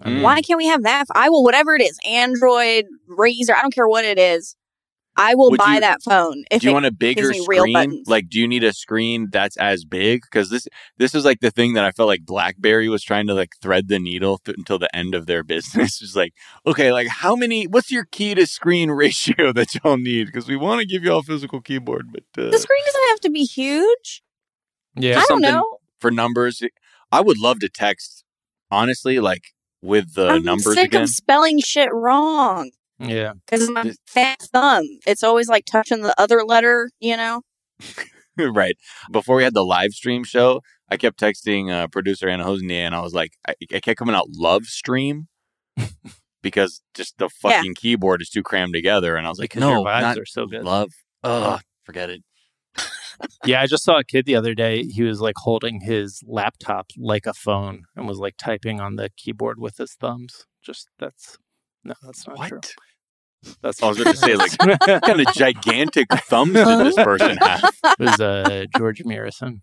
I 0.00 0.10
mean, 0.10 0.22
Why 0.22 0.42
can't 0.42 0.58
we 0.58 0.66
have 0.66 0.82
that? 0.82 1.04
I 1.14 1.30
will, 1.30 1.44
whatever 1.44 1.74
it 1.76 1.82
is, 1.82 1.98
Android, 2.04 2.86
Razer, 3.08 3.54
I 3.56 3.62
don't 3.62 3.72
care 3.72 3.86
what 3.88 4.04
it 4.04 4.18
is. 4.18 4.56
I 5.16 5.34
will 5.36 5.50
Would 5.50 5.58
buy 5.58 5.74
you- 5.74 5.80
that 5.80 6.02
phone. 6.02 6.44
If 6.50 6.62
do 6.62 6.66
you 6.66 6.70
it- 6.70 6.74
want 6.74 6.86
a 6.86 6.90
bigger 6.92 7.32
screen? 7.32 8.02
Like, 8.06 8.28
do 8.28 8.40
you 8.40 8.48
need 8.48 8.64
a 8.64 8.72
screen 8.72 9.28
that's 9.30 9.56
as 9.58 9.84
big? 9.84 10.22
Because 10.22 10.50
this 10.50 10.66
this 10.98 11.14
is 11.14 11.24
like 11.24 11.40
the 11.40 11.50
thing 11.50 11.74
that 11.74 11.84
I 11.84 11.92
felt 11.92 12.08
like 12.08 12.24
BlackBerry 12.24 12.88
was 12.88 13.02
trying 13.02 13.26
to 13.28 13.34
like 13.34 13.50
thread 13.62 13.88
the 13.88 13.98
needle 13.98 14.38
th- 14.38 14.56
until 14.58 14.78
the 14.78 14.94
end 14.94 15.14
of 15.14 15.26
their 15.26 15.42
business. 15.54 16.02
It's 16.02 16.16
like, 16.16 16.32
okay, 16.66 16.92
like 16.92 17.06
how 17.08 17.36
many? 17.36 17.66
What's 17.66 17.90
your 17.92 18.06
key 18.10 18.34
to 18.34 18.46
screen 18.46 18.90
ratio 19.04 19.52
that 19.52 19.74
y'all 19.76 19.96
need? 19.98 20.26
Because 20.26 20.48
we 20.48 20.56
want 20.56 20.80
to 20.80 20.86
give 20.86 21.04
y'all 21.04 21.20
a 21.20 21.22
physical 21.22 21.60
keyboard, 21.60 22.08
but 22.12 22.24
uh, 22.36 22.50
the 22.50 22.58
screen 22.58 22.82
doesn't 22.86 23.08
have 23.10 23.20
to 23.20 23.30
be 23.30 23.44
huge. 23.44 24.22
Yeah. 24.96 25.18
I 25.20 25.24
don't 25.28 25.40
know. 25.42 25.78
for 25.98 26.10
numbers, 26.10 26.62
I 27.12 27.20
would 27.20 27.38
love 27.38 27.60
to 27.60 27.68
text. 27.68 28.24
Honestly, 28.70 29.20
like 29.20 29.42
with 29.82 30.14
the 30.14 30.28
I'm 30.28 30.44
numbers 30.44 30.74
sick 30.74 30.86
again. 30.88 31.02
of 31.02 31.08
spelling 31.10 31.60
shit 31.60 31.90
wrong 31.92 32.70
Yeah. 32.98 33.32
because 33.46 33.68
my 33.70 33.92
fat 34.06 34.40
thumb. 34.52 34.84
It's 35.06 35.22
always 35.22 35.48
like 35.48 35.64
touching 35.64 36.02
the 36.02 36.14
other 36.20 36.44
letter. 36.44 36.90
You 37.00 37.16
know. 37.16 37.42
right. 38.38 38.76
Before 39.10 39.36
we 39.36 39.44
had 39.44 39.54
the 39.54 39.64
live 39.64 39.92
stream 39.92 40.24
show, 40.24 40.60
I 40.90 40.96
kept 40.96 41.18
texting 41.18 41.70
uh, 41.70 41.88
producer 41.88 42.28
Anna 42.28 42.44
Hosnier, 42.44 42.86
and 42.86 42.94
I 42.94 43.00
was 43.00 43.14
like, 43.14 43.32
I, 43.48 43.54
I 43.72 43.80
kept 43.80 43.98
coming 43.98 44.14
out 44.14 44.26
love 44.30 44.64
stream 44.66 45.28
because 46.42 46.82
just 46.94 47.18
the 47.18 47.28
Yeah. 47.42 47.50
fucking 47.56 47.74
keyboard 47.74 48.22
is 48.22 48.28
too 48.30 48.42
crammed 48.42 48.74
together. 48.74 49.16
And 49.16 49.26
I 49.26 49.30
was 49.30 49.38
like, 49.38 49.56
no, 49.56 49.70
your 49.70 49.84
vibes 49.86 50.00
not 50.02 50.18
are 50.18 50.26
so 50.26 50.46
good. 50.46 50.64
love. 50.64 50.90
Ugh, 51.22 51.60
forget 51.84 52.10
it. 52.10 52.22
Yeah, 53.44 53.60
I 53.62 53.66
just 53.66 53.84
saw 53.84 53.98
a 53.98 54.04
kid 54.04 54.26
the 54.26 54.34
other 54.34 54.54
day. 54.54 54.82
He 54.82 55.04
was 55.04 55.20
like 55.20 55.36
holding 55.38 55.80
his 55.80 56.20
laptop 56.26 56.90
like 56.98 57.26
a 57.26 57.32
phone 57.32 57.84
and 57.94 58.08
was 58.08 58.18
like 58.18 58.34
typing 58.36 58.80
on 58.80 58.96
the 58.96 59.08
keyboard 59.16 59.60
with 59.60 59.76
his 59.76 59.94
thumbs. 59.94 60.46
Just 60.62 60.88
that's 60.98 61.38
no, 61.84 61.94
that's 62.02 62.26
not 62.26 62.48
true. 62.48 62.58
What? 62.58 62.74
That's 63.62 63.82
I 63.82 63.88
was 63.88 63.98
going 63.98 64.12
to 64.12 64.16
say, 64.16 64.36
like, 64.36 64.52
What 64.62 65.02
kind 65.02 65.20
of 65.20 65.34
gigantic 65.34 66.06
thumbs 66.10 66.54
did 66.54 66.78
this 66.78 66.96
person 66.96 67.36
have? 67.36 67.74
it 67.84 67.98
was 67.98 68.20
uh, 68.20 68.64
Gheorghe 68.74 69.04
Muresan. 69.04 69.60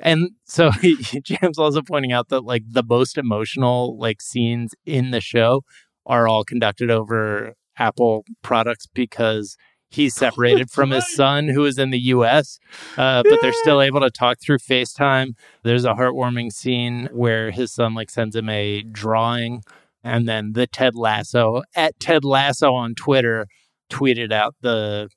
and 0.00 0.30
so 0.44 0.70
he, 0.80 0.96
James 1.20 1.58
also 1.58 1.82
pointing 1.82 2.12
out 2.12 2.28
that 2.28 2.44
like 2.44 2.62
the 2.68 2.84
most 2.84 3.18
emotional 3.18 3.98
like 3.98 4.22
scenes 4.22 4.74
in 4.86 5.10
the 5.10 5.20
show 5.20 5.62
are 6.06 6.28
all 6.28 6.44
conducted 6.44 6.90
over 6.90 7.54
Apple 7.78 8.24
products 8.42 8.86
because 8.86 9.56
he's 9.90 10.14
separated 10.14 10.70
from 10.70 10.90
his 10.90 11.14
son 11.14 11.48
who 11.48 11.64
is 11.64 11.78
in 11.78 11.90
the 11.90 11.98
US, 11.98 12.58
uh, 12.96 13.22
but 13.22 13.38
they're 13.40 13.52
still 13.52 13.80
able 13.80 14.00
to 14.00 14.10
talk 14.10 14.38
through 14.40 14.58
FaceTime. 14.58 15.34
There's 15.62 15.84
a 15.84 15.94
heartwarming 15.94 16.52
scene 16.52 17.08
where 17.12 17.50
his 17.50 17.72
son 17.72 17.94
like 17.94 18.10
sends 18.10 18.36
him 18.36 18.48
a 18.48 18.82
drawing 18.82 19.62
and 20.04 20.28
then 20.28 20.52
the 20.52 20.66
Ted 20.68 20.94
Lasso 20.94 21.62
at 21.74 21.98
Ted 21.98 22.24
Lasso 22.24 22.72
on 22.74 22.94
Twitter 22.94 23.46
tweeted 23.90 24.32
out 24.32 24.54
the 24.60 25.08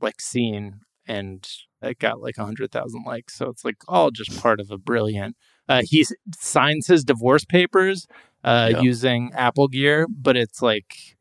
like 0.00 0.20
scene 0.20 0.80
and 1.06 1.46
it 1.82 1.98
got 1.98 2.20
like 2.22 2.38
a 2.38 2.44
hundred 2.44 2.70
thousand 2.70 3.02
likes. 3.04 3.34
So 3.36 3.48
it's 3.48 3.64
like 3.64 3.76
all 3.88 4.10
just 4.10 4.40
part 4.40 4.60
of 4.60 4.70
a 4.70 4.78
brilliant. 4.78 5.36
Uh, 5.68 5.82
he 5.84 6.06
signs 6.38 6.86
his 6.86 7.04
divorce 7.04 7.44
papers 7.44 8.06
uh, 8.44 8.70
Yeah. 8.72 8.80
using 8.80 9.30
Apple 9.34 9.68
Gear, 9.68 10.06
but 10.08 10.36
it's 10.36 10.62
like 10.62 11.16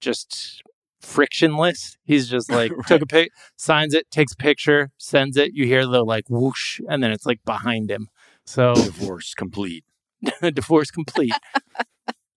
just 0.00 0.62
frictionless. 1.00 1.96
He's 2.04 2.28
just 2.28 2.50
like 2.60 2.72
took 2.86 3.02
a 3.02 3.06
pic, 3.06 3.30
signs 3.56 3.94
it, 3.94 4.10
takes 4.10 4.32
a 4.32 4.36
picture, 4.36 4.90
sends 4.98 5.36
it. 5.36 5.52
You 5.54 5.66
hear 5.66 5.86
the 5.86 6.04
like 6.04 6.24
whoosh, 6.28 6.80
and 6.88 7.02
then 7.02 7.10
it's 7.12 7.26
like 7.26 7.40
behind 7.44 7.90
him. 7.90 8.08
So 8.46 8.74
Divorce 8.74 9.34
complete. 9.34 9.84
divorce 10.42 10.90
complete. 10.90 11.32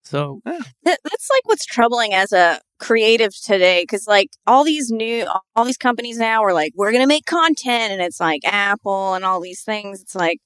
So 0.07 0.41
Th- 0.45 0.63
that's 0.83 1.29
like 1.33 1.45
what's 1.45 1.65
troubling 1.65 2.13
as 2.13 2.31
a 2.31 2.59
creative 2.79 3.31
today 3.41 3.81
because 3.83 4.07
like 4.07 4.29
all 4.45 4.63
these 4.63 4.91
new 4.91 5.25
all 5.55 5.65
these 5.65 5.77
companies 5.77 6.17
now 6.17 6.43
are 6.43 6.53
like 6.53 6.71
we're 6.75 6.91
gonna 6.91 7.07
make 7.07 7.25
content 7.25 7.91
and 7.91 8.01
it's 8.01 8.19
like 8.19 8.41
apple 8.45 9.13
and 9.13 9.25
all 9.25 9.41
these 9.41 9.63
things. 9.63 10.01
It's 10.01 10.15
like 10.15 10.39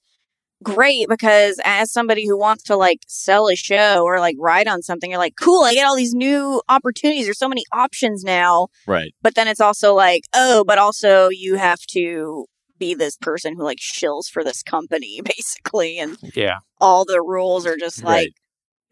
great 0.62 1.08
because 1.08 1.60
as 1.64 1.90
somebody 1.92 2.26
who 2.26 2.38
wants 2.38 2.62
to 2.64 2.76
like 2.76 3.00
sell 3.08 3.48
a 3.48 3.56
show 3.56 4.04
or 4.04 4.20
like 4.20 4.36
write 4.38 4.68
on 4.68 4.80
something 4.80 5.10
you're 5.10 5.18
like 5.18 5.34
cool 5.40 5.64
i 5.64 5.74
get 5.74 5.84
all 5.84 5.96
these 5.96 6.14
new 6.14 6.62
opportunities. 6.68 7.24
There's 7.24 7.38
so 7.38 7.48
many 7.48 7.64
options 7.72 8.22
now. 8.22 8.68
Right. 8.86 9.12
but 9.22 9.34
then 9.34 9.48
it's 9.48 9.60
also 9.60 9.94
like 9.94 10.22
oh 10.34 10.64
but 10.64 10.78
also 10.78 11.28
you 11.30 11.56
have 11.56 11.80
to 11.90 12.46
be 12.78 12.94
this 12.94 13.16
person 13.16 13.54
who 13.56 13.62
like 13.62 13.78
shills 13.78 14.28
for 14.30 14.42
this 14.42 14.62
company 14.62 15.20
basically 15.36 15.98
and 15.98 16.16
yeah, 16.34 16.58
all 16.80 17.04
the 17.04 17.20
rules 17.20 17.66
are 17.66 17.76
just 17.76 18.02
like 18.04 18.28
Right. 18.28 18.34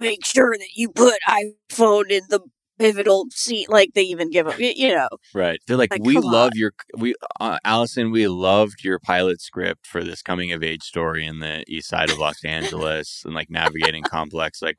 Make 0.00 0.24
sure 0.26 0.56
that 0.58 0.70
you 0.74 0.90
put 0.90 1.18
iPhone 1.28 2.10
in 2.10 2.22
the 2.30 2.40
pivotal 2.78 3.26
seat. 3.32 3.70
Like 3.70 3.90
they 3.94 4.02
even 4.04 4.30
give 4.30 4.46
y- 4.46 4.74
you 4.76 4.94
know, 4.94 5.08
Right. 5.32 5.60
They're 5.66 5.76
like, 5.76 5.92
Like, 5.92 6.02
we 6.04 6.18
love 6.20 6.56
your 6.56 6.72
we 6.96 7.14
uh, 7.40 7.58
Alison. 7.64 8.10
We 8.10 8.26
loved 8.28 8.82
your 8.84 8.98
pilot 8.98 9.40
script 9.40 9.86
for 9.86 10.02
this 10.02 10.22
coming 10.22 10.52
of 10.52 10.62
age 10.62 10.82
story 10.82 11.24
in 11.26 11.38
the 11.38 11.64
east 11.68 11.88
side 11.88 12.10
of 12.10 12.18
Los 12.18 12.44
Angeles 12.44 13.22
and 13.24 13.34
like 13.34 13.50
navigating 13.50 14.04
complex, 14.04 14.60
like 14.62 14.76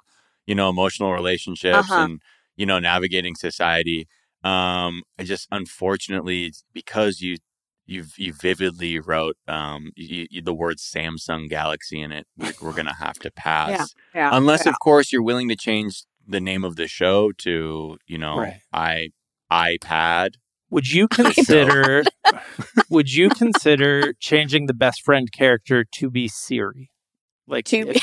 you 0.48 0.56
know, 0.56 0.70
emotional 0.70 1.14
relationships 1.14 1.96
Uh-huh. 1.96 1.98
and 1.98 2.22
you 2.58 2.66
know, 2.66 2.80
navigating 2.80 3.36
society. 3.36 4.08
Um, 4.44 5.04
I 5.20 5.24
just 5.24 5.48
unfortunately 5.52 6.46
it's 6.48 6.64
because 6.74 7.22
you 7.22 7.38
you 7.86 8.06
you 8.18 8.34
vividly 8.34 9.00
wrote 9.00 9.36
um 9.48 9.92
you, 9.96 10.28
you, 10.30 10.42
the 10.42 10.54
word 10.54 10.78
Samsung 10.78 11.50
Galaxy 11.50 12.02
in 12.02 12.12
it. 12.12 12.26
We're, 12.38 12.54
we're 12.62 12.74
gonna 12.74 12.96
have 12.96 13.16
to 13.20 13.32
pass 13.32 13.94
yeah. 14.16 14.30
unless 14.34 14.66
of 14.66 14.76
course 14.80 15.12
you're 15.12 15.24
willing 15.24 15.50
to 15.50 15.56
change 15.56 16.04
the 16.28 16.40
name 16.40 16.64
of 16.64 16.76
the 16.76 16.88
show 16.88 17.32
to 17.40 17.98
you 18.08 18.18
know 18.18 18.38
Right. 18.38 18.62
i 18.72 19.10
ipad 19.52 20.36
Would 20.70 20.90
you 20.92 21.08
consider 21.20 22.04
would 22.90 23.12
you 23.14 23.30
consider 23.30 24.14
changing 24.20 24.68
the 24.68 24.74
best 24.74 25.02
friend 25.04 25.32
character 25.32 25.84
to 25.96 26.10
be 26.10 26.28
Siri? 26.28 26.90
Like 27.48 27.66
To 27.66 27.78
if, 27.80 27.94
be- 27.96 28.02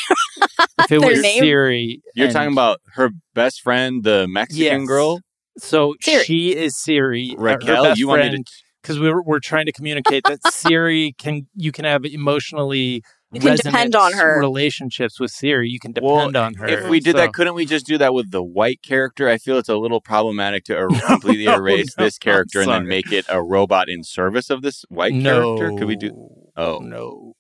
if 0.81 0.93
it 0.93 0.99
was 1.05 1.21
name? 1.23 1.41
Siri. 1.41 2.03
you're 2.15 2.27
and- 2.27 2.35
talking 2.35 2.53
about 2.53 2.81
her 2.95 3.11
best 3.35 3.63
friend 3.63 4.03
the 4.05 4.27
mexican 4.29 4.81
Yes. 4.81 4.87
girl 4.89 5.21
so 5.59 5.95
Siri. 6.03 6.25
she 6.25 6.55
is 6.57 6.77
Siri. 6.77 7.31
uh, 7.31 7.41
her 7.41 7.43
raquel 7.45 7.85
best 7.85 7.99
you 8.01 8.09
wanted 8.09 8.31
friend, 8.33 8.47
to 8.47 8.53
because 8.89 8.99
we 8.99 9.11
were, 9.13 9.23
we're 9.23 9.39
trying 9.41 9.67
to 9.67 9.73
communicate 9.73 10.23
that 10.25 10.41
Siri 10.53 11.15
can 11.19 11.47
you 11.55 11.73
can 11.73 11.85
have 11.85 12.05
emotionally 12.07 13.03
You 13.33 13.41
can 13.41 13.57
depend 13.57 13.95
on 13.95 14.15
her. 14.15 14.39
relationships 14.41 15.21
with 15.21 15.31
Siri. 15.31 15.69
You 15.69 15.79
can 15.79 15.93
Well, 16.01 16.17
depend 16.29 16.37
on 16.37 16.55
her. 16.55 16.67
if 16.67 16.89
we 16.89 16.99
did 17.01 17.13
So- 17.13 17.19
that 17.19 17.35
couldn't 17.35 17.55
we 17.55 17.67
just 17.67 17.85
do 17.87 17.99
that 17.99 18.15
with 18.15 18.31
the 18.31 18.43
white 18.43 18.81
character 18.83 19.29
i 19.29 19.37
feel 19.37 19.59
it's 19.59 19.69
a 19.69 19.77
little 19.77 20.01
problematic 20.01 20.65
to 20.65 20.79
er- 20.79 20.89
completely 21.07 21.45
no, 21.45 21.57
erase 21.57 21.93
no, 21.99 22.05
this 22.05 22.17
character 22.19 22.61
and 22.63 22.71
then 22.71 22.87
make 22.87 23.13
it 23.13 23.27
a 23.29 23.43
robot 23.43 23.89
in 23.91 24.03
service 24.03 24.49
of 24.51 24.63
this 24.63 24.85
white 24.89 25.13
no, 25.13 25.59
character 25.59 25.79
could 25.79 25.89
we 25.89 25.97
do 25.97 26.11
Oh. 26.57 26.79
no, 26.79 27.35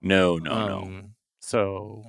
no 0.00 0.38
no 0.38 0.54
no 0.70 0.78
Um, 0.82 1.14
So 1.40 2.02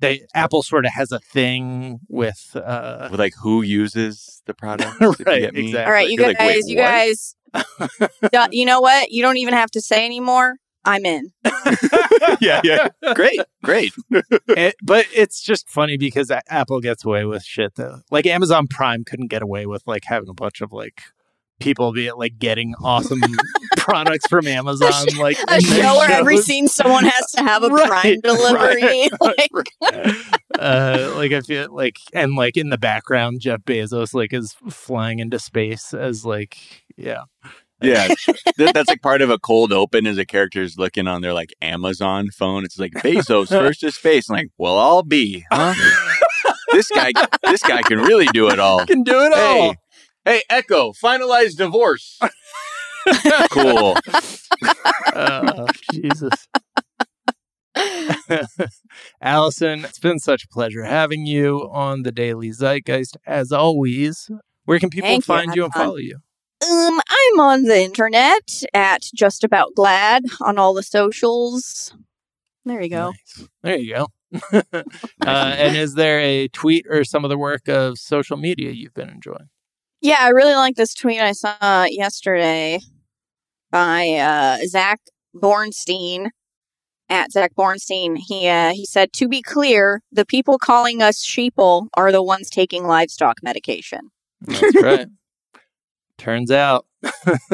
they 0.00 0.22
Apple 0.34 0.62
sort 0.62 0.86
of 0.86 0.92
has 0.92 1.12
a 1.12 1.18
thing 1.20 2.00
with 2.08 2.56
uh 2.56 3.08
with 3.10 3.20
like 3.20 3.34
who 3.42 3.60
uses 3.62 4.42
the 4.46 4.54
product 4.54 4.98
Right, 5.26 5.44
exactly. 5.44 5.76
All 5.84 5.92
right, 5.92 6.08
you 6.10 6.16
You're 6.18 6.32
guys, 6.34 6.56
like, 6.56 6.62
you 6.66 6.76
what?" 6.78 6.82
guys, 6.82 7.34
Yeah, 7.36 7.39
you 8.52 8.64
know 8.64 8.80
what? 8.80 9.10
You 9.10 9.22
don't 9.22 9.36
even 9.38 9.54
have 9.54 9.70
to 9.72 9.80
say 9.80 10.04
anymore. 10.04 10.56
I'm 10.84 11.04
in. 11.04 11.30
yeah 12.40 12.60
yeah 12.64 12.88
great 13.14 13.40
great 13.62 13.92
it- 14.48 14.76
but 14.82 15.04
it's 15.14 15.42
just 15.42 15.68
funny 15.68 15.98
because 15.98 16.30
Apple 16.48 16.80
gets 16.80 17.04
away 17.04 17.24
with 17.26 17.44
shit 17.44 17.74
though. 17.74 18.00
Like 18.10 18.26
Amazon 18.26 18.66
Prime 18.66 19.04
couldn't 19.04 19.28
get 19.28 19.42
away 19.42 19.66
with 19.66 19.82
like 19.86 20.04
having 20.06 20.28
a 20.30 20.34
bunch 20.34 20.60
of 20.62 20.72
like 20.72 21.02
people 21.60 21.92
be 21.92 22.10
like 22.12 22.38
getting 22.38 22.74
awesome 22.82 23.20
products 23.76 24.26
from 24.28 24.46
Amazon 24.46 24.92
like 25.18 25.38
A 25.48 25.60
show 25.60 25.96
where 25.98 26.10
every 26.10 26.36
scene 26.38 26.68
someone 26.68 27.04
has 27.04 27.30
to 27.32 27.42
have 27.42 27.62
a 27.62 27.68
Right, 27.70 27.88
prime 27.88 28.20
delivery. 28.20 28.82
right, 28.82 29.10
like, 29.20 29.50
uh, 30.58 31.12
like 31.16 31.32
I 31.32 31.40
feel 31.40 31.74
like 31.74 31.96
and 32.12 32.34
like 32.34 32.56
in 32.56 32.70
the 32.70 32.78
background 32.78 33.40
Jeff 33.40 33.60
Bezos 33.62 34.14
like 34.14 34.32
is 34.32 34.54
flying 34.70 35.18
into 35.18 35.38
space 35.38 35.94
as 35.94 36.24
like 36.24 36.56
yeah 36.96 37.22
Yeah, 37.82 38.08
that, 38.58 38.74
that's 38.74 38.88
like 38.90 39.00
part 39.00 39.22
of 39.22 39.30
a 39.30 39.38
cold 39.38 39.72
open 39.72 40.06
as 40.06 40.18
a 40.18 40.26
character's 40.26 40.76
looking 40.76 41.06
on 41.06 41.22
their 41.22 41.32
like 41.32 41.50
Amazon 41.62 42.28
phone. 42.30 42.64
It's 42.64 42.78
like 42.78 42.92
Bezos 42.92 43.48
first 43.48 43.80
to 43.80 43.90
space. 43.90 44.28
I'm 44.28 44.36
like, 44.36 44.48
well, 44.58 44.76
I'll 44.76 45.02
be, 45.02 45.46
huh? 45.50 45.72
this 46.72 46.88
guy, 46.94 47.12
this 47.44 47.62
guy 47.62 47.80
can 47.82 47.98
really 47.98 48.26
do 48.34 48.50
it 48.50 48.58
all. 48.58 48.84
can 48.84 49.02
do 49.02 49.18
it 49.18 49.32
Hey, 49.34 49.76
hey, 50.30 50.42
Echo, 50.48 50.92
finalize 50.92 51.56
divorce. 51.56 52.18
cool. 53.50 53.96
Oh, 55.12 55.66
Jesus. 55.92 56.46
Alison, 59.22 59.84
it's 59.84 59.98
been 59.98 60.18
such 60.18 60.44
a 60.44 60.48
pleasure 60.48 60.84
having 60.84 61.24
you 61.26 61.68
on 61.72 62.02
the 62.02 62.12
Daily 62.12 62.50
Zeitgeist. 62.50 63.16
As 63.26 63.50
always, 63.50 64.30
where 64.66 64.78
can 64.78 64.90
people 64.90 65.08
Thank 65.08 65.24
find 65.24 65.48
Had 65.50 65.56
you 65.56 65.64
and 65.64 65.72
fun. 65.72 65.86
follow 65.86 65.96
you? 65.96 66.18
um, 66.70 67.00
I'm 67.08 67.40
on 67.40 67.62
the 67.62 67.80
internet 67.80 68.62
at 68.74 69.02
just 69.14 69.42
about 69.42 69.74
glad 69.74 70.24
on 70.42 70.58
all 70.58 70.74
the 70.74 70.82
socials. 70.82 71.94
There 72.66 72.82
you 72.82 72.90
go. 72.90 73.12
Nice. 73.32 73.48
There 73.62 73.76
you 73.78 73.94
go. 73.94 74.06
uh, 74.62 74.72
and 75.26 75.76
is 75.76 75.94
there 75.94 76.20
a 76.20 76.48
tweet 76.48 76.86
or 76.88 77.02
some 77.04 77.24
other 77.24 77.38
work 77.38 77.66
of 77.68 77.98
social 77.98 78.36
media 78.36 78.70
you've 78.70 78.94
been 78.94 79.08
enjoying? 79.08 79.48
Yeah, 80.00 80.16
I 80.20 80.28
really 80.28 80.54
like 80.54 80.76
this 80.76 80.94
tweet 80.94 81.20
I 81.20 81.32
saw 81.32 81.84
yesterday 81.84 82.80
by 83.70 84.08
uh, 84.10 84.66
Zach 84.66 85.00
Bornstein 85.36 86.30
at 87.10 87.32
Zach 87.32 87.52
Bornstein. 87.54 88.16
He 88.16 88.48
uh, 88.48 88.72
he 88.72 88.86
said, 88.86 89.12
"To 89.14 89.28
be 89.28 89.42
clear, 89.42 90.02
the 90.10 90.24
people 90.24 90.58
calling 90.58 91.02
us 91.02 91.24
sheeple 91.24 91.88
are 91.94 92.12
the 92.12 92.22
ones 92.22 92.48
taking 92.48 92.84
livestock 92.86 93.42
medication." 93.42 94.10
That's 94.40 94.76
right. 94.82 95.08
Turns 96.16 96.50
out. 96.50 96.86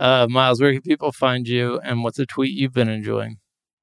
uh, 0.00 0.26
Miles, 0.28 0.60
where 0.60 0.72
can 0.72 0.82
people 0.82 1.12
find 1.12 1.46
you 1.46 1.78
and 1.80 2.02
what's 2.02 2.18
a 2.18 2.26
tweet 2.26 2.56
you've 2.56 2.72
been 2.72 2.88
enjoying? 2.88 3.38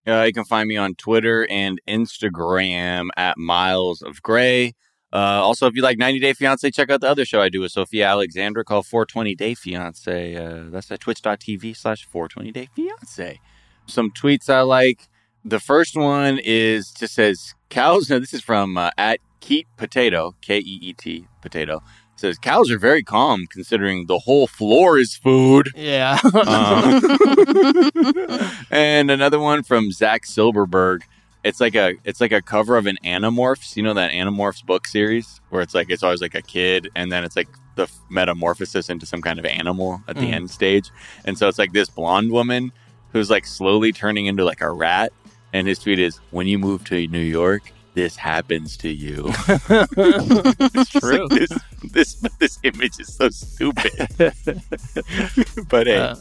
Uh, 0.05 0.23
you 0.23 0.33
can 0.33 0.45
find 0.45 0.69
me 0.69 0.77
on 0.77 0.95
Twitter 0.95 1.45
and 1.49 1.81
Instagram 1.87 3.07
at 3.17 3.37
Miles 3.37 4.01
of 4.01 4.21
Gray. 4.21 4.73
Uh, 5.13 5.41
also, 5.41 5.67
if 5.67 5.75
you 5.75 5.81
like 5.81 5.97
90 5.97 6.19
Day 6.19 6.33
Fiance, 6.33 6.69
check 6.71 6.89
out 6.89 7.01
the 7.01 7.09
other 7.09 7.25
show 7.25 7.41
I 7.41 7.49
do 7.49 7.61
with 7.61 7.71
Sophia 7.71 8.07
Alexandra 8.07 8.65
called 8.65 8.85
420 8.85 9.35
Day 9.35 9.53
Fiance. 9.53 10.35
Uh, 10.35 10.65
that's 10.69 10.91
at 10.91 10.99
twitch.tv 10.99 11.77
slash 11.77 12.05
420 12.05 12.51
Day 12.51 12.67
Fiance. 12.75 13.39
Some 13.85 14.11
tweets 14.11 14.49
I 14.49 14.61
like. 14.61 15.07
The 15.45 15.59
first 15.59 15.95
one 15.95 16.39
is 16.43 16.91
just 16.91 17.15
says 17.15 17.55
cows. 17.69 18.09
No, 18.09 18.19
this 18.19 18.33
is 18.33 18.41
from 18.41 18.77
uh, 18.77 18.91
at 18.97 19.19
Keet 19.39 19.65
Potato, 19.77 20.35
K 20.41 20.57
E 20.57 20.79
E 20.81 20.93
T 20.93 21.25
Potato. 21.41 21.77
It 21.77 22.19
says 22.19 22.37
cows 22.37 22.69
are 22.69 22.79
very 22.79 23.03
calm 23.03 23.45
considering 23.49 24.07
the 24.07 24.19
whole 24.19 24.47
floor 24.47 24.97
is 24.97 25.15
food. 25.15 25.69
Yeah. 25.75 26.19
Uh, 26.23 26.99
and 28.71 29.09
another 29.09 29.39
one 29.39 29.63
from 29.63 29.91
Zach 29.91 30.23
Silberberg. 30.25 31.03
It's 31.47 31.61
like 31.61 31.75
a 31.75 31.93
it's 32.03 32.19
like 32.19 32.31
a 32.33 32.41
cover 32.41 32.75
of 32.77 32.85
an 32.87 32.97
Animorphs. 33.05 33.75
You 33.77 33.83
know 33.83 33.93
that 33.93 34.11
Animorphs 34.11 34.65
book 34.65 34.87
series 34.87 35.39
where 35.49 35.61
it's 35.61 35.73
like 35.73 35.89
it's 35.89 36.03
always 36.03 36.21
like 36.21 36.35
a 36.35 36.41
kid, 36.41 36.89
and 36.95 37.11
then 37.11 37.23
it's 37.23 37.35
like 37.35 37.47
the 37.75 37.87
metamorphosis 38.09 38.89
into 38.89 39.05
some 39.05 39.21
kind 39.21 39.39
of 39.39 39.45
animal 39.45 40.01
at 40.07 40.15
the 40.15 40.23
Mm. 40.31 40.33
end 40.33 40.51
stage. 40.51 40.89
And 41.25 41.37
so 41.37 41.47
it's 41.47 41.59
like 41.59 41.73
this 41.73 41.89
blonde 41.89 42.31
woman 42.31 42.71
who's 43.13 43.29
like 43.29 43.45
slowly 43.45 43.91
turning 43.93 44.25
into 44.25 44.43
like 44.43 44.61
a 44.61 44.69
rat. 44.71 45.13
And 45.53 45.67
his 45.67 45.79
tweet 45.79 45.99
is, 45.99 46.19
"When 46.31 46.47
you 46.47 46.57
move 46.59 46.83
to 46.85 47.07
New 47.07 47.19
York, 47.39 47.63
this 47.93 48.15
happens 48.17 48.75
to 48.77 48.89
you." 48.89 49.27
it's 49.47 49.47
It's 50.76 50.95
like, 50.95 51.03
true. 51.03 51.27
this 51.30 51.51
this 51.95 52.13
this 52.39 52.59
image 52.63 52.99
is 52.99 53.15
so 53.15 53.30
stupid. 53.30 53.93
but 55.69 55.88
hey, 55.88 55.97
Uh, 55.97 56.15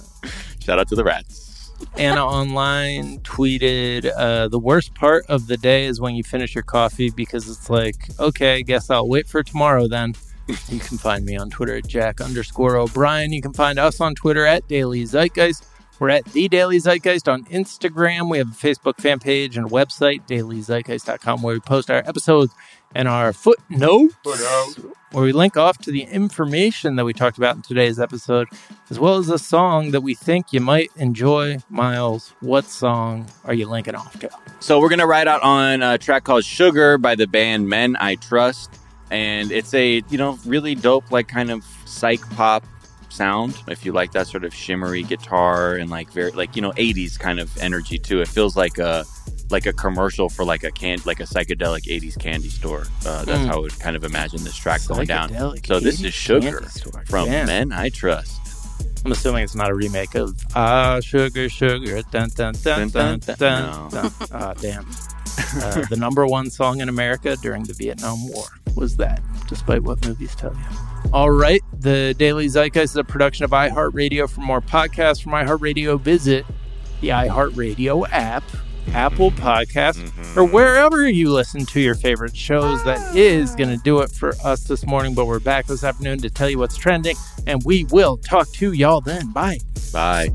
shout 0.61 0.79
out 0.79 0.89
to 0.89 0.95
the 0.95 1.05
rats. 1.05 1.46
Anna 1.97 2.25
Online 2.25 3.21
tweeted, 3.21 4.11
uh, 4.17 4.49
the 4.49 4.59
worst 4.59 4.95
part 4.95 5.25
of 5.29 5.47
the 5.47 5.57
day 5.57 5.87
is 5.87 6.01
when 6.01 6.15
you 6.15 6.23
finish 6.23 6.55
your 6.55 6.65
coffee 6.65 7.11
because 7.11 7.49
it's 7.49 7.71
like, 7.71 7.97
okay, 8.19 8.63
guess 8.63 8.91
I'll 8.91 9.09
wait 9.09 9.29
for 9.29 9.43
tomorrow 9.43 9.89
then. 9.89 10.15
You 10.69 10.79
can 10.79 10.99
find 10.99 11.25
me 11.25 11.37
on 11.37 11.51
Twitter 11.51 11.77
at 11.77 11.87
Jack 11.87 12.21
underscore 12.21 12.77
O'Brien. 12.77 13.33
You 13.33 13.43
can 13.43 13.53
find 13.53 13.79
us 13.79 14.01
on 14.01 14.15
Twitter 14.15 14.47
at 14.47 14.69
Daily 14.69 15.05
Zeitgeist. 15.05 15.67
We're 15.99 16.11
at 16.11 16.25
The 16.27 16.49
Daily 16.49 16.79
Zeitgeist 16.79 17.27
on 17.33 17.45
Instagram. 17.47 18.31
We 18.31 18.39
have 18.39 18.49
a 18.49 18.51
Facebook 18.51 19.01
fan 19.01 19.19
page 19.19 19.57
and 19.57 19.71
website, 19.71 20.27
dailyzeitgeist.com, 20.29 21.43
where 21.43 21.55
we 21.55 21.61
post 21.61 21.91
our 21.91 22.03
episodes 22.07 22.53
and 22.95 23.09
our 23.09 23.33
footnotes, 23.33 24.15
where 25.13 25.25
we 25.25 25.33
link 25.33 25.57
off 25.57 25.79
to 25.79 25.91
the 25.91 26.03
information 26.03 26.97
that 26.97 27.05
we 27.05 27.13
talked 27.13 27.39
about 27.39 27.57
in 27.57 27.63
today's 27.63 27.99
episode, 27.99 28.49
as 28.91 28.99
well 28.99 29.17
as 29.17 29.29
a 29.29 29.39
song 29.39 29.91
that 29.91 30.01
we 30.01 30.15
think 30.15 30.53
you 30.53 30.61
might 30.61 30.91
enjoy. 30.97 31.59
Miles, 31.69 32.33
what 32.41 32.65
song 32.65 33.27
are 33.45 33.55
you 33.55 33.67
linking 33.67 33.95
off 33.95 34.19
to? 34.21 34.31
So 34.61 34.81
we're 34.81 34.89
gonna 34.89 35.07
ride 35.07 35.29
out 35.29 35.43
on 35.43 35.83
a 35.83 35.99
track 35.99 36.25
called 36.25 36.45
"Sugar" 36.45 36.99
by 36.99 37.15
the 37.15 37.27
band 37.27 37.69
Men 37.69 37.97
I 37.99 38.17
Trust, 38.17 38.79
and 39.11 39.51
it's 39.53 39.75
a 39.75 40.03
you 40.09 40.19
know 40.19 40.39
really 40.45 40.75
dope 40.75 41.11
like 41.11 41.29
kind 41.29 41.51
of 41.51 41.65
psych 41.85 42.21
pop 42.31 42.65
sound. 43.09 43.57
If 43.69 43.85
you 43.85 43.93
like 43.93 44.13
that 44.13 44.27
sort 44.27 44.45
of 44.45 44.55
shimmery 44.55 45.03
guitar 45.03 45.75
and 45.75 45.91
like 45.91 46.11
very 46.11 46.31
like 46.33 46.57
you 46.57 46.63
know 46.63 46.73
'80s 46.73 47.19
kind 47.19 47.41
of 47.41 47.57
energy 47.59 47.99
too, 47.99 48.21
it 48.21 48.29
feels 48.29 48.57
like 48.57 48.79
a 48.79 49.05
like 49.51 49.67
a 49.67 49.73
commercial 49.73 50.29
for 50.29 50.45
like 50.45 50.65
a 50.65 50.71
can 50.71 50.99
like 51.05 51.21
a 51.21 51.25
psychedelic 51.25 51.83
'80s 51.85 52.19
candy 52.19 52.49
store. 52.49 52.85
Uh, 53.07 53.25
that's 53.25 53.39
Mm. 53.41 53.47
how 53.47 53.55
I 53.57 53.59
would 53.59 53.79
kind 53.79 53.97
of 53.97 54.05
imagine 54.05 54.43
this 54.45 54.57
track 54.57 54.81
going 54.87 55.07
down. 55.07 55.31
So 55.65 55.79
this 55.81 56.03
is 56.03 56.13
"Sugar" 56.15 56.63
from 57.07 57.27
Damn. 57.27 57.47
Men 57.47 57.73
I 57.73 57.89
Trust. 57.91 58.41
I'm 59.05 59.13
assuming 59.13 59.45
it's 59.45 59.55
not 59.55 59.71
a 59.71 59.75
remake 59.75 60.15
of 60.17 60.35
Ah 60.57 60.99
Sugar 61.01 61.49
Sugar 61.49 62.03
dun 62.11 62.29
dun 62.35 62.55
dun 62.55 62.89
dun 62.89 62.89
Dun, 62.89 63.19
dun 63.19 63.19
dun, 63.21 63.37
dun. 63.39 63.91
dun. 63.91 64.03
dun. 64.03 64.13
Ah 64.33 64.55
damn. 64.55 64.87
Uh, 65.63 65.85
the 65.91 65.97
number 65.97 66.27
one 66.27 66.51
song 66.51 66.81
in 66.81 66.89
America 66.89 67.37
during 67.43 67.63
the 67.65 67.75
Vietnam 67.75 68.27
War 68.29 68.45
was 68.75 68.97
that, 68.97 69.23
despite 69.49 69.83
what 69.83 70.05
movies 70.07 70.35
tell 70.35 70.53
you. 70.55 71.11
All 71.13 71.31
right. 71.31 71.61
The 71.79 72.15
Daily 72.19 72.47
Zeitgeist 72.49 72.85
is 72.93 72.97
a 72.97 73.05
production 73.05 73.45
of 73.45 73.51
iHeartRadio. 73.51 74.29
For 74.29 74.41
more 74.41 74.61
podcasts 74.61 75.23
from 75.23 75.33
iHeartRadio, 75.33 76.01
visit 76.01 76.45
the 77.01 77.09
iHeartRadio 77.09 78.07
app, 78.11 78.43
Apple 78.95 79.31
Podcasts, 79.33 80.03
or 80.37 80.43
mm-hmm. 80.43 80.53
wherever 80.53 81.09
you 81.09 81.33
listen 81.33 81.67
to 81.67 81.81
your 81.81 81.95
favorite 81.95 82.37
shows. 82.37 82.83
That 82.85 82.99
ah. 83.01 83.13
is 83.15 83.55
going 83.55 83.71
to 83.71 83.83
do 83.83 84.01
it 84.01 84.11
for 84.11 84.35
us 84.45 84.65
this 84.65 84.87
morning, 84.87 85.15
but 85.15 85.27
we're 85.27 85.41
back 85.41 85.67
this 85.67 85.85
afternoon 85.85 86.19
to 86.19 86.31
tell 86.31 86.49
you 86.49 86.59
what's 86.59 86.77
trending, 86.77 87.17
and 87.47 87.63
we 87.65 87.85
will 87.85 88.17
talk 88.19 88.49
to 88.53 88.73
y'all 88.73 89.01
then. 89.01 89.33
Bye. 89.33 89.59
Bye. 89.93 90.31